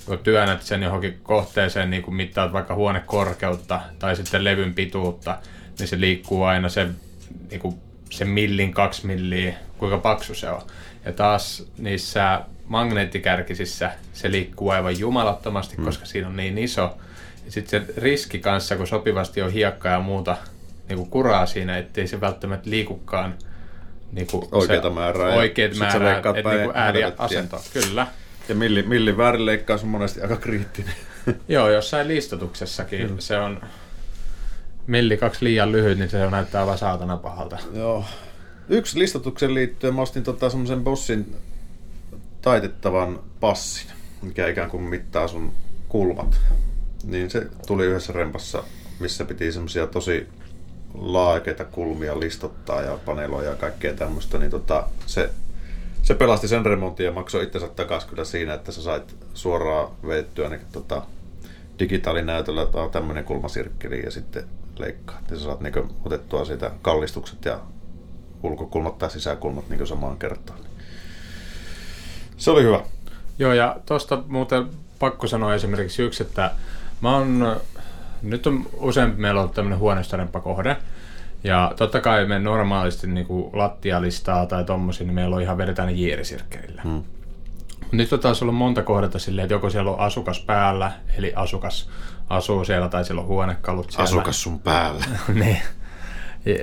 kun 0.06 0.18
työnnät 0.18 0.62
sen 0.62 0.82
johonkin 0.82 1.20
kohteeseen, 1.22 1.90
niin 1.90 2.02
kun 2.02 2.14
mittaat 2.14 2.52
vaikka 2.52 2.74
huonekorkeutta 2.74 3.80
tai 3.98 4.16
sitten 4.16 4.44
levyn 4.44 4.74
pituutta, 4.74 5.38
niin 5.78 5.88
se 5.88 6.00
liikkuu 6.00 6.42
aina 6.42 6.68
se, 6.68 6.88
niinku, 7.50 7.78
se 8.10 8.24
millin, 8.24 8.72
kaksi 8.72 9.06
milliä, 9.06 9.54
kuinka 9.78 9.98
paksu 9.98 10.34
se 10.34 10.50
on. 10.50 10.62
Ja 11.04 11.12
taas 11.12 11.66
niissä 11.78 12.40
magneettikärkisissä 12.68 13.90
se 14.12 14.30
liikkuu 14.30 14.70
aivan 14.70 14.98
jumalattomasti, 14.98 15.76
mm. 15.76 15.84
koska 15.84 16.06
siinä 16.06 16.28
on 16.28 16.36
niin 16.36 16.58
iso. 16.58 16.96
sitten 17.48 17.86
se 17.86 17.94
riski 17.96 18.38
kanssa, 18.38 18.76
kun 18.76 18.86
sopivasti 18.86 19.42
on 19.42 19.52
hiekkaa 19.52 19.92
ja 19.92 20.00
muuta 20.00 20.36
niin 20.88 20.96
kuin 20.96 21.10
kuraa 21.10 21.46
siinä, 21.46 21.78
ettei 21.78 22.06
se 22.06 22.20
välttämättä 22.20 22.70
liikukaan 22.70 23.34
niin 24.12 24.26
kuin 24.26 24.48
Oikeata 24.52 24.90
määrää 24.90 25.28
ja 25.28 25.36
Oikeat 25.36 25.76
määrää, 25.76 26.18
että 26.18 26.32
niin 26.32 26.42
kuin 26.42 26.76
ääri 26.76 27.00
ja 27.00 27.06
helvettiä. 27.06 27.24
asento. 27.24 27.62
Kyllä. 27.72 28.06
Ja 28.48 28.54
milli, 28.54 28.82
millin 28.82 29.16
väärin 29.16 29.46
leikkaus 29.46 29.82
on 29.82 29.88
monesti 29.88 30.20
aika 30.20 30.36
kriittinen. 30.36 30.94
Joo, 31.48 31.70
jossain 31.70 32.08
liistotuksessakin 32.08 33.14
se 33.18 33.36
on 33.36 33.60
milli 34.86 35.16
kaksi 35.16 35.44
liian 35.44 35.72
lyhyt, 35.72 35.98
niin 35.98 36.10
se 36.10 36.30
näyttää 36.30 36.60
aivan 36.60 36.78
saatana 36.78 37.16
pahalta. 37.16 37.58
Joo. 37.74 38.04
Yksi 38.68 38.98
listatuksen 38.98 39.54
liittyen 39.54 39.94
mä 39.94 40.02
ostin 40.02 40.22
tota 40.22 40.50
semmoisen 40.50 40.84
Bossin 40.84 41.36
taitettavan 42.44 43.20
passin, 43.40 43.90
mikä 44.22 44.48
ikään 44.48 44.70
kuin 44.70 44.82
mittaa 44.82 45.28
sun 45.28 45.52
kulmat. 45.88 46.40
Niin 47.04 47.30
se 47.30 47.46
tuli 47.66 47.84
yhdessä 47.84 48.12
rempassa, 48.12 48.64
missä 49.00 49.24
piti 49.24 49.52
semmoisia 49.52 49.86
tosi 49.86 50.28
laakeita 50.94 51.64
kulmia 51.64 52.20
listottaa 52.20 52.82
ja 52.82 52.98
paneloja 53.04 53.50
ja 53.50 53.56
kaikkea 53.56 53.94
tämmöistä, 53.94 54.38
niin 54.38 54.50
tota, 54.50 54.88
se, 55.06 55.30
se 56.02 56.14
pelasti 56.14 56.48
sen 56.48 56.66
remontin 56.66 57.06
ja 57.06 57.12
maksoi 57.12 57.44
itsensä 57.44 57.68
takaisin 57.68 58.10
kyllä 58.10 58.24
siinä, 58.24 58.54
että 58.54 58.72
sä 58.72 58.82
sait 58.82 59.16
suoraan 59.34 59.88
veettyä 60.06 60.48
niin, 60.48 60.60
tota, 60.72 61.02
digitaalinäytöllä, 61.78 62.62
että 62.62 62.78
tämmöinen 62.92 63.24
kulmasirkkeli 63.24 64.02
ja 64.04 64.10
sitten 64.10 64.44
leikkaa. 64.78 65.20
Ja 65.30 65.36
sä 65.36 65.44
saat 65.44 65.60
niin 65.60 65.90
otettua 66.04 66.44
siitä 66.44 66.70
kallistukset 66.82 67.44
ja 67.44 67.60
ulkokulmat 68.42 68.98
tai 68.98 69.10
sisäkulmat 69.10 69.68
niin 69.68 69.86
samaan 69.86 70.18
kertaan. 70.18 70.58
Se 72.36 72.50
oli 72.50 72.62
hyvä. 72.62 72.80
Joo, 73.38 73.52
ja 73.52 73.76
tuosta 73.86 74.22
muuten 74.26 74.66
pakko 74.98 75.26
sanoa 75.26 75.54
esimerkiksi 75.54 76.02
yksi, 76.02 76.22
että 76.22 76.50
mä 77.00 77.16
oon, 77.16 77.56
nyt 78.22 78.46
on 78.46 78.66
useampi 78.76 79.20
meillä 79.20 79.40
on 79.40 79.50
tämmöinen 79.50 79.78
huoneistoremppakohde, 79.78 80.76
ja 81.44 81.72
totta 81.76 82.00
kai 82.00 82.26
me 82.26 82.38
normaalisti 82.38 83.06
niin 83.06 83.26
kuin 83.26 83.50
lattialistaa 83.52 84.46
tai 84.46 84.64
tommosia, 84.64 85.06
niin 85.06 85.14
meillä 85.14 85.36
on 85.36 85.42
ihan 85.42 85.58
vedetään 85.58 85.88
ne 85.88 85.94
jiirisirkkelillä. 85.94 86.82
Hmm. 86.82 87.02
Nyt 87.92 88.12
on 88.12 88.20
taas 88.20 88.42
ollut 88.42 88.54
monta 88.54 88.82
kohdetta 88.82 89.18
silleen, 89.18 89.44
että 89.44 89.54
joko 89.54 89.70
siellä 89.70 89.90
on 89.90 90.00
asukas 90.00 90.40
päällä, 90.40 90.92
eli 91.18 91.32
asukas 91.36 91.90
asuu 92.28 92.64
siellä, 92.64 92.88
tai 92.88 93.04
siellä 93.04 93.20
on 93.20 93.28
huonekalut 93.28 93.90
siellä. 93.90 94.04
Asukas 94.04 94.42
sun 94.42 94.60
päällä. 94.60 95.04
niin, 95.40 95.62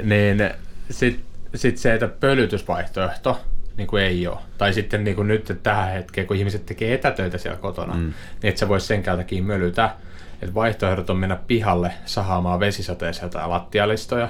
niin 0.03 0.49
sitten 0.89 1.26
sit 1.55 1.78
se, 1.78 1.93
että 1.93 2.07
pölytysvaihtoehto 2.07 3.39
niin 3.78 3.88
kuin 3.88 4.03
ei 4.03 4.28
ole. 4.28 4.38
Tai 4.57 4.74
sitten 4.74 5.03
niin 5.03 5.15
kuin 5.15 5.28
nyt 5.28 5.49
että 5.49 5.63
tähän 5.63 5.91
hetkeen, 5.93 6.28
kun 6.28 6.38
ihmiset 6.38 6.65
tekee 6.65 6.93
etätöitä 6.93 7.38
siellä 7.38 7.59
kotona, 7.59 7.93
mm. 7.93 7.99
niin 7.99 8.13
että 8.49 8.59
sä 8.59 8.67
vois 8.67 8.88
sen 8.88 9.03
takia 9.03 9.43
mölytä. 9.43 9.95
Että 10.41 10.53
vaihtoehdot 10.53 11.09
on 11.09 11.17
mennä 11.17 11.36
pihalle 11.47 11.91
sahaamaan 12.05 12.59
vesisateessa 12.59 13.30
tai 13.30 13.47
lattialistoja. 13.47 14.30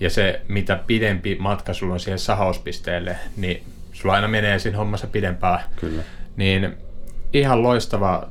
Ja 0.00 0.10
se, 0.10 0.40
mitä 0.48 0.78
pidempi 0.86 1.36
matka 1.40 1.74
sulla 1.74 1.94
on 1.94 2.00
siihen 2.00 2.18
sahauspisteelle, 2.18 3.16
niin 3.36 3.62
sulla 3.92 4.14
aina 4.14 4.28
menee 4.28 4.58
siinä 4.58 4.78
hommassa 4.78 5.06
pidempään. 5.06 5.60
Kyllä. 5.76 6.02
Niin 6.36 6.76
ihan 7.32 7.62
loistava, 7.62 8.28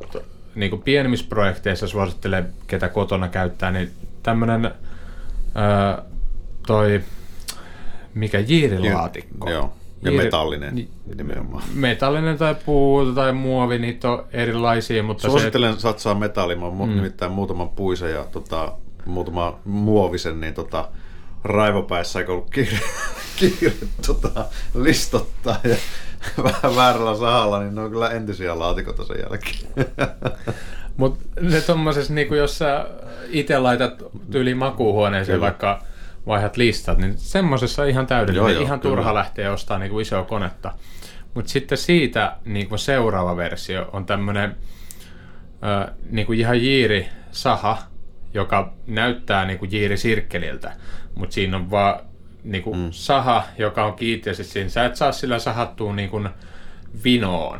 niin 0.55 0.69
kuin 0.69 0.81
pienemmissä 0.81 1.25
projekteissa 1.29 1.87
suosittelen, 1.87 2.53
ketä 2.67 2.89
kotona 2.89 3.27
käyttää, 3.27 3.71
niin 3.71 3.91
tämmöinen 4.23 4.65
öö, 4.65 6.03
toi, 6.67 7.01
mikä 8.13 8.39
jiirilaatikko. 8.39 9.49
Joo. 9.49 9.73
Ja 10.01 10.11
Jiiri- 10.11 10.23
metallinen 10.23 10.75
Ni- 10.75 10.89
nimenomaan. 11.15 11.63
Metallinen 11.73 12.37
tai 12.37 12.55
puu 12.65 13.05
tai 13.05 13.33
muovi, 13.33 13.79
niitä 13.79 14.11
on 14.11 14.25
erilaisia, 14.31 15.03
mutta 15.03 15.27
Suosittelen 15.29 15.79
satsaa 15.79 16.15
metalliin. 16.15 16.59
Mä 16.59 16.65
oon 16.65 16.89
mm. 16.89 16.95
nimittäin 16.95 17.31
muutaman 17.31 17.69
puisen 17.69 18.11
ja 18.11 18.23
tota, 18.23 18.73
muutama 19.05 19.59
muovisen, 19.65 20.41
niin 20.41 20.53
tota, 20.53 20.89
raivopäissä 21.43 22.19
eikä 22.19 22.31
ollut 22.31 22.49
kiire, 22.49 22.79
kiire 23.39 23.73
tota, 24.07 24.45
listottaa 24.75 25.59
ja 25.63 25.75
vähän 26.43 26.75
väärällä 26.75 27.15
sahalla, 27.15 27.59
niin 27.59 27.75
ne 27.75 27.81
on 27.81 27.91
kyllä 27.91 28.09
entisiä 28.09 28.59
laatikoita 28.59 29.05
sen 29.05 29.17
jälkeen. 29.19 29.87
Mutta 30.97 31.25
ne 31.41 31.61
tommosessa, 31.61 32.13
niin 32.13 32.35
jos 32.35 32.57
sä 32.57 32.85
itse 33.29 33.59
laitat 33.59 33.93
tyyli 34.31 34.55
makuuhuoneeseen 34.55 35.35
Kyllä. 35.35 35.45
vaikka 35.45 35.83
vaihdat 36.27 36.57
listat, 36.57 36.97
niin 36.97 37.17
semmoisessa 37.17 37.85
ihan 37.85 38.07
täydellinen. 38.07 38.37
Joo, 38.37 38.49
Joo, 38.49 38.55
joo, 38.55 38.63
ihan 38.63 38.79
kyllä. 38.79 38.95
turha 38.95 39.13
lähteä 39.13 39.53
ostamaan 39.53 39.81
niin 39.81 39.91
kuin 39.91 40.01
isoa 40.01 40.23
konetta. 40.23 40.73
Mutta 41.33 41.51
sitten 41.51 41.77
siitä 41.77 42.37
niin 42.45 42.69
kuin 42.69 42.79
seuraava 42.79 43.37
versio 43.37 43.89
on 43.93 44.05
tämmöinen 44.05 44.55
äh, 45.63 45.93
niin 46.09 46.25
kuin 46.25 46.39
ihan 46.39 46.61
jiiri 46.61 47.07
saha, 47.31 47.77
joka 48.33 48.73
näyttää 48.87 49.45
niin 49.45 49.59
kuin 49.59 49.71
jiirisirkkeliltä, 49.71 50.73
mutta 51.15 51.33
siinä 51.33 51.57
on 51.57 51.71
vaan 51.71 51.99
niin 52.43 52.63
kuin 52.63 52.79
mm. 52.79 52.87
saha, 52.91 53.43
joka 53.57 53.85
on 53.85 53.93
kiinni 53.93 54.23
ja 54.25 54.33
sit 54.33 54.45
siinä 54.45 54.69
sä 54.69 54.85
et 54.85 54.95
saa 54.95 55.11
sillä 55.11 55.39
sahattua 55.39 55.95
niin 55.95 56.09
kuin 56.09 56.29
vinoon 57.03 57.59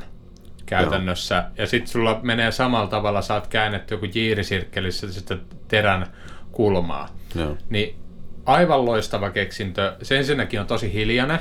käytännössä. 0.66 1.46
Ja 1.58 1.68
sitten 1.68 1.92
sulla 1.92 2.20
menee 2.24 2.52
samalla 2.52 2.88
tavalla, 2.88 3.22
saat 3.22 3.48
käännetty 3.48 3.94
joku 3.94 4.06
jiirisirkkelissä 4.14 5.12
sitä 5.14 5.38
terän 5.68 6.08
kulmaa. 6.52 7.10
Joo. 7.36 7.58
Niin 7.70 8.01
aivan 8.52 8.86
loistava 8.86 9.30
keksintö. 9.30 9.96
Se 10.02 10.18
ensinnäkin 10.18 10.60
on 10.62 10.68
tosi 10.68 10.94
hiljainen, 10.94 11.40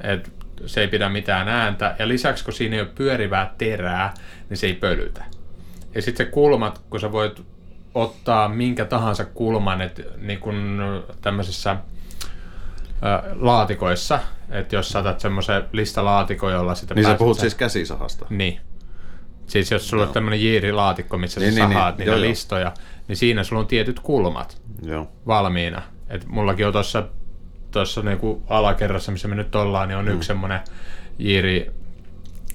että 0.00 0.30
se 0.66 0.80
ei 0.80 0.88
pidä 0.88 1.08
mitään 1.08 1.48
ääntä. 1.48 1.96
Ja 1.98 2.08
lisäksi, 2.08 2.44
kun 2.44 2.52
siinä 2.52 2.76
ei 2.76 2.82
ole 2.82 2.90
pyörivää 2.94 3.54
terää, 3.58 4.14
niin 4.50 4.56
se 4.56 4.66
ei 4.66 4.74
pölytä. 4.74 5.24
Ja 5.94 6.02
sitten 6.02 6.26
se 6.26 6.32
kulmat, 6.32 6.78
kun 6.90 7.00
sä 7.00 7.12
voit 7.12 7.42
ottaa 7.94 8.48
minkä 8.48 8.84
tahansa 8.84 9.24
kulman, 9.24 9.80
että 9.80 10.02
niin 10.16 10.38
kun 10.40 10.80
tämmöisessä 11.20 11.76
laatikoissa, 13.34 14.18
että 14.50 14.76
jos 14.76 14.88
saatat 14.90 15.20
semmoisen 15.20 15.62
listalaatikon, 15.72 16.52
jolla 16.52 16.74
sitä 16.74 16.94
Niin 16.94 17.04
sä 17.06 17.14
puhut 17.14 17.36
sä- 17.36 17.40
siis 17.40 17.54
käsisahasta. 17.54 18.26
niin. 18.30 18.60
Siis 19.46 19.70
jos 19.70 19.88
sulla 19.88 20.02
Joo. 20.02 20.08
on 20.08 20.14
tämmöinen 20.14 20.40
jiirilaatikko, 20.40 21.18
missä 21.18 21.40
Niin, 21.40 21.52
sä 21.52 21.60
niin, 21.60 21.72
sahaat 21.72 21.94
niin. 21.94 21.98
niitä 21.98 22.10
Joo, 22.10 22.18
joo. 22.24 22.30
listoja, 22.30 22.72
niin 23.08 23.16
siinä 23.16 23.44
sulla 23.44 23.60
on 23.60 23.66
tietyt 23.66 24.00
kulmat 24.00 24.62
Joo. 24.82 25.08
valmiina. 25.26 25.82
Et 26.10 26.26
mullakin 26.26 26.66
on 26.66 26.72
tuossa 26.72 27.08
tuossa 27.70 28.02
niinku 28.02 28.42
alakerrassa, 28.48 29.12
missä 29.12 29.28
me 29.28 29.34
nyt 29.34 29.54
ollaan, 29.54 29.88
niin 29.88 29.98
on 29.98 30.04
mm. 30.04 30.10
yksi 30.14 30.26
semmoinen 30.26 30.60
jiiri, 31.18 31.70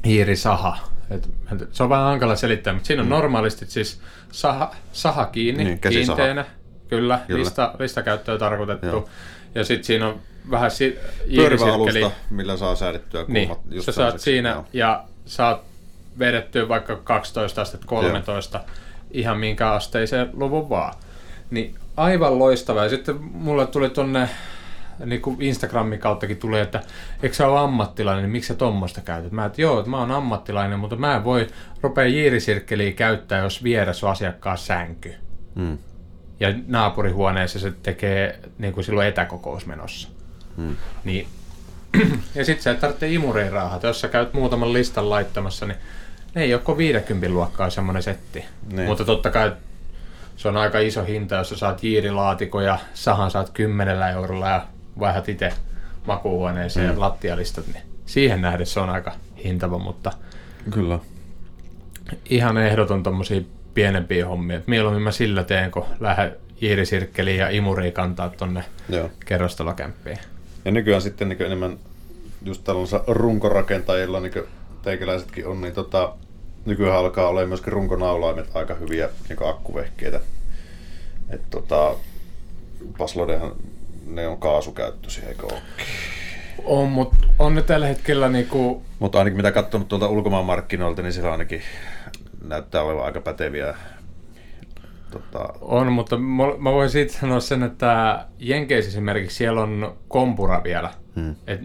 jiirisaha. 0.06 0.78
Et, 1.10 1.30
se 1.72 1.84
on 1.84 1.90
vähän 1.90 2.06
hankala 2.06 2.36
selittää, 2.36 2.74
mutta 2.74 2.88
siinä 2.88 3.02
on 3.02 3.08
mm. 3.08 3.12
normaalisti 3.12 3.66
siis 3.66 4.02
saha, 4.32 4.76
saha 4.92 5.26
kiinni, 5.26 5.64
Niin, 5.64 5.80
käsisaha. 5.80 6.16
kiinteänä. 6.16 6.46
Kyllä, 6.88 7.20
Kyllä. 7.28 7.40
Lista, 7.40 7.74
listakäyttöön 7.80 8.40
tarkoitettu. 8.40 8.86
Joo. 8.88 9.10
Ja 9.56 9.64
sitten 9.64 9.84
siinä 9.84 10.08
on 10.08 10.20
vähän 10.52 10.72
si- 10.72 11.00
alusta, 11.74 12.12
millä 12.30 12.58
saa 12.58 12.76
säädettyä 12.76 13.26
Niin, 13.28 13.48
kulmat. 13.48 13.66
sä 13.86 13.92
saat 13.92 14.20
siinä 14.20 14.50
Joo. 14.50 14.66
ja 14.74 15.04
saat 15.26 15.62
vedettyä 16.20 16.68
vaikka 16.68 16.96
12 16.96 17.62
astetta, 17.62 17.88
13, 17.88 18.62
ihan 19.12 19.38
minkä 19.38 19.72
asteiseen 19.72 20.30
luvun 20.34 20.70
vaan. 20.70 20.94
Niin 21.52 21.76
aivan 21.98 22.40
loistava. 22.40 22.84
Ja 22.84 22.90
sitten 22.90 23.16
mulle 23.22 23.68
tuli 23.68 23.90
tonne 23.90 24.30
niin 25.06 25.22
kuin 25.22 25.42
Instagramin 25.42 26.00
kauttakin 26.00 26.38
tuli, 26.38 26.60
että 26.60 26.82
eikö 27.24 27.36
sä 27.36 27.48
ole 27.48 27.60
ammattilainen, 27.60 28.24
niin 28.24 28.32
miksi 28.32 28.48
sä 28.48 28.54
tommosta 28.54 29.02
käytät? 29.02 29.32
Mä 29.32 29.46
että 29.46 29.62
joo, 29.62 29.80
että 29.80 29.90
mä 29.90 30.00
oon 30.00 30.12
ammattilainen, 30.12 30.80
mutta 30.80 30.96
mä 30.96 31.16
en 31.16 31.24
voi 31.24 31.48
rupea 31.82 32.06
jiirisirkkeliä 32.06 32.92
käyttää, 32.92 33.44
jos 33.44 33.64
vieressä 33.64 34.06
on 34.06 34.12
asiakkaan 34.12 34.58
sänky. 34.58 35.14
Mm. 35.56 35.78
Ja 36.40 36.54
naapurihuoneessa 36.68 37.60
se 37.60 37.74
tekee 37.84 38.40
niin 38.58 38.74
kuin 38.74 38.84
silloin 38.84 39.08
etäkokous 39.08 39.66
menossa. 39.66 40.10
Mm. 40.58 40.76
Niin, 41.04 41.28
ja 42.36 42.46
sitten 42.46 42.64
sä 42.64 42.72
et 42.72 42.80
tarvitse 42.80 43.12
imurein 43.12 43.52
raahata. 43.52 43.88
Jos 43.88 44.02
sä 44.02 44.08
käyt 44.08 44.34
muutaman 44.34 44.74
listan 44.74 45.10
laittamassa, 45.10 45.66
niin 45.66 45.78
ne 46.36 46.42
ei 46.42 46.54
ole 46.54 46.62
kuin 46.62 46.78
50 46.78 47.30
luokkaa 47.30 47.70
semmoinen 47.70 48.04
setti. 48.04 48.46
Niin. 48.72 48.88
Mutta 48.88 49.06
totta 49.06 49.30
kai 49.30 49.52
se 50.36 50.48
on 50.48 50.58
aika 50.58 50.80
iso 50.80 51.04
hinta, 51.04 51.36
jos 51.36 51.50
sä 51.50 51.56
saat 51.56 51.84
jiirilaatikon 51.84 52.64
ja 52.64 52.78
sahan 52.94 53.32
saat 53.32 53.50
10 53.50 54.02
eurolla 54.02 54.50
ja 54.50 54.68
vaihdat 55.00 55.30
itse 55.30 55.54
makuuhuoneeseen 56.08 56.86
mm. 56.86 56.94
ja 56.94 57.00
lattialistat, 57.00 57.68
niin 57.68 57.84
siihen 58.06 58.42
nähden 58.42 58.66
se 58.66 58.80
on 58.80 58.90
aika 58.90 59.12
hintava, 59.44 59.80
mutta 59.80 60.12
Kyllä. 60.72 61.00
ihan 62.30 62.58
ehdoton 62.58 63.04
tommosia 63.04 63.42
pienempiä 63.74 64.28
hommia. 64.28 64.58
Et 64.58 64.68
mieluummin 64.68 65.02
mä 65.02 65.12
sillä 65.12 65.44
teen, 65.44 65.72
kun 65.72 65.86
lähden 66.00 66.36
jiirisirkkeliin 66.62 67.38
ja 67.38 67.50
imuriin 67.50 67.94
kantaa 67.94 68.30
tonne 68.30 68.64
Joo. 68.90 69.10
kerrostalokämppiin. 69.26 70.18
Ja 70.66 70.72
nykyään 70.72 71.02
sitten 71.02 71.30
niin 71.30 71.42
enemmän 71.42 71.78
just 72.46 72.64
tällaisilla 72.64 73.04
runkorakentajilla, 73.08 74.20
niin 74.20 74.34
kuin 74.34 74.46
teikäläisetkin 74.82 75.48
on, 75.48 75.62
niin 75.62 75.74
tota, 75.74 76.14
nykyään 76.66 76.98
alkaa 76.98 77.28
olla 77.28 77.46
myöskin 77.46 77.74
runkonaulaimet 77.74 78.56
aika 78.56 78.74
hyviä 78.74 79.10
niin 79.30 79.50
akkuvehkeitä. 79.50 80.20
Että 81.30 81.48
tota, 81.52 81.96
Paslodehan 82.98 83.52
ne 84.08 84.28
on 84.28 84.38
kaasukäyttöisiä, 84.38 85.30
eikö 85.30 85.46
ole? 85.46 85.62
On, 86.66 86.90
mutta 86.90 87.18
on 87.40 87.56
ne 87.56 87.62
tällä 87.62 87.88
hetkellä 87.88 88.30
niinku, 88.30 88.82
Mutta 89.00 89.18
ainakin 89.18 89.38
mitä 89.38 89.52
katsonut 89.52 89.88
tuolta 89.88 90.08
ulkomaan 90.08 90.46
markkinoilta, 90.46 91.02
niin 91.02 91.14
siellä 91.14 91.32
ainakin 91.32 91.62
näyttää 92.44 92.84
olevan 92.84 93.06
aika 93.06 93.22
päteviä 93.22 93.76
Tota... 95.14 95.54
On, 95.62 95.92
mutta 95.92 96.18
mä 96.58 96.72
voin 96.72 96.90
siitä 96.90 97.14
sanoa 97.14 97.40
sen, 97.40 97.64
että 97.64 98.26
Jenkeissä 98.40 98.90
esimerkiksi 98.90 99.38
siellä 99.38 99.62
on 99.62 99.98
kompura 100.08 100.64
vielä. 100.64 100.90
Hmm. 101.16 101.36
Et 101.48 101.62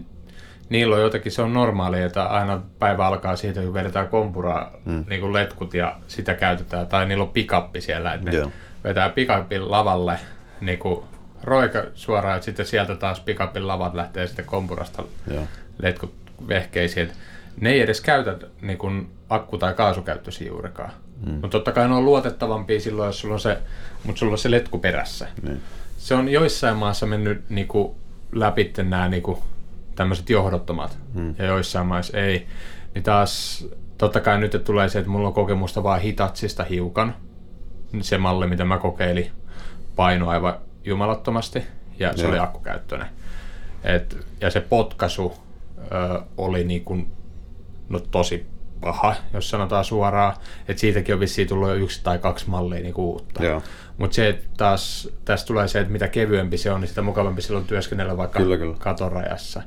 niillä 0.69 0.95
on 0.95 1.01
jotenkin, 1.01 1.31
se 1.31 1.41
on 1.41 1.53
normaalia, 1.53 2.05
että 2.05 2.23
aina 2.23 2.61
päivä 2.79 3.07
alkaa 3.07 3.35
siitä, 3.35 3.61
kun 3.61 3.73
vedetään 3.73 4.07
kompuraa 4.07 4.71
hmm. 4.85 5.05
niin 5.09 5.21
kuin 5.21 5.33
letkut 5.33 5.73
ja 5.73 5.95
sitä 6.07 6.33
käytetään. 6.33 6.87
Tai 6.87 7.05
niillä 7.05 7.23
on 7.23 7.29
pikappi 7.29 7.81
siellä, 7.81 8.13
että 8.13 8.31
ne 8.31 8.37
yeah. 8.37 8.51
vetää 8.83 9.09
pikapin 9.09 9.71
lavalle 9.71 10.19
niin 10.61 10.79
kuin 10.79 11.03
roika 11.43 11.83
suoraan, 11.93 12.35
että 12.35 12.45
sitten 12.45 12.65
sieltä 12.65 12.95
taas 12.95 13.19
pikapin 13.19 13.67
lavat 13.67 13.93
lähtee 13.93 14.27
sitten 14.27 14.45
kompurasta 14.45 15.03
yeah. 15.31 15.43
letkut 15.81 16.13
vehkeisiin. 16.47 17.11
Ne 17.61 17.69
ei 17.69 17.81
edes 17.81 18.01
käytä 18.01 18.37
niin 18.61 18.77
kuin 18.77 19.09
akku- 19.29 19.57
tai 19.57 19.73
kaasukäyttöisiä 19.73 20.47
juurikaan. 20.47 20.91
Mm. 21.25 21.31
Mutta 21.31 21.49
totta 21.49 21.71
kai 21.71 21.87
ne 21.87 21.93
on 21.93 22.05
luotettavampia 22.05 22.79
silloin, 22.79 23.07
jos 23.07 23.19
sulla 23.19 23.33
on 23.33 23.39
se, 23.39 23.57
mutta 24.03 24.19
sulla 24.19 24.31
on 24.31 24.37
se 24.37 24.51
letku 24.51 24.79
perässä. 24.79 25.27
Niin. 25.41 25.61
Se 25.97 26.15
on 26.15 26.29
joissain 26.29 26.77
maassa 26.77 27.05
mennyt 27.05 27.49
niinku 27.49 27.97
läpi 28.31 28.73
nämä 28.77 29.07
niinku, 29.07 29.43
tämmöiset 29.99 30.29
johdottomat, 30.29 30.97
mm. 31.13 31.35
ja 31.37 31.45
joissain 31.45 31.87
maissa 31.87 32.17
ei. 32.17 32.47
Niin 32.95 33.03
taas 33.03 33.65
totta 33.97 34.21
kai 34.21 34.39
nyt 34.39 34.61
tulee 34.63 34.89
se, 34.89 34.99
että 34.99 35.11
mulla 35.11 35.27
on 35.27 35.33
kokemusta 35.33 35.83
vaan 35.83 36.01
Hitatsista 36.01 36.63
hiukan. 36.63 37.15
Se 38.01 38.17
malli, 38.17 38.47
mitä 38.47 38.65
mä 38.65 38.77
kokeilin, 38.77 39.31
paino 39.95 40.29
aivan 40.29 40.57
jumalattomasti, 40.85 41.63
ja 41.97 42.17
se 42.17 42.23
ja. 42.23 42.29
oli 42.29 42.39
akkukäyttöinen. 42.39 43.07
Et, 43.83 44.17
ja 44.41 44.51
se 44.51 44.61
potkaisu 44.61 45.33
ö, 45.77 46.21
oli 46.37 46.63
niinku, 46.63 46.97
no 47.89 47.99
tosi 47.99 48.45
paha, 48.81 49.15
jos 49.33 49.49
sanotaan 49.49 49.85
suoraan. 49.85 50.35
Että 50.67 50.81
siitäkin 50.81 51.15
on 51.15 51.19
vissiin 51.19 51.47
tullut 51.47 51.69
jo 51.69 51.75
yksi 51.75 52.03
tai 52.03 52.19
kaksi 52.19 52.49
mallia 52.49 52.79
niin 52.79 52.95
uutta. 52.97 53.43
Mutta 53.97 54.15
se, 54.15 54.29
että 54.29 54.47
taas 54.57 55.09
tässä 55.25 55.47
tulee 55.47 55.67
se, 55.67 55.79
että 55.79 55.91
mitä 55.91 56.07
kevyempi 56.07 56.57
se 56.57 56.71
on, 56.71 56.81
niin 56.81 56.89
sitä 56.89 57.01
mukavampi 57.01 57.41
silloin 57.41 57.65
työskennellä 57.65 58.17
vaikka 58.17 58.39
kyllä, 58.39 58.57
kyllä. 58.57 58.75
katorajassa. 58.79 59.61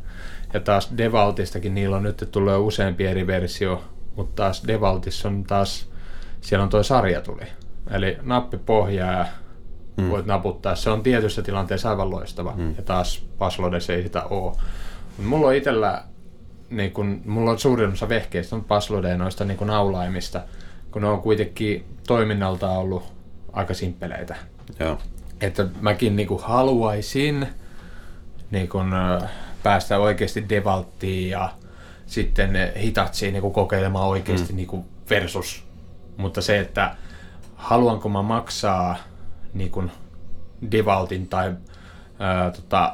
Ja 0.55 0.61
taas 0.61 0.93
Devaltistakin 0.97 1.75
niillä 1.75 1.97
on 1.97 2.03
nyt 2.03 2.29
tullut 2.31 2.53
jo 2.53 2.65
useampi 2.65 3.07
eri 3.07 3.27
versio, 3.27 3.85
mutta 4.17 4.43
taas 4.43 4.65
Devaltissa 4.67 5.29
on 5.29 5.45
taas, 5.45 5.91
siellä 6.41 6.63
on 6.63 6.69
tuo 6.69 6.83
sarja 6.83 7.21
tuli. 7.21 7.45
Eli 7.91 8.19
nappi 8.23 8.59
pohjaa 8.59 9.13
ja 9.13 9.27
mm. 9.97 10.11
voit 10.11 10.27
naputtaa. 10.27 10.75
Se 10.75 10.91
on 10.91 11.03
tietyssä 11.03 11.43
tilanteessa 11.43 11.91
aivan 11.91 12.11
loistava. 12.11 12.55
Mm. 12.57 12.75
Ja 12.77 12.83
taas 12.83 13.27
Paslodes 13.39 13.91
ei 13.91 14.03
sitä 14.03 14.23
ole. 14.23 14.53
Mutta 15.17 15.29
mulla 15.29 15.47
on 15.47 15.55
itsellä 15.55 16.05
niin 16.73 16.93
kun, 16.93 17.23
mulla 17.25 17.51
on 17.51 17.59
suurin 17.59 17.93
osa 17.93 18.09
vehkeistä 18.09 18.57
on 18.57 18.65
passwordeen 18.65 19.19
noista 19.19 19.45
niin 19.45 19.59
kun 19.59 19.67
naulaimista, 19.67 20.41
kun 20.91 21.03
ne 21.03 21.09
on 21.09 21.23
kuitenkin 21.23 21.85
toiminnalta 22.07 22.71
ollut 22.71 23.13
aika 23.53 23.75
simppeleitä. 23.75 24.37
Joo. 24.81 24.99
Että 25.41 25.67
mäkin 25.81 26.17
niin 26.17 26.29
haluaisin 26.43 27.47
niin 28.51 28.69
kun, 28.69 28.93
päästä 29.63 29.99
oikeasti 29.99 30.49
devalttiin 30.49 31.31
ja 31.31 31.49
sitten 32.07 32.73
hitatsiin 32.83 33.33
niin 33.33 33.53
kokeilemaan 33.53 34.09
oikeasti 34.09 34.53
mm. 34.53 34.57
niin 34.57 34.85
versus. 35.11 35.65
Mutta 36.17 36.43
se, 36.43 36.59
että 36.59 36.97
haluanko 37.55 38.09
mä 38.09 38.23
maksaa 38.23 38.97
niin 39.55 39.71
kun, 39.71 39.91
devaltin 40.71 41.29
tai 41.29 41.55
ää, 42.19 42.51
tota, 42.51 42.93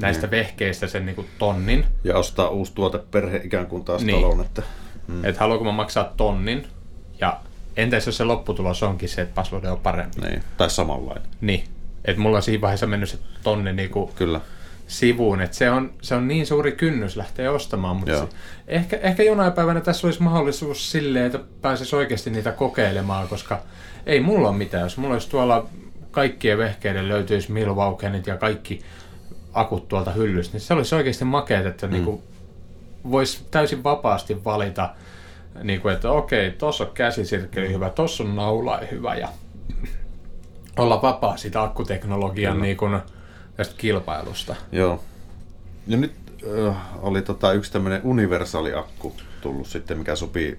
näistä 0.00 0.26
niin. 0.26 0.30
vehkeistä 0.30 0.86
sen 0.86 1.06
niin 1.06 1.16
kuin 1.16 1.28
tonnin. 1.38 1.84
Ja 2.04 2.18
ostaa 2.18 2.48
uusi 2.48 2.72
tuoteperhe 2.74 3.40
ikään 3.44 3.66
kuin 3.66 3.84
taas 3.84 4.02
niin. 4.02 4.16
taloon. 4.16 4.40
Että, 4.40 4.62
mm. 5.08 5.24
Et 5.24 5.36
haluanko 5.36 5.64
mä 5.64 5.72
maksaa 5.72 6.12
tonnin 6.16 6.66
ja 7.20 7.40
entäs 7.76 8.06
jos 8.06 8.16
se 8.16 8.24
lopputulos 8.24 8.82
onkin 8.82 9.08
se, 9.08 9.22
että 9.22 9.34
password 9.34 9.64
on 9.64 9.78
parempi? 9.78 10.20
Niin. 10.20 10.42
Tai 10.56 10.70
samanlainen. 10.70 11.28
Niin. 11.40 11.64
Että 12.04 12.22
mulla 12.22 12.36
on 12.36 12.42
siinä 12.42 12.60
vaiheessa 12.60 12.86
mennyt 12.86 13.08
se 13.08 13.18
tonni 13.42 13.72
niin 13.72 13.90
kuin 13.90 14.10
Kyllä. 14.14 14.40
sivuun. 14.86 15.40
Että 15.40 15.56
se 15.56 15.70
on, 15.70 15.92
se 16.02 16.14
on 16.14 16.28
niin 16.28 16.46
suuri 16.46 16.72
kynnys 16.72 17.16
lähteä 17.16 17.52
ostamaan. 17.52 17.96
Mutta 17.96 18.18
se, 18.18 18.28
ehkä, 18.68 18.96
ehkä 19.02 19.22
jonain 19.22 19.52
päivänä 19.52 19.80
tässä 19.80 20.06
olisi 20.06 20.22
mahdollisuus 20.22 20.90
silleen, 20.90 21.26
että 21.26 21.40
pääsisi 21.62 21.96
oikeasti 21.96 22.30
niitä 22.30 22.52
kokeilemaan, 22.52 23.28
koska 23.28 23.62
ei 24.06 24.20
mulla 24.20 24.48
ole 24.48 24.56
mitään. 24.56 24.82
Jos 24.82 24.96
mulla 24.96 25.14
olisi 25.14 25.30
tuolla 25.30 25.66
kaikkien 26.10 26.58
vehkeiden 26.58 27.08
löytyisi 27.08 27.52
Milwaukenit 27.52 28.26
ja 28.26 28.36
kaikki 28.36 28.80
akut 29.52 29.88
tuolta 29.88 30.10
hyllystä, 30.10 30.54
niin 30.54 30.60
se 30.60 30.74
olisi 30.74 30.94
oikeasti 30.94 31.24
makeet, 31.24 31.66
että 31.66 31.86
mm. 31.86 31.92
niinku 31.92 32.22
voisi 33.10 33.46
täysin 33.50 33.84
vapaasti 33.84 34.44
valita, 34.44 34.94
niinku, 35.62 35.88
että 35.88 36.10
okei, 36.10 36.50
tuossa 36.50 36.84
on 36.84 36.90
käsisirkkeli 36.94 37.72
hyvä, 37.72 37.90
tuossa 37.90 38.24
on 38.24 38.36
naula 38.36 38.80
hyvä 38.90 39.14
ja 39.14 39.28
olla 40.76 41.02
vapaa 41.02 41.36
siitä 41.36 41.62
akkuteknologian 41.62 42.56
mm. 42.56 42.62
niinku, 42.62 42.86
tästä 43.56 43.74
kilpailusta. 43.78 44.56
Joo. 44.72 45.04
Ja 45.86 45.96
nyt 45.96 46.14
äh, 46.68 46.76
oli 47.02 47.22
tota 47.22 47.52
yksi 47.52 47.72
tämmöinen 47.72 48.00
universaali 48.04 48.74
akku 48.74 49.14
tullut 49.40 49.66
sitten, 49.66 49.98
mikä 49.98 50.16
sopii 50.16 50.58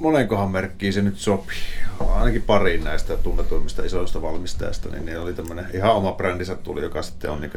monenkohan 0.00 0.50
merkkiin 0.50 0.92
se 0.92 1.02
nyt 1.02 1.18
sopii. 1.18 1.58
Ainakin 2.08 2.42
pariin 2.42 2.84
näistä 2.84 3.16
tunnetuimmista 3.16 3.84
isoista 3.84 4.22
valmistajista, 4.22 4.88
niin, 4.88 5.06
niin 5.06 5.20
oli 5.20 5.32
tämmöinen 5.32 5.66
ihan 5.74 5.92
oma 5.92 6.12
brändinsä 6.12 6.54
tuli, 6.54 6.82
joka 6.82 7.02
sitten 7.02 7.30
on 7.30 7.40
niin 7.40 7.52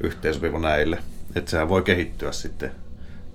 yhteensopiva 0.00 0.58
näille. 0.58 0.98
Että 1.34 1.50
sehän 1.50 1.68
voi 1.68 1.82
kehittyä 1.82 2.32
sitten. 2.32 2.70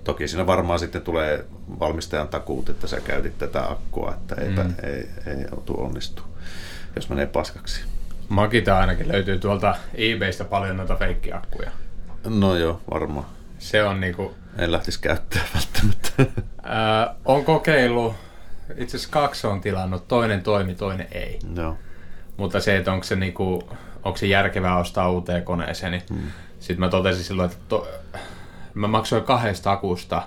Toki 0.04 0.28
siinä 0.28 0.46
varmaan 0.46 0.78
sitten 0.78 1.02
tulee 1.02 1.44
valmistajan 1.80 2.28
takuut, 2.28 2.68
että 2.68 2.86
sä 2.86 3.00
käytit 3.00 3.38
tätä 3.38 3.70
akkua, 3.70 4.14
että 4.14 4.34
eipä, 4.34 4.64
mm. 4.64 4.74
ei, 4.82 5.08
ei 5.26 5.44
tuu 5.64 5.84
onnistu, 5.84 6.22
jos 6.96 7.08
menee 7.08 7.26
paskaksi. 7.26 7.80
Makita 8.28 8.78
ainakin 8.78 9.08
löytyy 9.08 9.38
tuolta 9.38 9.76
eBaystä 9.94 10.44
paljon 10.44 10.76
noita 10.76 10.96
feikkiakkuja. 10.96 11.70
No 12.24 12.56
joo, 12.56 12.80
varmaan. 12.90 13.26
Se 13.58 13.84
on 13.84 14.00
niinku... 14.00 14.34
En 14.58 14.72
lähtisi 14.72 15.00
käyttää 15.00 15.42
välttämättä. 15.54 16.10
Öö, 16.18 17.14
on 17.24 17.44
kokeillut 17.44 18.14
itse 18.76 18.96
asiassa 18.96 19.12
kaksi 19.12 19.46
on 19.46 19.60
tilannut, 19.60 20.08
toinen 20.08 20.42
toimi, 20.42 20.74
toinen 20.74 21.08
ei. 21.12 21.38
Joo. 21.56 21.76
Mutta 22.36 22.60
se, 22.60 22.76
että 22.76 22.92
onko 22.92 23.04
se, 23.04 23.16
niinku, 23.16 23.68
onko 24.04 24.16
se 24.16 24.26
järkevää 24.26 24.78
ostaa 24.78 25.10
uuteen 25.10 25.42
koneeseen, 25.42 25.92
niin 25.92 26.02
hmm. 26.10 26.30
sitten 26.58 26.80
mä 26.80 26.88
totesin 26.88 27.24
silloin, 27.24 27.50
että 27.50 27.62
to, 27.68 27.88
mä 28.74 28.88
maksoin 28.88 29.24
kahdesta 29.24 29.72
akusta 29.72 30.22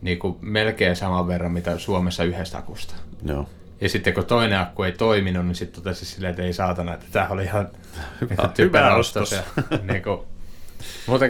niinku 0.00 0.38
melkein 0.40 0.96
saman 0.96 1.28
verran, 1.28 1.52
mitä 1.52 1.78
Suomessa 1.78 2.24
yhdestä 2.24 2.58
akusta. 2.58 2.94
Joo. 3.24 3.48
Ja 3.80 3.88
sitten 3.88 4.14
kun 4.14 4.26
toinen 4.26 4.58
akku 4.58 4.82
ei 4.82 4.92
toiminut, 4.92 5.46
niin 5.46 5.54
sitten 5.54 5.82
totesin 5.82 6.06
silleen, 6.06 6.30
että 6.30 6.42
ei 6.42 6.52
saatana, 6.52 6.94
että 6.94 7.06
tämä 7.12 7.28
oli 7.28 7.44
ihan 7.44 7.68
hyvä, 8.20 8.50
hyvä 8.58 8.94
ostos. 8.94 9.32
Ja, 9.32 9.42
niinku, 9.92 10.26
mutta 11.06 11.24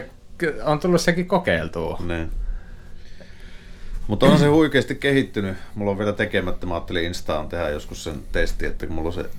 on 0.63 0.79
tullut 0.79 1.01
sekin 1.01 1.27
kokeiltua. 1.27 1.99
Niin. 2.07 2.31
Mutta 4.07 4.25
on 4.25 4.39
se 4.39 4.47
huikeasti 4.47 4.95
kehittynyt. 4.95 5.57
Mulla 5.75 5.91
on 5.91 5.97
vielä 5.97 6.13
tekemättä. 6.13 6.65
Mä 6.65 6.73
ajattelin 6.73 7.05
Instaan 7.05 7.49
tehdä 7.49 7.69
joskus 7.69 8.03
sen 8.03 8.23
testi, 8.31 8.65
että 8.65 8.85
kun 8.85 8.95
mulla 8.95 9.07
on 9.07 9.13
se 9.13 9.29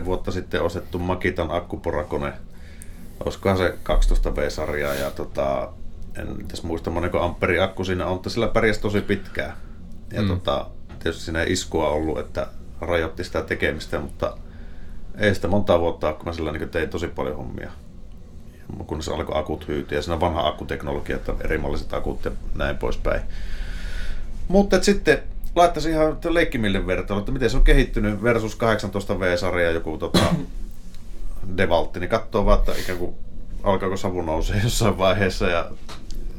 12-10 0.00 0.04
vuotta 0.04 0.30
sitten 0.30 0.62
ostettu 0.62 0.98
Makitan 0.98 1.50
akkuporakone. 1.50 2.32
Olisikohan 3.24 3.58
se 3.58 3.74
12 3.82 4.36
V-sarjaa 4.36 4.94
ja 4.94 5.10
tota, 5.10 5.72
en 6.16 6.48
tässä 6.48 6.66
muista 6.66 6.90
moneko 6.90 7.20
amperi 7.20 7.60
akku 7.60 7.84
siinä 7.84 8.06
on, 8.06 8.12
mutta 8.12 8.30
sillä 8.30 8.48
pärjäsi 8.48 8.80
tosi 8.80 9.00
pitkään. 9.00 9.56
Ja 10.12 10.22
mm. 10.22 10.28
tota, 10.28 10.66
tietysti 10.88 11.24
siinä 11.24 11.42
ei 11.42 11.52
iskua 11.52 11.88
ollut, 11.88 12.18
että 12.18 12.46
rajoitti 12.80 13.24
sitä 13.24 13.42
tekemistä, 13.42 14.00
mutta 14.00 14.38
ei 15.18 15.34
sitä 15.34 15.48
monta 15.48 15.80
vuotta, 15.80 16.12
kun 16.12 16.24
mä 16.24 16.32
sillä 16.32 16.52
niin 16.52 16.68
tein 16.68 16.88
tosi 16.88 17.08
paljon 17.08 17.36
hommia 17.36 17.70
kun 18.86 19.02
se 19.02 19.12
alkoi 19.12 19.38
akut 19.38 19.68
hyytyä 19.68 19.98
ja 19.98 20.02
siinä 20.02 20.14
on 20.14 20.20
vanha 20.20 20.48
akkuteknologia, 20.48 21.16
että 21.16 21.34
erimalliset 21.44 21.94
akut 21.94 22.24
ja 22.24 22.30
näin 22.54 22.76
poispäin. 22.76 23.20
Mutta 24.48 24.82
sitten 24.82 25.22
laittaisin 25.56 25.92
ihan 25.92 26.18
leikkimille 26.28 26.86
vertailun, 26.86 27.20
että 27.20 27.32
miten 27.32 27.50
se 27.50 27.56
on 27.56 27.64
kehittynyt 27.64 28.22
versus 28.22 28.56
18 28.56 29.20
V-sarja 29.20 29.70
joku 29.70 29.98
tota, 29.98 30.18
Devaltti, 31.56 32.00
niin 32.00 32.10
katsoo 32.10 32.44
vaan, 32.46 32.58
että 32.58 32.72
ikään 32.72 32.98
kuin 32.98 33.14
alkaako 33.62 33.96
savu 33.96 34.22
nousee 34.22 34.60
jossain 34.64 34.98
vaiheessa 34.98 35.46
ja 35.46 35.70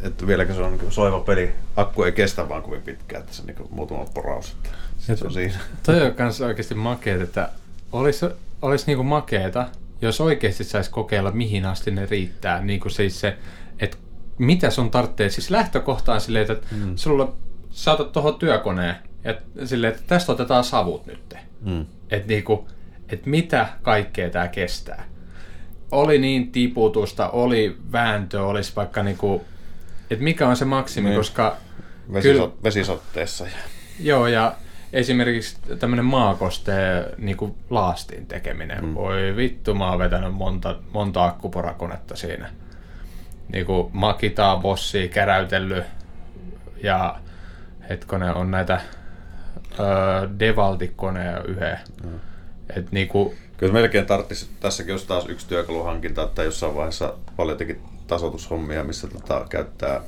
että 0.04 0.28
vieläkö 0.28 0.54
se 0.54 0.62
on 0.62 0.78
niin 0.78 0.92
soiva 0.92 1.20
peli. 1.20 1.52
Akku 1.76 2.04
ei 2.04 2.12
kestä 2.12 2.50
vaan 2.50 2.62
kovin 2.62 2.82
pitkään, 2.82 3.24
että 3.24 3.36
se 3.36 3.44
niin 3.46 3.58
muutama 3.70 4.06
poraus. 4.14 4.56
Että 5.00 5.16
se 5.16 5.26
on 5.26 5.34
siinä. 5.34 5.60
Toi 5.84 6.02
on 6.02 6.14
myös 6.20 6.42
oikeasti 6.42 6.76
makeet, 6.76 7.22
että 7.22 7.50
olisi, 7.92 8.26
olisi 8.62 8.86
niin 8.88 8.98
kuin 8.98 9.08
makeeta, 9.08 9.66
jos 10.02 10.22
oikeasti 10.22 10.64
saisi 10.64 10.92
kokeilla, 10.92 11.32
mihin 11.32 11.66
asti 11.66 11.92
ne 11.92 12.06
riittää, 12.06 12.62
niin 12.62 12.80
kuin 12.80 12.92
siis 12.92 13.20
se, 13.20 13.38
että 13.80 13.98
mitä 14.38 14.70
sun 14.70 14.92
tarvitsee, 14.92 15.30
siis 15.30 15.52
lähtökohtaan 15.52 16.22
silleen, 16.22 16.52
että 16.52 16.68
mm. 16.76 16.96
sulla 16.96 17.36
saatat 17.70 18.12
tuohon 18.12 18.36
työkoneen, 18.36 18.96
ja 19.24 19.36
silleen, 19.66 19.94
että 19.94 20.04
tästä 20.08 20.32
otetaan 20.32 20.64
savut 20.64 21.06
nyt. 21.06 21.34
Mm. 21.62 21.86
Että 22.10 22.28
niinku, 22.28 22.68
et 23.10 23.26
mitä 23.26 23.70
kaikkea 23.82 24.30
tämä 24.30 24.48
kestää. 24.48 25.06
Oli 25.92 26.18
niin 26.18 26.52
tiputusta, 26.52 27.30
oli 27.30 27.78
vääntö, 27.92 28.46
olisi 28.46 28.74
vaikka 28.76 29.04
niinku, 29.04 29.44
että 30.10 30.24
mikä 30.24 30.48
on 30.48 30.56
se 30.56 30.66
maksimi, 30.66 31.10
niin. 31.10 31.18
koska... 31.18 31.58
Vesiso- 32.14 32.22
kyllä, 32.22 32.50
vesisotteessa. 32.64 33.48
Joo, 34.00 34.28
ja 34.28 34.56
esimerkiksi 34.94 35.58
tämmöinen 35.80 36.06
maakosteen 36.06 37.06
niin 37.18 37.38
kuin 37.38 37.56
laastin 37.70 38.26
tekeminen. 38.26 38.86
Mm. 38.86 38.96
Voi 38.96 39.36
vittu, 39.36 39.76
mä 39.76 39.90
oon 39.90 40.00
vetänyt 40.00 40.34
monta, 40.34 40.76
monta 40.92 41.26
akkuporakonetta 41.26 42.16
siinä. 42.16 42.50
Niin 43.54 43.66
kuin 43.66 43.90
makitaa, 43.94 44.58
bossia, 44.58 45.08
käräytellyt 45.08 45.86
ja 46.84 47.20
hetkonen 47.90 48.36
on 48.36 48.52
näitä 48.52 48.82
öö, 49.80 50.30
devaltikoneja 50.40 51.44
yhden. 51.44 51.78
Mm. 52.04 52.20
Et 52.76 52.92
niinku, 52.92 53.36
Kyllä 53.60 53.74
melkein 53.74 54.06
tarvitsisi, 54.06 54.50
tässäkin 54.60 54.94
olisi 54.94 55.08
taas 55.08 55.26
yksi 55.26 55.48
työkaluhankinta, 55.48 56.24
että 56.24 56.44
jossain 56.44 56.76
vaiheessa 56.76 57.14
paljon 57.36 57.58
tasoitushommia, 58.10 58.84
missä 58.84 59.08
tota, 59.08 59.46
käyttää 59.50 60.02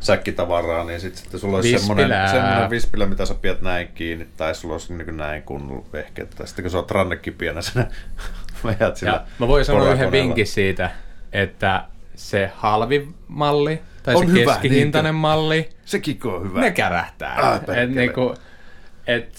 säkkitavaraa, 0.00 0.84
niin 0.84 1.00
sitten 1.00 1.22
sit 1.22 1.40
sulla 1.40 1.56
olisi 1.56 1.78
semmoinen, 1.78 2.28
semmoinen 2.28 2.70
vispilä, 2.70 3.06
mitä 3.06 3.26
sä 3.26 3.34
pidät 3.34 3.62
näin 3.62 3.88
kiinni, 3.94 4.28
tai 4.36 4.54
sulla 4.54 4.74
olisi 4.74 4.94
niin 4.94 5.16
näin 5.16 5.42
kunnolla 5.42 5.86
vehkeet. 5.92 6.30
Tai 6.30 6.46
sitten 6.46 6.62
kun 6.62 6.70
sä 6.70 6.78
oot 6.78 6.90
rannekipienä, 6.90 7.62
sä 7.62 7.86
veät 8.64 8.96
sillä 8.96 9.12
ja 9.12 9.22
Mä 9.38 9.48
voin 9.48 9.64
sanoa 9.64 9.92
yhden 9.92 10.12
vinkin 10.12 10.46
siitä, 10.46 10.90
että 11.32 11.84
se 12.14 12.50
halvi 12.54 13.08
malli, 13.28 13.82
tai 14.02 14.14
on 14.14 14.26
se 14.26 14.32
hyvä, 14.32 14.52
keskihintainen 14.52 15.14
niin, 15.14 15.20
malli, 15.20 15.68
sekin 15.84 16.18
on 16.24 16.42
hyvä. 16.42 16.60
Ne 16.60 16.70
kärähtää. 16.70 17.36
Ah, 17.42 17.60
et 17.76 17.90
niinku, 17.90 18.34
et, 19.06 19.38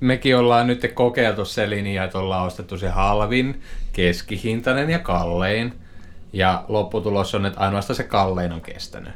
mekin 0.00 0.36
ollaan 0.36 0.66
nyt 0.66 0.90
kokeiltu 0.94 1.44
se 1.44 1.70
linja, 1.70 2.04
että 2.04 2.18
ollaan 2.18 2.46
ostettu 2.46 2.78
se 2.78 2.88
halvin, 2.88 3.62
keskihintainen 3.92 4.90
ja 4.90 4.98
kallein. 4.98 5.83
Ja 6.34 6.64
lopputulos 6.68 7.34
on, 7.34 7.46
että 7.46 7.60
ainoastaan 7.60 7.96
se 7.96 8.04
kallein 8.04 8.52
on 8.52 8.60
kestänyt. 8.60 9.12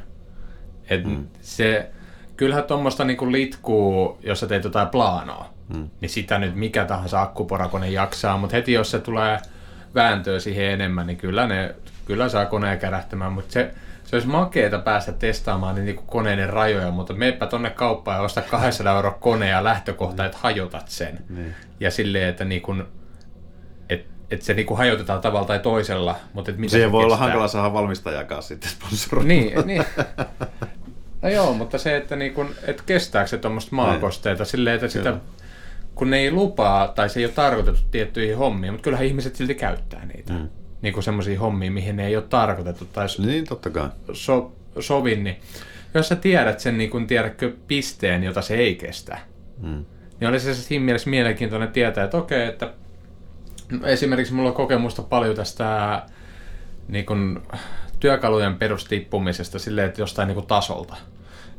Et 0.89 1.05
mm. 1.05 1.27
se, 1.41 1.91
kyllähän 2.37 2.63
tuommoista 2.63 3.05
niinku 3.05 3.31
litkuu, 3.31 4.19
jos 4.23 4.39
sä 4.39 4.47
teet 4.47 4.63
jotain 4.63 4.87
plaanoa, 4.87 5.49
mm. 5.73 5.89
niin 6.01 6.09
sitä 6.09 6.39
nyt 6.39 6.55
mikä 6.55 6.85
tahansa 6.85 7.21
akkuporakone 7.21 7.89
jaksaa, 7.89 8.37
mutta 8.37 8.55
heti 8.55 8.73
jos 8.73 8.91
se 8.91 8.99
tulee 8.99 9.39
vääntöä 9.95 10.39
siihen 10.39 10.65
enemmän, 10.65 11.07
niin 11.07 11.17
kyllä, 11.17 11.47
ne, 11.47 11.75
kyllä 12.05 12.29
saa 12.29 12.45
koneen 12.45 12.79
kärähtämään, 12.79 13.33
mutta 13.33 13.53
se, 13.53 13.73
se 14.03 14.15
olisi 14.15 14.27
makeeta 14.27 14.79
päästä 14.79 15.11
testaamaan 15.11 15.75
niin 15.75 15.95
kuin 15.95 16.07
koneiden 16.07 16.49
rajoja, 16.49 16.91
mutta 16.91 17.13
meepä 17.13 17.47
tonne 17.47 17.69
kauppaan 17.69 18.17
ja 18.17 18.23
osta 18.23 18.41
200 18.41 18.95
euro 18.95 19.17
kone 19.19 19.49
ja 19.49 19.63
lähtökohta, 19.63 20.25
että 20.25 20.37
hajotat 20.41 20.87
sen. 20.87 21.19
Niin. 21.29 21.55
Ja 21.79 21.91
silleen, 21.91 22.29
että 22.29 22.45
niin 22.45 22.61
et, 24.31 24.33
et 24.39 24.41
se 24.41 24.53
niin 24.53 24.65
kuin 24.65 24.77
hajotetaan 24.77 25.21
tavalla 25.21 25.47
tai 25.47 25.59
toisella. 25.59 26.15
Mutta 26.33 26.51
et 26.51 26.57
mitä 26.57 26.71
se, 26.71 26.77
se 26.77 26.91
voi 26.91 27.01
kestää. 27.01 27.05
olla 27.05 27.17
hankala 27.17 27.47
saada 27.47 27.73
valmistajakaan 27.73 28.43
sitten 28.43 28.69
sponsoroida. 28.69 29.27
Niin, 29.27 29.53
niin. 29.65 29.83
No 31.21 31.29
joo, 31.29 31.53
mutta 31.53 31.77
se, 31.77 31.97
että, 31.97 32.15
niin 32.15 32.33
kun, 32.33 32.49
et 32.67 32.81
kestääkö 32.81 33.27
se 33.27 33.37
tuommoista 33.37 33.75
maakosteita 33.75 34.45
silleen, 34.45 34.75
että 34.75 34.87
sitä, 34.87 35.17
kun 35.95 36.09
ne 36.09 36.17
ei 36.17 36.31
lupaa 36.31 36.87
tai 36.87 37.09
se 37.09 37.19
ei 37.19 37.25
ole 37.25 37.33
tarkoitettu 37.33 37.81
tiettyihin 37.91 38.37
hommiin, 38.37 38.73
mutta 38.73 38.83
kyllähän 38.83 39.07
ihmiset 39.07 39.35
silti 39.35 39.55
käyttää 39.55 40.05
niitä. 40.05 40.33
Mm 40.33 40.49
niin 40.81 40.93
kuin 40.93 41.03
semmoisia 41.03 41.39
hommia, 41.39 41.71
mihin 41.71 41.95
ne 41.95 42.07
ei 42.07 42.15
ole 42.15 42.25
tarkoitettu 42.29 42.85
tai 42.85 43.07
niin, 43.25 43.45
totta 43.45 43.69
kai. 43.69 43.89
So, 44.13 44.55
sovin, 44.79 45.23
niin 45.23 45.37
jos 45.93 46.07
sä 46.07 46.15
tiedät 46.15 46.59
sen, 46.59 46.77
niin 46.77 46.89
kun 46.89 47.07
tiedätkö 47.07 47.53
pisteen, 47.67 48.23
jota 48.23 48.41
se 48.41 48.55
ei 48.55 48.75
kestä, 48.75 49.17
mm. 49.61 49.85
niin 50.19 50.29
olisi 50.29 50.55
se 50.55 50.61
siinä 50.61 50.85
mielessä 50.85 51.09
mielenkiintoinen 51.09 51.69
tietää, 51.69 52.03
että 52.03 52.17
okei, 52.17 52.47
että 52.47 52.73
esimerkiksi 53.83 54.33
mulla 54.33 54.49
on 54.49 54.55
kokemusta 54.55 55.01
paljon 55.01 55.35
tästä 55.35 56.01
niin 56.87 57.05
kun, 57.05 57.43
työkalujen 57.99 58.55
perustippumisesta 58.55 59.59
silleen, 59.59 59.87
että 59.87 60.01
jostain 60.01 60.27
niin 60.27 60.35
kun, 60.35 60.47
tasolta. 60.47 60.95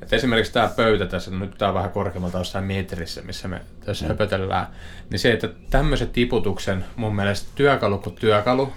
Et 0.03 0.13
esimerkiksi 0.13 0.53
tämä 0.53 0.69
pöytä 0.77 1.07
tässä, 1.07 1.31
nyt 1.31 1.59
tämä 1.59 1.69
on 1.69 1.75
vähän 1.75 1.91
korkeammalta 1.91 2.39
jossain 2.39 2.65
metrissä, 2.65 3.23
missä 3.23 3.49
me 3.49 3.61
tässä 3.85 4.05
mm. 4.05 4.09
höpötellään, 4.09 4.67
niin 5.11 5.19
se, 5.19 5.33
että 5.33 5.49
tämmöisen 5.71 6.09
tiputuksen 6.09 6.85
mun 6.97 7.17
mielestä 7.17 7.51
työkalu 7.55 7.99
kuin 7.99 8.17
työkalu, 8.17 8.73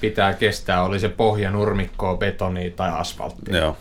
pitää 0.00 0.32
kestää, 0.32 0.82
oli 0.82 1.00
se 1.00 1.08
pohja 1.08 1.50
nurmikkoa, 1.50 2.16
betonia 2.16 2.70
tai 2.70 2.90
asfalttia. 2.90 3.56
Joo. 3.56 3.76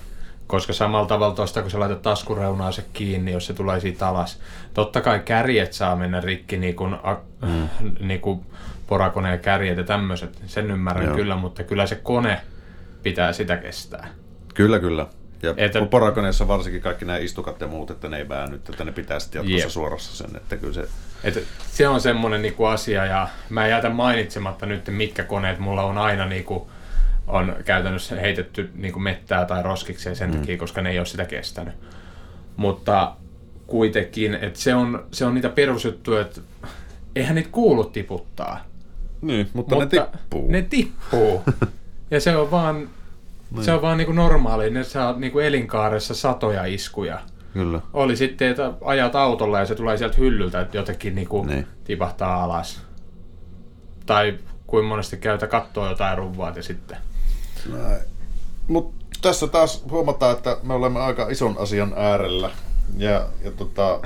Koska 0.48 0.74
samalla 0.74 1.08
tavalla 1.08 1.36
tuosta, 1.36 1.62
kun 1.62 1.72
sä 1.72 1.80
laitat 1.80 2.02
taskureunaa 2.02 2.72
se 2.72 2.86
kiinni, 2.94 3.32
jos 3.32 3.46
se 3.46 3.54
tulee 3.54 3.80
siitä 3.80 4.08
alas. 4.08 4.40
Totta 4.74 5.02
kai 5.02 5.20
kärjet 5.20 5.74
saa 5.74 5.96
mennä 5.96 6.22
rikki, 6.22 6.58
niin 6.58 6.76
kuin, 6.76 6.96
mm. 7.42 7.70
niin 8.00 8.22
kuin 8.22 8.46
porakoneen 8.88 9.40
kärjet 9.40 9.78
ja 9.78 9.84
tämmöiset. 9.84 10.42
Sen 10.46 10.72
ymmärrän 10.72 11.06
Joo. 11.06 11.16
kyllä, 11.16 11.36
mutta 11.36 11.64
kyllä 11.64 11.88
se 11.88 11.96
kone 11.96 12.42
pitää 13.04 13.34
sitä 13.34 13.58
kestää. 13.58 14.08
Kyllä, 14.54 14.80
kyllä. 14.80 15.08
Ja 15.44 15.54
että, 15.58 15.86
porakoneessa 15.86 16.48
varsinkin 16.48 16.82
kaikki 16.82 17.06
nämä 17.06 17.18
istukat 17.18 17.62
ja 17.62 17.68
muut, 17.68 17.92
että 17.92 18.10
ne 18.10 18.18
ei 18.18 18.30
väännyt, 18.30 18.70
että 18.70 18.84
ne 18.84 18.92
pitää 18.92 19.20
sitten 19.20 19.40
jatkossa 19.40 19.66
jep. 19.66 19.72
suorassa 19.72 20.24
sen, 20.24 20.36
että 20.36 20.58
kyllä 20.58 20.74
se... 20.74 20.88
Että 21.24 21.40
se 21.72 21.88
on 21.88 22.02
semmoinen 22.02 22.42
niinku 22.42 22.66
asia, 22.66 23.06
ja 23.06 23.28
mä 23.50 23.68
jätän 23.68 23.96
mainitsematta 23.96 24.66
nyt, 24.66 24.88
mitkä 24.88 25.24
koneet 25.24 25.60
mulla 25.60 25.84
on 25.84 25.98
aina 25.98 26.26
niinku, 26.26 26.70
on 27.28 27.56
käytännössä 27.66 28.16
heitetty 28.16 28.72
niinku 28.76 29.00
mettää 29.00 29.46
tai 29.46 29.64
roskikseen 29.64 30.16
sen 30.16 30.32
mm. 30.32 30.40
takia, 30.40 30.58
koska 30.58 30.82
ne 30.82 30.90
ei 30.90 31.00
ole 31.00 31.06
sitä 31.06 31.26
kestänyt. 31.26 31.74
Mutta 32.58 33.16
kuitenkin, 33.68 34.34
että 34.34 34.60
se 34.60 34.76
on, 34.76 35.06
se 35.12 35.26
on 35.26 35.34
niitä 35.34 35.50
perusjuttuja, 35.50 36.22
että 36.22 36.42
eihän 37.16 37.36
niitä 37.36 37.50
kuulu 37.52 37.84
tiputtaa. 37.84 38.66
Niin, 39.24 39.50
mutta, 39.54 39.76
mutta 39.76 39.98
ne 39.98 40.06
tippuu. 40.06 40.52
Ne 40.52 40.62
tippuu. 40.62 41.44
ja 42.12 42.22
se 42.22 42.36
on 42.36 42.52
vaan 42.52 42.90
niin. 43.52 43.64
Se 43.64 43.74
on 43.74 43.82
vaan 43.82 43.98
niinku 43.98 44.14
normaali, 44.14 44.70
ne 44.70 44.84
saa 44.84 45.14
niinku 45.20 45.40
elinkaaressa 45.40 46.14
satoja 46.14 46.66
iskuja. 46.66 47.20
Kyllä. 47.54 47.82
Oli 47.94 48.16
sitten, 48.16 48.48
että 48.48 48.74
ajat 48.82 49.16
autolla 49.16 49.60
ja 49.60 49.66
se 49.66 49.76
tulee 49.76 49.98
sieltä 49.98 50.18
hyllyltä, 50.18 50.62
että 50.62 50.78
jotenkin 50.78 51.16
niinku 51.16 51.44
niin. 51.44 51.68
tipahtaa 51.84 52.44
alas. 52.44 52.82
Tai 54.06 54.38
kuin 54.68 54.86
monesti 54.86 55.18
käytä 55.18 55.48
kattoa 55.48 55.90
jotain 55.90 56.18
ruvaa 56.18 56.54
ja 56.56 56.64
sitten. 56.64 56.98
Mutta 58.68 59.06
tässä 59.22 59.48
taas 59.48 59.84
huomataan, 59.92 60.38
että 60.38 60.58
me 60.64 60.74
olemme 60.74 61.00
aika 61.00 61.28
ison 61.30 61.56
asian 61.60 61.94
äärellä. 61.96 62.50
Ja, 62.98 63.28
ja 63.44 63.52
tota, 63.52 64.00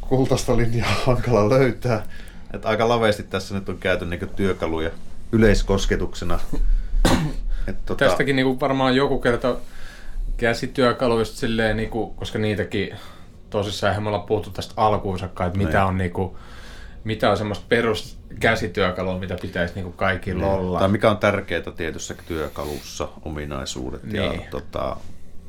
kultaista 0.00 0.56
linjaa 0.56 0.90
on 0.90 1.14
hankala 1.16 1.48
löytää. 1.48 2.06
Että 2.54 2.68
aika 2.68 2.88
laveasti 2.88 3.22
tässä 3.22 3.54
nyt 3.54 3.68
on 3.68 3.78
käyty 3.78 4.04
niinku 4.04 4.26
työkaluja 4.26 4.90
yleiskosketuksena 5.32 6.40
et, 7.68 7.86
tota... 7.86 8.04
Tästäkin 8.04 8.36
niinku 8.36 8.60
varmaan 8.60 8.96
joku 8.96 9.18
kerta 9.18 9.56
käsityökaluista 10.36 11.36
silleen, 11.36 11.76
niinku, 11.76 12.10
koska 12.10 12.38
niitäkin 12.38 12.96
tosissaan 13.50 13.90
eihän 13.90 14.02
me 14.02 14.08
olla 14.08 14.18
puhuttu 14.18 14.50
tästä 14.50 14.74
alkuunsakaan, 14.76 15.48
että 15.48 15.58
mitä 15.58 15.78
niin. 15.78 15.88
on 15.88 15.98
niinku, 15.98 16.38
mitä 17.04 17.30
on 17.30 17.36
semmoista 17.36 17.64
peruskäsityökalua, 17.68 19.18
mitä 19.18 19.36
pitäisi 19.42 19.74
niinku 19.74 19.92
kaikilla 19.92 20.44
niin. 20.44 20.54
olla. 20.54 20.78
Tai 20.78 20.88
mikä 20.88 21.10
on 21.10 21.18
tärkeää 21.18 21.62
tietyssä 21.76 22.14
työkalussa, 22.28 23.08
ominaisuudet 23.22 24.02
niin. 24.02 24.22
ja 24.22 24.32
tota, 24.50 24.96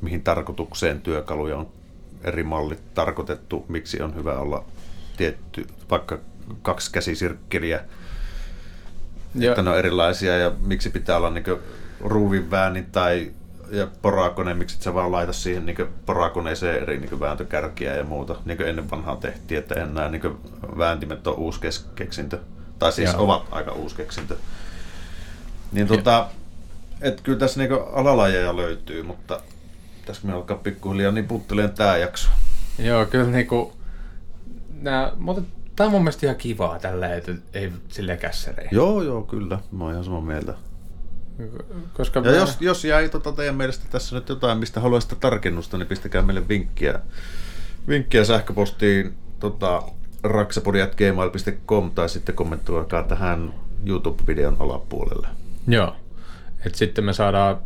mihin 0.02 0.22
tarkoitukseen 0.22 1.02
työkaluja 1.02 1.58
on 1.58 1.68
eri 2.24 2.44
mallit 2.44 2.94
tarkoitettu, 2.94 3.66
miksi 3.68 4.02
on 4.02 4.16
hyvä 4.16 4.40
olla 4.40 4.66
tietty, 5.18 5.68
vaikka 5.90 6.20
kaksi 6.62 6.92
käsisirkkeliä, 6.92 7.80
että 9.42 9.62
ne 9.62 9.70
on 9.70 9.80
erilaisia 9.80 10.38
ja 10.38 10.52
miksi 10.66 10.90
pitää 10.90 11.18
olla 11.18 11.30
niin 11.30 11.46
ruuvin 12.00 12.52
väännin 12.52 12.86
tai 12.86 13.32
ja 13.72 13.88
porakone, 14.02 14.54
miksi 14.54 14.76
et 14.76 14.82
sä 14.82 14.94
vaan 14.94 15.12
laita 15.12 15.34
siihen 15.34 15.66
niin 15.66 15.88
porakoneeseen 16.06 16.82
eri 16.82 17.00
niin 17.00 17.20
vääntökärkiä 17.20 17.96
ja 17.96 18.04
muuta, 18.04 18.36
niin 18.46 18.58
kuin 18.58 18.70
ennen 18.70 18.92
vanhaa 18.92 19.16
tehtiin, 19.16 19.60
että 19.60 19.76
eihän 19.76 19.94
nämä 19.94 20.10
niin 20.10 20.38
vääntimet 20.78 21.28
ole 21.28 21.36
uusi 21.36 21.60
keksintö, 21.96 22.40
tai 22.80 22.92
siis 22.92 23.14
Joo. 23.14 23.24
ovat 23.24 23.48
aika 23.52 23.72
uusi 23.72 23.96
keksintö. 23.96 24.36
Niin 25.72 25.88
tota, 25.88 26.28
että 27.02 27.24
kyllä 27.24 27.40
tässä 27.40 27.60
niin 27.60 27.72
alalajeja 27.94 28.58
löytyy, 28.58 29.04
mutta 29.04 29.40
tässä 30.06 30.28
me 30.28 30.34
alkaa 30.34 30.58
pikkuhiljaa 30.58 31.12
niin 31.12 31.28
putteleen 31.28 31.72
tämä 31.72 31.98
jakso. 31.98 32.30
Joo, 32.80 33.06
kyllä 33.06 33.30
niinku, 33.30 33.74
nää, 34.82 35.12
mutta 35.16 35.42
tämä 35.76 35.86
on 35.86 35.92
mun 35.92 36.02
mielestä 36.02 36.26
ihan 36.26 36.36
kivaa 36.36 36.80
tällä, 36.80 37.16
että 37.16 37.32
ei 37.54 37.72
silleen 37.88 38.18
kässärein. 38.18 38.70
Joo, 38.72 39.02
joo, 39.02 39.22
kyllä. 39.22 39.60
Mä 39.72 39.84
oon 39.84 39.94
ihan 39.94 40.04
samaa 40.04 40.22
mieltä. 40.22 40.54
Koska 41.94 42.20
ja 42.20 42.32
mä... 42.32 42.38
jos, 42.38 42.58
jos 42.60 42.86
jäi 42.86 43.10
tota 43.10 43.32
teidän 43.32 43.56
mielestä 43.56 43.86
tässä 43.90 44.16
nyt 44.16 44.30
jotain, 44.30 44.58
mistä 44.58 44.80
haluaisitte 44.80 45.16
tarkennusta, 45.16 45.78
niin 45.78 45.88
pistäkää 45.88 46.22
meille 46.22 46.48
vinkkiä, 46.48 47.00
vinkkiä 47.88 48.24
sähköpostiin 48.24 49.14
tota, 49.40 49.84
raksapodi.gmail.com 50.24 51.92
tai 51.92 52.10
sitten 52.10 52.36
kommentoikaa 52.36 53.04
tähän 53.04 53.54
YouTube-videon 53.86 54.56
alapuolelle. 54.60 55.28
Joo, 55.68 55.96
että 56.66 56.78
sitten 56.78 57.04
me 57.04 57.14
saadaan, 57.14 57.58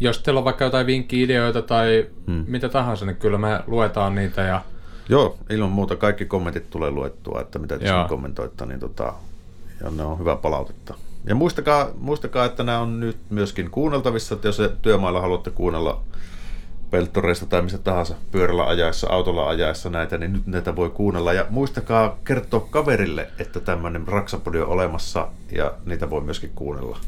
jos 0.00 0.18
teillä 0.18 0.38
on 0.38 0.44
vaikka 0.44 0.64
jotain 0.64 0.86
vinkki-ideoita 0.86 1.62
tai 1.62 2.06
hmm. 2.26 2.44
mitä 2.48 2.68
tahansa, 2.68 3.06
niin 3.06 3.16
kyllä 3.16 3.38
me 3.38 3.60
luetaan 3.66 4.14
niitä 4.14 4.42
ja 4.42 4.62
Joo, 5.08 5.38
ilman 5.50 5.70
muuta 5.70 5.96
kaikki 5.96 6.24
kommentit 6.24 6.70
tulee 6.70 6.90
luettua, 6.90 7.40
että 7.40 7.58
mitä 7.58 7.78
tässä 7.78 8.06
kommentoitte, 8.08 8.66
niin 8.66 8.80
tota, 8.80 9.12
ja 9.84 9.90
ne 9.90 10.02
on 10.02 10.18
hyvä 10.18 10.36
palautetta. 10.36 10.94
Ja 11.26 11.34
muistakaa, 11.34 11.90
muistakaa, 11.98 12.44
että 12.44 12.62
nämä 12.62 12.80
on 12.80 13.00
nyt 13.00 13.16
myöskin 13.30 13.70
kuunneltavissa, 13.70 14.34
että 14.34 14.48
jos 14.48 14.62
työmailla 14.82 15.20
haluatte 15.20 15.50
kuunnella 15.50 16.00
pelttoreista 16.90 17.46
tai 17.46 17.62
mistä 17.62 17.78
tahansa 17.78 18.14
pyörällä 18.32 18.66
ajaessa, 18.66 19.10
autolla 19.10 19.48
ajaessa 19.48 19.90
näitä, 19.90 20.18
niin 20.18 20.32
nyt 20.32 20.46
näitä 20.46 20.76
voi 20.76 20.90
kuunnella. 20.90 21.32
Ja 21.32 21.46
muistakaa 21.50 22.18
kertoa 22.24 22.66
kaverille, 22.70 23.28
että 23.38 23.60
tämmöinen 23.60 24.08
Raksapodi 24.08 24.60
on 24.60 24.68
olemassa 24.68 25.28
ja 25.52 25.72
niitä 25.86 26.10
voi 26.10 26.20
myöskin 26.20 26.50
kuunnella. 26.54 26.98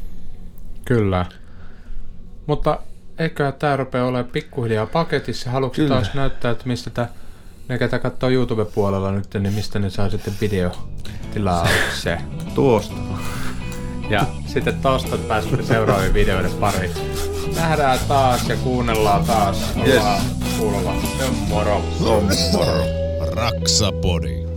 Kyllä. 0.85 1.25
Mutta 2.45 2.79
eikö 3.19 3.51
tämä 3.51 3.77
rupea 3.77 4.05
olemaan 4.05 4.31
pikkuhiljaa 4.31 4.85
paketissa? 4.85 5.49
Haluatko 5.49 5.75
Kyllä. 5.75 5.95
taas 5.95 6.13
näyttää, 6.13 6.51
että 6.51 6.67
mistä 6.67 6.89
tämä, 6.89 7.07
ne 7.69 7.77
ketä 7.77 7.99
katsoo 7.99 8.29
YouTube-puolella 8.29 9.11
nyt, 9.11 9.33
niin 9.33 9.53
mistä 9.53 9.79
ne 9.79 9.89
saa 9.89 10.09
sitten 10.09 10.33
video 10.41 10.71
se. 11.93 12.17
Tuosta. 12.55 12.95
Ja 14.09 14.25
sitten 14.45 14.81
tosta 14.81 15.17
pääsette 15.17 15.63
seuraaviin 15.63 16.13
videoiden 16.13 16.51
pariin. 16.51 16.91
Nähdään 17.55 17.99
taas 18.07 18.49
ja 18.49 18.55
kuunnellaan 18.55 19.25
taas. 19.25 19.73
Yes. 19.87 19.97
Ollaan 19.97 20.21
kuulolla. 20.59 20.93
Se 21.17 21.25
on 21.25 21.35
moro. 21.35 21.81
Se 21.97 22.03
on 22.03 22.29
moro. 22.53 22.83
Raksapodi. 23.35 24.48